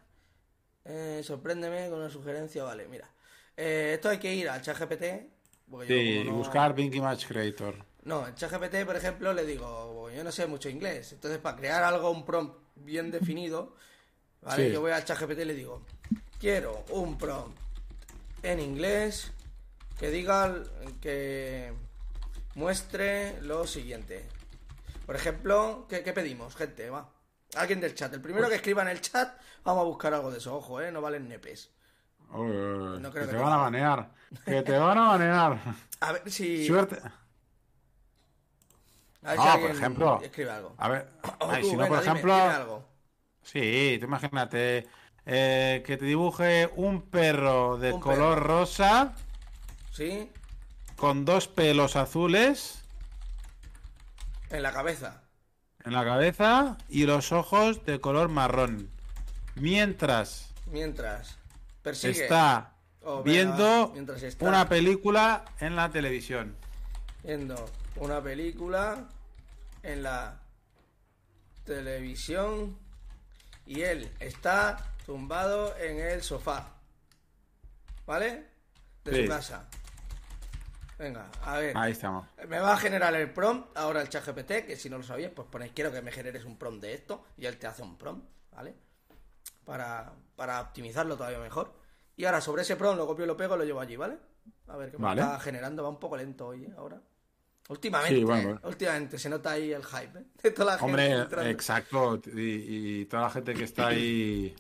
eh, 0.86 1.22
sorpréndeme 1.24 1.90
con 1.90 2.00
una 2.00 2.10
sugerencia, 2.10 2.64
vale, 2.64 2.88
mira. 2.88 3.10
Eh, 3.56 3.94
esto 3.96 4.10
hay 4.10 4.18
que 4.20 4.34
ir 4.34 4.50
al 4.50 4.62
ChatGPT. 4.62 5.04
Sí, 5.88 6.24
no- 6.26 6.34
buscar 6.34 6.74
Bing 6.74 6.94
Image 6.94 7.28
Creator. 7.28 7.84
No, 8.04 8.26
en 8.28 8.36
ChatGPT, 8.36 8.86
por 8.86 8.96
ejemplo, 8.96 9.34
le 9.34 9.46
digo, 9.46 10.10
yo 10.12 10.24
no 10.24 10.32
sé 10.32 10.46
mucho 10.48 10.70
inglés. 10.70 11.12
Entonces, 11.14 11.40
para 11.40 11.58
crear 11.58 11.84
algo, 11.84 12.10
un 12.12 12.24
prompt 12.26 12.56
bien 12.76 13.12
definido, 13.12 13.76
¿vale? 14.42 14.68
Sí. 14.68 14.74
Yo 14.74 14.80
voy 14.82 14.92
al 14.92 15.04
ChatGPT 15.04 15.40
y 15.40 15.46
le 15.46 15.54
digo, 15.56 15.82
quiero 16.40 16.86
un 16.92 17.18
prompt 17.18 17.58
en 18.52 18.60
inglés 18.60 19.32
que 20.00 20.10
diga, 20.10 20.56
que 21.02 21.74
muestre 22.56 23.40
lo 23.42 23.66
siguiente. 23.68 24.26
Por 25.06 25.16
ejemplo, 25.16 25.86
¿qué, 25.90 26.04
qué 26.04 26.14
pedimos, 26.14 26.56
gente? 26.56 26.90
Va. 26.90 27.10
Alguien 27.56 27.80
del 27.80 27.96
chat. 27.96 28.14
El 28.14 28.22
primero 28.22 28.44
Pues 28.46 28.52
que 28.52 28.56
escriba 28.58 28.82
en 28.82 28.90
el 28.90 29.02
chat, 29.02 29.40
vamos 29.64 29.82
a 29.82 29.86
buscar 29.86 30.14
algo 30.14 30.32
de 30.32 30.38
eso. 30.40 30.56
Ojo, 30.56 30.82
¿eh? 30.82 30.92
No 30.92 31.02
valen 31.02 31.28
nepes. 31.30 31.72
Uy, 32.32 32.52
uy, 32.52 32.56
uy, 32.96 33.00
No 33.00 33.10
creo 33.12 33.24
que 33.26 33.32
que 33.32 33.38
te 33.38 33.42
van 33.42 33.54
a 33.54 33.58
banear. 33.58 34.12
Que 34.46 34.62
te 34.62 34.78
van 34.78 34.98
a 34.98 35.08
banear. 35.10 35.58
A 36.02 36.12
ver 36.12 36.30
si... 36.30 36.68
Suerte. 36.68 36.98
A 39.24 39.32
ver 39.32 39.40
Ah, 39.40 39.54
si 39.56 39.62
por 39.62 39.72
ejemplo. 39.72 40.22
escribe 40.22 40.52
algo. 40.52 40.76
A 40.78 40.90
ver, 40.90 41.10
ay, 41.40 41.64
si 41.64 41.76
no, 41.76 41.88
por 41.88 42.00
dime, 42.00 42.12
ejemplo. 42.12 42.34
dime 42.36 42.48
algo. 42.50 42.86
Sí, 43.44 43.98
tú 44.00 44.06
imagínate 44.06 44.88
eh, 45.28 45.84
que 45.86 45.98
te 45.98 46.06
dibuje 46.06 46.70
un 46.78 47.02
perro 47.02 47.78
de 47.78 47.92
Un 47.94 48.00
color 48.00 48.42
rosa 48.44 49.14
¿Sí? 49.92 50.32
con 50.96 51.26
dos 51.26 51.48
pelos 51.50 51.96
azules 51.98 52.82
En 54.50 54.64
la 54.64 54.72
cabeza. 54.72 55.22
en 55.84 55.94
la 55.94 56.04
cabeza 56.06 56.78
y 56.90 57.06
los 57.06 57.32
ojos 57.34 57.84
de 57.86 58.00
color 58.00 58.30
marrón. 58.30 58.90
Mientras 59.56 60.54
Mientras 60.68 61.38
persigue. 61.82 62.24
está 62.24 62.74
Oh, 63.10 63.24
viendo 63.24 63.88
va, 63.88 63.94
mientras 63.94 64.22
está. 64.24 64.46
una 64.46 64.68
película 64.68 65.46
en 65.62 65.76
la 65.78 65.90
televisión. 65.90 66.58
Viendo 67.24 67.70
una 67.96 68.22
película 68.22 69.08
en 69.84 70.04
la 70.04 70.42
televisión 71.64 72.78
y 73.66 73.82
él 73.82 74.12
está 74.20 74.78
tumbado 75.08 75.76
en 75.78 76.00
el 76.00 76.22
sofá. 76.22 76.74
¿Vale? 78.06 78.46
De 79.04 79.14
Sí. 79.16 79.24
su 79.24 79.30
casa. 79.30 79.68
Venga, 81.00 81.30
a 81.44 81.58
ver. 81.60 81.78
Ahí 81.78 81.94
estamos. 81.94 82.28
Me 82.48 82.60
va 82.60 82.74
a 82.74 82.78
generar 82.78 83.16
el 83.16 83.32
prompt 83.32 83.76
ahora 83.78 84.02
el 84.02 84.10
chat 84.10 84.26
GPT, 84.26 84.66
que 84.66 84.76
si 84.76 84.90
no 84.90 84.98
lo 84.98 85.04
sabías, 85.04 85.32
pues 85.34 85.48
ponéis 85.50 85.72
quiero 85.74 85.92
que 85.92 86.02
me 86.02 86.12
generes 86.12 86.44
un 86.44 86.58
prompt 86.58 86.82
de 86.82 86.94
esto 86.94 87.24
y 87.38 87.46
él 87.46 87.58
te 87.58 87.68
hace 87.68 87.84
un 87.84 87.98
prompt, 87.98 88.28
¿vale? 88.52 88.76
Para, 89.64 90.12
para 90.36 90.60
optimizarlo 90.62 91.16
todavía 91.16 91.40
mejor. 91.40 91.74
Y 92.16 92.26
ahora 92.26 92.42
sobre 92.42 92.64
ese 92.64 92.76
prompt 92.76 92.98
lo 92.98 93.08
copio 93.08 93.26
y 93.26 93.28
lo 93.28 93.38
pego 93.38 93.56
y 93.56 93.60
lo 93.60 93.64
llevo 93.66 93.80
allí, 93.80 93.96
¿vale? 93.96 94.18
A 94.68 94.76
ver 94.76 94.92
qué 94.92 94.98
me 94.98 95.04
Vale. 95.04 95.22
está 95.22 95.40
generando, 95.40 95.84
va 95.84 95.90
un 95.90 96.00
poco 96.00 96.18
lento 96.18 96.48
hoy, 96.48 96.66
¿eh? 96.66 96.74
Ahora. 96.78 97.00
Últimamente, 97.70 98.16
Sí, 98.16 98.24
bueno, 98.24 98.42
¿eh? 98.42 98.46
bueno. 98.54 98.62
últimamente 98.64 99.20
se 99.20 99.30
nota 99.30 99.52
ahí 99.52 99.72
el 99.74 99.86
hype, 99.86 100.20
¿eh? 100.20 100.24
De 100.44 100.52
toda 100.52 100.74
la 100.74 100.80
gente 100.80 100.86
Hombre, 101.24 101.52
exacto. 101.52 102.20
Y, 102.34 103.02
y 103.02 103.06
toda 103.06 103.24
la 103.24 103.30
gente 103.30 103.54
que 103.54 103.64
está 103.66 103.88
ahí 103.88 104.56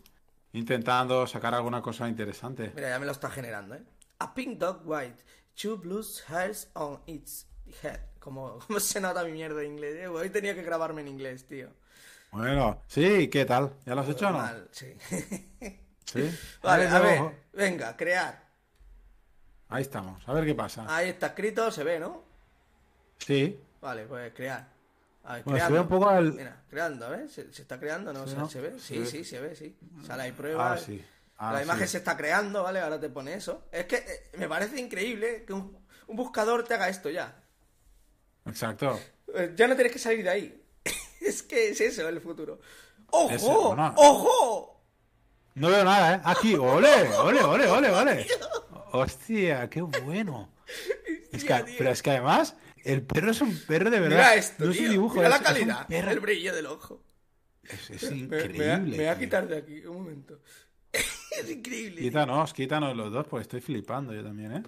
intentando 0.53 1.25
sacar 1.27 1.53
alguna 1.53 1.81
cosa 1.81 2.07
interesante. 2.07 2.71
Mira, 2.75 2.89
ya 2.89 2.99
me 2.99 3.05
lo 3.05 3.11
está 3.11 3.29
generando, 3.29 3.75
¿eh? 3.75 3.83
A 4.19 4.33
pink 4.33 4.57
dog 4.57 4.81
white, 4.85 5.23
two 5.55 5.77
blue 5.77 6.03
hairs 6.27 6.69
on 6.73 7.01
its 7.05 7.47
head. 7.83 7.99
Como, 8.19 8.59
como 8.67 8.79
se 8.79 8.99
nota 8.99 9.23
mi 9.23 9.31
mierda 9.31 9.59
de 9.59 9.67
inglés, 9.67 9.95
¿eh? 9.95 10.07
Hoy 10.07 10.29
tenía 10.29 10.55
que 10.55 10.63
grabarme 10.63 11.01
en 11.01 11.07
inglés, 11.09 11.47
tío. 11.47 11.69
Bueno, 12.31 12.83
sí, 12.87 13.29
¿qué 13.29 13.45
tal? 13.45 13.73
¿Ya 13.85 13.95
lo 13.95 14.01
has 14.01 14.09
hecho 14.09 14.27
o 14.27 14.31
no? 14.31 14.37
Mal, 14.37 14.67
sí. 14.71 14.93
Sí. 16.07 16.33
Vale, 16.63 16.87
a 16.87 16.99
ver, 16.99 17.21
venga, 17.51 17.97
crear. 17.97 18.41
Ahí 19.67 19.81
estamos, 19.81 20.25
a 20.25 20.31
ver 20.31 20.45
qué 20.45 20.55
pasa. 20.55 20.85
Ahí 20.87 21.09
está 21.09 21.27
escrito, 21.27 21.69
se 21.69 21.83
ve, 21.83 21.99
¿no? 21.99 22.23
Sí, 23.17 23.59
Vale, 23.81 24.05
pues 24.05 24.33
crear. 24.33 24.67
A 25.29 25.33
ver, 25.35 25.43
Bueno, 25.43 25.65
se 25.67 25.73
ve 25.73 25.79
un 25.81 25.87
poco 25.89 26.07
al- 26.09 26.33
Mira, 26.33 26.63
creando, 26.69 27.05
a 27.05 27.09
ver, 27.09 27.29
¿se, 27.29 27.51
se 27.51 27.61
está 27.61 27.77
creando? 27.79 28.13
¿no? 28.13 28.23
O 28.23 28.27
sea. 28.27 28.45
¿Se 28.47 28.61
ve? 28.61 28.79
Sí, 28.79 29.05
sí, 29.05 29.23
se 29.25 29.39
ve, 29.41 29.55
sí. 29.55 29.77
Sale 30.05 30.23
ahí 30.23 30.31
prueba. 30.31 30.73
Ah, 30.73 30.77
sí. 30.77 31.03
Ah, 31.37 31.51
la 31.51 31.59
sí. 31.59 31.65
imagen 31.65 31.87
se 31.87 31.97
está 31.97 32.15
creando, 32.15 32.63
¿vale? 32.63 32.79
Ahora 32.79 32.99
te 32.99 33.09
pone 33.09 33.33
eso. 33.33 33.65
Es 33.71 33.85
que 33.85 33.97
eh, 33.97 34.31
me 34.37 34.47
parece 34.47 34.79
increíble 34.79 35.43
que 35.45 35.53
un, 35.53 35.77
un 36.07 36.15
buscador 36.15 36.63
te 36.63 36.73
haga 36.75 36.87
esto 36.89 37.09
ya. 37.09 37.43
Exacto. 38.45 38.99
Eh, 39.35 39.53
Ya 39.55 39.67
no 39.67 39.75
tienes 39.75 39.91
que 39.93 39.99
salir 39.99 40.23
de 40.23 40.29
ahí. 40.29 40.63
es 41.21 41.43
que 41.43 41.69
es 41.69 41.81
eso 41.81 42.07
el 42.07 42.21
futuro. 42.21 42.59
¡Ojo! 43.11 43.31
Ese, 43.35 43.45
bueno. 43.53 43.93
¡Ojo! 43.97 44.81
No 45.55 45.69
veo 45.69 45.83
nada, 45.83 46.15
¿eh? 46.15 46.21
Aquí, 46.23 46.55
ole, 46.55 46.87
ole, 47.19 47.41
ole, 47.43 47.67
ole, 47.67 47.89
ole. 47.91 48.27
Hostia, 48.91 49.69
qué 49.69 49.81
bueno. 49.81 50.49
Es 51.31 51.43
que, 51.43 51.75
pero 51.77 51.91
es 51.91 52.01
que 52.01 52.11
además, 52.11 52.55
el 52.93 53.01
perro 53.03 53.31
es 53.31 53.41
un 53.41 53.57
perro 53.67 53.89
de 53.89 53.99
verdad. 53.99 54.17
Mira 54.17 54.35
esto, 54.35 54.65
no 54.65 54.71
es 54.71 54.77
un 54.77 54.83
tío. 54.83 54.91
dibujo, 54.91 55.15
Mira 55.15 55.27
es- 55.27 55.31
la 55.31 55.37
es 55.37 55.43
calidad. 55.43 55.87
perro. 55.87 56.11
El 56.11 56.19
brillo 56.19 56.55
del 56.55 56.65
ojo. 56.67 57.03
Es, 57.63 57.89
es 57.89 58.03
increíble. 58.11 58.77
me, 58.77 58.95
voy 58.95 59.05
a 59.05 59.15
tío. 59.15 59.19
quitar 59.25 59.47
de 59.47 59.57
aquí, 59.57 59.85
un 59.85 59.97
momento. 59.97 60.39
es 60.93 61.49
increíble. 61.49 61.95
tío. 62.01 62.09
Quítanos, 62.09 62.53
quítanos 62.53 62.95
los 62.95 63.11
dos, 63.11 63.27
pues 63.27 63.41
estoy 63.43 63.61
flipando 63.61 64.13
yo 64.13 64.23
también, 64.23 64.53
¿eh? 64.53 64.63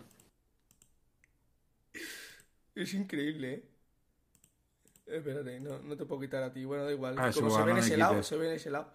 Es 2.76 2.94
increíble, 2.94 3.54
¿eh? 3.54 3.64
Espérate, 5.08 5.60
no, 5.60 5.80
no 5.80 5.98
te 5.98 6.06
puedo 6.06 6.22
quitar 6.22 6.44
a 6.44 6.54
ti. 6.54 6.64
Bueno, 6.66 6.86
da 6.86 6.92
igual. 6.92 7.16
Ah, 7.18 7.30
es 7.30 7.36
Como 7.36 7.50
se 7.50 7.64
ve 7.64 7.72
en 7.72 7.78
ese 7.80 7.98
lado, 7.98 8.22
se 8.22 8.36
ve 8.38 8.48
en 8.50 8.56
ese 8.56 8.70
lado. 8.70 8.94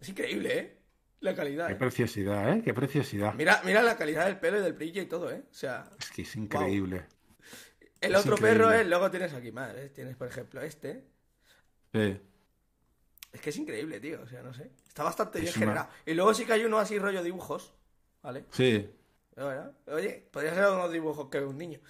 Es 0.00 0.08
increíble, 0.08 0.58
¿eh? 0.58 0.78
La 1.20 1.34
calidad. 1.34 1.66
Qué 1.66 1.72
¿eh? 1.74 1.76
preciosidad, 1.76 2.52
¿eh? 2.56 2.62
Qué 2.64 2.72
preciosidad. 2.74 3.34
Mira, 3.34 3.60
mira 3.64 3.82
la 3.82 3.96
calidad 3.96 4.26
del 4.26 4.38
pelo 4.38 4.58
y 4.58 4.62
del 4.62 4.72
brillo 4.74 5.02
y 5.02 5.06
todo, 5.06 5.30
¿eh? 5.30 5.42
O 5.50 5.54
sea, 5.54 5.90
Es 5.98 6.10
que 6.10 6.22
es 6.22 6.36
increíble. 6.36 7.04
El 8.02 8.12
Es 8.14 8.20
otro 8.20 8.36
increíble. 8.36 8.58
perro 8.64 8.72
es, 8.72 8.86
luego 8.86 9.10
tienes 9.10 9.32
aquí 9.32 9.52
más, 9.52 9.74
¿eh? 9.74 9.88
Tienes, 9.94 10.16
por 10.16 10.28
ejemplo, 10.28 10.60
este. 10.60 11.04
Sí. 11.92 12.20
Es 13.32 13.40
que 13.40 13.50
es 13.50 13.56
increíble, 13.56 13.98
tío. 14.00 14.20
O 14.22 14.26
sea, 14.26 14.42
no 14.42 14.52
sé. 14.52 14.70
Está 14.86 15.02
bastante 15.04 15.38
Es 15.38 15.44
bien 15.44 15.56
una- 15.56 15.60
generado. 15.66 15.88
Y 16.06 16.14
luego 16.14 16.34
sí 16.34 16.44
que 16.44 16.52
hay 16.52 16.64
uno 16.64 16.78
así 16.78 16.98
rollo 16.98 17.22
dibujos, 17.22 17.72
¿vale? 18.22 18.44
Sí. 18.50 18.90
Bueno, 19.34 19.72
oye, 19.86 20.28
podría 20.30 20.54
ser 20.54 20.66
unos 20.66 20.92
dibujos 20.92 21.28
que 21.30 21.40
ve 21.40 21.46
un 21.46 21.56
niño. 21.56 21.80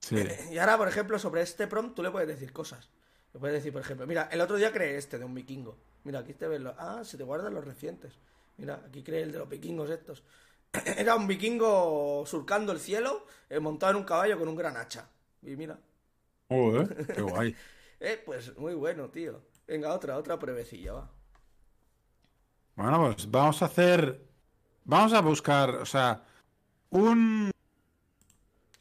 Sí. 0.00 0.16
Y 0.50 0.58
ahora, 0.58 0.76
por 0.78 0.88
ejemplo, 0.88 1.18
sobre 1.18 1.42
este 1.42 1.66
prompt 1.66 1.94
tú 1.96 2.02
le 2.02 2.10
puedes 2.10 2.28
decir 2.28 2.52
cosas. 2.52 2.88
Le 3.32 3.40
puedes 3.40 3.54
decir, 3.56 3.72
por 3.72 3.82
ejemplo, 3.82 4.06
mira, 4.06 4.28
el 4.32 4.40
otro 4.40 4.56
día 4.56 4.72
creé 4.72 4.96
este 4.96 5.18
de 5.18 5.24
un 5.24 5.34
vikingo. 5.34 5.78
Mira, 6.04 6.20
aquí 6.20 6.34
te 6.34 6.48
ves 6.48 6.60
los... 6.60 6.74
Ah, 6.78 7.02
se 7.04 7.16
te 7.16 7.22
guardan 7.22 7.54
los 7.54 7.64
recientes. 7.64 8.14
Mira, 8.56 8.82
aquí 8.86 9.02
creé 9.02 9.22
el 9.22 9.32
de 9.32 9.38
los 9.38 9.48
vikingos 9.48 9.90
estos. 9.90 10.22
Era 10.96 11.16
un 11.16 11.26
vikingo 11.26 12.24
surcando 12.26 12.72
el 12.72 12.80
cielo, 12.80 13.26
eh, 13.48 13.60
montado 13.60 13.92
en 13.92 13.98
un 13.98 14.04
caballo 14.04 14.38
con 14.38 14.48
un 14.48 14.56
gran 14.56 14.76
hacha. 14.76 15.08
Y 15.42 15.56
mira, 15.56 15.78
Joder, 16.48 17.06
qué 17.14 17.22
guay. 17.22 17.56
eh, 18.00 18.22
pues 18.24 18.56
muy 18.58 18.74
bueno, 18.74 19.08
tío. 19.10 19.40
Venga, 19.66 19.92
otra, 19.94 20.16
otra 20.18 20.38
pruebecilla, 20.38 20.92
va. 20.92 21.10
Bueno, 22.76 23.12
pues 23.14 23.30
vamos 23.30 23.62
a 23.62 23.66
hacer. 23.66 24.26
Vamos 24.84 25.12
a 25.12 25.20
buscar, 25.20 25.70
o 25.76 25.86
sea, 25.86 26.24
un, 26.90 27.50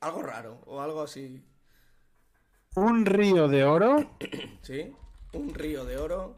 Algo 0.02 0.22
raro, 0.24 0.62
o 0.66 0.82
algo 0.82 1.02
así. 1.02 1.44
un 2.76 3.06
río 3.06 3.48
de 3.48 3.64
oro 3.66 4.16
¿Sí? 4.62 4.94
Un 5.34 5.54
río 5.54 5.86
de 5.86 5.98
oro. 5.98 6.38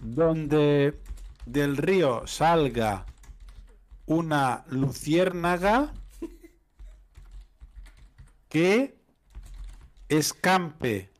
donde 0.00 0.98
del 1.46 1.76
río 1.76 2.26
salga 2.26 3.04
una 4.06 4.64
luciérnaga 4.68 5.92
que 8.48 8.94
escampe, 10.08 11.10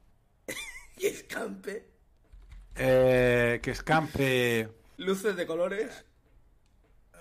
Y 0.99 1.07
escampe. 1.07 1.89
eh, 2.77 3.61
que 3.63 3.71
escampe, 3.71 4.69
Luces 4.99 5.37
de 5.37 5.47
colores. 5.47 6.05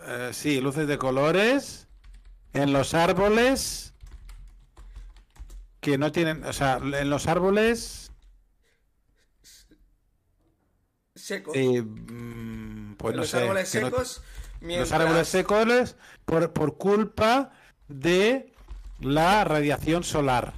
eh, 0.07 0.31
sí, 0.33 0.59
luces 0.61 0.87
de 0.87 0.97
colores 0.97 1.87
en 2.53 2.73
los 2.73 2.93
árboles 2.93 3.93
que 5.79 5.97
no 5.97 6.11
tienen, 6.11 6.43
o 6.43 6.53
sea, 6.53 6.77
en 6.77 7.09
los 7.09 7.27
árboles, 7.27 8.11
Secos. 11.15 11.55
eh, 11.55 11.81
mm, 11.81 12.95
pues 12.95 13.11
En 13.11 13.15
no 13.15 13.21
los 13.21 13.29
sé, 13.29 13.37
árboles 13.37 13.75
no- 13.75 13.81
secos. 13.87 14.21
Mientras- 14.61 14.89
Los 14.91 14.99
árboles 14.99 15.27
secos 15.27 15.95
por, 16.25 16.53
por 16.53 16.77
culpa 16.77 17.51
de 17.87 18.53
la 18.99 19.43
radiación 19.43 20.03
solar. 20.03 20.53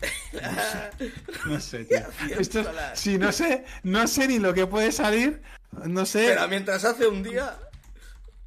No 1.46 1.60
sé, 1.60 1.84
tío. 1.84 1.98
Esto, 2.38 2.64
sí, 2.94 3.18
no 3.18 3.32
sé, 3.32 3.64
no 3.82 4.06
sé 4.06 4.28
ni 4.28 4.38
lo 4.38 4.54
que 4.54 4.66
puede 4.66 4.92
salir. 4.92 5.42
No 5.84 6.06
sé. 6.06 6.26
Pero 6.28 6.48
mientras 6.48 6.84
hace 6.84 7.06
un 7.06 7.22
día 7.22 7.58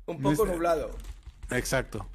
un 0.06 0.22
poco 0.22 0.46
nublado. 0.46 0.92
Exacto. 1.52 2.08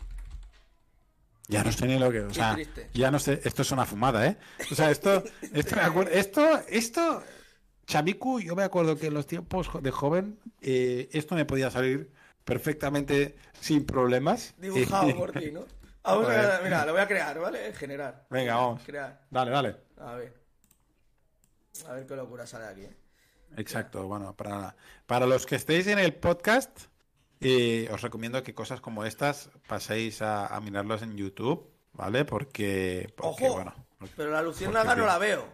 Ya 1.48 1.64
no 1.64 1.72
sé 1.72 1.86
ni 1.86 1.98
lo 1.98 2.10
que. 2.12 2.20
O 2.20 2.32
sea, 2.32 2.56
ya 2.94 3.10
no 3.10 3.18
sé. 3.18 3.40
Esto 3.44 3.62
es 3.62 3.70
una 3.72 3.84
fumada, 3.84 4.26
¿eh? 4.26 4.36
O 4.70 4.74
sea, 4.74 4.90
esto. 4.90 5.22
Esto, 5.52 5.76
me 5.76 5.82
acuer- 5.82 6.08
esto, 6.12 6.62
esto. 6.68 7.22
Chamicu, 7.86 8.40
yo 8.40 8.54
me 8.54 8.62
acuerdo 8.62 8.96
que 8.96 9.06
en 9.08 9.14
los 9.14 9.26
tiempos 9.26 9.68
de 9.82 9.90
joven, 9.90 10.38
eh, 10.60 11.08
esto 11.12 11.34
me 11.34 11.44
podía 11.44 11.70
salir 11.72 12.12
perfectamente 12.44 13.36
sin 13.60 13.84
problemas. 13.86 14.54
Dibujado 14.58 15.14
por 15.16 15.32
ti, 15.32 15.50
¿no? 15.52 15.64
Vamos 16.02 16.24
a, 16.28 16.32
Joder. 16.32 16.62
mira, 16.64 16.86
lo 16.86 16.92
voy 16.92 17.00
a 17.02 17.06
crear, 17.06 17.38
¿vale? 17.38 17.72
Generar. 17.74 18.26
Venga, 18.30 18.56
vamos. 18.56 18.82
Crear. 18.84 19.20
Dale, 19.30 19.50
dale. 19.50 19.76
A 19.98 20.14
ver. 20.14 20.34
A 21.86 21.92
ver 21.92 22.06
qué 22.06 22.16
locura 22.16 22.46
sale 22.46 22.66
aquí, 22.66 22.82
¿eh? 22.82 22.96
Exacto, 23.56 24.06
bueno, 24.06 24.34
para, 24.36 24.76
para 25.06 25.26
los 25.26 25.44
que 25.44 25.56
estéis 25.56 25.86
en 25.88 25.98
el 25.98 26.14
podcast, 26.14 26.70
eh, 27.40 27.88
os 27.92 28.00
recomiendo 28.00 28.42
que 28.42 28.54
cosas 28.54 28.80
como 28.80 29.04
estas 29.04 29.50
paséis 29.66 30.22
a, 30.22 30.46
a 30.46 30.60
mirarlos 30.60 31.02
en 31.02 31.16
YouTube, 31.16 31.68
¿vale? 31.92 32.24
Porque, 32.24 33.12
porque, 33.16 33.46
Ojo, 33.46 33.54
bueno. 33.54 33.74
pero 34.16 34.30
la 34.30 34.42
luciérnaga 34.42 34.94
no 34.94 35.04
la 35.04 35.18
veo. 35.18 35.44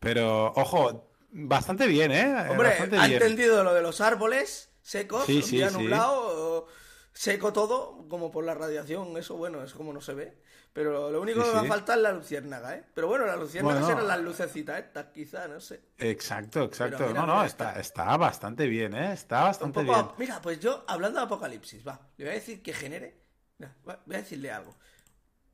Pero, 0.00 0.46
ojo, 0.54 1.10
bastante 1.30 1.86
bien, 1.86 2.10
¿eh? 2.12 2.34
Hombre, 2.50 2.68
bastante 2.70 2.96
ha 2.98 3.06
bien. 3.06 3.20
entendido 3.22 3.62
lo 3.64 3.74
de 3.74 3.82
los 3.82 4.00
árboles 4.00 4.67
secos, 4.88 5.26
Sí, 5.26 5.36
un 5.36 5.42
sí, 5.42 5.56
día 5.56 5.70
nublado, 5.70 6.66
seco 7.12 7.52
todo, 7.52 8.08
como 8.08 8.30
por 8.30 8.44
la 8.44 8.54
radiación, 8.54 9.14
eso 9.18 9.36
bueno, 9.36 9.62
es 9.62 9.74
como 9.74 9.92
no 9.92 10.00
se 10.00 10.14
ve. 10.14 10.38
Pero 10.72 11.10
lo 11.10 11.20
único 11.20 11.42
que 11.42 11.50
va 11.50 11.60
a 11.60 11.64
faltar 11.64 11.98
es 11.98 12.02
la 12.04 12.12
luciérnaga, 12.12 12.74
¿eh? 12.76 12.84
Pero 12.94 13.08
bueno, 13.08 13.26
las 13.26 13.38
luciérnagas 13.38 13.80
Bueno. 13.82 13.96
eran 13.96 14.08
las 14.08 14.20
lucecitas 14.20 14.78
estas, 14.78 15.06
quizá, 15.06 15.46
no 15.48 15.60
sé. 15.60 15.80
Exacto, 15.98 16.62
exacto. 16.62 17.06
Mira, 17.08 17.20
no, 17.20 17.26
no, 17.26 17.34
mira, 17.34 17.46
está, 17.46 17.68
está- 17.70 17.80
está 17.80 18.16
bastante 18.16 18.66
bien, 18.66 18.94
¿eh? 18.94 19.12
Está 19.12 19.42
bastante 19.44 19.80
poco- 19.84 19.92
bien. 19.92 20.06
Mira, 20.18 20.40
pues 20.40 20.60
yo, 20.60 20.84
hablando 20.86 21.18
de 21.18 21.26
apocalipsis, 21.26 21.86
va, 21.86 22.00
le 22.16 22.24
voy 22.24 22.30
a 22.32 22.34
decir 22.36 22.62
que 22.62 22.72
genere. 22.72 23.20
Mira, 23.58 23.74
va- 23.86 24.00
voy 24.06 24.16
a 24.16 24.18
decirle 24.20 24.50
algo. 24.52 24.74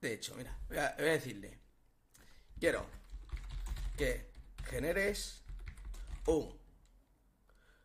De 0.01 0.13
hecho, 0.13 0.35
mira, 0.37 0.57
voy 0.69 0.79
a, 0.79 0.95
voy 0.99 1.09
a 1.09 1.13
decirle. 1.13 1.59
Quiero 2.61 2.85
que 3.97 4.31
generes 4.65 5.43
un, 6.27 6.55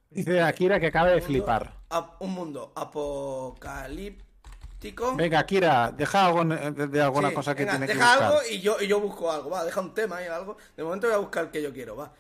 Dice 0.10 0.42
Akira 0.42 0.80
que 0.80 0.88
acaba 0.88 1.10
de 1.10 1.22
flipar. 1.22 1.74
un 2.20 2.32
mundo 2.32 2.74
apocalíptico. 2.76 5.16
Venga, 5.16 5.40
Akira, 5.40 5.92
deja 5.92 6.26
algo 6.26 6.44
de, 6.46 7.02
alguna 7.02 7.30
Sí, 7.30 7.36
cosa 7.36 7.54
que 7.54 7.64
venga, 7.64 7.74
tiene 7.74 7.88
que 7.88 7.94
deja 7.94 8.14
algo 8.14 8.40
y 8.50 8.60
yo, 8.60 8.82
y 8.82 8.88
yo 8.88 9.00
busco 9.00 9.32
algo, 9.32 9.52
va, 9.52 9.64
deja 9.64 9.82
un 9.82 9.94
tema 9.94 10.22
y 10.24 10.26
algo. 10.26 10.58
De 10.76 10.84
momento 10.84 11.08
voy 11.08 11.16
a 11.16 11.20
buscar 11.20 11.46
el 11.46 11.52
que 11.52 11.62
yo 11.62 11.72
quiero, 11.72 11.96
va. 11.96 12.12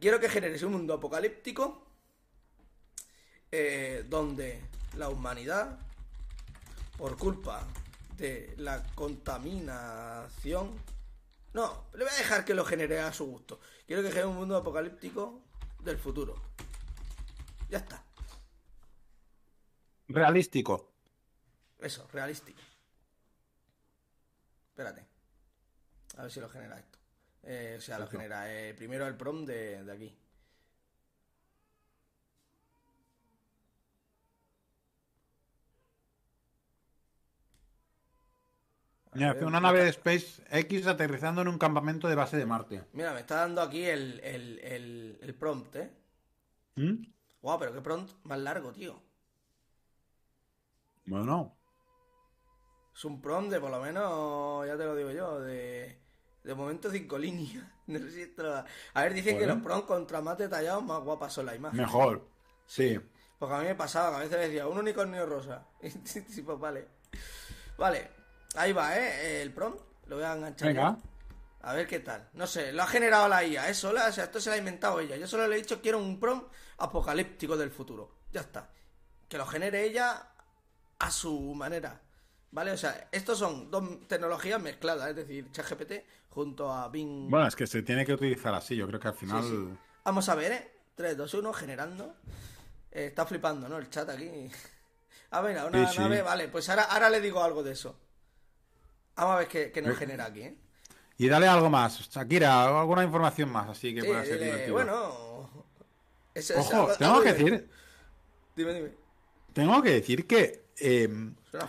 Quiero 0.00 0.18
que 0.18 0.28
generes 0.28 0.62
un 0.62 0.72
mundo 0.72 0.94
apocalíptico 0.94 1.86
eh, 3.52 4.04
donde 4.08 4.62
la 4.96 5.08
humanidad, 5.08 5.78
por 6.96 7.16
culpa 7.16 7.66
de 8.16 8.54
la 8.58 8.82
contaminación... 8.94 10.70
No, 11.52 11.84
le 11.94 12.04
voy 12.04 12.12
a 12.12 12.18
dejar 12.18 12.44
que 12.44 12.54
lo 12.54 12.64
genere 12.64 13.00
a 13.00 13.12
su 13.12 13.26
gusto. 13.26 13.60
Quiero 13.86 14.02
que 14.02 14.08
genere 14.08 14.26
un 14.26 14.36
mundo 14.36 14.56
apocalíptico 14.56 15.40
del 15.80 15.98
futuro. 15.98 16.34
Ya 17.68 17.78
está. 17.78 18.04
Realístico. 20.08 20.92
Eso, 21.80 22.06
realístico. 22.12 22.60
Espérate. 24.70 25.04
A 26.16 26.22
ver 26.22 26.30
si 26.30 26.40
lo 26.40 26.48
genera 26.48 26.78
esto. 26.78 26.98
Eh, 27.42 27.76
o 27.78 27.80
sea, 27.80 27.98
lo 27.98 28.06
genera. 28.06 28.52
eh, 28.52 28.74
primero 28.74 29.06
el 29.06 29.16
prom 29.16 29.44
de, 29.44 29.84
de 29.84 29.92
aquí. 29.92 30.16
Mira, 39.14 39.34
una 39.46 39.60
nave 39.60 39.82
de 39.82 39.92
SpaceX 39.92 40.86
aterrizando 40.86 41.40
en 41.40 41.48
un 41.48 41.58
campamento 41.58 42.06
de 42.06 42.14
base 42.14 42.36
de 42.36 42.44
Marte. 42.44 42.82
Mira, 42.92 43.14
me 43.14 43.20
está 43.20 43.36
dando 43.36 43.62
aquí 43.62 43.82
el, 43.84 44.20
el, 44.20 44.58
el, 44.58 45.18
el 45.22 45.34
prompt, 45.34 45.74
¿eh? 45.76 45.90
¿Mm? 46.76 47.15
Guau, 47.46 47.60
pero 47.60 47.72
qué 47.72 47.80
prompt 47.80 48.10
más 48.24 48.40
largo, 48.40 48.72
tío. 48.72 49.00
Bueno, 51.04 51.56
Es 52.92 53.04
un 53.04 53.20
prompt 53.22 53.52
de 53.52 53.60
por 53.60 53.70
lo 53.70 53.78
menos, 53.80 54.66
ya 54.66 54.76
te 54.76 54.84
lo 54.84 54.96
digo 54.96 55.12
yo, 55.12 55.38
de, 55.42 55.96
De 56.42 56.54
momento 56.56 56.90
cinco 56.90 57.16
líneas. 57.24 57.64
No 57.86 58.00
sé 58.00 58.10
si 58.10 58.22
esto 58.22 58.42
lo- 58.42 58.64
A 58.94 59.02
ver, 59.02 59.14
dicen 59.14 59.38
que 59.38 59.46
los 59.46 59.58
prom 59.62 59.82
contra 59.82 60.20
más 60.20 60.36
detallados, 60.38 60.82
más 60.82 61.00
guapas 61.04 61.32
son 61.34 61.46
las 61.46 61.54
imágenes. 61.54 61.86
Mejor. 61.86 62.26
Sí. 62.66 62.98
Porque 63.38 63.54
a 63.54 63.58
mí 63.58 63.66
me 63.66 63.76
pasaba 63.76 64.10
que 64.10 64.16
a 64.16 64.28
veces 64.28 64.40
decía, 64.40 64.66
un 64.66 64.78
unicornio 64.78 65.24
rosa. 65.24 65.68
Y 65.80 66.42
pues 66.42 66.58
vale. 66.58 66.88
Vale, 67.78 68.10
ahí 68.56 68.72
va, 68.72 68.98
¿eh? 68.98 69.40
El 69.42 69.52
prom. 69.54 69.76
Lo 70.08 70.16
voy 70.16 70.24
a 70.24 70.32
enganchar. 70.32 70.66
Venga. 70.66 70.98
ya. 70.98 71.68
A 71.68 71.74
ver 71.74 71.86
qué 71.86 72.00
tal. 72.00 72.28
No 72.32 72.48
sé, 72.48 72.72
lo 72.72 72.82
ha 72.82 72.86
generado 72.88 73.28
la 73.28 73.44
IA, 73.44 73.68
¿eh? 73.68 73.74
Sola, 73.74 74.06
o 74.08 74.12
sea, 74.12 74.24
esto 74.24 74.40
se 74.40 74.50
lo 74.50 74.54
ha 74.56 74.58
inventado 74.58 74.98
ella. 74.98 75.16
Yo 75.16 75.28
solo 75.28 75.46
le 75.46 75.54
he 75.54 75.58
dicho 75.58 75.80
quiero 75.80 75.98
un 75.98 76.18
prom 76.18 76.42
apocalíptico 76.78 77.56
del 77.56 77.70
futuro. 77.70 78.10
Ya 78.32 78.40
está. 78.42 78.70
Que 79.28 79.38
lo 79.38 79.46
genere 79.46 79.84
ella 79.84 80.28
a 80.98 81.10
su 81.10 81.54
manera. 81.54 82.00
¿Vale? 82.50 82.70
O 82.72 82.76
sea, 82.76 83.08
estos 83.12 83.38
son 83.38 83.70
dos 83.70 84.06
tecnologías 84.08 84.60
mezcladas, 84.62 85.10
es 85.10 85.16
decir, 85.16 85.50
ChatGPT 85.52 85.92
junto 86.30 86.72
a 86.72 86.88
Bing. 86.88 87.28
Bueno, 87.28 87.46
es 87.46 87.56
que 87.56 87.66
se 87.66 87.82
tiene 87.82 88.06
que 88.06 88.14
utilizar 88.14 88.54
así. 88.54 88.76
Yo 88.76 88.86
creo 88.86 89.00
que 89.00 89.08
al 89.08 89.14
final. 89.14 89.42
Sí, 89.42 89.50
sí. 89.50 89.78
Vamos 90.04 90.28
a 90.28 90.34
ver, 90.34 90.52
¿eh? 90.52 90.72
3, 90.94 91.16
2, 91.16 91.34
1, 91.34 91.52
generando. 91.52 92.14
Eh, 92.92 93.06
está 93.06 93.26
flipando, 93.26 93.68
¿no? 93.68 93.76
El 93.78 93.90
chat 93.90 94.08
aquí. 94.08 94.50
Ah, 95.32 95.42
mira, 95.42 95.66
una 95.66 95.86
Sí, 95.88 95.98
nave. 95.98 96.22
Vale, 96.22 96.48
pues 96.48 96.68
ahora, 96.68 96.84
ahora 96.84 97.10
le 97.10 97.20
digo 97.20 97.42
algo 97.42 97.62
de 97.62 97.72
eso. 97.72 97.98
Vamos 99.16 99.34
a 99.34 99.38
ver 99.40 99.48
qué, 99.48 99.72
qué 99.72 99.82
nos 99.82 99.98
genera 99.98 100.26
aquí, 100.26 100.42
¿eh? 100.42 100.56
Y 101.18 101.28
dale 101.28 101.48
algo 101.48 101.68
más. 101.68 101.98
Shakira, 102.10 102.80
alguna 102.80 103.02
información 103.02 103.50
más, 103.50 103.68
así 103.70 103.94
que 103.94 104.02
Sí, 104.02 104.06
pueda 104.06 104.24
ser 104.24 104.38
divertido. 104.38 104.72
bueno. 104.74 105.25
Es- 106.38 106.50
es 106.50 106.56
Ojo, 106.58 106.72
algo- 106.74 106.96
tengo 106.96 107.12
algo 107.12 107.24
que 107.24 107.32
decir, 107.32 107.70
Dime, 108.54 108.74
dime. 108.74 108.94
tengo 109.52 109.82
que 109.82 109.90
decir 109.90 110.26
que 110.26 110.66
eh, 110.78 111.08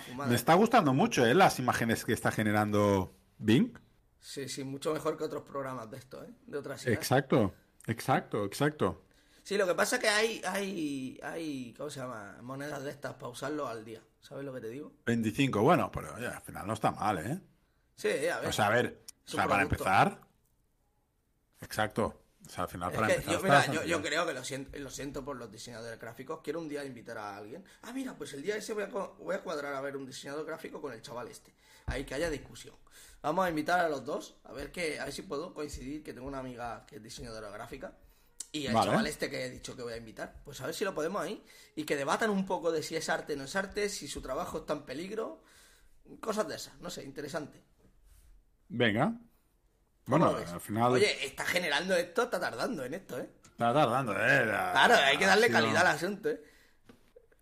fumada. 0.06 0.28
me 0.30 0.34
¿eh? 0.34 0.36
está 0.36 0.54
gustando 0.56 0.94
mucho 0.94 1.26
eh, 1.26 1.34
las 1.34 1.60
imágenes 1.60 2.04
que 2.06 2.14
está 2.14 2.32
generando 2.32 3.14
Bing. 3.38 3.78
Sí, 4.20 4.50
sí, 4.50 4.64
mucho 4.64 4.94
mejor 4.94 5.18
que 5.18 5.24
otros 5.24 5.44
programas 5.44 5.90
de 5.90 5.98
esto, 5.98 6.24
¿eh? 6.24 6.30
De 6.46 6.58
otras 6.58 6.84
ideas. 6.86 6.98
Exacto, 6.98 7.54
exacto, 7.88 8.44
exacto. 8.46 9.04
Sí, 9.44 9.58
lo 9.58 9.66
que 9.66 9.76
pasa 9.76 9.96
es 9.96 10.02
que 10.02 10.10
hay, 10.10 10.42
hay, 10.46 11.20
hay, 11.24 11.74
¿cómo 11.78 11.90
se 11.90 12.02
llama? 12.02 12.38
Monedas 12.42 12.84
de 12.84 12.90
estas 12.90 13.14
para 13.14 13.30
usarlo 13.30 13.68
al 13.68 13.86
día. 13.86 14.02
¿Sabes 14.20 14.44
lo 14.44 14.54
que 14.54 14.60
te 14.60 14.68
digo? 14.68 14.92
25, 15.06 15.62
bueno, 15.62 15.90
pero 15.90 16.14
oye, 16.16 16.28
al 16.28 16.42
final 16.42 16.68
no 16.68 16.74
está 16.74 16.92
mal, 16.92 17.18
¿eh? 17.20 17.40
Sí, 17.96 18.10
a 18.28 18.40
ver. 18.40 18.50
O 18.50 18.52
sea, 18.52 18.68
a 18.68 18.70
ver, 18.72 19.02
o 19.26 19.32
sea, 19.32 19.48
para 19.48 19.64
empezar. 19.64 20.20
Exacto. 21.62 22.14
O 22.48 22.50
sea, 22.50 22.64
al 22.64 22.70
final 22.70 22.90
Es 22.92 22.96
para 22.96 23.08
que 23.08 23.14
empezar. 23.16 23.34
yo, 23.34 23.42
mira, 23.44 23.86
yo, 23.86 24.02
creo 24.02 24.26
que 24.26 24.34
lo 24.34 24.44
siento, 24.44 24.80
lo 24.80 24.90
siento 24.90 25.24
por 25.26 25.36
los 25.36 25.52
diseñadores 25.52 26.00
gráficos. 26.00 26.40
Quiero 26.44 26.60
un 26.60 26.70
día 26.70 26.84
invitar 26.86 27.18
a 27.18 27.36
alguien. 27.38 27.64
Ah, 27.82 27.92
mira, 27.94 28.16
pues 28.18 28.34
el 28.34 28.42
día 28.42 28.56
ese 28.56 28.74
voy 28.74 28.84
a, 28.84 28.90
co- 28.90 29.16
voy 29.20 29.36
a 29.36 29.42
cuadrar 29.42 29.74
a 29.74 29.82
ver 29.82 29.98
un 29.98 30.06
diseñador 30.06 30.46
gráfico 30.46 30.82
con 30.82 30.94
el 30.94 31.02
chaval 31.02 31.28
este. 31.28 31.54
Ahí 31.88 32.06
que 32.06 32.16
haya 32.16 32.30
discusión. 32.30 32.76
Vamos 33.22 33.46
a 33.46 33.50
invitar 33.50 33.80
a 33.82 33.90
los 33.90 34.06
dos, 34.06 34.38
a 34.46 34.54
ver 34.54 34.72
que, 34.72 35.00
a 35.00 35.06
ver 35.06 35.14
si 35.14 35.24
puedo 35.24 35.54
coincidir, 35.54 36.04
que 36.04 36.14
tengo 36.14 36.28
una 36.28 36.40
amiga 36.40 36.86
que 36.86 36.98
es 36.98 37.04
diseñadora 37.04 37.50
gráfica. 37.50 37.98
Y 38.52 38.66
el 38.68 38.74
Vale. 38.74 38.90
chaval 38.92 39.08
este 39.08 39.30
que 39.30 39.46
he 39.46 39.50
dicho 39.50 39.76
que 39.76 39.82
voy 39.84 39.94
a 39.94 39.98
invitar. 39.98 40.42
Pues 40.46 40.62
a 40.62 40.66
ver 40.66 40.74
si 40.74 40.86
lo 40.86 40.96
podemos 40.96 41.22
ahí. 41.22 41.44
Y 41.76 41.84
que 41.84 41.96
debatan 41.98 42.30
un 42.30 42.46
poco 42.46 42.72
de 42.72 42.82
si 42.82 42.96
es 42.96 43.10
arte 43.10 43.34
o 43.34 43.38
no 43.38 43.44
es 43.44 43.56
arte, 43.58 43.90
si 43.90 44.08
su 44.08 44.22
trabajo 44.22 44.60
está 44.60 44.74
en 44.74 44.84
peligro. 44.84 45.42
Cosas 46.22 46.48
de 46.48 46.56
esas, 46.56 46.80
no 46.80 46.90
sé, 46.90 47.04
interesante. 47.04 47.62
Venga. 48.70 49.14
¿Cómo 50.10 50.32
Bueno, 50.32 50.38
al 50.54 50.62
final. 50.62 50.92
Oye, 50.94 51.26
está 51.26 51.46
generando 51.46 51.96
esto, 51.96 52.24
está 52.24 52.40
tardando 52.40 52.84
en 52.86 52.94
esto, 52.94 53.20
¿eh? 53.20 53.30
Está 53.44 53.74
tardando, 53.74 54.14
¿eh? 54.14 54.46
La- 54.46 54.72
Claro, 54.72 54.96
hay 54.96 55.18
que 55.18 55.26
darle 55.26 55.50
calidad 55.50 55.82
al 55.86 55.96
asunto, 55.96 56.30
¿eh? 56.30 56.42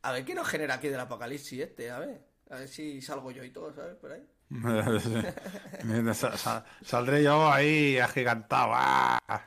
A 0.02 0.12
ver 0.12 0.26
qué 0.26 0.34
nos 0.36 0.48
genera 0.48 0.76
aquí 0.76 0.88
del 0.88 1.00
apocalipsis 1.00 1.62
este, 1.62 1.92
a 1.92 2.00
ver. 2.00 2.26
A 2.50 2.58
ver 2.58 2.68
si 2.68 3.02
salgo 3.02 3.32
yo 3.32 3.44
y 3.44 3.52
todo, 3.52 3.74
¿sabes? 3.74 3.96
Por 3.96 4.12
ahí. 4.12 4.24
Sa- 6.14 6.38
sa- 6.38 6.66
Saldré 6.84 7.24
yo 7.24 7.52
ahí 7.52 7.98
agigantado. 8.00 8.72
¡ah! 8.74 9.20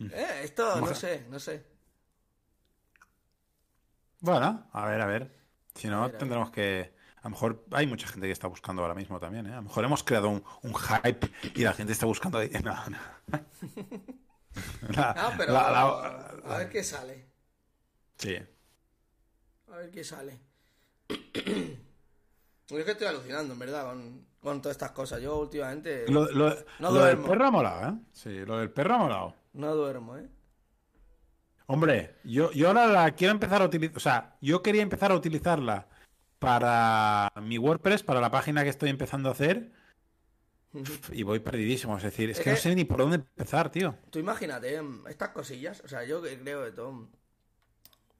Eh, 0.00 0.40
esto, 0.42 0.80
no 0.80 0.94
sé, 0.94 1.24
no 1.30 1.38
sé. 1.38 1.64
Bueno, 4.20 4.68
a 4.72 4.86
ver, 4.86 5.00
a 5.00 5.06
ver. 5.06 5.30
Si 5.74 5.86
no, 5.88 6.02
ver. 6.02 6.18
tendremos 6.18 6.50
que. 6.50 6.94
A 7.24 7.28
lo 7.28 7.30
mejor 7.30 7.64
hay 7.70 7.86
mucha 7.86 8.06
gente 8.06 8.26
que 8.26 8.32
está 8.32 8.48
buscando 8.48 8.82
ahora 8.82 8.94
mismo 8.94 9.18
también, 9.18 9.46
¿eh? 9.46 9.52
A 9.52 9.56
lo 9.56 9.62
mejor 9.62 9.82
hemos 9.84 10.04
creado 10.04 10.28
un, 10.28 10.44
un 10.62 10.74
hype 10.74 11.30
y 11.54 11.62
la 11.62 11.72
gente 11.72 11.92
está 11.94 12.04
buscando 12.06 12.36
ahí. 12.38 12.50
No, 12.62 12.74
no. 12.90 12.98
La- 14.90 15.10
Ah, 15.16 15.34
pero 15.36 15.52
la- 15.52 15.70
la- 15.70 16.54
a 16.54 16.58
ver 16.58 16.68
qué 16.70 16.84
sale. 16.84 17.26
Sí. 18.18 18.36
A 19.72 19.76
ver 19.76 19.90
qué 19.90 20.04
sale. 20.04 20.38
Yo 22.68 22.78
es 22.78 22.84
que 22.84 22.90
estoy 22.92 23.06
alucinando, 23.08 23.54
en 23.54 23.58
verdad, 23.58 23.86
con, 23.86 24.26
con 24.40 24.62
todas 24.62 24.74
estas 24.76 24.92
cosas. 24.92 25.20
Yo 25.20 25.36
últimamente 25.38 26.04
Lo, 26.08 26.30
lo- 26.30 26.54
No 26.78 26.90
lo 26.92 27.04
del 27.04 27.18
perro 27.18 27.46
ha 27.46 27.50
molado, 27.50 27.88
¿eh? 27.90 27.98
Sí, 28.12 28.30
lo 28.44 28.58
del 28.58 28.70
perro 28.70 28.94
ha 28.94 28.98
molado. 28.98 29.34
no 29.54 29.74
duermo, 29.74 30.16
¿eh? 30.18 30.28
Hombre, 31.66 32.16
yo, 32.24 32.52
yo 32.52 32.68
ahora 32.68 32.86
la 32.86 33.10
quiero 33.12 33.32
empezar 33.32 33.62
a 33.62 33.64
utilizar, 33.64 33.96
o 33.96 34.00
sea, 34.00 34.36
yo 34.42 34.62
quería 34.62 34.82
empezar 34.82 35.10
a 35.10 35.14
utilizarla 35.14 35.88
para 36.44 37.32
mi 37.42 37.58
WordPress, 37.58 38.02
para 38.02 38.20
la 38.20 38.30
página 38.30 38.62
que 38.62 38.70
estoy 38.70 38.90
empezando 38.90 39.28
a 39.28 39.32
hacer, 39.32 39.72
y 41.12 41.22
voy 41.22 41.38
perdidísimo, 41.40 41.96
es 41.96 42.02
decir, 42.02 42.30
es 42.30 42.38
Es 42.38 42.44
que 42.44 42.50
no 42.50 42.56
que- 42.56 42.62
sé 42.62 42.74
ni 42.74 42.84
por 42.84 42.98
dónde 42.98 43.16
empezar, 43.16 43.70
tío. 43.70 43.96
Tú 44.10 44.18
imagínate 44.18 44.74
em, 44.74 45.06
estas 45.06 45.30
cosillas, 45.30 45.80
o 45.84 45.88
sea, 45.88 46.04
yo 46.04 46.20
que 46.22 46.38
creo 46.38 46.62
de 46.62 46.72
todo. 46.72 47.08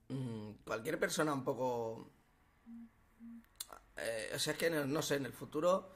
mm, 0.09 0.51
Cualquier 0.65 0.99
persona 0.99 1.33
un 1.33 1.45
poco. 1.45 2.11
eh, 3.97 4.31
o 4.35 4.39
sea, 4.39 4.53
es 4.55 4.59
que 4.59 4.71
no, 4.71 4.85
no 4.87 5.03
sé, 5.03 5.17
en 5.17 5.27
el 5.27 5.33
futuro. 5.33 5.95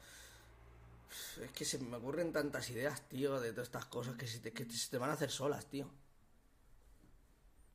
Es 1.42 1.50
que 1.52 1.64
se 1.64 1.78
me 1.78 1.96
ocurren 1.96 2.32
tantas 2.32 2.68
ideas, 2.70 3.00
tío, 3.08 3.40
de 3.40 3.50
todas 3.52 3.68
estas 3.68 3.86
cosas 3.86 4.16
que 4.16 4.26
se 4.26 4.40
te, 4.40 4.52
que 4.52 4.64
se 4.70 4.90
te 4.90 4.98
van 4.98 5.10
a 5.10 5.14
hacer 5.14 5.30
solas, 5.30 5.66
tío. 5.66 5.88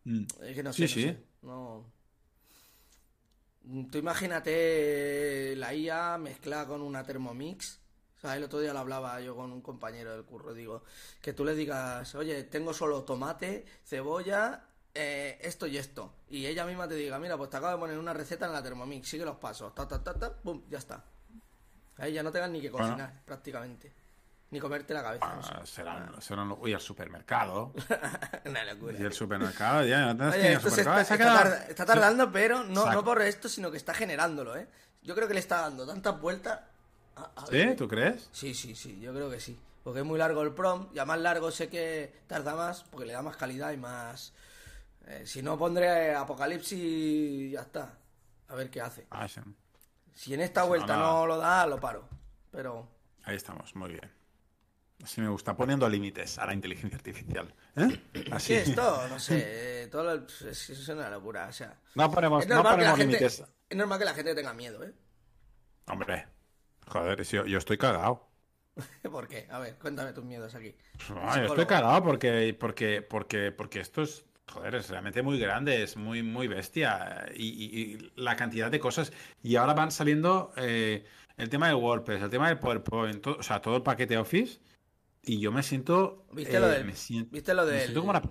Mm. 0.06 0.26
Es 0.44 0.56
que 0.56 0.64
no 0.64 0.74
Sí, 0.74 0.88
sé, 0.88 0.94
sí. 0.94 1.06
no 1.06 1.12
sé, 1.12 1.24
no- 1.42 1.86
Tú 3.91 3.98
imagínate 3.98 5.56
la 5.56 5.73
IA 5.73 6.18
mezclada 6.18 6.68
con 6.68 6.81
una 6.81 7.03
Thermomix. 7.03 7.80
O 8.18 8.19
sea, 8.19 8.35
el 8.35 8.44
otro 8.44 8.60
día 8.60 8.73
lo 8.73 8.80
hablaba 8.80 9.19
yo 9.22 9.35
con 9.35 9.52
un 9.52 9.61
compañero 9.61 10.11
del 10.11 10.26
curro. 10.26 10.53
Digo, 10.53 10.84
que 11.22 11.34
tú 11.34 11.45
le 11.45 11.56
digas, 11.56 12.14
oye, 12.15 12.44
tengo 12.44 12.73
solo 12.73 13.03
tomate, 13.03 13.65
cebolla, 13.85 14.65
eh, 14.94 15.38
esto 15.41 15.65
y 15.68 15.77
esto. 15.77 16.14
Y 16.30 16.45
ella 16.45 16.65
misma 16.65 16.88
te 16.88 16.95
diga, 16.95 17.19
mira, 17.19 17.38
pues 17.38 17.49
te 17.49 17.57
acabo 17.57 17.73
de 17.73 17.80
poner 17.80 17.98
una 17.98 18.14
receta 18.14 18.45
en 18.45 18.53
la 18.53 18.64
Thermomix, 18.64 19.07
sigue 19.07 19.26
los 19.26 19.38
pasos, 19.38 19.73
ta, 19.73 19.88
ta, 19.88 20.03
ta, 20.03 20.14
ta, 20.18 20.34
pum, 20.38 20.61
ya 20.69 20.77
está. 20.77 21.03
Ahí 21.98 22.14
ya 22.14 22.23
no 22.23 22.31
tengas 22.31 22.49
ni 22.49 22.61
que 22.61 22.69
Bueno. 22.69 22.88
cocinar, 22.88 23.22
prácticamente. 23.26 23.91
Ni 24.54 24.60
comerte 24.60 24.94
la 24.94 25.02
cabeza, 25.02 25.34
no 25.36 25.42
sé. 25.42 25.52
Ah, 25.56 25.66
serán, 25.66 26.22
serán, 26.22 26.52
uy, 26.60 26.74
al 26.76 26.80
supermercado. 26.80 27.74
Una 28.46 28.64
locura. 28.66 28.94
Y 29.00 29.02
el 29.02 29.12
supermercado, 29.12 29.84
ya, 29.84 30.14
no 30.14 30.30
tienes 30.32 30.34
que 30.36 30.40
ir 30.42 30.46
Oye, 30.46 30.56
al 30.56 30.62
supermercado. 30.62 31.00
está, 31.02 31.18
tarda- 31.18 31.86
tardando, 31.88 32.32
pero 32.32 32.64
no, 32.64 32.92
no 32.92 33.04
por 33.04 33.20
esto, 33.24 33.50
sino 33.50 33.72
que 33.72 33.78
está 33.78 33.96
generándolo, 33.96 34.56
¿eh? 34.56 34.68
Yo 35.02 35.16
creo 35.16 35.28
que 35.28 35.34
le 35.34 35.40
está 35.40 35.62
dando 35.62 35.88
tantas 35.88 36.22
vueltas. 36.22 36.60
a- 37.16 37.32
a 37.36 37.46
¿Sí? 37.48 37.54
ver. 37.54 37.76
¿Tú 37.76 37.88
crees? 37.88 38.30
Sí, 38.32 38.54
sí, 38.54 38.76
sí, 38.76 39.00
yo 39.00 39.12
creo 39.12 39.28
que 39.30 39.40
sí. 39.40 39.60
Porque 39.84 40.02
es 40.02 40.06
muy 40.06 40.20
largo 40.20 40.44
el 40.44 40.54
prom, 40.54 40.88
y 40.94 41.00
a 41.00 41.06
más 41.06 41.20
largo 41.20 41.50
sé 41.50 41.68
que 41.68 42.22
tarda 42.28 42.56
más, 42.56 42.84
porque 42.84 43.08
le 43.08 43.14
da 43.14 43.24
más 43.24 43.36
calidad 43.38 43.72
y 43.72 43.78
más... 43.78 44.34
eh, 45.08 45.24
si 45.26 45.42
no, 45.42 45.58
pondré 45.58 46.14
Apocalipsis 46.16 46.80
y 46.80 47.50
ya 47.52 47.62
está. 47.62 47.92
A 48.50 48.56
ver 48.56 48.70
qué 48.70 48.82
hace. 48.82 49.08
Ah, 49.10 49.28
sí. 49.28 49.42
Si 50.14 50.32
en 50.36 50.42
esta 50.42 50.62
vuelta 50.64 50.96
no 50.96 51.26
lo 51.26 51.38
da, 51.38 51.66
lo 51.66 51.80
paro. 51.80 52.08
Pero... 52.52 52.88
Ahí 53.26 53.36
estamos, 53.36 53.76
muy 53.76 53.90
bien. 53.94 54.12
Así 55.02 55.22
me 55.22 55.28
gusta, 55.30 55.56
poniendo 55.56 55.88
límites 55.90 56.38
a 56.38 56.45
la 56.45 56.53
inteligencia 56.53 56.98
artificial. 56.98 57.53
¿eh? 57.76 58.02
Así. 58.32 58.48
Sí, 58.48 58.72
esto, 58.72 59.07
no 59.10 59.20
sé, 59.20 59.88
todo 59.91 60.03
lo- 60.03 60.26
es, 60.28 60.70
es 60.70 60.90
una 60.90 61.10
locura, 61.10 61.48
o 61.48 61.52
sea... 61.53 61.80
No 61.95 62.10
ponemos, 62.11 62.44
Es 62.44 62.49
no 62.49 62.64
ponemos 62.64 62.98
gente, 62.98 63.06
límites. 63.18 63.44
es 63.70 63.78
normal 63.78 63.99
que 63.99 64.06
la 64.06 64.14
gente 64.14 64.36
tenga 64.36 64.53
miedo, 64.53 64.84
¿eh? 64.84 64.94
Hombre, 65.88 66.28
joder, 66.88 67.24
yo, 67.24 67.45
yo 67.45 67.57
estoy 67.57 67.78
cagado. 67.78 68.30
¿Por 69.11 69.28
qué? 69.28 69.48
A 69.52 69.60
ver, 69.60 69.78
cuéntame 69.78 70.14
tus 70.14 70.24
miedos 70.24 70.56
aquí. 70.56 70.76
No, 71.10 71.36
yo 71.38 71.44
estoy 71.45 71.65
cagado 71.65 72.02
porque, 72.03 72.56
porque, 72.57 73.02
porque, 73.02 73.52
porque 73.52 73.80
esto 73.82 74.03
es, 74.03 74.26
joder, 74.49 74.76
es 74.76 74.90
realmente 74.90 75.22
muy 75.22 75.38
grande, 75.38 75.84
es 75.84 75.98
muy, 75.98 76.24
muy 76.24 76.48
bestia. 76.48 77.26
Y, 77.36 77.48
y- 77.49 77.82
y 77.82 78.11
la 78.15 78.36
cantidad 78.38 78.72
de 78.72 78.80
cosas. 78.80 79.11
Y 79.44 79.57
ahora 79.57 79.74
van 79.74 79.91
saliendo 79.91 80.53
eh, 80.56 81.06
el 81.38 81.49
tema 81.49 81.68
de 81.68 81.74
WordPress, 81.74 82.24
el 82.24 82.30
tema 82.30 82.48
del 82.48 82.57
PowerPoint, 82.60 83.22
todo- 83.22 83.36
o 83.40 83.44
sea, 83.44 83.61
todo 83.61 83.76
el 83.76 83.84
paquete 83.84 84.18
Office. 84.18 84.60
Y 85.24 85.40
yo 85.40 85.52
me 85.52 85.64
siento. 85.64 86.26
¿Viste 86.34 86.58
eh, 86.58 86.60
lo 86.60 86.68
del- 86.68 86.86
me 86.86 86.94
sien- 86.95 87.30
¿viste 87.32 87.54
lo 87.54 87.64
me 87.66 87.72
del- 87.72 87.82
siento 87.84 88.00
como 88.02 88.12
una- 88.12 88.22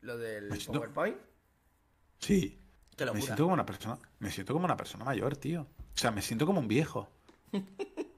Lo 0.00 0.16
del 0.18 0.48
Me 0.50 0.56
siento- 0.56 0.80
PowerPoint. 0.80 1.16
Sí. 2.18 2.58
Qué 2.96 3.04
Me 3.06 3.20
siento 3.20 3.42
como 3.42 3.54
una 3.54 3.66
persona. 3.66 3.98
Me 4.20 4.30
siento 4.30 4.54
como 4.54 4.64
una 4.64 4.76
persona 4.76 5.04
mayor, 5.04 5.36
tío. 5.36 5.62
O 5.62 5.98
sea, 5.98 6.10
me 6.10 6.22
siento 6.22 6.46
como 6.46 6.60
un 6.60 6.68
viejo. 6.68 7.10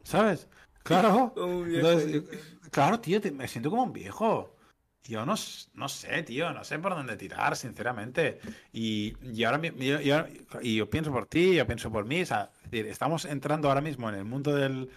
¿Sabes? 0.05 0.47
Claro. 0.85 1.33
Como 1.35 1.59
un 1.59 1.69
viejo. 1.69 1.89
Entonces, 1.91 2.23
claro, 2.71 3.01
tío, 3.01 3.21
te- 3.21 3.31
me 3.33 3.47
siento 3.49 3.71
como 3.71 3.83
un 3.83 3.93
viejo. 3.93 4.55
Yo 5.05 5.25
no, 5.27 5.35
no 5.75 5.89
sé, 5.89 6.23
tío, 6.23 6.53
no 6.53 6.65
sé 6.65 6.79
por 6.79 6.95
dónde 6.95 7.17
tirar, 7.17 7.57
sinceramente. 7.57 8.41
Y, 8.73 9.15
y 9.23 9.45
ahora 9.45 9.61
y 10.63 10.77
yo 10.77 10.89
pienso 10.91 11.11
por 11.13 11.27
ti, 11.27 11.55
yo 11.57 11.67
pienso 11.67 11.91
por 11.91 12.05
mí. 12.05 12.23
O 12.23 12.27
sea, 12.27 12.51
estamos 12.71 13.25
entrando 13.25 13.69
ahora 13.69 13.81
mismo 13.81 14.09
en 14.09 14.15
el 14.17 14.25
mundo 14.25 14.55
del, 14.55 14.91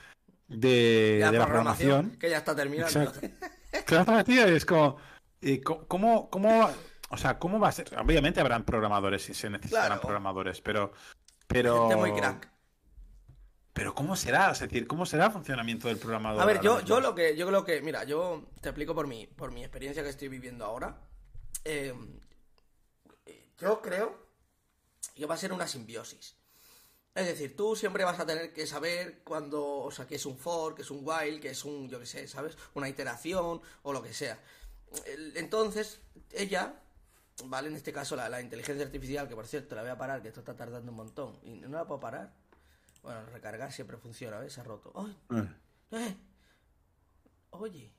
de, 0.57 1.17
La 1.21 1.31
de 1.31 1.37
la 1.39 1.45
programación, 1.45 1.89
programación. 1.89 2.19
que 2.19 2.29
ya 2.29 2.37
está 2.37 2.55
terminando. 2.55 2.99
Exacto. 3.01 3.27
Claro, 3.85 4.23
tío, 4.25 4.45
es 4.47 4.65
como, 4.65 4.97
eh, 5.41 5.61
¿cómo, 5.61 6.29
cómo, 6.29 6.69
o 7.09 7.17
sea, 7.17 7.39
cómo 7.39 7.57
va 7.57 7.69
a 7.69 7.71
ser? 7.71 7.89
Obviamente 7.97 8.41
habrán 8.41 8.65
programadores 8.65 9.29
y 9.29 9.33
se 9.33 9.49
necesitarán 9.49 9.87
Claro. 9.87 10.01
programadores, 10.01 10.59
pero, 10.61 10.91
pero, 11.47 11.87
Gente 11.87 11.95
muy 11.95 12.11
crack. 12.13 12.51
pero 13.71 13.95
¿cómo 13.95 14.17
será? 14.17 14.51
Es 14.51 14.59
decir, 14.59 14.87
¿cómo 14.87 15.05
será 15.05 15.27
el 15.27 15.31
funcionamiento 15.31 15.87
del 15.87 15.97
programador? 15.97 16.41
A 16.41 16.45
ver, 16.45 16.59
yo, 16.61 16.81
yo 16.81 16.99
lo 16.99 17.15
que 17.15 17.37
yo 17.37 17.47
creo 17.47 17.63
que, 17.63 17.81
mira, 17.81 18.03
yo 18.03 18.43
te 18.59 18.69
explico 18.69 18.93
por 18.93 19.07
mi, 19.07 19.25
por 19.27 19.51
mi 19.51 19.61
experiencia 19.63 20.03
que 20.03 20.09
estoy 20.09 20.27
viviendo 20.27 20.65
ahora. 20.65 20.97
Eh, 21.63 21.93
yo 23.57 23.81
creo 23.81 24.27
que 25.15 25.25
va 25.25 25.35
a 25.35 25.37
ser 25.37 25.53
una 25.53 25.67
simbiosis. 25.67 26.35
Es 27.13 27.25
decir, 27.27 27.55
tú 27.57 27.75
siempre 27.75 28.05
vas 28.05 28.19
a 28.19 28.25
tener 28.25 28.53
que 28.53 28.65
saber 28.65 29.19
cuándo, 29.23 29.79
o 29.79 29.91
sea, 29.91 30.07
qué 30.07 30.15
es 30.15 30.25
un 30.25 30.38
for, 30.38 30.75
qué 30.75 30.81
es 30.83 30.91
un 30.91 31.01
while, 31.03 31.39
qué 31.41 31.49
es 31.49 31.65
un, 31.65 31.89
yo 31.89 31.99
qué 31.99 32.05
sé, 32.05 32.27
¿sabes? 32.27 32.57
Una 32.73 32.88
iteración 32.88 33.61
o 33.83 33.91
lo 33.93 34.01
que 34.01 34.13
sea. 34.13 34.39
Entonces, 35.35 35.99
ella, 36.31 36.73
¿vale? 37.45 37.67
En 37.67 37.75
este 37.75 37.91
caso, 37.91 38.15
la, 38.15 38.29
la 38.29 38.39
inteligencia 38.41 38.85
artificial, 38.85 39.27
que 39.27 39.35
por 39.35 39.45
cierto 39.45 39.75
la 39.75 39.81
voy 39.81 39.91
a 39.91 39.97
parar, 39.97 40.21
que 40.21 40.29
esto 40.29 40.39
está 40.39 40.55
tardando 40.55 40.89
un 40.91 40.97
montón, 40.97 41.38
y 41.43 41.55
no 41.55 41.77
la 41.77 41.85
puedo 41.85 41.99
parar. 41.99 42.31
Bueno, 43.03 43.25
recargar 43.25 43.73
siempre 43.73 43.97
funciona, 43.97 44.39
¿ves? 44.39 44.53
Se 44.53 44.61
ha 44.61 44.63
roto. 44.63 44.93
¡Ay! 44.95 45.17
Eh, 45.38 45.97
¡Eh! 45.97 46.17
Oye. 47.51 47.91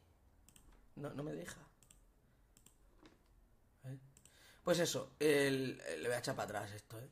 No, 0.96 1.10
no 1.10 1.22
me 1.22 1.32
deja. 1.32 1.58
¿Eh? 3.84 3.98
Pues 4.62 4.78
eso, 4.78 5.10
el- 5.18 5.80
el- 5.88 6.02
le 6.02 6.08
voy 6.08 6.16
a 6.16 6.20
echar 6.20 6.36
para 6.36 6.44
atrás 6.60 6.72
esto, 6.72 6.98
¿eh? 6.98 7.08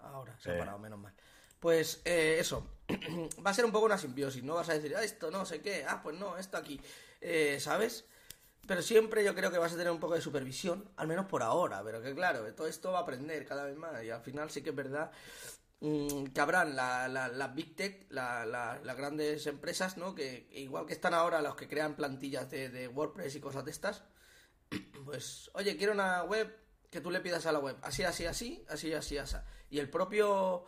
Ahora, 0.00 0.36
se 0.40 0.50
ha 0.50 0.58
parado, 0.58 0.78
menos 0.78 0.98
mal. 0.98 1.14
Pues 1.60 2.00
eh, 2.04 2.36
eso, 2.38 2.66
va 3.46 3.50
a 3.50 3.54
ser 3.54 3.64
un 3.64 3.72
poco 3.72 3.86
una 3.86 3.98
simbiosis, 3.98 4.42
no 4.42 4.54
vas 4.54 4.68
a 4.68 4.74
decir, 4.74 4.94
ah, 4.96 5.02
esto 5.02 5.30
no 5.30 5.44
sé 5.46 5.60
qué, 5.60 5.84
ah, 5.88 6.00
pues 6.02 6.16
no, 6.18 6.36
esto 6.36 6.56
aquí, 6.56 6.80
Eh, 7.20 7.58
¿sabes? 7.60 8.04
Pero 8.66 8.82
siempre 8.82 9.24
yo 9.24 9.34
creo 9.34 9.50
que 9.50 9.58
vas 9.58 9.72
a 9.72 9.76
tener 9.76 9.90
un 9.92 10.00
poco 10.00 10.14
de 10.14 10.20
supervisión, 10.20 10.90
al 10.96 11.06
menos 11.08 11.26
por 11.26 11.42
ahora, 11.42 11.82
pero 11.84 12.02
que 12.02 12.14
claro, 12.14 12.42
todo 12.54 12.66
esto 12.66 12.92
va 12.92 12.98
a 12.98 13.02
aprender 13.02 13.46
cada 13.46 13.64
vez 13.64 13.76
más 13.76 14.02
y 14.04 14.10
al 14.10 14.20
final 14.22 14.50
sí 14.50 14.62
que 14.62 14.70
es 14.70 14.76
verdad 14.76 15.10
mm, 15.80 16.26
que 16.28 16.40
habrán 16.40 16.74
la- 16.76 17.06
la- 17.08 17.28
las 17.28 17.54
Big 17.54 17.76
Tech, 17.76 18.06
la- 18.10 18.46
la- 18.46 18.80
las 18.82 18.96
grandes 18.96 19.46
empresas, 19.46 19.96
¿no? 19.98 20.14
Que 20.14 20.48
igual 20.52 20.86
que 20.86 20.94
están 20.94 21.14
ahora 21.14 21.42
los 21.42 21.54
que 21.56 21.68
crean 21.68 21.94
plantillas 21.96 22.50
de, 22.50 22.70
de 22.70 22.88
WordPress 22.88 23.36
y 23.36 23.40
cosas 23.40 23.64
de 23.64 23.70
estas, 23.72 24.02
pues, 25.04 25.50
oye, 25.54 25.76
quiero 25.76 25.92
una 25.92 26.24
web 26.24 26.54
que 26.90 27.00
tú 27.00 27.10
le 27.10 27.20
pidas 27.20 27.46
a 27.46 27.52
la 27.52 27.58
web, 27.58 27.76
así, 27.82 28.02
así, 28.04 28.24
así, 28.26 28.64
así, 28.68 28.92
así, 28.94 29.18
así. 29.18 29.36
Y 29.70 29.78
el 29.80 29.90
propio, 29.90 30.64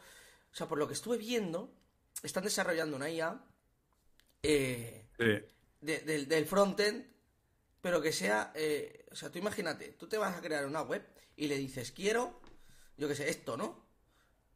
o 0.52 0.56
sea, 0.56 0.66
por 0.68 0.78
lo 0.78 0.86
que 0.86 0.94
estuve 0.94 1.16
viendo, 1.18 1.72
están 2.22 2.44
desarrollando 2.44 2.96
una 2.96 3.10
IA 3.10 3.40
eh, 4.42 5.06
sí. 5.18 5.24
de- 5.80 6.00
del, 6.00 6.28
del 6.28 6.46
frontend, 6.46 7.06
pero 7.80 8.00
que 8.02 8.12
sea, 8.12 8.52
eh, 8.54 9.06
o 9.10 9.16
sea, 9.16 9.30
tú 9.30 9.38
imagínate, 9.38 9.90
tú 9.92 10.08
te 10.08 10.18
vas 10.18 10.36
a 10.36 10.40
crear 10.40 10.66
una 10.66 10.82
web 10.82 11.06
y 11.36 11.46
le 11.48 11.56
dices, 11.56 11.92
quiero, 11.92 12.40
yo 12.96 13.08
qué 13.08 13.14
sé, 13.14 13.28
esto, 13.28 13.56
¿no? 13.56 13.86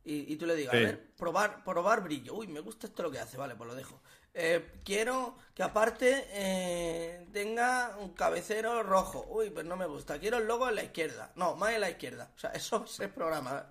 Y, 0.05 0.32
y 0.32 0.36
tú 0.36 0.47
le 0.47 0.56
digas, 0.56 0.73
Sí. 0.73 0.78
a 0.78 0.86
ver, 0.86 1.12
probar, 1.16 1.62
probar 1.64 2.02
brillo. 2.02 2.35
Uy, 2.35 2.48
me 2.48 2.59
gusta 2.60 2.89
esto 2.89 3.05
lo 3.05 3.10
que 3.12 3.20
hace, 3.20 3.36
vale, 3.36 3.55
pues 3.55 3.69
lo 3.69 3.74
dejo. 3.77 4.02
Eh, 4.35 4.81
quiero 4.85 5.36
que 5.55 5.62
aparte 5.62 6.24
eh, 6.31 7.28
tenga 7.32 7.97
un 8.01 8.12
cabecero 8.14 8.82
rojo. 8.82 9.24
Uy, 9.28 9.51
pues 9.51 9.64
no 9.64 9.77
me 9.77 9.86
gusta. 9.86 10.19
Quiero 10.19 10.39
el 10.39 10.47
logo 10.48 10.69
en 10.69 10.74
la 10.74 10.82
izquierda. 10.85 11.32
No, 11.36 11.55
más 11.55 11.74
en 11.74 11.82
la 11.82 11.90
izquierda. 11.90 12.32
O 12.35 12.39
sea, 12.39 12.51
eso 12.55 12.85
se 12.86 13.09
programa. 13.09 13.70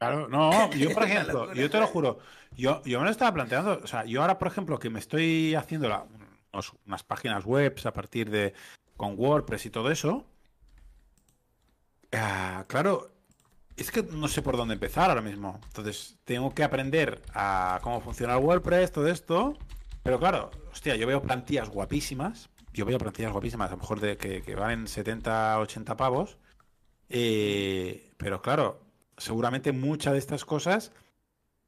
Claro, 0.00 0.28
no, 0.28 0.50
yo 0.74 0.94
por 0.94 1.02
ejemplo, 1.04 1.40
locura, 1.44 1.54
yo 1.60 1.70
te 1.70 1.78
lo 1.78 1.86
juro, 1.86 2.18
yo, 2.56 2.82
yo 2.84 2.98
me 3.00 3.04
lo 3.04 3.10
estaba 3.10 3.34
planteando, 3.34 3.80
o 3.84 3.86
sea, 3.86 4.06
yo 4.06 4.22
ahora 4.22 4.38
por 4.38 4.48
ejemplo 4.48 4.78
que 4.78 4.88
me 4.88 4.98
estoy 4.98 5.54
haciendo 5.54 5.90
la- 5.90 6.06
unos- 6.52 6.72
unas 6.86 7.02
páginas 7.04 7.44
web 7.44 7.76
a 7.84 7.92
partir 7.92 8.30
de 8.30 8.54
con 8.96 9.14
WordPress 9.18 9.66
y 9.66 9.70
todo 9.70 9.90
eso, 9.90 10.24
ah, 12.12 12.64
claro, 12.66 13.10
es 13.76 13.90
que 13.90 14.02
no 14.02 14.26
sé 14.28 14.40
por 14.40 14.56
dónde 14.56 14.72
empezar 14.74 15.10
ahora 15.10 15.20
mismo, 15.22 15.60
entonces 15.66 16.18
tengo 16.24 16.54
que 16.54 16.64
aprender 16.64 17.20
a 17.34 17.78
cómo 17.82 18.00
funciona 18.00 18.34
el 18.38 18.42
WordPress, 18.42 18.92
todo 18.92 19.06
esto, 19.06 19.58
pero 20.02 20.18
claro, 20.18 20.50
hostia, 20.72 20.96
yo 20.96 21.06
veo 21.06 21.20
plantillas 21.20 21.68
guapísimas, 21.68 22.48
yo 22.72 22.86
veo 22.86 22.96
plantillas 22.98 23.32
guapísimas, 23.32 23.68
a 23.68 23.72
lo 23.72 23.80
mejor 23.82 24.00
de 24.00 24.16
que, 24.16 24.40
que 24.40 24.54
valen 24.54 24.88
70, 24.88 25.58
80 25.58 25.94
pavos, 25.96 26.38
eh, 27.10 28.12
pero 28.16 28.40
claro, 28.40 28.80
seguramente 29.20 29.72
muchas 29.72 30.14
de 30.14 30.18
estas 30.18 30.44
cosas, 30.44 30.92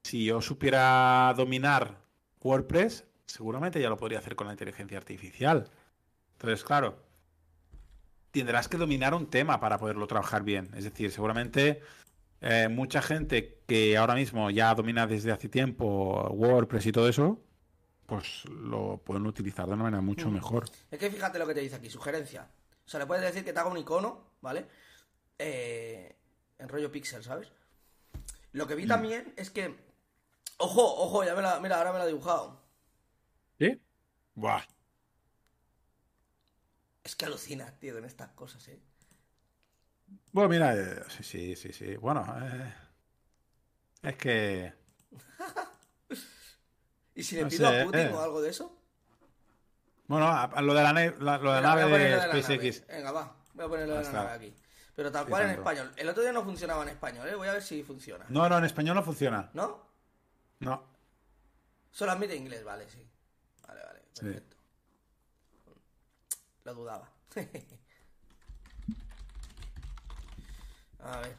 si 0.02 0.24
yo 0.24 0.40
supiera 0.40 1.32
dominar 1.36 1.98
WordPress, 2.42 3.04
seguramente 3.26 3.80
ya 3.80 3.88
lo 3.88 3.96
podría 3.96 4.18
hacer 4.18 4.34
con 4.34 4.46
la 4.46 4.54
inteligencia 4.54 4.98
artificial. 4.98 5.70
Entonces, 6.32 6.64
claro, 6.64 6.98
tendrás 8.32 8.68
que 8.68 8.78
dominar 8.78 9.14
un 9.14 9.26
tema 9.26 9.60
para 9.60 9.78
poderlo 9.78 10.06
trabajar 10.06 10.42
bien. 10.42 10.70
Es 10.74 10.84
decir, 10.84 11.12
seguramente 11.12 11.80
eh, 12.40 12.68
mucha 12.68 13.02
gente 13.02 13.60
que 13.66 13.96
ahora 13.96 14.14
mismo 14.14 14.50
ya 14.50 14.74
domina 14.74 15.06
desde 15.06 15.30
hace 15.30 15.48
tiempo 15.48 16.28
WordPress 16.30 16.86
y 16.86 16.92
todo 16.92 17.08
eso, 17.08 17.38
pues 18.06 18.44
lo 18.46 18.98
pueden 18.98 19.26
utilizar 19.26 19.66
de 19.66 19.74
una 19.74 19.84
manera 19.84 20.02
mucho 20.02 20.30
mejor. 20.30 20.64
Es 20.90 20.98
que 20.98 21.10
fíjate 21.10 21.38
lo 21.38 21.46
que 21.46 21.54
te 21.54 21.60
dice 21.60 21.76
aquí, 21.76 21.88
sugerencia. 21.88 22.48
O 22.84 22.88
sea, 22.88 22.98
le 22.98 23.06
puedes 23.06 23.22
decir 23.22 23.44
que 23.44 23.52
te 23.52 23.60
haga 23.60 23.70
un 23.70 23.78
icono, 23.78 24.32
¿vale? 24.40 24.66
Eh, 25.38 26.16
en 26.62 26.68
rollo 26.68 26.92
pixel, 26.92 27.22
¿sabes? 27.24 27.50
Lo 28.52 28.66
que 28.66 28.74
vi 28.74 28.86
también 28.86 29.32
es 29.36 29.50
que. 29.50 29.74
Ojo, 30.58 30.82
ojo, 31.02 31.24
ya 31.24 31.34
me 31.34 31.42
la. 31.42 31.58
Mira, 31.60 31.78
ahora 31.78 31.92
me 31.92 31.98
la 31.98 32.04
ha 32.04 32.08
dibujado. 32.08 32.60
¿Sí? 33.58 33.80
Buah. 34.34 34.62
Es 37.04 37.16
que 37.16 37.24
alucina, 37.26 37.78
tío, 37.80 37.98
en 37.98 38.04
estas 38.04 38.30
cosas, 38.30 38.66
¿eh? 38.68 38.80
Bueno, 40.32 40.48
mira, 40.48 40.76
eh, 40.76 41.02
sí, 41.08 41.22
sí, 41.24 41.56
sí, 41.56 41.72
sí. 41.72 41.96
Bueno, 41.96 42.24
eh, 42.42 42.74
es 44.02 44.16
que... 44.16 44.72
¿Y 47.14 47.22
si 47.24 47.36
le 47.36 47.42
No 47.42 47.48
pido 47.48 47.68
sé, 47.68 47.80
a 47.80 47.84
Putin 47.84 48.00
eh. 48.00 48.12
o 48.12 48.20
algo 48.20 48.40
de 48.40 48.50
eso? 48.50 48.78
Bueno, 50.06 50.26
a- 50.26 50.44
a 50.44 50.62
lo 50.62 50.74
de 50.74 50.82
la, 50.82 50.92
la- 50.92 51.38
lo 51.38 51.52
de 51.52 51.60
la 51.60 51.74
nave 51.74 51.98
de 51.98 52.16
de 52.16 52.20
SpaceX. 52.20 52.86
Venga, 52.86 53.12
va. 53.12 53.36
Voy 53.54 53.64
a 53.64 53.68
ponerlo 53.68 53.96
de 53.96 54.04
Ya 54.04 54.12
la 54.12 54.24
nave 54.24 54.30
aquí. 54.46 54.54
Pero 54.94 55.10
tal 55.10 55.24
Sí, 55.24 55.30
cual 55.30 55.44
en 55.44 55.50
español. 55.50 55.92
El 55.96 56.08
otro 56.08 56.22
día 56.22 56.32
no 56.32 56.44
funcionaba 56.44 56.82
en 56.82 56.90
español, 56.90 57.26
¿eh? 57.28 57.34
Voy 57.34 57.48
a 57.48 57.52
ver 57.54 57.62
si 57.62 57.82
funciona. 57.82 58.26
No, 58.28 58.48
no, 58.48 58.58
en 58.58 58.64
español 58.64 58.94
no 58.96 59.02
funciona. 59.02 59.50
¿No? 59.54 59.86
No. 60.60 60.84
Solo 61.90 62.12
admite 62.12 62.36
inglés, 62.36 62.62
vale, 62.64 62.88
sí. 62.90 63.06
Vale, 63.66 63.82
vale, 63.82 64.02
Sí. 64.12 64.20
perfecto. 64.20 64.56
Lo 66.64 66.74
dudaba. 66.74 67.10
a 71.00 71.20
ver, 71.20 71.36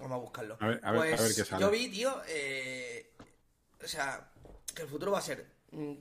vamos 0.00 0.12
a 0.12 0.18
buscarlo. 0.20 0.56
A 0.60 0.66
ver, 0.66 0.80
a 0.82 0.92
ver- 0.92 1.00
a 1.00 1.16
pues 1.16 1.20
ver 1.22 1.34
qué 1.34 1.44
sale. 1.44 1.62
yo 1.64 1.70
vi, 1.70 1.88
tío, 1.90 2.22
eh, 2.26 3.14
o 3.82 3.86
sea, 3.88 4.30
que 4.74 4.82
el 4.82 4.88
futuro 4.88 5.12
va 5.12 5.18
a 5.18 5.22
ser, 5.22 5.46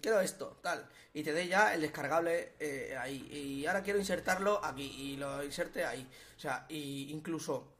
quiero 0.01 0.21
esto, 0.21 0.59
tal, 0.61 0.87
y 1.13 1.23
te 1.23 1.33
dé 1.33 1.47
ya 1.47 1.73
el 1.73 1.81
descargable 1.81 2.53
eh, 2.59 2.95
ahí, 2.99 3.27
y 3.31 3.65
ahora 3.65 3.83
quiero 3.83 3.99
insertarlo 3.99 4.63
aquí, 4.63 4.83
y 4.83 5.17
lo 5.17 5.43
inserte 5.43 5.85
ahí. 5.85 6.07
O 6.35 6.39
sea, 6.39 6.65
y 6.69 7.11
incluso, 7.11 7.73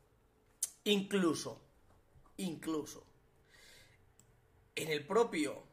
incluso, 0.84 1.62
incluso, 2.38 3.06
en 4.76 4.90
el 4.90 5.06
propio 5.06 5.68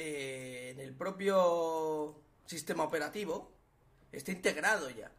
eh, 0.00 0.70
en 0.70 0.78
el 0.78 0.94
propio 0.94 2.14
sistema 2.46 2.84
operativo 2.84 3.50
está 4.12 4.30
integrado 4.30 4.88
ya. 4.90 5.10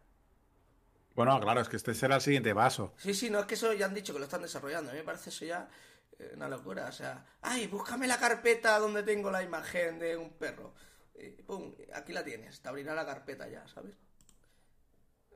Bueno, 1.16 1.38
claro, 1.42 1.60
es 1.60 1.68
que 1.68 1.76
este 1.76 1.94
será 1.94 2.16
el 2.16 2.22
siguiente 2.22 2.56
paso. 2.56 2.94
Sí, 2.96 3.14
sí, 3.14 3.30
no 3.30 3.40
es 3.40 3.46
que 3.46 3.56
eso 3.56 3.74
ya 3.74 3.88
han 3.88 3.94
dicho 3.94 4.14
que 4.14 4.20
lo 4.20 4.26
están 4.26 4.42
desarrollando. 4.42 4.92
A 4.92 4.94
mí 4.94 5.00
me 5.00 5.06
parece 5.06 5.32
eso 5.32 5.44
ya 5.44 5.70
una 6.36 6.48
locura. 6.50 6.88
O 6.88 6.92
sea, 6.92 7.26
ay, 7.42 7.68
búscame 7.68 8.08
la 8.08 8.18
carpeta 8.20 8.78
donde 8.80 9.04
tengo 9.04 9.32
la 9.32 9.44
imagen 9.44 10.00
de 10.00 10.18
un 10.18 10.32
perro. 10.32 10.74
Y 11.16 11.30
pum, 11.44 11.74
aquí 11.94 12.14
la 12.14 12.24
tienes. 12.24 12.62
Te 12.62 12.70
abrirá 12.70 12.94
la 12.96 13.06
carpeta 13.06 13.48
ya, 13.50 13.68
¿sabes? 13.68 13.96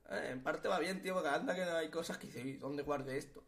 Eh, 0.09 0.29
en 0.31 0.43
parte 0.43 0.67
va 0.67 0.79
bien, 0.79 1.01
tío, 1.01 1.13
porque 1.13 1.29
anda 1.29 1.55
que 1.55 1.65
no 1.65 1.75
hay 1.77 1.89
cosas 1.89 2.17
que 2.17 2.27
dice, 2.27 2.43
"Uy, 2.43 2.53
¿dónde 2.57 2.83
guardé 2.83 3.17
esto? 3.17 3.43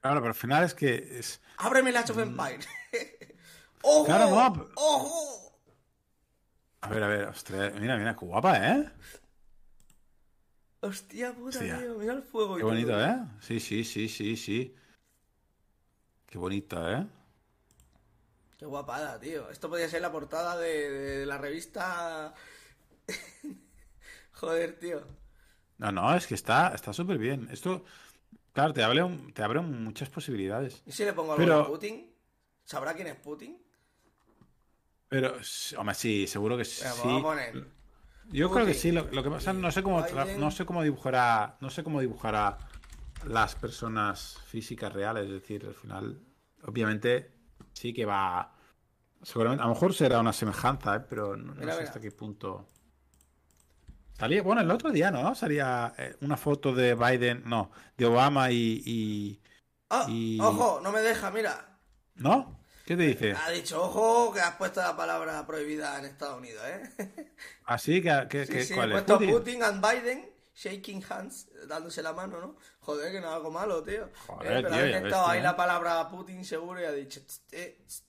Claro, 0.00 0.20
pero 0.20 0.28
al 0.28 0.34
final 0.34 0.64
es 0.64 0.74
que 0.74 1.18
es... 1.18 1.40
Ábreme 1.56 1.90
Age 1.96 2.12
of 2.12 2.18
Empires. 2.18 2.68
¡Ojo! 3.82 4.04
Claro, 4.04 4.28
no. 4.28 4.68
¡Ojo! 4.76 5.58
A 6.82 6.88
ver, 6.88 7.02
a 7.02 7.08
ver, 7.08 7.24
ostras, 7.28 7.72
mira, 7.80 7.96
mira, 7.96 8.14
qué 8.14 8.26
guapa, 8.26 8.58
¿eh? 8.58 8.90
Hostia 10.80 11.32
puta, 11.32 11.58
Hostia. 11.58 11.78
tío, 11.78 11.94
mira 11.94 12.12
el 12.12 12.22
fuego 12.22 12.54
y 12.54 12.56
Qué 12.56 12.60
todo. 12.60 12.70
bonito, 12.70 13.00
¿eh? 13.02 13.16
Sí, 13.40 13.58
sí, 13.58 13.84
sí, 13.84 14.08
sí, 14.08 14.36
sí. 14.36 14.76
Qué 16.34 16.38
bonito, 16.38 16.90
¿eh? 16.92 17.06
Qué 18.58 18.66
guapada, 18.66 19.20
tío. 19.20 19.48
Esto 19.50 19.68
podría 19.68 19.88
ser 19.88 20.02
la 20.02 20.10
portada 20.10 20.58
de, 20.58 20.90
de 20.90 21.26
la 21.26 21.38
revista. 21.38 22.34
Joder, 24.32 24.76
tío. 24.80 25.00
No, 25.78 25.92
no, 25.92 26.12
es 26.16 26.26
que 26.26 26.34
está 26.34 26.72
está 26.74 26.92
súper 26.92 27.18
bien. 27.18 27.46
Esto, 27.52 27.84
claro, 28.52 28.72
te 28.72 28.82
abre, 28.82 29.04
un- 29.04 29.32
te 29.32 29.44
abre 29.44 29.60
muchas 29.60 30.08
posibilidades. 30.10 30.82
¿Y 30.84 30.90
si 30.90 31.04
le 31.04 31.12
pongo 31.12 31.34
algo 31.34 31.44
Pero- 31.44 31.60
a 31.60 31.66
Putin? 31.68 32.12
¿Sabrá 32.64 32.94
quién 32.94 33.06
es 33.06 33.14
Putin? 33.16 33.56
Pero, 35.08 35.36
hombre, 35.78 35.94
sí, 35.94 36.26
seguro 36.26 36.56
que 36.56 36.64
sí. 36.64 36.82
Venga, 36.82 36.96
vamos 37.04 37.20
a 37.20 37.22
poner 37.22 37.66
Yo 38.32 38.50
creo 38.50 38.66
que 38.66 38.74
sí. 38.74 38.90
Lo, 38.90 39.04
lo 39.04 39.22
que 39.22 39.30
pasa, 39.30 39.52
no 39.52 39.70
sé 39.70 39.84
cómo, 39.84 40.02
Biden. 40.02 40.40
no 40.40 40.50
sé 40.50 40.66
cómo 40.66 40.82
dibujará, 40.82 41.58
no 41.60 41.70
sé 41.70 41.84
cómo 41.84 42.00
dibujará 42.00 42.58
las 43.26 43.54
personas 43.56 44.38
físicas 44.46 44.92
reales. 44.92 45.24
Es 45.26 45.30
decir, 45.32 45.64
al 45.66 45.74
final, 45.74 46.20
obviamente, 46.64 47.32
sí 47.72 47.92
que 47.92 48.04
va. 48.04 48.54
Seguramente, 49.22 49.62
a 49.62 49.66
lo 49.66 49.74
mejor 49.74 49.94
será 49.94 50.20
una 50.20 50.32
semejanza, 50.32 50.96
¿eh? 50.96 51.00
pero 51.08 51.36
no, 51.36 51.54
no 51.54 51.60
Mira, 51.60 51.72
sé 51.74 51.78
mira. 51.80 51.88
hasta 51.90 52.00
qué 52.00 52.10
punto. 52.12 52.68
Salía, 54.18 54.42
bueno, 54.42 54.60
el 54.60 54.70
otro 54.70 54.90
día, 54.92 55.10
¿no? 55.10 55.34
Salía 55.34 55.92
eh, 55.98 56.16
una 56.20 56.36
foto 56.36 56.72
de 56.72 56.94
Biden, 56.94 57.42
no, 57.46 57.70
de 57.96 58.06
Obama 58.06 58.50
y, 58.50 58.82
y- 58.86 59.40
¡Ah! 59.90 60.06
Y- 60.08 60.38
¡Ojo! 60.40 60.80
No 60.82 60.92
me 60.92 61.00
deja, 61.00 61.30
mira. 61.30 61.78
¿No? 62.16 62.60
¿Qué 62.84 62.96
te 62.96 63.02
dice? 63.04 63.32
Ha 63.32 63.50
dicho, 63.50 63.82
ojo, 63.82 64.32
que 64.32 64.40
has 64.40 64.56
puesto 64.56 64.80
la 64.80 64.96
palabra 64.96 65.46
prohibida 65.46 65.98
en 65.98 66.04
Estados 66.04 66.38
Unidos, 66.38 66.62
¿eh? 66.66 67.32
Así 67.64 68.02
que, 68.02 68.26
que, 68.28 68.46
Sí, 68.46 68.52
que- 68.52 68.64
sí, 68.64 68.72
he 68.74 68.76
¿cuál 68.76 68.92
es? 68.92 69.02
puesto 69.04 69.18
Putin? 69.18 69.30
Putin 69.30 69.62
and 69.62 69.84
Biden 69.84 70.30
shaking 70.54 71.02
hands, 71.08 71.48
dándose 71.68 72.02
la 72.02 72.12
mano, 72.12 72.40
¿no? 72.40 72.56
Joder, 72.80 73.10
que 73.12 73.20
no 73.20 73.28
es 73.28 73.34
algo 73.34 73.50
malo, 73.50 73.82
tío. 73.82 74.08
Joder, 74.26 74.52
Eh, 74.52 74.54
pero 74.62 74.68
tío, 74.68 74.68
ha 74.68 74.78
ya 74.78 74.82
ves, 74.84 74.96
inventado 74.96 75.26
ahí 75.26 75.42
la 75.42 75.56
palabra 75.56 76.08
Putin 76.08 76.44
seguro 76.44 76.80
y 76.80 76.84
ha 76.84 76.92
dicho, 76.92 77.20
"Tst, 77.26 77.52
eh, 77.54 77.82
tst". 77.86 78.04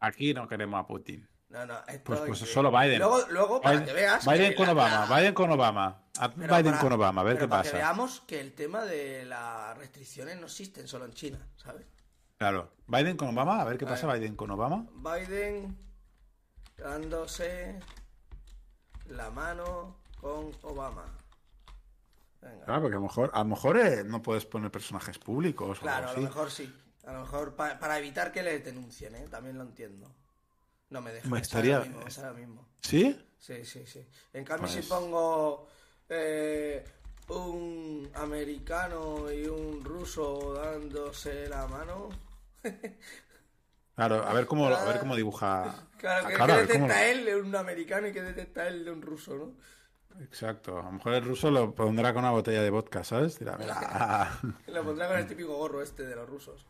Aquí 0.00 0.34
no 0.34 0.46
queremos 0.46 0.78
a 0.80 0.86
Putin. 0.86 1.26
no, 1.48 1.64
no, 1.66 1.78
esto 1.86 2.02
Pues, 2.04 2.20
es 2.20 2.26
pues 2.26 2.40
que- 2.40 2.46
solo 2.46 2.70
Biden. 2.72 2.98
Luego, 2.98 3.20
luego 3.30 3.60
para 3.60 3.76
Biden, 3.76 3.86
que 3.86 3.92
veas. 3.94 4.26
Biden 4.26 4.50
que 4.50 4.54
con 4.56 4.66
la- 4.66 4.72
Obama, 4.72 5.16
Biden 5.18 5.34
con 5.34 5.50
Obama. 5.52 6.02
Biden 6.34 6.48
para- 6.48 6.78
con 6.80 6.92
Obama, 6.92 7.20
a 7.20 7.24
ver 7.24 7.38
qué 7.38 7.46
para 7.48 7.62
que 7.62 7.68
pasa. 7.70 7.76
veamos 7.78 8.20
que 8.26 8.40
el 8.40 8.52
tema 8.54 8.84
de 8.84 9.24
las 9.24 9.78
restricciones 9.78 10.36
no 10.40 10.46
existen 10.46 10.88
solo 10.88 11.04
en 11.04 11.12
China, 11.12 11.38
¿sabes? 11.56 11.86
Claro. 12.38 12.72
Biden 12.88 13.16
con 13.16 13.28
Obama, 13.28 13.60
a 13.60 13.64
ver 13.64 13.78
qué 13.78 13.84
A 13.84 13.88
pasa 13.88 14.06
ver. 14.08 14.18
Biden 14.18 14.34
con 14.36 14.50
Obama. 14.50 14.84
Biden 14.94 15.78
dándose 16.76 17.78
la 19.06 19.30
mano 19.30 19.96
con 20.24 20.50
Obama. 20.62 21.04
Venga. 22.40 22.64
Claro, 22.64 22.80
porque 22.82 22.94
a 22.96 22.98
lo 22.98 23.02
mejor, 23.04 23.30
a 23.34 23.38
lo 23.40 23.44
mejor 23.44 23.76
eh, 23.78 24.04
no 24.04 24.22
puedes 24.22 24.46
poner 24.46 24.70
personajes 24.70 25.18
públicos. 25.18 25.78
o 25.78 25.82
Claro, 25.82 26.08
algo 26.08 26.10
a 26.10 26.12
lo 26.12 26.18
así. 26.18 26.20
mejor 26.34 26.50
sí. 26.50 26.74
A 27.06 27.12
lo 27.12 27.20
mejor 27.20 27.54
pa- 27.54 27.78
para 27.78 27.98
evitar 27.98 28.32
que 28.32 28.42
le 28.42 28.58
denuncien, 28.60 29.14
¿eh? 29.16 29.26
También 29.30 29.58
lo 29.58 29.64
entiendo. 29.64 30.10
No 30.88 31.02
me 31.02 31.12
deja. 31.12 31.28
Me 31.28 31.40
estaría- 31.40 31.78
lo 31.80 31.84
mismo, 31.84 32.00
lo 32.22 32.34
mismo. 32.34 32.68
¿Sí? 32.80 33.20
Sí, 33.38 33.64
sí, 33.66 33.86
sí. 33.86 34.06
En 34.32 34.44
cambio, 34.44 34.68
Pues- 34.68 34.82
si 34.84 34.88
pongo 34.88 35.68
eh, 36.08 36.82
un 37.28 38.10
americano 38.14 39.30
y 39.30 39.46
un 39.46 39.84
ruso 39.84 40.54
dándose 40.54 41.46
la 41.48 41.66
mano. 41.66 42.08
Claro, 43.96 44.24
a 44.26 44.32
ver 44.34 44.46
cómo, 44.46 44.66
a 44.66 44.84
ver 44.86 44.98
cómo 44.98 45.14
dibuja. 45.14 45.72
Claro, 46.04 46.28
que, 46.28 46.34
claro, 46.34 46.46
que 46.46 46.52
a 46.52 46.56
ver 46.56 46.68
cómo 46.68 46.86
detecta 46.88 47.06
él 47.06 47.24
de 47.24 47.36
un 47.36 47.56
americano 47.56 48.06
y 48.08 48.12
que 48.12 48.20
detecta 48.22 48.66
él 48.68 48.84
de 48.84 48.90
un 48.90 49.00
ruso, 49.00 49.36
¿no? 49.36 49.52
Exacto. 50.20 50.78
A 50.78 50.82
lo 50.84 50.92
mejor 50.92 51.14
el 51.14 51.24
ruso 51.24 51.50
lo 51.50 51.74
pondrá 51.74 52.12
con 52.12 52.22
una 52.22 52.30
botella 52.32 52.62
de 52.62 52.70
vodka, 52.70 53.02
¿sabes? 53.04 53.38
Dirá, 53.38 53.56
mira. 53.58 54.40
Lo 54.68 54.84
pondrá 54.84 55.08
con 55.08 55.18
el 55.18 55.26
típico 55.26 55.56
gorro 55.56 55.82
este 55.82 56.04
de 56.06 56.14
los 56.14 56.28
rusos. 56.28 56.66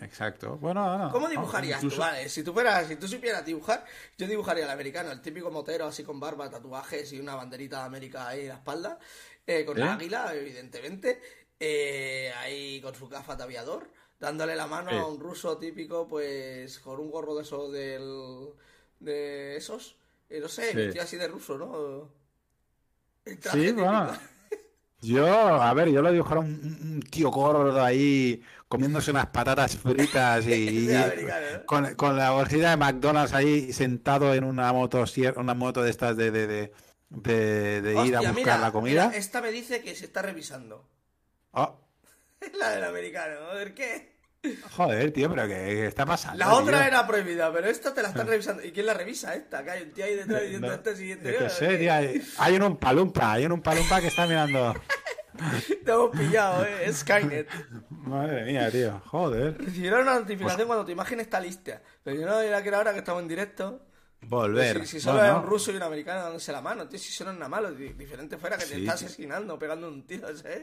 Exacto. 0.00 0.56
Bueno, 0.58 0.96
no, 0.96 1.10
¿Cómo 1.10 1.28
dibujarías 1.28 1.80
tú? 1.80 1.86
incluso- 1.86 2.02
Vale, 2.02 2.28
si 2.28 2.42
tú 2.42 2.52
fueras, 2.52 2.86
si 2.86 2.96
tú 2.96 3.08
supieras 3.08 3.44
dibujar, 3.44 3.84
yo 4.16 4.26
dibujaría 4.26 4.64
al 4.64 4.70
americano, 4.70 5.10
el 5.10 5.20
típico 5.20 5.50
motero 5.50 5.86
así 5.86 6.04
con 6.04 6.20
barba, 6.20 6.48
tatuajes 6.50 7.12
y 7.12 7.20
una 7.20 7.34
banderita 7.34 7.80
de 7.80 7.84
América 7.86 8.28
ahí 8.28 8.42
en 8.42 8.48
la 8.48 8.54
espalda, 8.54 8.98
eh, 9.46 9.64
con 9.64 9.76
¿Eh? 9.78 9.82
el 9.82 9.88
águila, 9.88 10.32
evidentemente, 10.34 11.20
eh, 11.58 12.32
ahí 12.38 12.80
con 12.80 12.94
su 12.94 13.08
gafa 13.08 13.34
de 13.34 13.42
aviador, 13.42 13.90
dándole 14.20 14.54
la 14.56 14.66
mano 14.66 14.90
a 14.90 15.06
un 15.08 15.18
ruso 15.18 15.58
típico, 15.58 16.06
pues 16.06 16.78
con 16.78 17.00
un 17.00 17.10
gorro 17.10 17.34
de 17.34 17.42
esos 17.42 17.72
del, 17.72 18.50
de 19.00 19.56
esos, 19.56 19.96
eh, 20.30 20.38
no 20.40 20.48
sé, 20.48 20.70
Sí. 20.70 20.76
vestido 20.76 21.02
así 21.04 21.16
de 21.16 21.28
ruso, 21.28 21.58
¿no? 21.58 22.16
Sí, 23.24 23.72
bueno. 23.72 24.12
Yo, 25.00 25.26
a 25.62 25.72
ver, 25.74 25.90
yo 25.90 26.02
lo 26.02 26.10
dibujara 26.10 26.40
un, 26.40 26.48
un- 26.48 27.02
tío 27.02 27.30
gordo 27.30 27.84
ahí 27.84 28.42
comiéndose 28.66 29.12
unas 29.12 29.26
patatas 29.28 29.76
fritas 29.76 30.44
y, 30.46 30.88
¿no? 30.90 31.64
con, 31.66 31.94
con 31.94 32.16
la 32.16 32.32
bolsita 32.32 32.70
de 32.70 32.76
McDonald's 32.76 33.32
ahí 33.32 33.72
sentado 33.72 34.34
en 34.34 34.42
una 34.44 34.72
moto, 34.72 35.04
una 35.36 35.54
moto 35.54 35.82
de 35.82 35.90
estas 35.90 36.16
de, 36.16 36.30
de, 36.32 36.46
de, 36.48 36.72
de- 37.10 37.82
de 37.82 38.06
ir 38.06 38.16
a 38.16 38.20
buscar 38.20 38.34
mira, 38.34 38.58
la 38.58 38.72
comida. 38.72 39.06
mira, 39.08 39.16
esta 39.18 39.40
me 39.40 39.52
dice 39.52 39.82
que 39.82 39.94
se 39.94 40.06
está 40.06 40.20
revisando. 40.22 40.88
Oh, 41.52 41.78
La 42.58 42.70
del 42.70 42.84
americano, 42.84 43.46
a 43.50 43.54
ver 43.54 43.74
qué. 43.74 44.17
Joder, 44.70 45.12
tío, 45.12 45.28
pero 45.30 45.46
¿qué, 45.48 45.86
está 45.86 46.06
pasando? 46.06 46.38
La 46.38 46.54
otra 46.54 46.78
tío? 46.78 46.86
era 46.88 47.06
prohibida, 47.06 47.52
pero 47.52 47.68
esta 47.68 47.92
te 47.94 48.02
la 48.02 48.08
están 48.08 48.26
revisando. 48.26 48.62
¿Y 48.64 48.72
quién 48.72 48.86
la 48.86 48.94
revisa 48.94 49.34
esta? 49.34 49.64
Que 49.64 49.70
hay 49.70 49.82
un 49.82 49.90
tío 49.92 50.04
ahí 50.04 50.14
detrás 50.14 50.42
diciendo 50.42 50.66
No, 50.68 50.74
este 50.74 50.96
siguiente. 50.96 51.32
yo 51.32 51.38
qué 51.40 51.50
sé, 51.50 51.76
tío, 51.78 51.92
hay, 51.92 52.22
hay 52.38 52.56
un 52.56 52.76
palumpa, 52.76 53.32
hay 53.32 53.46
un 53.46 53.60
palumpa 53.60 54.00
que 54.00 54.06
está 54.08 54.26
mirando. 54.26 54.74
Te 55.84 55.92
hemos 55.92 56.10
pillado, 56.16 56.64
eh. 56.64 56.92
Skynet. 56.92 57.48
Madre 57.90 58.44
mía, 58.44 58.70
tío, 58.70 59.00
joder. 59.06 59.56
Recibieron 59.64 60.02
una 60.02 60.18
notificación 60.20 60.66
cuando 60.66 60.84
tu 60.84 60.90
imagen 60.90 61.20
está 61.20 61.38
lista. 61.38 61.80
Pero 62.02 62.20
yo 62.20 62.26
no 62.26 62.40
era 62.40 62.60
que 62.62 62.68
era 62.68 62.78
ahora 62.78 62.92
que 62.92 62.98
estamos 63.00 63.22
en 63.22 63.28
directo. 63.28 63.84
Volver. 64.22 64.80
Si, 64.80 64.86
si 64.94 65.00
solo 65.00 65.18
Bueno, 65.20 65.36
es 65.38 65.44
un 65.44 65.48
ruso 65.48 65.70
y 65.70 65.76
un 65.76 65.82
americano 65.84 66.22
dándose 66.24 66.50
la 66.50 66.60
mano, 66.60 66.88
tío, 66.88 66.98
si 66.98 67.22
no 67.22 67.30
es 67.30 67.36
nada 67.36 67.48
malo. 67.48 67.70
Di- 67.70 67.92
Diferente 67.92 68.36
fuera 68.36 68.56
que 68.58 68.64
te 68.64 68.74
Sí, 68.74 68.80
está 68.80 68.96
tío. 68.96 69.06
asesinando, 69.06 69.56
pegando 69.60 69.86
un 69.88 70.04
tiro, 70.08 70.26
¿sabes? 70.36 70.62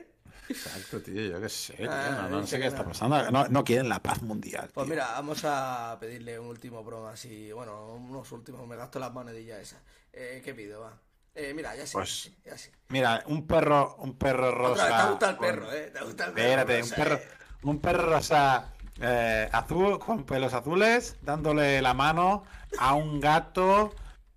Exacto, 0.50 1.02
tío, 1.02 1.22
yo 1.22 1.42
qué 1.42 1.50
sé, 1.50 1.74
tío, 1.74 1.90
Ah, 1.92 2.28
no, 2.30 2.46
sé 2.46 2.60
qué 2.60 2.68
está 2.68 2.84
pasando. 2.84 3.32
No, 3.32 3.48
no 3.48 3.64
quieren 3.64 3.90
la 3.90 4.00
paz 4.02 4.22
mundial. 4.22 4.70
Pues 4.74 4.86
tío. 4.86 4.94
mira, 4.96 5.12
vamos 5.14 5.42
a 5.44 5.98
pedirle 6.00 6.40
un 6.40 6.48
último 6.48 6.84
broma 6.84 7.12
así. 7.12 7.52
Bueno, 7.52 7.94
unos 7.96 8.32
últimos. 8.32 8.68
Me 8.68 8.76
gasto 8.76 9.00
las 9.00 9.12
monedillas 9.12 9.60
esas. 9.60 9.80
Eh, 10.14 10.42
¿Qué 10.44 10.54
pido? 10.54 10.82
Va. 10.82 10.94
Eh, 11.34 11.54
mira, 11.54 11.76
ya 11.76 11.86
sé. 11.86 11.94
Pues, 11.94 12.32
ya 12.46 12.58
sé. 12.58 12.72
Mira, 12.90 13.24
un 13.28 13.46
perro, 13.46 13.96
un 14.00 14.18
perro 14.18 14.50
Otra 14.72 14.88
rosa. 14.88 15.04
te 15.06 15.10
gusta 15.12 15.30
el 15.32 15.36
con- 15.38 15.48
perro, 15.48 15.74
¿eh? 15.74 15.92
Te 15.94 16.04
gusta 16.06 16.26
el 16.28 16.32
perro. 16.34 16.48
Espérate, 16.48 16.84
un 16.84 16.90
perro, 16.92 17.16
eh. 17.16 17.28
un 17.64 17.80
perro 17.82 18.06
rosa 18.06 18.74
eh, 19.02 19.50
azul 19.52 20.00
con 20.00 20.24
pelos 20.26 20.54
azules, 20.54 21.18
dándole 21.22 21.82
la 21.82 21.94
mano 21.94 22.44
a 22.80 22.94
un 22.94 23.20
gato 23.20 23.94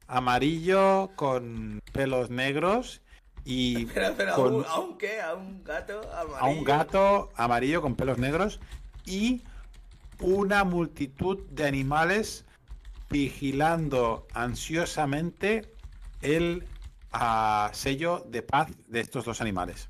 amarillo 0.09 1.11
con 1.15 1.81
pelos 1.93 2.31
negros 2.31 3.03
y 3.45 3.83
Espera, 3.87 4.09
espera, 4.09 4.35
con- 4.35 4.55
¿a 4.55 4.57
un, 4.57 4.65
a 4.67 4.79
un 4.81 4.99
qué? 4.99 5.21
¿A 5.21 5.35
un 5.35 5.65
gato 5.65 6.01
amarillo? 6.13 6.37
a 6.39 6.47
un 6.47 6.65
gato 6.65 7.31
amarillo 7.37 7.83
con 7.83 7.95
pelos 7.97 8.19
negros 8.19 8.61
y 9.07 9.43
una 10.21 10.65
multitud 10.65 11.45
de 11.51 11.67
animales 11.67 12.45
vigilando 13.11 14.27
ansiosamente 14.35 15.73
el 16.21 16.67
ah, 17.13 17.71
sello 17.73 18.25
de 18.29 18.43
paz 18.43 18.69
de 18.87 19.01
estos 19.01 19.25
dos 19.25 19.41
animales. 19.41 19.89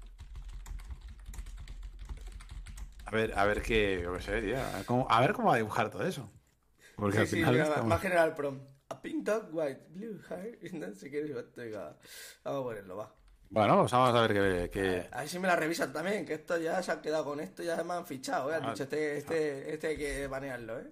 A 3.07 3.11
ver, 3.11 3.39
a 3.39 3.45
ver 3.47 3.63
qué, 3.63 4.01
yo 4.03 4.13
qué 4.15 4.23
sé, 4.23 4.43
tío, 4.43 4.59
a 4.61 4.71
ver 4.77 4.85
cómo, 4.85 5.07
a 5.11 5.21
ver 5.21 5.33
cómo 5.33 5.49
va 5.49 5.55
a 5.55 5.59
dibujar 5.59 5.91
todo 5.91 6.07
eso. 6.07 6.31
Porque 6.95 7.17
Sí, 7.17 7.21
al 7.23 7.27
sí, 7.29 7.37
mira, 7.37 7.65
estamos- 7.65 7.91
va 7.93 7.97
a 7.97 8.01
generar 8.01 8.29
el 8.29 8.35
prom. 8.35 8.61
A 8.91 9.01
pink 9.03 9.25
dog, 9.25 9.49
white, 9.53 9.87
blue 9.91 10.21
hair. 10.29 10.59
No 10.75 10.93
sé 10.95 11.11
qué 11.11 11.23
Vamos 12.45 12.61
a 12.61 12.63
ponerlo, 12.63 12.97
va. 12.97 13.15
Bueno, 13.51 13.79
pues 13.81 13.93
vamos 13.93 14.15
a 14.15 14.27
ver 14.27 14.33
qué, 14.35 14.71
qué- 14.71 15.09
A 15.13 15.21
ver 15.21 15.29
si 15.29 15.39
me 15.39 15.49
la 15.49 15.57
revisan 15.57 15.93
también, 15.93 16.27
que 16.27 16.35
esto 16.35 16.59
ya 16.59 16.83
se 16.83 16.93
han 16.93 17.01
quedado 17.01 17.25
con 17.25 17.41
esto, 17.41 17.63
ya 17.63 17.83
me 17.83 17.95
han 17.95 18.07
fichado, 18.07 18.51
¿eh? 18.53 18.57
Han 18.57 18.65
Ah, 18.65 18.71
dicho, 18.73 18.83
este, 18.85 19.17
este, 19.19 19.73
este 19.75 19.87
hay 19.89 19.97
que 19.97 20.27
banearlo, 20.27 20.79
¿eh? 20.81 20.87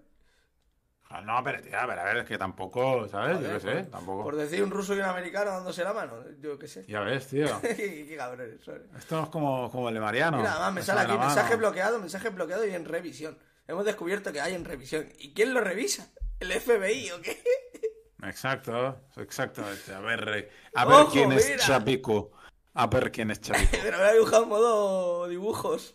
Ah, 1.08 1.20
No, 1.20 1.40
pero 1.44 1.62
tío, 1.62 1.78
a 1.78 1.86
ver, 1.86 1.98
a 1.98 2.04
ver, 2.04 2.16
es 2.18 2.24
que 2.24 2.36
tampoco, 2.38 3.06
¿sabes? 3.08 3.40
yo 3.40 3.52
qué 3.52 3.60
sé, 3.60 3.72
por- 3.82 3.90
tampoco. 3.90 4.24
Por 4.24 4.36
decir 4.36 4.62
un 4.62 4.70
ruso 4.70 4.94
y 4.94 4.98
un 4.98 5.04
americano 5.04 5.50
dándose 5.52 5.84
la 5.84 5.92
mano, 5.92 6.24
yo 6.40 6.58
qué 6.58 6.66
sé. 6.66 6.84
Ya 6.88 7.00
ves, 7.00 7.28
tío. 7.28 7.46
qué, 7.62 8.06
qué 8.08 8.16
cabrones 8.16 8.60
son. 8.64 8.82
Esto 8.96 9.22
es 9.22 9.28
como, 9.28 9.70
como 9.70 9.88
el 9.88 9.94
de 9.94 10.00
Mariano. 10.00 10.38
Mira, 10.38 10.52
además 10.52 10.72
me 10.74 10.82
sale 10.82 11.00
aquí 11.02 11.12
mano. 11.12 11.26
mensaje 11.26 11.56
bloqueado, 11.56 11.98
mensaje 12.00 12.28
bloqueado 12.30 12.66
y 12.66 12.74
en 12.74 12.84
revisión. 12.84 13.38
Hemos 13.68 13.84
descubierto 13.84 14.32
que 14.32 14.40
hay 14.40 14.54
en 14.54 14.64
revisión. 14.64 15.08
¿Y 15.18 15.32
quién 15.32 15.54
lo 15.54 15.60
revisa? 15.60 16.08
¿El 16.40 16.50
FBI 16.52 17.10
o 17.12 17.20
qué? 17.22 17.40
Exacto, 18.22 18.98
exactamente. 19.16 19.92
A 19.94 20.00
ver, 20.00 20.50
a 20.74 20.84
ver 20.84 21.00
Ojo, 21.02 21.12
quién 21.12 21.32
es 21.32 21.46
mira. 21.46 21.64
Chapico. 21.66 22.32
A 22.77 22.86
ver 22.89 23.11
quién 23.11 23.31
es 23.31 23.40
Chapico. 23.40 23.77
Pero 23.82 23.98
me 23.98 24.05
ha 24.05 24.12
dibujado 24.12 24.43
en 24.44 24.48
modo 24.48 25.28
dibujos. 25.28 25.94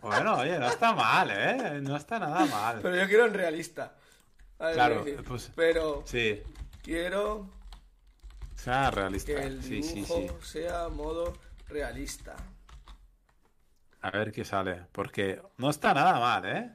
Bueno, 0.00 0.36
oye, 0.38 0.58
no 0.58 0.68
está 0.68 0.92
mal, 0.92 1.30
¿eh? 1.30 1.80
No 1.82 1.96
está 1.96 2.18
nada 2.18 2.44
mal. 2.46 2.80
Pero 2.82 2.96
yo 2.96 3.06
quiero 3.06 3.26
en 3.26 3.34
realista. 3.34 3.94
A 4.58 4.66
ver, 4.66 4.74
Claro, 4.74 5.04
pues- 5.26 5.50
Pero 5.54 6.02
Sí, 6.06 6.42
quiero 6.82 7.48
sea 8.56 8.90
realista. 8.90 9.34
que 9.34 9.42
el 9.42 9.62
Sí, 9.62 9.82
sí, 9.82 9.94
dibujo 10.02 10.38
sí. 10.42 10.52
sea 10.60 10.88
modo 10.88 11.32
realista. 11.68 12.36
A 14.02 14.10
ver 14.10 14.32
qué 14.32 14.44
sale. 14.44 14.86
Porque 14.92 15.40
no 15.58 15.70
está 15.70 15.94
nada 15.94 16.20
mal, 16.20 16.44
¿eh? 16.46 16.70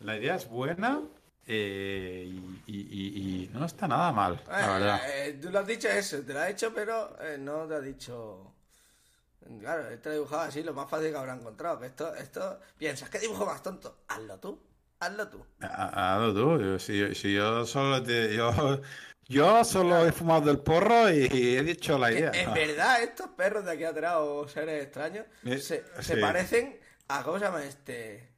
La 0.00 0.16
idea 0.16 0.34
es 0.34 0.48
buena 0.48 1.00
eh, 1.46 2.24
y, 2.26 2.60
y- 2.66 2.88
y- 2.90 3.44
y 3.44 3.50
no 3.52 3.66
está 3.66 3.86
nada 3.86 4.10
mal, 4.12 4.42
la 4.48 4.66
verdad. 4.78 5.00
Eh, 5.08 5.28
eh, 5.28 5.32
tú 5.40 5.50
lo 5.50 5.60
has 5.60 5.66
dicho 5.66 5.88
eso, 5.88 6.20
te 6.22 6.32
lo 6.32 6.40
ha 6.40 6.48
hecho, 6.48 6.72
pero 6.74 7.16
eh, 7.22 7.36
no 7.38 7.66
te 7.66 7.74
ha 7.74 7.80
dicho. 7.80 8.53
Claro, 9.60 9.88
este 9.90 10.08
lo 10.08 10.10
ha 10.10 10.14
dibujado 10.14 10.42
así, 10.42 10.62
lo 10.62 10.72
más 10.74 10.88
fácil 10.88 11.10
que 11.10 11.16
habrá 11.18 11.34
encontrado. 11.34 11.78
Que 11.80 11.86
esto, 11.86 12.14
esto, 12.14 12.60
piensas, 12.78 13.10
¿qué 13.10 13.18
dibujo 13.18 13.44
más 13.46 13.62
tonto? 13.62 13.98
Hazlo 14.08 14.38
tú. 14.38 14.60
Hazlo 15.00 15.28
tú. 15.28 15.44
Ha- 15.60 16.14
Hazlo 16.16 16.34
tú. 16.34 16.78
Si, 16.78 16.98
yo- 16.98 17.14
si 17.14 17.34
yo 17.34 17.66
solo 17.66 18.02
te- 18.02 18.34
yo, 18.34 18.80
yo 19.28 19.64
solo 19.64 20.06
he 20.06 20.12
fumado 20.12 20.42
del 20.42 20.58
porro 20.60 21.10
y, 21.10 21.56
he 21.56 21.62
dicho 21.62 21.98
la 21.98 22.10
idea. 22.12 22.30
en 22.34 22.52
verdad, 22.54 23.02
estos 23.02 23.28
perros 23.30 23.64
de 23.64 23.72
aquí 23.72 23.84
atrás 23.84 24.14
o 24.18 24.48
seres 24.48 24.82
extraños 24.84 25.26
se, 25.60 25.84
parecen 26.20 26.78
a. 27.08 27.22
¿Cómo 27.22 27.38
se 27.38 27.44
llama 27.44 27.64
este? 27.64 28.30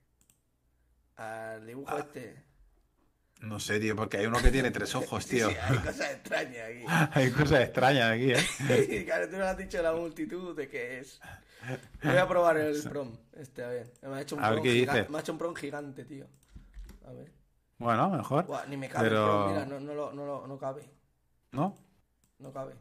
Al 1.16 1.66
dibujo 1.66 1.94
Ah. 1.94 2.00
este. 2.00 2.45
No 3.40 3.60
sé, 3.60 3.78
tío, 3.78 3.94
porque 3.94 4.16
hay 4.18 4.26
uno 4.26 4.38
que 4.40 4.50
tiene 4.50 4.70
tres 4.70 4.94
ojos, 4.94 5.24
Sí, 5.24 5.36
tío. 5.36 5.50
sí, 5.50 5.56
hay 5.60 5.78
cosas 5.78 6.10
extrañas 6.10 6.68
aquí. 6.68 6.84
Hay 7.18 7.30
cosas 7.30 7.60
extrañas 7.60 8.10
aquí, 8.12 8.32
¿eh? 8.32 9.04
Claro, 9.06 9.28
tú 9.28 9.36
no 9.36 9.44
has 9.44 9.56
dicho 9.58 9.80
la 9.82 9.92
multitud 9.92 10.56
de 10.56 10.68
qué 10.68 11.00
es. 11.00 11.20
Voy 12.02 12.16
a 12.16 12.26
probar 12.28 12.56
el 12.58 12.82
prom. 12.84 13.16
Este, 13.34 13.62
a 13.64 13.68
ver. 13.68 13.92
Me 14.02 14.16
ha 14.16 14.20
hecho 14.20 14.36
un 14.36 14.42
A 14.44 14.50
ver 14.50 14.54
prom 14.60 14.64
qué 14.64 14.72
giga- 14.72 14.94
dice. 14.94 15.08
Me 15.10 15.18
ha 15.18 15.20
hecho 15.20 15.32
un 15.32 15.38
prom 15.38 15.54
gigante, 15.54 16.04
tío. 16.04 16.26
A 17.06 17.12
ver. 17.12 17.32
Bueno, 17.78 18.08
mejor. 18.10 18.46
Buah, 18.46 18.66
ni 18.66 18.76
me 18.76 18.88
cabe 18.88 19.08
Pero- 19.08 19.48
mira, 19.48 19.66
no, 19.66 19.80
no, 19.80 19.94
lo- 19.94 20.12
no, 20.12 20.24
lo- 20.26 20.46
no 20.46 20.58
cabe. 20.58 20.88
¿No? 21.52 21.76
No 22.38 22.52
cabe. 22.52 22.74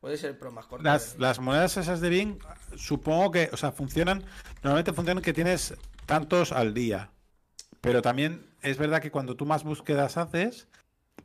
Puede 0.00 0.16
ser 0.16 0.30
el 0.30 0.36
prom 0.36 0.54
más 0.54 0.66
corto. 0.66 0.84
Las, 0.84 1.14
de- 1.14 1.18
las 1.20 1.38
monedas 1.40 1.76
esas 1.76 2.00
de 2.00 2.08
Bing, 2.08 2.38
supongo 2.76 3.30
que, 3.32 3.50
o 3.52 3.56
sea, 3.56 3.72
funcionan, 3.72 4.24
normalmente 4.62 4.92
funcionan 4.92 5.22
que 5.22 5.32
tienes 5.32 5.74
tantos 6.06 6.52
al 6.52 6.72
día. 6.72 7.10
Pero 7.80 8.00
también 8.02 8.47
es 8.62 8.78
verdad 8.78 9.00
que 9.02 9.10
cuando 9.10 9.36
tú 9.36 9.46
más 9.46 9.64
búsquedas 9.64 10.16
haces, 10.16 10.68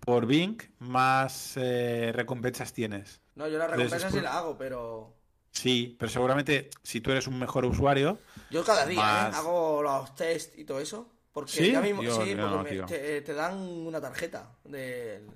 por 0.02 0.26
Bing, 0.26 0.58
más 0.80 1.54
eh, 1.58 2.12
recompensas 2.14 2.74
tienes. 2.74 3.22
No, 3.36 3.48
yo 3.48 3.58
la 3.58 3.66
Entonces, 3.66 3.92
recompensa 3.92 4.08
es 4.08 4.14
sí 4.14 4.18
por- 4.20 4.24
la 4.24 4.38
hago, 4.38 4.58
pero. 4.58 5.14
Sí, 5.52 5.96
pero 6.00 6.10
seguramente 6.12 6.70
si 6.82 7.00
tú 7.00 7.12
eres 7.12 7.28
un 7.28 7.38
mejor 7.40 7.66
usuario, 7.66 8.18
Yo 8.50 8.64
cada 8.64 8.86
día 8.86 9.00
Más- 9.02 9.34
¿eh? 9.34 9.38
hago 9.38 9.84
los 9.84 10.16
test 10.16 10.58
y 10.58 10.66
todo 10.66 10.80
eso. 10.80 11.10
Porque 11.32 11.52
¿Sí? 11.52 11.72
ya 11.72 11.82
mismo, 11.82 12.02
sí, 12.02 12.08
yo 12.08 12.16
porque 12.20 12.36
no, 12.36 12.64
me- 12.64 12.70
tío. 12.70 12.86
te, 12.86 13.22
te 13.22 13.34
dan 13.34 13.58
una 13.58 14.00
tarjeta 14.00 14.52
de, 14.66 15.28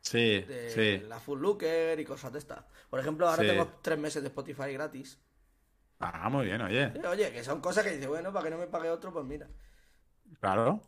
sí, 0.00 0.40
de 0.42 0.70
sí. 1.00 1.06
la 1.08 1.18
Full 1.18 1.40
Looker 1.40 1.98
y 1.98 2.04
cosas 2.04 2.32
de 2.32 2.38
estas. 2.38 2.64
Por 2.90 3.00
ejemplo, 3.00 3.28
ahora 3.28 3.42
tengo 3.42 3.78
tres 3.82 3.98
meses 3.98 4.22
de 4.22 4.28
Spotify 4.28 4.72
gratis. 4.72 5.18
Ah, 5.98 6.28
muy 6.28 6.46
bien, 6.46 6.60
oye. 6.62 6.92
Eh, 6.94 7.06
Oye, 7.08 7.32
que 7.32 7.42
son 7.42 7.60
cosas 7.60 7.82
que 7.82 7.90
dice, 7.92 8.06
bueno, 8.06 8.32
para 8.32 8.44
que 8.44 8.50
no 8.50 8.58
me 8.58 8.66
pague 8.68 8.88
otro, 8.90 9.12
pues 9.12 9.24
mira. 9.24 9.48
Claro. 10.40 10.80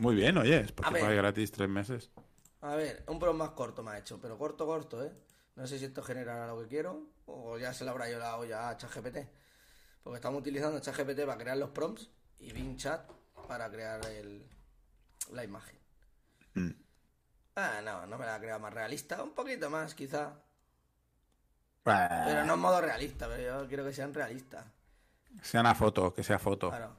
Muy 0.00 0.14
bien, 0.14 0.36
oye. 0.38 0.60
Spotify 0.60 1.02
ver. 1.02 1.16
gratis 1.16 1.50
tres 1.52 1.68
meses. 1.68 2.10
A 2.60 2.74
ver, 2.74 3.04
un 3.06 3.18
pro 3.18 3.32
más 3.34 3.50
corto 3.50 3.82
me 3.82 3.92
ha 3.92 3.98
hecho, 3.98 4.18
pero 4.20 4.36
corto, 4.38 4.66
corto, 4.66 5.04
¿eh? 5.04 5.12
No 5.56 5.66
sé 5.66 5.78
si 5.78 5.86
esto 5.86 6.02
generará 6.02 6.46
lo 6.46 6.60
que 6.60 6.68
quiero 6.68 7.08
o 7.26 7.58
ya 7.58 7.72
se 7.72 7.84
lo 7.84 7.90
habrá 7.90 8.08
yo 8.08 8.18
dado 8.18 8.44
ya 8.44 8.68
a 8.68 8.76
ChatGPT. 8.76 9.18
Porque 10.02 10.16
estamos 10.16 10.40
utilizando 10.40 10.78
ChatGPT 10.80 11.20
para 11.26 11.36
crear 11.36 11.56
los 11.56 11.70
prompts 11.70 12.08
y 12.38 12.52
Bing 12.52 12.76
Chat 12.76 13.10
para 13.48 13.70
crear 13.70 14.04
el, 14.06 14.46
la 15.32 15.44
imagen. 15.44 15.78
Mm. 16.54 16.70
Ah, 17.56 17.80
no, 17.84 18.06
no 18.06 18.18
me 18.18 18.24
la 18.24 18.36
ha 18.36 18.40
creado 18.40 18.60
más 18.60 18.72
realista. 18.72 19.22
Un 19.22 19.32
poquito 19.32 19.68
más, 19.68 19.94
quizá. 19.94 20.32
Bah, 21.84 22.22
Pero 22.26 22.44
no 22.44 22.54
en 22.54 22.60
modo 22.60 22.80
realista, 22.80 23.28
pero 23.28 23.42
yo 23.42 23.68
quiero 23.68 23.84
que 23.84 23.92
sean 23.92 24.14
realistas. 24.14 24.64
Sea 25.42 25.60
una 25.60 25.74
foto, 25.74 26.14
que 26.14 26.22
sea 26.22 26.38
foto. 26.38 26.68
Claro. 26.68 26.96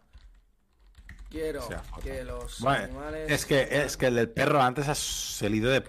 Quiero 1.30 1.68
que 2.02 2.24
los 2.24 2.60
Bueno, 2.60 2.84
animales... 2.86 3.30
es 3.32 3.46
que 3.46 3.68
es 3.84 3.98
que 3.98 4.08
el 4.08 4.16
del 4.16 4.30
perro 4.30 4.62
antes 4.62 4.88
ha 4.88 4.96
salido 4.96 5.70
de 5.72 5.82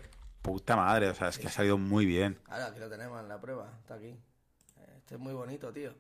puta 0.43 0.77
madre, 0.77 1.09
o 1.09 1.15
sea, 1.15 1.29
es 1.29 1.39
que 1.39 1.47
ha 1.47 1.51
salido 1.51 1.79
muy 1.79 2.05
bien. 2.07 2.39
Ahora, 2.47 2.67
aquí 2.67 2.79
lo 2.79 2.89
tenemos 2.91 3.21
en 3.21 3.29
la 3.29 3.41
prueba, 3.41 3.73
está 3.81 3.95
aquí. 3.95 4.19
Este 4.99 5.15
es 5.15 5.21
muy 5.21 5.33
bonito, 5.33 5.73
tío. 5.73 5.95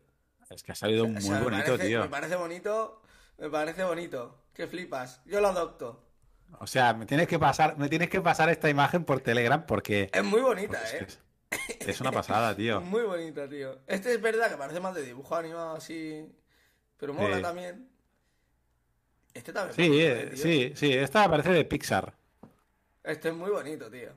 Es 0.51 0.63
que 0.63 0.73
ha 0.73 0.75
salido 0.75 1.05
O 1.05 1.09
muy 1.09 1.23
sea, 1.23 1.41
bonito, 1.41 1.65
parece- 1.65 1.87
tío. 1.87 2.01
Me 2.03 2.09
parece 2.09 2.37
bonito, 2.37 3.03
me 3.39 3.49
parece 3.51 3.85
bonito. 3.85 4.43
Que 4.53 4.67
flipas. 4.67 5.23
Yo 5.25 5.41
lo 5.41 5.49
adopto. 5.49 6.05
O 6.59 6.67
sea, 6.67 6.93
me 6.95 7.07
tienes 7.07 7.29
que 7.29 7.39
pasar, 7.39 7.79
me 7.79 7.89
tienes 7.89 8.11
que 8.11 8.21
pasar 8.21 8.49
esta 8.51 8.69
imagen 8.69 9.05
por 9.05 9.21
Telegram 9.21 9.65
porque, 9.65 10.11
Es 10.13 10.25
muy 10.25 10.41
bonita, 10.41 10.79
porque 10.81 11.05
es, 11.05 11.19
que 11.79 11.85
eh. 11.85 11.91
es- 11.93 12.01
una 12.01 12.11
pasada, 12.13 12.55
tío. 12.57 12.79
Es 12.81 12.85
muy 12.85 13.03
bonita, 13.03 13.49
tío. 13.49 13.79
Este 13.87 14.13
es 14.15 14.21
verdad 14.21 14.51
que 14.51 14.57
parece 14.57 14.81
más 14.81 14.95
de 14.95 15.03
dibujo 15.03 15.37
animado 15.37 15.77
así. 15.77 16.27
Pero 16.97 17.15
mola 17.15 17.37
Sí. 17.37 17.43
también. 17.43 17.90
Este 19.35 19.53
también. 19.53 19.75
Sí, 19.77 20.01
eh, 20.01 20.33
sí, 20.37 20.73
sí, 20.77 20.93
esta 20.93 21.29
parece 21.31 21.51
de 21.51 21.65
Pixar. 21.65 22.15
Este 23.05 23.29
es 23.29 23.35
muy 23.35 23.51
bonito, 23.51 23.91
tío. 23.91 24.11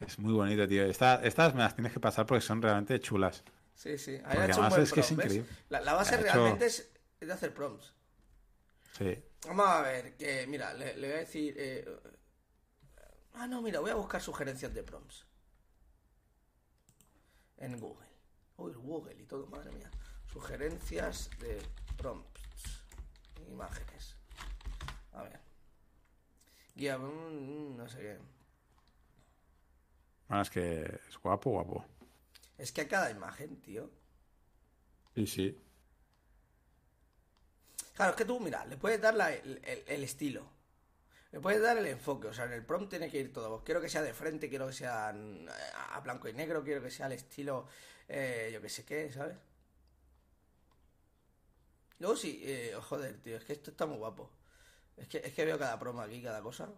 Es 0.00 0.18
muy 0.18 0.32
bonito, 0.32 0.66
tío. 0.68 0.84
Esta- 0.84 1.22
estas 1.24 1.54
me 1.54 1.60
las 1.60 1.74
tienes 1.74 1.92
que 1.92 2.00
pasar 2.00 2.26
porque 2.26 2.40
son 2.42 2.60
realmente 2.60 2.98
chulas. 3.00 3.42
Sí, 3.74 3.96
sí. 3.98 4.12
Ahí 4.12 4.20
Porque 4.22 4.38
ha 4.38 4.44
hecho 4.46 4.58
un 4.58 4.66
además 4.66 4.70
buen 4.70 4.82
es 4.82 4.92
que 4.92 5.00
es 5.00 5.10
increíble. 5.12 5.48
La, 5.70 5.80
la 5.80 5.94
base 5.94 6.14
Ha 6.14 6.20
hecho- 6.20 6.32
realmente 6.32 6.66
es, 6.66 6.90
es 7.20 7.28
de 7.28 7.32
hacer 7.34 7.54
prompts. 7.54 7.94
Sí. 8.98 9.22
Vamos 9.46 9.66
a 9.66 9.80
ver, 9.82 10.16
que 10.16 10.46
mira, 10.46 10.74
le, 10.74 10.96
le 10.96 11.08
voy 11.08 11.16
a 11.16 11.20
decir. 11.20 11.54
eh, 11.56 11.88
Ah, 13.34 13.46
no, 13.46 13.62
mira, 13.62 13.80
voy 13.80 13.90
a 13.90 13.94
buscar 13.94 14.20
sugerencias 14.20 14.74
de 14.74 14.82
prompts. 14.82 15.24
En 17.56 17.78
Google. 17.80 18.06
Uy, 18.58 18.72
Google 18.74 19.14
y 19.18 19.24
todo, 19.24 19.46
madre 19.46 19.70
mía. 19.72 19.90
Sugerencias 20.30 21.30
de 21.40 21.60
prompts. 21.96 22.82
Imágenes. 23.48 24.11
A 26.76 26.78
ver. 26.80 26.88
Guía, 26.88 26.98
mm, 26.98 27.76
no 27.76 27.88
sé 27.88 27.98
qué. 27.98 28.18
Bueno, 30.28 30.42
es 30.42 30.50
que 30.50 31.00
es 31.08 31.18
guapo, 31.22 31.50
guapo. 31.50 31.84
Es 32.56 32.72
que 32.72 32.80
a 32.80 32.88
cada 32.88 33.10
imagen, 33.10 33.60
tío. 33.60 33.90
Sí, 35.14 35.26
sí. 35.26 35.62
Claro, 37.94 38.10
es 38.12 38.16
que 38.16 38.24
tú, 38.24 38.38
mira, 38.40 38.64
le 38.66 38.76
puedes 38.76 39.00
dar 39.00 39.14
la- 39.14 39.32
el, 39.34 39.60
el- 39.64 39.84
el 39.86 40.04
estilo. 40.04 40.42
Le 41.32 41.40
puedes 41.40 41.62
dar 41.62 41.78
el 41.78 41.86
enfoque. 41.86 42.28
O 42.28 42.34
sea, 42.34 42.46
en 42.46 42.52
el 42.54 42.64
prompt 42.66 42.90
tiene 42.90 43.10
que 43.10 43.20
ir 43.20 43.32
todo. 43.32 43.64
Quiero 43.64 43.80
que 43.80 43.88
sea 43.90 44.02
de 44.02 44.14
frente, 44.14 44.48
quiero 44.50 44.68
que 44.68 44.72
sea 44.74 45.12
mm, 45.14 45.46
a 45.94 46.00
blanco 46.00 46.28
y 46.28 46.34
negro, 46.34 46.64
quiero 46.64 46.82
que 46.82 46.90
sea 46.92 47.06
el 47.08 47.12
estilo, 47.14 47.68
eh, 48.08 48.50
yo 48.54 48.62
que 48.62 48.68
sé 48.70 48.84
qué, 48.86 49.12
¿sabes? 49.12 49.36
Luego 52.00 52.16
sí, 52.16 52.40
eh, 52.44 52.74
joder, 52.82 53.16
tío, 53.22 53.36
es 53.38 53.44
que 53.44 53.52
esto 53.54 53.70
está 53.70 53.86
muy 53.86 53.96
guapo. 53.96 54.30
Es 54.96 55.08
que, 55.08 55.18
es 55.18 55.32
que 55.32 55.44
veo 55.44 55.58
cada 55.58 55.78
promo 55.78 56.00
aquí, 56.02 56.22
cada 56.22 56.40
cosa. 56.42 56.68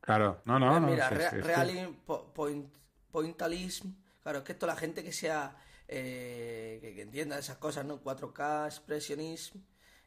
Claro, 0.00 0.40
no, 0.44 0.58
no, 0.58 0.76
Eh, 0.76 0.80
no. 0.80 0.86
Mira, 0.88 1.08
es 1.08 1.30
que- 1.30 1.40
realism, 1.42 1.92
po- 2.06 2.32
point, 2.32 2.72
pointalism. 3.10 3.88
Claro, 4.22 4.38
es 4.38 4.44
que 4.44 4.52
esto 4.52 4.66
la 4.66 4.76
gente 4.76 5.02
que 5.04 5.12
sea. 5.12 5.56
eh, 5.94 6.78
que, 6.80 6.94
que 6.94 7.02
entienda 7.02 7.38
esas 7.38 7.58
cosas, 7.58 7.84
¿no? 7.84 8.00
4K, 8.02 8.66
expressionism. 8.66 9.58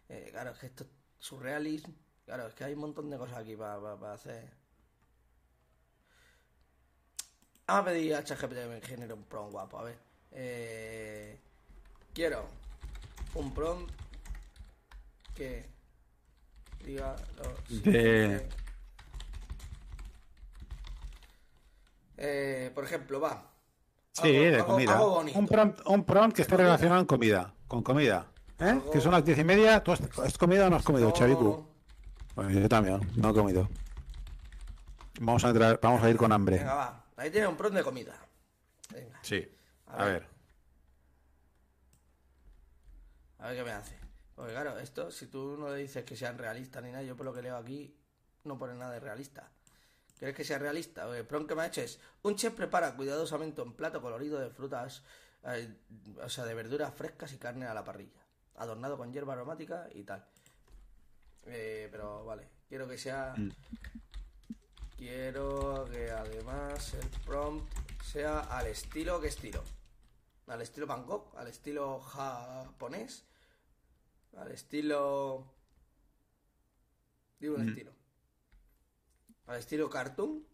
eh, 0.09 0.29
claro, 0.31 0.51
es 0.51 0.57
que 0.59 0.65
esto 0.67 0.83
es 0.85 0.89
surrealism. 1.19 1.91
Claro, 2.25 2.47
es 2.47 2.53
que 2.55 2.63
hay 2.63 2.73
un 2.73 2.79
montón 2.79 3.09
de 3.09 3.17
cosas 3.17 3.37
aquí 3.37 3.55
para 3.55 4.13
hacer. 4.13 4.51
Vamos 7.67 7.81
a 7.81 7.85
pedir 7.85 8.15
a 8.15 8.23
ChatGPT 8.23 8.53
que 8.55 8.65
me 8.67 8.81
genere 8.81 9.13
un 9.13 9.23
prompt 9.25 9.51
guapo, 9.51 9.79
a 9.79 9.83
ver. 9.83 9.97
Eh, 10.31 11.39
quiero 12.13 12.47
un 13.35 13.53
prompt 13.53 13.91
que 15.35 15.65
diga 16.85 17.15
lo 17.37 17.91
De- 17.91 18.47
Eh, 22.17 22.71
por 22.73 22.85
ejemplo, 22.85 23.19
va. 23.19 23.51
Sí, 24.13 24.31
de 24.31 24.63
comida. 24.63 25.01
Un 25.03 25.47
prompt, 25.47 25.81
un 25.85 26.05
prompt 26.05 26.35
que 26.35 26.43
esté 26.43 26.55
relacionado 26.55 27.05
con 27.05 27.17
comida. 27.17 27.53
Con 27.67 27.83
comida. 27.83 28.27
¿Eh? 28.59 28.79
Que 28.93 29.01
son 29.01 29.11
las 29.11 29.25
diez 29.25 29.37
y 29.37 29.43
media. 29.43 29.83
¿Tú 29.83 29.91
has, 29.91 29.99
has 30.19 30.37
comido 30.37 30.65
o 30.65 30.69
no 30.69 30.77
has 30.77 30.83
comido, 30.83 31.07
No, 31.09 31.13
Chavicu? 31.13 31.67
Bueno, 32.35 32.51
yo 32.51 32.69
también, 32.69 33.01
no 33.17 33.29
he 33.31 33.33
comido. 33.33 33.67
Vamos 35.19 35.43
a 35.43 35.49
entrar, 35.49 35.79
vamos 35.81 36.01
a 36.03 36.09
ir 36.09 36.15
con 36.15 36.31
hambre. 36.31 36.57
Venga, 36.59 36.73
va. 36.73 37.05
Ahí 37.17 37.29
tienes 37.31 37.49
un 37.49 37.57
prompt 37.57 37.75
de 37.77 37.83
comida. 37.83 38.15
Venga, 38.93 39.19
Sí. 39.21 39.45
A 39.87 39.93
A 40.01 40.05
ver. 40.05 40.13
ver. 40.21 40.27
a 43.39 43.47
ver 43.47 43.57
qué 43.57 43.63
me 43.63 43.71
hace. 43.71 43.95
Porque 44.35 44.51
claro, 44.51 44.77
esto, 44.77 45.09
si 45.11 45.27
tú 45.27 45.55
no 45.57 45.69
le 45.69 45.77
dices 45.77 46.03
que 46.03 46.17
sean 46.17 46.37
realistas 46.37 46.83
ni 46.83 46.91
nada, 46.91 47.03
yo 47.03 47.15
por 47.15 47.25
lo 47.25 47.33
que 47.33 47.41
leo 47.41 47.55
aquí 47.55 47.97
no 48.43 48.57
pone 48.57 48.75
nada 48.75 48.91
de 48.91 48.99
realista. 48.99 49.49
¿Quieres 50.17 50.35
que 50.35 50.43
sea 50.43 50.59
realista? 50.59 51.05
El 51.17 51.25
prompt 51.25 51.49
que 51.49 51.55
me 51.55 51.63
ha 51.63 51.67
hecho 51.67 51.81
es: 51.81 51.99
un 52.23 52.35
chef 52.35 52.53
prepara 52.53 52.95
cuidadosamente 52.95 53.61
un 53.61 53.73
plato 53.73 54.01
colorido 54.01 54.39
de 54.39 54.49
frutas, 54.49 55.03
eh, 55.43 55.75
o 56.21 56.29
sea, 56.29 56.45
de 56.45 56.53
verduras 56.53 56.93
frescas 56.93 57.33
y 57.33 57.37
carne 57.37 57.65
a 57.65 57.73
la 57.73 57.83
parrilla, 57.83 58.25
adornado 58.55 58.97
con 58.97 59.11
hierba 59.11 59.33
aromática 59.33 59.89
y 59.93 60.03
tal. 60.03 60.25
Eh, 61.45 61.87
pero 61.91 62.25
vale, 62.25 62.47
quiero 62.67 62.87
que 62.87 62.97
sea. 62.97 63.33
Mm. 63.35 63.51
Quiero 64.97 65.85
que 65.91 66.09
además 66.09 66.93
el 66.93 67.09
prompt 67.25 67.69
sea 68.01 68.39
al 68.39 68.67
estilo. 68.67 69.19
¿Qué 69.19 69.27
estilo? 69.27 69.61
Al 70.47 70.61
estilo 70.61 70.87
Bangkok, 70.87 71.35
al 71.35 71.47
estilo 71.47 71.99
japonés, 71.99 73.25
al 74.37 74.51
estilo. 74.51 75.53
Digo 77.39 77.55
un 77.55 77.65
Mm. 77.65 77.69
estilo. 77.69 77.91
Al 79.47 79.57
estilo 79.59 79.89
cartoon. 79.89 80.45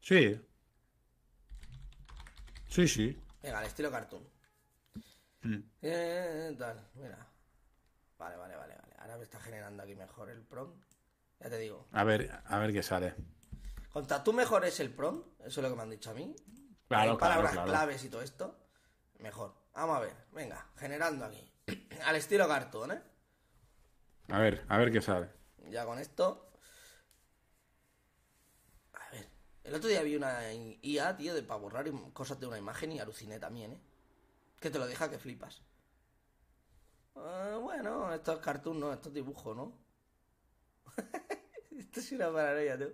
Sí. 0.00 0.40
Sí, 2.68 2.86
sí. 2.88 3.20
Venga, 3.42 3.58
al 3.58 3.66
estilo 3.66 3.90
cartoon. 3.90 4.22
Mm. 5.42 5.58
Eh, 5.82 6.54
tal, 6.58 6.88
mira. 6.94 7.26
Vale, 8.18 8.36
vale, 8.36 8.56
vale, 8.56 8.76
vale. 8.76 8.94
Ahora 8.98 9.16
me 9.16 9.24
está 9.24 9.40
generando 9.40 9.82
aquí 9.82 9.94
mejor 9.96 10.30
el 10.30 10.42
prom. 10.42 10.72
Ya 11.40 11.48
te 11.48 11.56
digo. 11.58 11.88
A 11.92 12.04
ver, 12.04 12.30
a 12.44 12.58
ver 12.58 12.72
qué 12.72 12.82
sale. 12.82 13.14
Contra 13.92 14.22
tú 14.22 14.32
mejor 14.32 14.64
es 14.66 14.78
el 14.80 14.92
prom, 14.94 15.24
eso 15.40 15.46
es 15.48 15.56
lo 15.64 15.70
que 15.70 15.76
me 15.76 15.82
han 15.82 15.90
dicho 15.90 16.10
a 16.10 16.14
mí. 16.14 16.36
Claro, 16.86 17.12
Hay 17.12 17.16
claro, 17.16 17.18
palabras 17.18 17.52
claro. 17.52 17.68
claves 17.68 18.04
y 18.04 18.10
todo 18.10 18.22
esto. 18.22 18.56
Mejor. 19.18 19.54
Vamos 19.72 19.96
a 19.96 20.00
ver, 20.00 20.14
venga, 20.32 20.68
generando 20.76 21.24
aquí. 21.24 21.50
Al 22.04 22.16
estilo 22.16 22.46
cartoon, 22.48 22.92
¿eh? 22.92 23.02
A 24.28 24.38
ver, 24.38 24.64
a 24.68 24.78
ver 24.78 24.92
qué 24.92 25.00
sale. 25.00 25.28
Ya 25.68 25.84
con 25.84 25.98
esto. 25.98 26.50
A 28.94 29.10
ver. 29.12 29.28
El 29.64 29.74
otro 29.74 29.88
día 29.88 30.02
vi 30.02 30.16
una 30.16 30.52
IA, 30.52 31.16
tío, 31.16 31.34
de 31.34 31.42
para 31.42 31.60
borrar 31.60 31.90
cosas 32.12 32.38
de 32.40 32.46
una 32.46 32.58
imagen 32.58 32.92
y 32.92 33.00
aluciné 33.00 33.38
también, 33.38 33.72
¿eh? 33.72 33.80
Que 34.60 34.70
te 34.70 34.78
lo 34.78 34.86
deja 34.86 35.10
que 35.10 35.18
flipas. 35.18 35.62
Ah, 37.16 37.58
bueno, 37.60 38.12
esto 38.14 38.32
es 38.34 38.38
cartoon, 38.38 38.80
no, 38.80 38.92
esto 38.92 39.08
es 39.08 39.14
dibujo, 39.14 39.54
¿no? 39.54 39.72
esto 41.78 42.00
es 42.00 42.12
una 42.12 42.32
paranoia, 42.32 42.78
tú. 42.78 42.92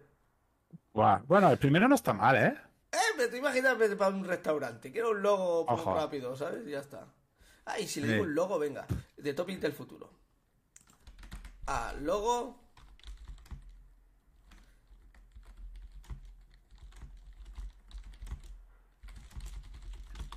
Buah, 0.93 1.23
Bueno, 1.27 1.51
el 1.51 1.59
primero 1.59 1.89
no 1.89 1.95
está 1.95 2.12
mal, 2.12 2.37
¿eh? 2.37 2.57
Eh, 2.93 3.12
pero 3.16 3.31
te 3.31 3.37
imaginas 3.39 3.77
para 3.99 4.15
un 4.15 4.24
restaurante. 4.24 4.91
Quiero 4.91 5.11
un 5.11 5.23
logo 5.23 5.61
Ojo. 5.66 5.95
rápido, 5.95 6.35
¿sabes? 6.37 6.66
Y 6.66 6.70
ya 6.70 6.81
está. 6.81 7.07
Ah, 7.67 7.79
y 7.81 7.87
si 7.89 8.01
le 8.01 8.09
digo 8.13 8.23
un 8.23 8.35
logo, 8.35 8.59
venga. 8.59 8.87
De 9.17 9.35
Topic 9.35 9.59
del 9.61 9.73
futuro. 9.73 10.11
Ah, 11.67 11.93
logo. 12.01 12.59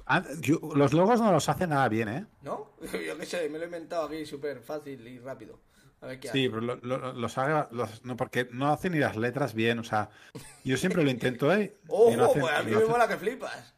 Ah, 0.06 0.24
yo- 0.40 0.60
los 0.76 0.94
logos 0.94 1.20
no 1.22 1.32
los 1.32 1.48
hace 1.50 1.68
nada 1.68 1.88
bien, 1.88 2.10
¿eh? 2.10 2.26
¿No? 2.42 2.72
Yo 3.08 3.18
qué 3.18 3.26
sé, 3.26 3.48
me 3.50 3.58
lo 3.60 3.66
he 3.66 3.68
inventado 3.68 4.06
aquí 4.08 4.26
súper 4.26 4.60
fácil 4.62 5.06
y 5.08 5.20
rápido. 5.20 5.60
A 6.02 6.08
ver 6.08 6.20
qué 6.20 6.30
Sí, 6.30 6.46
hace. 6.46 6.50
pero 6.50 6.62
lo- 6.62 6.76
lo- 6.78 7.14
los 7.14 7.38
haga, 7.38 7.68
los- 7.72 8.04
no, 8.06 8.16
porque 8.18 8.48
no 8.52 8.72
hace 8.72 8.90
ni 8.90 8.98
las 9.00 9.18
letras 9.18 9.54
bien, 9.54 9.80
o 9.80 9.84
sea, 9.84 10.10
yo 10.64 10.78
siempre 10.78 11.04
lo 11.04 11.12
intento, 11.12 11.54
¿eh? 11.54 11.78
Y 11.84 11.88
¡Ojo! 11.90 12.24
hace- 12.32 12.40
pues 12.40 12.54
a 12.54 12.62
y 12.62 12.66
mí 12.66 12.72
no 12.72 12.78
me 12.78 12.84
hace- 12.84 12.92
mola 12.92 13.08
que 13.08 13.18
flipas. 13.18 13.76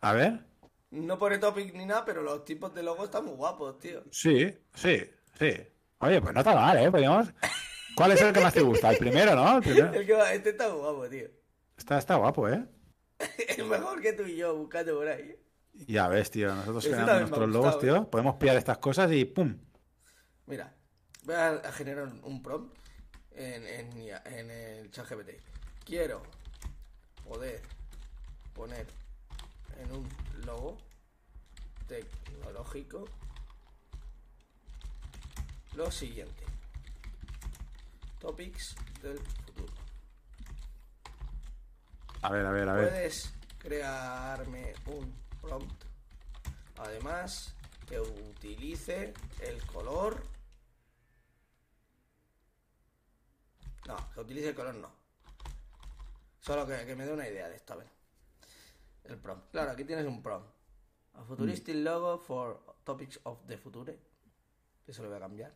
A 0.00 0.12
ver, 0.14 0.44
No 0.92 1.18
pone 1.18 1.38
Topic 1.38 1.72
ni 1.74 1.86
nada, 1.86 2.04
pero 2.04 2.22
los 2.22 2.44
tipos 2.44 2.74
de 2.74 2.82
logo 2.82 3.04
están 3.04 3.24
muy 3.24 3.34
guapos, 3.34 3.78
tío. 3.78 4.04
sí, 4.10 4.46
sí, 4.74 5.02
sí. 5.38 5.52
Oye, 5.98 6.20
pues 6.20 6.34
no 6.34 6.40
está 6.40 6.54
mal, 6.54 6.76
¿eh? 6.76 6.90
Podríamos... 6.90 7.32
¿Cuál 7.94 8.12
es 8.12 8.20
el 8.20 8.32
que 8.32 8.40
más 8.40 8.52
te 8.52 8.60
gusta? 8.60 8.90
El 8.90 8.98
primero, 8.98 9.34
¿no? 9.34 9.56
El 9.56 9.62
primero. 9.62 9.92
El 9.92 10.06
que 10.06 10.12
va, 10.12 10.32
este 10.34 10.50
está 10.50 10.68
muy 10.68 10.78
guapo, 10.80 11.08
tío. 11.08 11.28
Está, 11.78 11.98
está 11.98 12.16
guapo, 12.16 12.48
¿eh? 12.48 12.66
Es 13.48 13.64
mejor 13.64 14.02
que 14.02 14.12
tú 14.12 14.24
y 14.24 14.36
yo 14.36 14.54
buscando 14.54 14.96
por 14.96 15.08
ahí. 15.08 15.34
Ya 15.86 16.08
ves, 16.08 16.30
tío, 16.30 16.54
nosotros 16.54 16.84
Ese 16.84 16.94
creamos 16.94 17.20
nuestros 17.20 17.48
logos, 17.48 17.74
gustado, 17.74 17.96
¿eh? 17.96 17.98
tío. 18.00 18.10
Podemos 18.10 18.36
pillar 18.36 18.56
estas 18.56 18.78
cosas 18.78 19.10
y 19.12 19.24
¡pum! 19.24 19.58
Mira, 20.46 20.74
voy 21.24 21.34
a, 21.34 21.72
generar 21.72 22.12
un 22.22 22.42
prompt 22.42 22.76
en, 23.30 23.66
en, 23.66 23.98
en 24.26 24.50
el 24.50 24.90
chat 24.90 25.08
GPT. 25.08 25.40
Quiero 25.84 26.22
poder 27.26 27.62
poner 28.52 28.86
en 29.78 29.92
un 29.92 30.08
logo 30.44 30.78
tecnológico 31.86 33.04
lo 35.74 35.90
siguiente. 35.90 36.44
Topics 38.18 38.76
del 39.02 39.18
futuro. 39.18 39.72
A 42.22 42.30
ver, 42.30 42.46
a 42.46 42.50
ver, 42.50 42.68
a 42.68 42.72
ver. 42.74 42.88
Puedes 42.88 43.32
crearme 43.58 44.74
un 44.86 45.12
prompt. 45.40 45.84
Además, 46.76 47.54
que 47.88 48.00
utilice 48.00 49.14
el 49.40 49.64
color. 49.66 50.22
No, 53.86 53.96
que 54.12 54.20
utilice 54.20 54.50
el 54.50 54.54
color 54.54 54.74
no. 54.74 54.92
Solo 56.40 56.66
que, 56.66 56.84
que 56.86 56.94
me 56.94 57.06
dé 57.06 57.12
una 57.12 57.28
idea 57.28 57.48
de 57.48 57.56
esto, 57.56 57.72
a 57.72 57.76
ver. 57.76 58.01
El 59.04 59.18
prompt. 59.18 59.50
Claro, 59.50 59.72
aquí 59.72 59.84
tienes 59.84 60.06
un 60.06 60.22
prompt. 60.22 60.48
A 61.14 61.24
futuristic 61.24 61.76
logo 61.76 62.18
for 62.18 62.60
topics 62.84 63.20
of 63.24 63.38
the 63.46 63.58
future. 63.58 63.98
Eso 64.86 65.02
lo 65.02 65.08
voy 65.08 65.18
a 65.18 65.20
cambiar. 65.20 65.52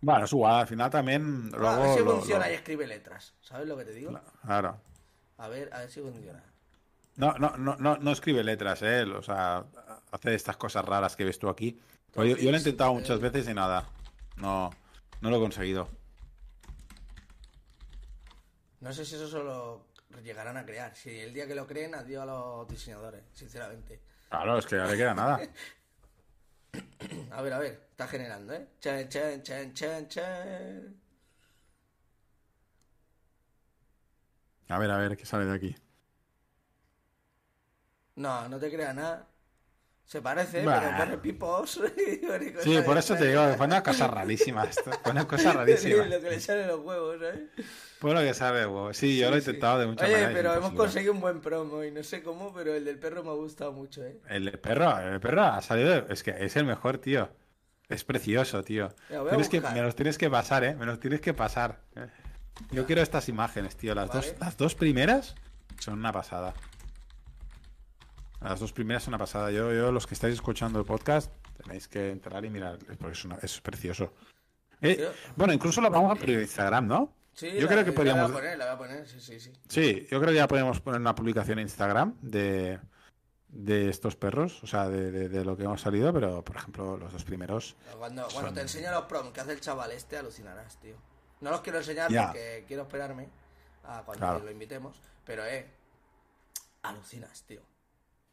Bueno, 0.00 0.24
es 0.24 0.32
igual, 0.32 0.60
al 0.60 0.66
final 0.66 0.90
también 0.90 1.50
Ah, 1.54 1.56
luego... 1.58 1.68
a 1.68 1.78
ver 1.78 1.98
si 1.98 2.04
lo- 2.04 2.16
funciona 2.16 2.46
lo- 2.46 2.52
y 2.52 2.54
escribe 2.54 2.86
letras. 2.86 3.34
¿Sabes 3.40 3.66
lo 3.68 3.76
que 3.76 3.84
te 3.84 3.92
digo? 3.92 4.18
Claro. 4.42 4.80
A 5.38 5.48
ver, 5.48 5.72
a 5.72 5.80
ver 5.80 5.90
si 5.90 6.00
funciona. 6.00 6.42
No, 7.16 7.32
no, 7.38 7.56
no, 7.56 7.76
no, 7.76 7.96
no 7.96 8.10
escribe 8.12 8.44
letras, 8.44 8.82
¿eh? 8.82 9.02
O 9.04 9.22
sea, 9.22 9.64
hace 10.10 10.34
estas 10.34 10.56
cosas 10.56 10.84
raras 10.84 11.16
que 11.16 11.24
ves 11.24 11.38
tú 11.38 11.48
aquí. 11.48 11.80
Yo, 12.14 12.24
yo 12.24 12.50
lo 12.50 12.56
he 12.56 12.58
intentado 12.60 12.92
muchas 12.94 13.20
veces 13.20 13.48
y 13.48 13.54
nada. 13.54 13.88
No, 14.36 14.70
no 15.20 15.30
lo 15.30 15.36
he 15.36 15.40
conseguido. 15.40 15.88
No 18.80 18.92
sé 18.92 19.04
si 19.04 19.14
eso 19.14 19.28
solo 19.28 19.86
llegarán 20.22 20.56
a 20.56 20.64
crear. 20.64 20.94
Si 20.94 21.18
el 21.18 21.32
día 21.32 21.46
que 21.46 21.54
lo 21.54 21.66
creen, 21.66 21.94
adiós 21.94 22.22
a 22.22 22.26
los 22.26 22.68
diseñadores, 22.68 23.22
sinceramente. 23.32 24.00
Claro, 24.28 24.58
es 24.58 24.66
que 24.66 24.76
ya 24.76 24.86
le 24.86 24.96
queda 24.96 25.14
nada. 25.14 25.40
A 27.30 27.42
ver, 27.42 27.52
a 27.52 27.58
ver, 27.58 27.88
está 27.90 28.06
generando, 28.08 28.52
¿eh? 28.54 28.68
Chan, 28.80 29.08
chan, 29.08 29.42
chan, 29.42 29.72
chan, 29.74 30.08
chan. 30.08 31.00
A 34.68 34.78
ver, 34.78 34.90
a 34.90 34.98
ver, 34.98 35.16
¿qué 35.16 35.24
sale 35.24 35.46
de 35.46 35.54
aquí? 35.54 35.76
No, 38.16 38.48
no 38.48 38.58
te 38.58 38.70
crea 38.70 38.92
nada. 38.92 39.28
Se 40.06 40.22
parece, 40.22 40.64
Bah. 40.64 40.80
pero 40.80 40.96
pone 41.04 41.18
pipos. 41.18 41.80
y 41.98 42.62
Sí, 42.62 42.78
por 42.84 42.96
eso 42.96 43.16
te 43.16 43.26
digo, 43.26 43.40
extrañas. 43.42 43.56
pone 43.58 43.82
cosas 43.82 44.08
rarísimas. 44.10 44.76
Pone 45.02 45.26
cosas 45.26 45.52
Sí, 45.52 45.58
rarísimas. 45.58 46.08
lo 46.08 46.20
que 46.20 46.30
le 46.30 46.40
sale 46.40 46.66
los 46.66 46.80
huevos, 46.80 47.16
¿sabes? 47.18 47.40
Pone 47.98 48.14
lo 48.14 48.20
que 48.20 48.32
sabe, 48.34 48.60
huevo. 48.66 48.94
Sí, 48.94 49.18
yo 49.18 49.30
lo 49.30 49.36
he 49.36 49.40
Sí, 49.40 49.46
sí. 49.46 49.50
intentado 49.50 49.80
de 49.80 49.86
muchas 49.88 50.04
Oye, 50.06 50.12
maneras. 50.14 50.34
pero 50.34 50.54
hemos 50.54 50.72
conseguido 50.74 51.12
un 51.12 51.20
buen 51.20 51.40
promo 51.40 51.82
y 51.82 51.90
no 51.90 52.04
sé 52.04 52.22
cómo, 52.22 52.54
pero 52.54 52.72
el 52.72 52.84
del 52.84 52.98
perro 53.00 53.24
me 53.24 53.30
ha 53.30 53.34
gustado 53.34 53.72
mucho, 53.72 54.04
¿eh? 54.04 54.16
El 54.28 54.44
del 54.44 54.58
perro, 54.60 54.96
el 54.98 55.18
perro 55.18 55.42
ha 55.42 55.60
salido. 55.60 56.06
Es 56.08 56.22
que 56.22 56.36
es 56.38 56.54
el 56.54 56.66
mejor, 56.66 56.98
tío. 56.98 57.28
Es 57.88 58.04
precioso, 58.04 58.62
tío. 58.62 58.94
Tienes 59.08 59.48
que, 59.48 59.60
me 59.60 59.82
los 59.82 59.96
tienes 59.96 60.18
que 60.18 60.30
pasar, 60.30 60.62
¿eh? 60.62 60.74
Me 60.76 60.86
los 60.86 61.00
tienes 61.00 61.20
que 61.20 61.34
pasar. 61.34 61.80
Yo 62.70 62.86
quiero 62.86 63.02
estas 63.02 63.28
imágenes, 63.28 63.76
tío. 63.76 63.92
Las, 63.94 64.08
Vale. 64.08 64.20
dos, 64.20 64.34
las 64.40 64.56
dos 64.56 64.74
primeras 64.76 65.34
son 65.80 65.94
una 65.98 66.12
pasada. 66.12 66.54
Las 68.40 68.60
dos 68.60 68.72
primeras 68.72 69.02
son 69.02 69.12
una 69.14 69.18
pasada. 69.18 69.50
Yo, 69.50 69.72
yo, 69.72 69.90
los 69.92 70.06
que 70.06 70.14
estáis 70.14 70.34
escuchando 70.34 70.78
el 70.78 70.84
podcast, 70.84 71.32
tenéis 71.62 71.88
que 71.88 72.10
entrar 72.10 72.44
y 72.44 72.50
mirar, 72.50 72.78
porque 72.98 73.12
es, 73.12 73.24
una- 73.24 73.38
es 73.42 73.60
precioso. 73.60 74.12
Eh, 74.82 75.10
bueno, 75.36 75.52
incluso 75.52 75.80
lo 75.80 75.90
vamos 75.90 76.12
a 76.12 76.14
poner 76.20 76.36
en 76.36 76.40
Instagram, 76.42 76.86
¿no? 76.86 77.12
Sí, 77.32 77.50
yo 77.52 77.62
la- 77.62 77.68
creo 77.68 77.84
que 77.84 77.90
La 77.90 77.96
podríamos. 77.96 78.22
voy 78.30 78.32
a 78.32 78.42
poner, 78.42 78.58
la 78.58 78.64
voy 78.66 78.74
a 78.74 78.78
poner, 78.78 79.08
sí, 79.08 79.20
sí, 79.20 79.40
sí. 79.40 79.52
Sí, 79.68 80.06
yo 80.10 80.20
creo 80.20 80.30
que 80.32 80.36
ya 80.36 80.48
podemos 80.48 80.80
poner 80.80 81.00
una 81.00 81.14
publicación 81.14 81.58
en 81.58 81.64
Instagram 81.64 82.14
de, 82.20 82.78
de 83.48 83.88
estos 83.88 84.16
perros, 84.16 84.62
o 84.62 84.66
sea, 84.66 84.88
de, 84.88 85.10
de- 85.10 85.28
de 85.28 85.44
lo 85.44 85.56
que 85.56 85.64
hemos 85.64 85.80
salido, 85.80 86.12
pero 86.12 86.44
por 86.44 86.56
ejemplo, 86.56 86.96
los 86.98 87.12
dos 87.12 87.24
primeros. 87.24 87.74
Cuando, 87.98 88.22
cuando 88.24 88.40
Son- 88.48 88.54
te 88.54 88.60
enseño 88.60 88.90
los 88.92 89.04
prompts 89.06 89.32
que 89.32 89.40
hace 89.40 89.52
el 89.52 89.60
chaval 89.60 89.92
este, 89.92 90.16
alucinarás, 90.18 90.76
tío. 90.78 90.96
No 91.40 91.50
los 91.50 91.60
quiero 91.62 91.78
enseñar 91.78 92.08
porque 92.12 92.64
quiero 92.68 92.82
esperarme 92.82 93.28
a 93.84 94.02
cuando 94.02 94.18
Claro. 94.26 94.44
lo 94.44 94.50
invitemos, 94.50 95.00
pero 95.24 95.44
eh, 95.44 95.66
alucinas, 96.82 97.42
tío. 97.42 97.60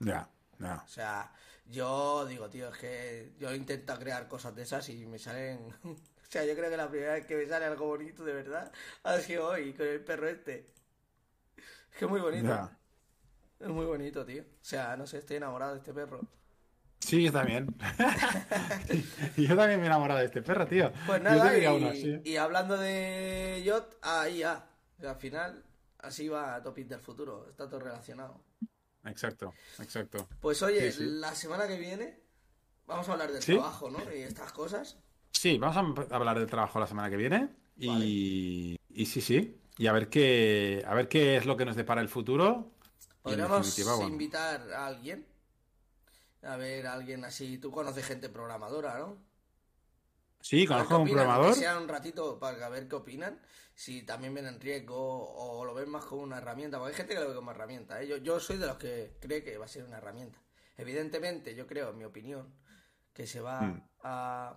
Ya, 0.04 0.30
ya. 0.60 0.84
O 0.86 0.88
sea, 0.88 1.32
yo 1.66 2.26
digo, 2.26 2.50
tío, 2.50 2.70
es 2.70 2.78
que 2.78 3.34
yo 3.40 3.54
intento 3.54 3.98
crear 3.98 4.28
cosas 4.28 4.56
de 4.56 4.64
esas 4.64 4.88
y 4.90 5.06
me 5.06 5.20
salen... 5.20 5.74
o 5.84 5.96
sea, 6.30 6.46
yo 6.46 6.56
creo 6.56 6.70
que 6.70 6.78
la 6.78 6.90
primera 6.90 7.14
vez 7.14 7.26
que 7.26 7.36
me 7.36 7.46
sale 7.46 7.66
algo 7.66 7.86
bonito, 7.86 8.24
de 8.24 8.34
verdad, 8.34 8.72
ha 9.04 9.18
sido 9.20 9.50
hoy 9.50 9.74
con 9.74 9.88
el 9.88 10.02
perro 10.02 10.28
este. 10.28 10.66
Es 11.58 11.98
que 11.98 12.06
es 12.06 12.12
muy 12.12 12.20
bonito. 12.20 12.70
Es 13.60 13.70
muy 13.70 13.86
bonito, 13.86 14.26
tío. 14.26 14.44
O 14.44 14.66
sea, 14.66 14.98
no 14.98 15.08
sé, 15.08 15.20
estoy 15.20 15.38
enamorado 15.38 15.74
de 15.74 15.80
este 15.80 15.94
perro. 15.94 16.22
Sí, 17.00 17.24
yo 17.24 17.32
también. 17.32 17.68
yo 19.38 19.56
también 19.56 19.80
me 19.80 19.84
he 19.84 19.88
enamorado 19.88 20.20
de 20.20 20.26
este 20.26 20.42
perro, 20.42 20.66
tío. 20.66 20.92
Pues 21.06 21.22
nada, 21.22 21.52
uno 21.74 21.92
y 21.94 22.38
hablando 22.38 22.78
de 22.78 23.62
Yacht, 23.66 23.94
ahí 24.02 24.40
ya. 24.40 24.66
Al 25.02 25.16
final, 25.18 25.64
así 26.00 26.30
va 26.30 26.62
Topic 26.64 26.88
del 26.88 27.02
futuro. 27.02 27.48
Está 27.50 27.68
todo 27.68 27.82
relacionado. 27.82 28.42
Exacto, 29.06 29.54
exacto. 29.80 30.28
Pues 30.40 30.62
oye, 30.64 30.92
Sí, 30.92 31.00
sí. 31.00 31.06
la 31.06 31.36
semana 31.36 31.68
que 31.68 31.78
viene 31.78 32.22
vamos 32.88 33.08
a 33.10 33.14
hablar 33.14 33.32
del 33.32 33.42
¿Sí? 33.42 33.54
trabajo, 33.54 33.90
¿no? 33.90 34.00
Y 34.14 34.20
estas 34.22 34.52
cosas. 34.54 34.98
Sí, 35.32 35.58
vamos 35.58 36.08
a 36.12 36.16
hablar 36.16 36.40
del 36.40 36.50
trabajo 36.50 36.80
la 36.80 36.88
semana 36.88 37.10
que 37.10 37.18
viene. 37.18 37.50
Y, 37.78 38.78
y 38.90 39.06
sí, 39.06 39.20
sí. 39.20 39.60
Y 39.78 39.88
a 39.88 39.92
ver 39.92 40.10
qué, 40.10 40.84
a 40.88 40.94
ver 40.94 41.08
qué 41.08 41.38
es 41.38 41.46
lo 41.46 41.58
que 41.58 41.66
nos 41.66 41.76
depara 41.76 42.02
el 42.02 42.08
futuro. 42.10 42.72
Podríamos 43.22 43.84
bueno. 43.84 44.08
invitar 44.08 44.72
a 44.72 44.86
alguien. 44.88 45.26
A 46.44 46.56
ver, 46.58 46.86
alguien 46.88 47.26
así. 47.26 47.58
Tú 47.58 47.72
conoces 47.72 48.06
gente 48.06 48.30
programadora, 48.30 49.00
¿no? 49.00 49.18
Sí, 50.42 50.68
conozco 50.68 50.96
a 50.96 50.98
un 50.98 51.04
opinan, 51.04 51.26
programador. 51.26 51.54
Que 51.54 51.60
sea 51.62 51.78
un 51.78 51.88
ratito 51.88 52.38
para 52.38 52.70
ver 52.70 52.88
qué 52.88 52.96
opinan. 52.96 53.40
Si 53.76 54.04
también 54.04 54.34
ven 54.34 54.46
en 54.46 54.60
riesgo 54.62 54.96
o 54.98 55.66
lo 55.66 55.74
ven 55.74 55.90
más 55.90 56.06
como 56.06 56.22
una 56.24 56.38
herramienta. 56.38 56.78
Porque 56.78 56.92
hay 56.92 56.98
gente 56.98 57.14
que 57.16 57.20
lo 57.22 57.30
ve 57.30 57.36
como 57.36 57.52
herramienta. 57.52 58.02
¿eh? 58.02 58.08
Yo, 58.08 58.18
yo 58.18 58.40
soy 58.40 58.58
de 58.58 58.68
los 58.68 58.78
que 58.78 59.14
cree 59.20 59.44
que 59.44 59.58
va 59.58 59.66
a 59.66 59.68
ser 59.68 59.84
una 59.84 59.98
herramienta. 59.98 60.40
Evidentemente, 60.78 61.56
yo 61.56 61.66
creo, 61.68 61.90
en 61.90 61.98
mi 61.98 62.04
opinión, 62.04 62.54
que 63.14 63.26
se 63.28 63.40
va 63.42 63.62
Mm. 63.62 63.82
a... 64.04 64.56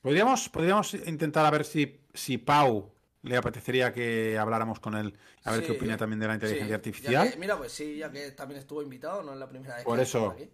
Podríamos, 0.00 0.48
podríamos 0.48 0.94
intentar 0.94 1.44
a 1.46 1.50
ver 1.50 1.64
si, 1.64 2.00
si 2.14 2.38
Pau 2.38 2.92
le 3.22 3.36
apetecería 3.36 3.92
que 3.92 4.38
habláramos 4.38 4.78
con 4.78 4.94
él, 4.96 5.16
a 5.44 5.50
ver 5.52 5.60
Sí, 5.60 5.66
qué 5.66 5.72
opina 5.72 5.92
yo- 5.94 5.98
también 5.98 6.20
de 6.20 6.28
la 6.28 6.34
inteligencia 6.34 6.68
sí, 6.68 6.74
artificial. 6.74 7.30
que- 7.32 7.36
mira, 7.38 7.56
pues 7.58 7.72
sí, 7.72 7.96
ya 7.96 8.10
que 8.12 8.30
también 8.32 8.60
estuvo 8.60 8.82
invitado, 8.82 9.22
no 9.24 9.32
es 9.32 9.38
la 9.38 9.48
primera 9.48 9.74
vez 9.76 9.84
Por 9.84 9.96
que 9.96 10.02
eso- 10.04 10.30
aquí. 10.30 10.48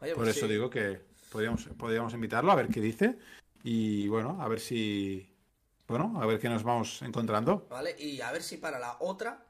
Oye, 0.00 0.14
Por 0.14 0.24
pues 0.24 0.36
eso 0.36 0.46
sí. 0.46 0.52
digo 0.52 0.70
que 0.70 1.00
podríamos, 1.30 1.64
podríamos 1.78 2.12
invitarlo 2.14 2.52
a 2.52 2.54
ver 2.56 2.68
qué 2.68 2.80
dice. 2.80 3.18
Y 3.64 4.06
bueno, 4.08 4.40
a 4.40 4.46
ver 4.48 4.60
si. 4.60 5.31
Bueno, 5.92 6.18
a 6.22 6.24
ver 6.24 6.38
qué 6.40 6.48
nos 6.48 6.62
vamos 6.62 7.02
encontrando. 7.02 7.66
Vale, 7.68 7.94
y 7.98 8.22
a 8.22 8.32
ver 8.32 8.42
si 8.42 8.56
para 8.56 8.78
la 8.78 8.96
otra 9.00 9.44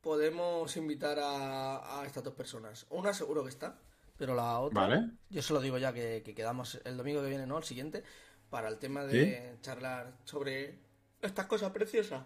podemos 0.00 0.76
invitar 0.76 1.18
a, 1.18 2.00
a 2.00 2.06
estas 2.06 2.22
dos 2.22 2.34
personas. 2.34 2.86
Una 2.90 3.12
seguro 3.12 3.42
que 3.42 3.48
está, 3.50 3.76
pero 4.16 4.36
la 4.36 4.60
otra, 4.60 4.82
Vale. 4.82 5.10
yo 5.28 5.42
se 5.42 5.52
lo 5.52 5.60
digo 5.60 5.76
ya 5.76 5.92
que, 5.92 6.22
que 6.24 6.36
quedamos 6.36 6.80
el 6.84 6.96
domingo 6.96 7.20
que 7.20 7.30
viene, 7.30 7.46
¿no? 7.48 7.58
El 7.58 7.64
siguiente, 7.64 8.04
para 8.48 8.68
el 8.68 8.78
tema 8.78 9.06
de 9.06 9.56
charlar 9.60 10.12
sobre 10.22 10.78
estas 11.20 11.46
cosas 11.46 11.72
preciosas, 11.72 12.22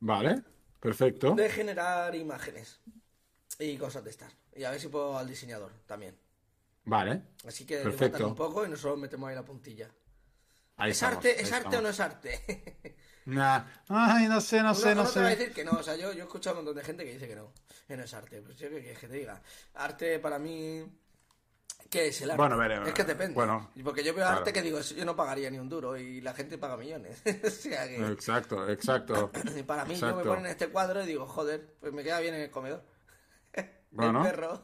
Vale, 0.00 0.42
perfecto. 0.80 1.36
de 1.36 1.48
generar 1.48 2.16
imágenes 2.16 2.80
y 3.60 3.76
cosas 3.76 4.02
de 4.02 4.10
estas. 4.10 4.34
Y 4.56 4.64
a 4.64 4.72
ver 4.72 4.80
si 4.80 4.88
puedo 4.88 5.16
al 5.16 5.28
diseñador 5.28 5.70
también. 5.86 6.18
Vale. 6.84 7.22
Así 7.46 7.64
que 7.64 7.76
Perfecto. 7.78 8.26
un 8.26 8.34
poco 8.34 8.66
y 8.66 8.68
nosotros 8.68 8.98
metemos 8.98 9.28
ahí 9.28 9.36
la 9.36 9.44
puntilla. 9.44 9.88
Ahí 10.76 10.90
¿Es 10.90 10.96
estamos, 10.96 11.16
arte, 11.18 11.30
¿es 11.40 11.52
arte 11.52 11.56
estamos. 11.56 11.76
o 11.78 11.82
no 11.82 11.88
es 11.88 12.00
arte? 12.00 12.96
Nah. 13.26 13.64
Ay, 13.88 14.28
no 14.28 14.40
sé, 14.40 14.62
no 14.62 14.74
sé, 14.74 14.92
Uno- 14.92 14.96
no 14.96 15.02
uno 15.02 15.10
te 15.12 15.20
va 15.20 15.26
a 15.26 15.30
sé. 15.30 15.36
decir 15.36 15.54
que 15.54 15.64
no, 15.64 15.72
o 15.72 15.82
sea, 15.82 15.96
yo, 15.96 16.12
yo 16.12 16.20
he 16.24 16.26
escuchado 16.26 16.56
a 16.56 16.58
un 16.58 16.64
montón 16.66 16.78
de 16.80 16.84
gente 16.84 17.04
que 17.04 17.12
dice 17.12 17.26
que 17.28 17.36
no, 17.36 17.52
que 17.86 17.96
no 17.96 18.04
es 18.04 18.12
arte. 18.12 18.42
Pues 18.42 18.58
yo 18.58 18.68
qué 18.68 18.80
quieres 18.80 18.98
que 18.98 19.08
te 19.08 19.14
diga. 19.14 19.40
Arte 19.74 20.18
para 20.18 20.38
mí. 20.38 20.84
¿Qué 21.88 22.08
es 22.08 22.20
el 22.22 22.30
arte? 22.32 22.38
Bueno, 22.42 22.56
veremos. 22.58 22.88
Es 22.88 22.94
que 22.94 23.04
depende. 23.04 23.34
Bueno, 23.34 23.70
Porque 23.84 24.02
yo 24.02 24.12
veo 24.14 24.24
claro. 24.24 24.38
arte 24.38 24.52
que 24.52 24.62
digo, 24.62 24.80
yo 24.80 25.04
no 25.04 25.14
pagaría 25.14 25.48
ni 25.50 25.58
un 25.58 25.68
duro 25.68 25.96
y 25.96 26.20
la 26.20 26.34
gente 26.34 26.58
paga 26.58 26.76
millones. 26.76 27.22
o 27.46 27.50
sea 27.50 27.86
que. 27.88 28.04
Exacto, 28.08 28.68
exacto. 28.68 29.30
y 29.56 29.62
para 29.62 29.84
mí, 29.84 29.94
yo 29.96 30.14
me 30.16 30.24
ponen 30.24 30.46
este 30.46 30.68
cuadro 30.68 31.02
y 31.02 31.06
digo, 31.06 31.26
joder, 31.26 31.76
pues 31.80 31.92
me 31.92 32.02
queda 32.02 32.18
bien 32.20 32.34
en 32.34 32.42
el 32.42 32.50
comedor. 32.50 32.84
Bueno. 33.92 34.24
El 34.24 34.30
perro. 34.32 34.60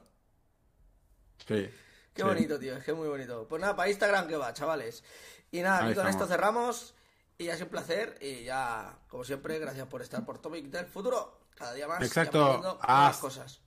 Sí. 1.47 1.71
Qué 2.13 2.23
sí. 2.23 2.23
bonito, 2.23 2.59
tío, 2.59 2.77
es 2.77 2.85
que 2.85 2.91
es 2.91 2.97
muy 2.97 3.07
bonito. 3.09 3.47
Pues 3.49 3.61
nada, 3.63 3.77
para 3.77 3.89
Instagram 3.89 4.27
que 4.27 4.37
va, 4.37 4.53
chavales. 4.53 5.05
Y 5.53 5.61
nada, 5.63 5.85
Ahí 5.87 5.95
con 5.95 6.07
esto 6.07 6.27
cerramos. 6.27 6.95
Y 7.39 7.47
ya 7.47 7.55
es 7.55 7.63
un 7.63 7.69
placer. 7.69 8.19
Y 8.21 8.45
ya, 8.45 8.99
como 9.09 9.25
siempre, 9.25 9.59
gracias 9.59 9.87
por 9.87 10.03
estar 10.03 10.25
por 10.25 10.39
Topic 10.39 10.67
del 10.67 10.87
futuro. 10.87 11.41
Cada 11.55 11.73
día 11.75 11.89
más. 11.89 12.03
Exacto. 12.03 12.63
Haz- 12.81 12.89
nuevas 12.89 13.19
cosas. 13.19 13.61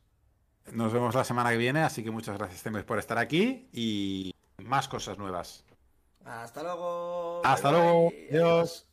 Nos 0.72 0.93
vemos 0.93 1.14
la 1.14 1.23
semana 1.26 1.49
que 1.51 1.57
viene, 1.57 1.84
así 1.84 2.03
que 2.03 2.11
muchas 2.11 2.38
gracias 2.38 2.64
Temes, 2.64 2.85
por 2.85 2.97
estar 2.97 3.18
aquí 3.18 3.68
y 3.73 4.34
más 4.64 4.88
cosas 4.88 5.18
nuevas. 5.18 5.65
Hasta 6.23 6.64
luego. 6.64 7.41
Hasta 7.43 7.69
Bye, 7.69 7.77
luego. 7.80 8.10
bye. 8.10 8.27
Adiós. 8.31 8.88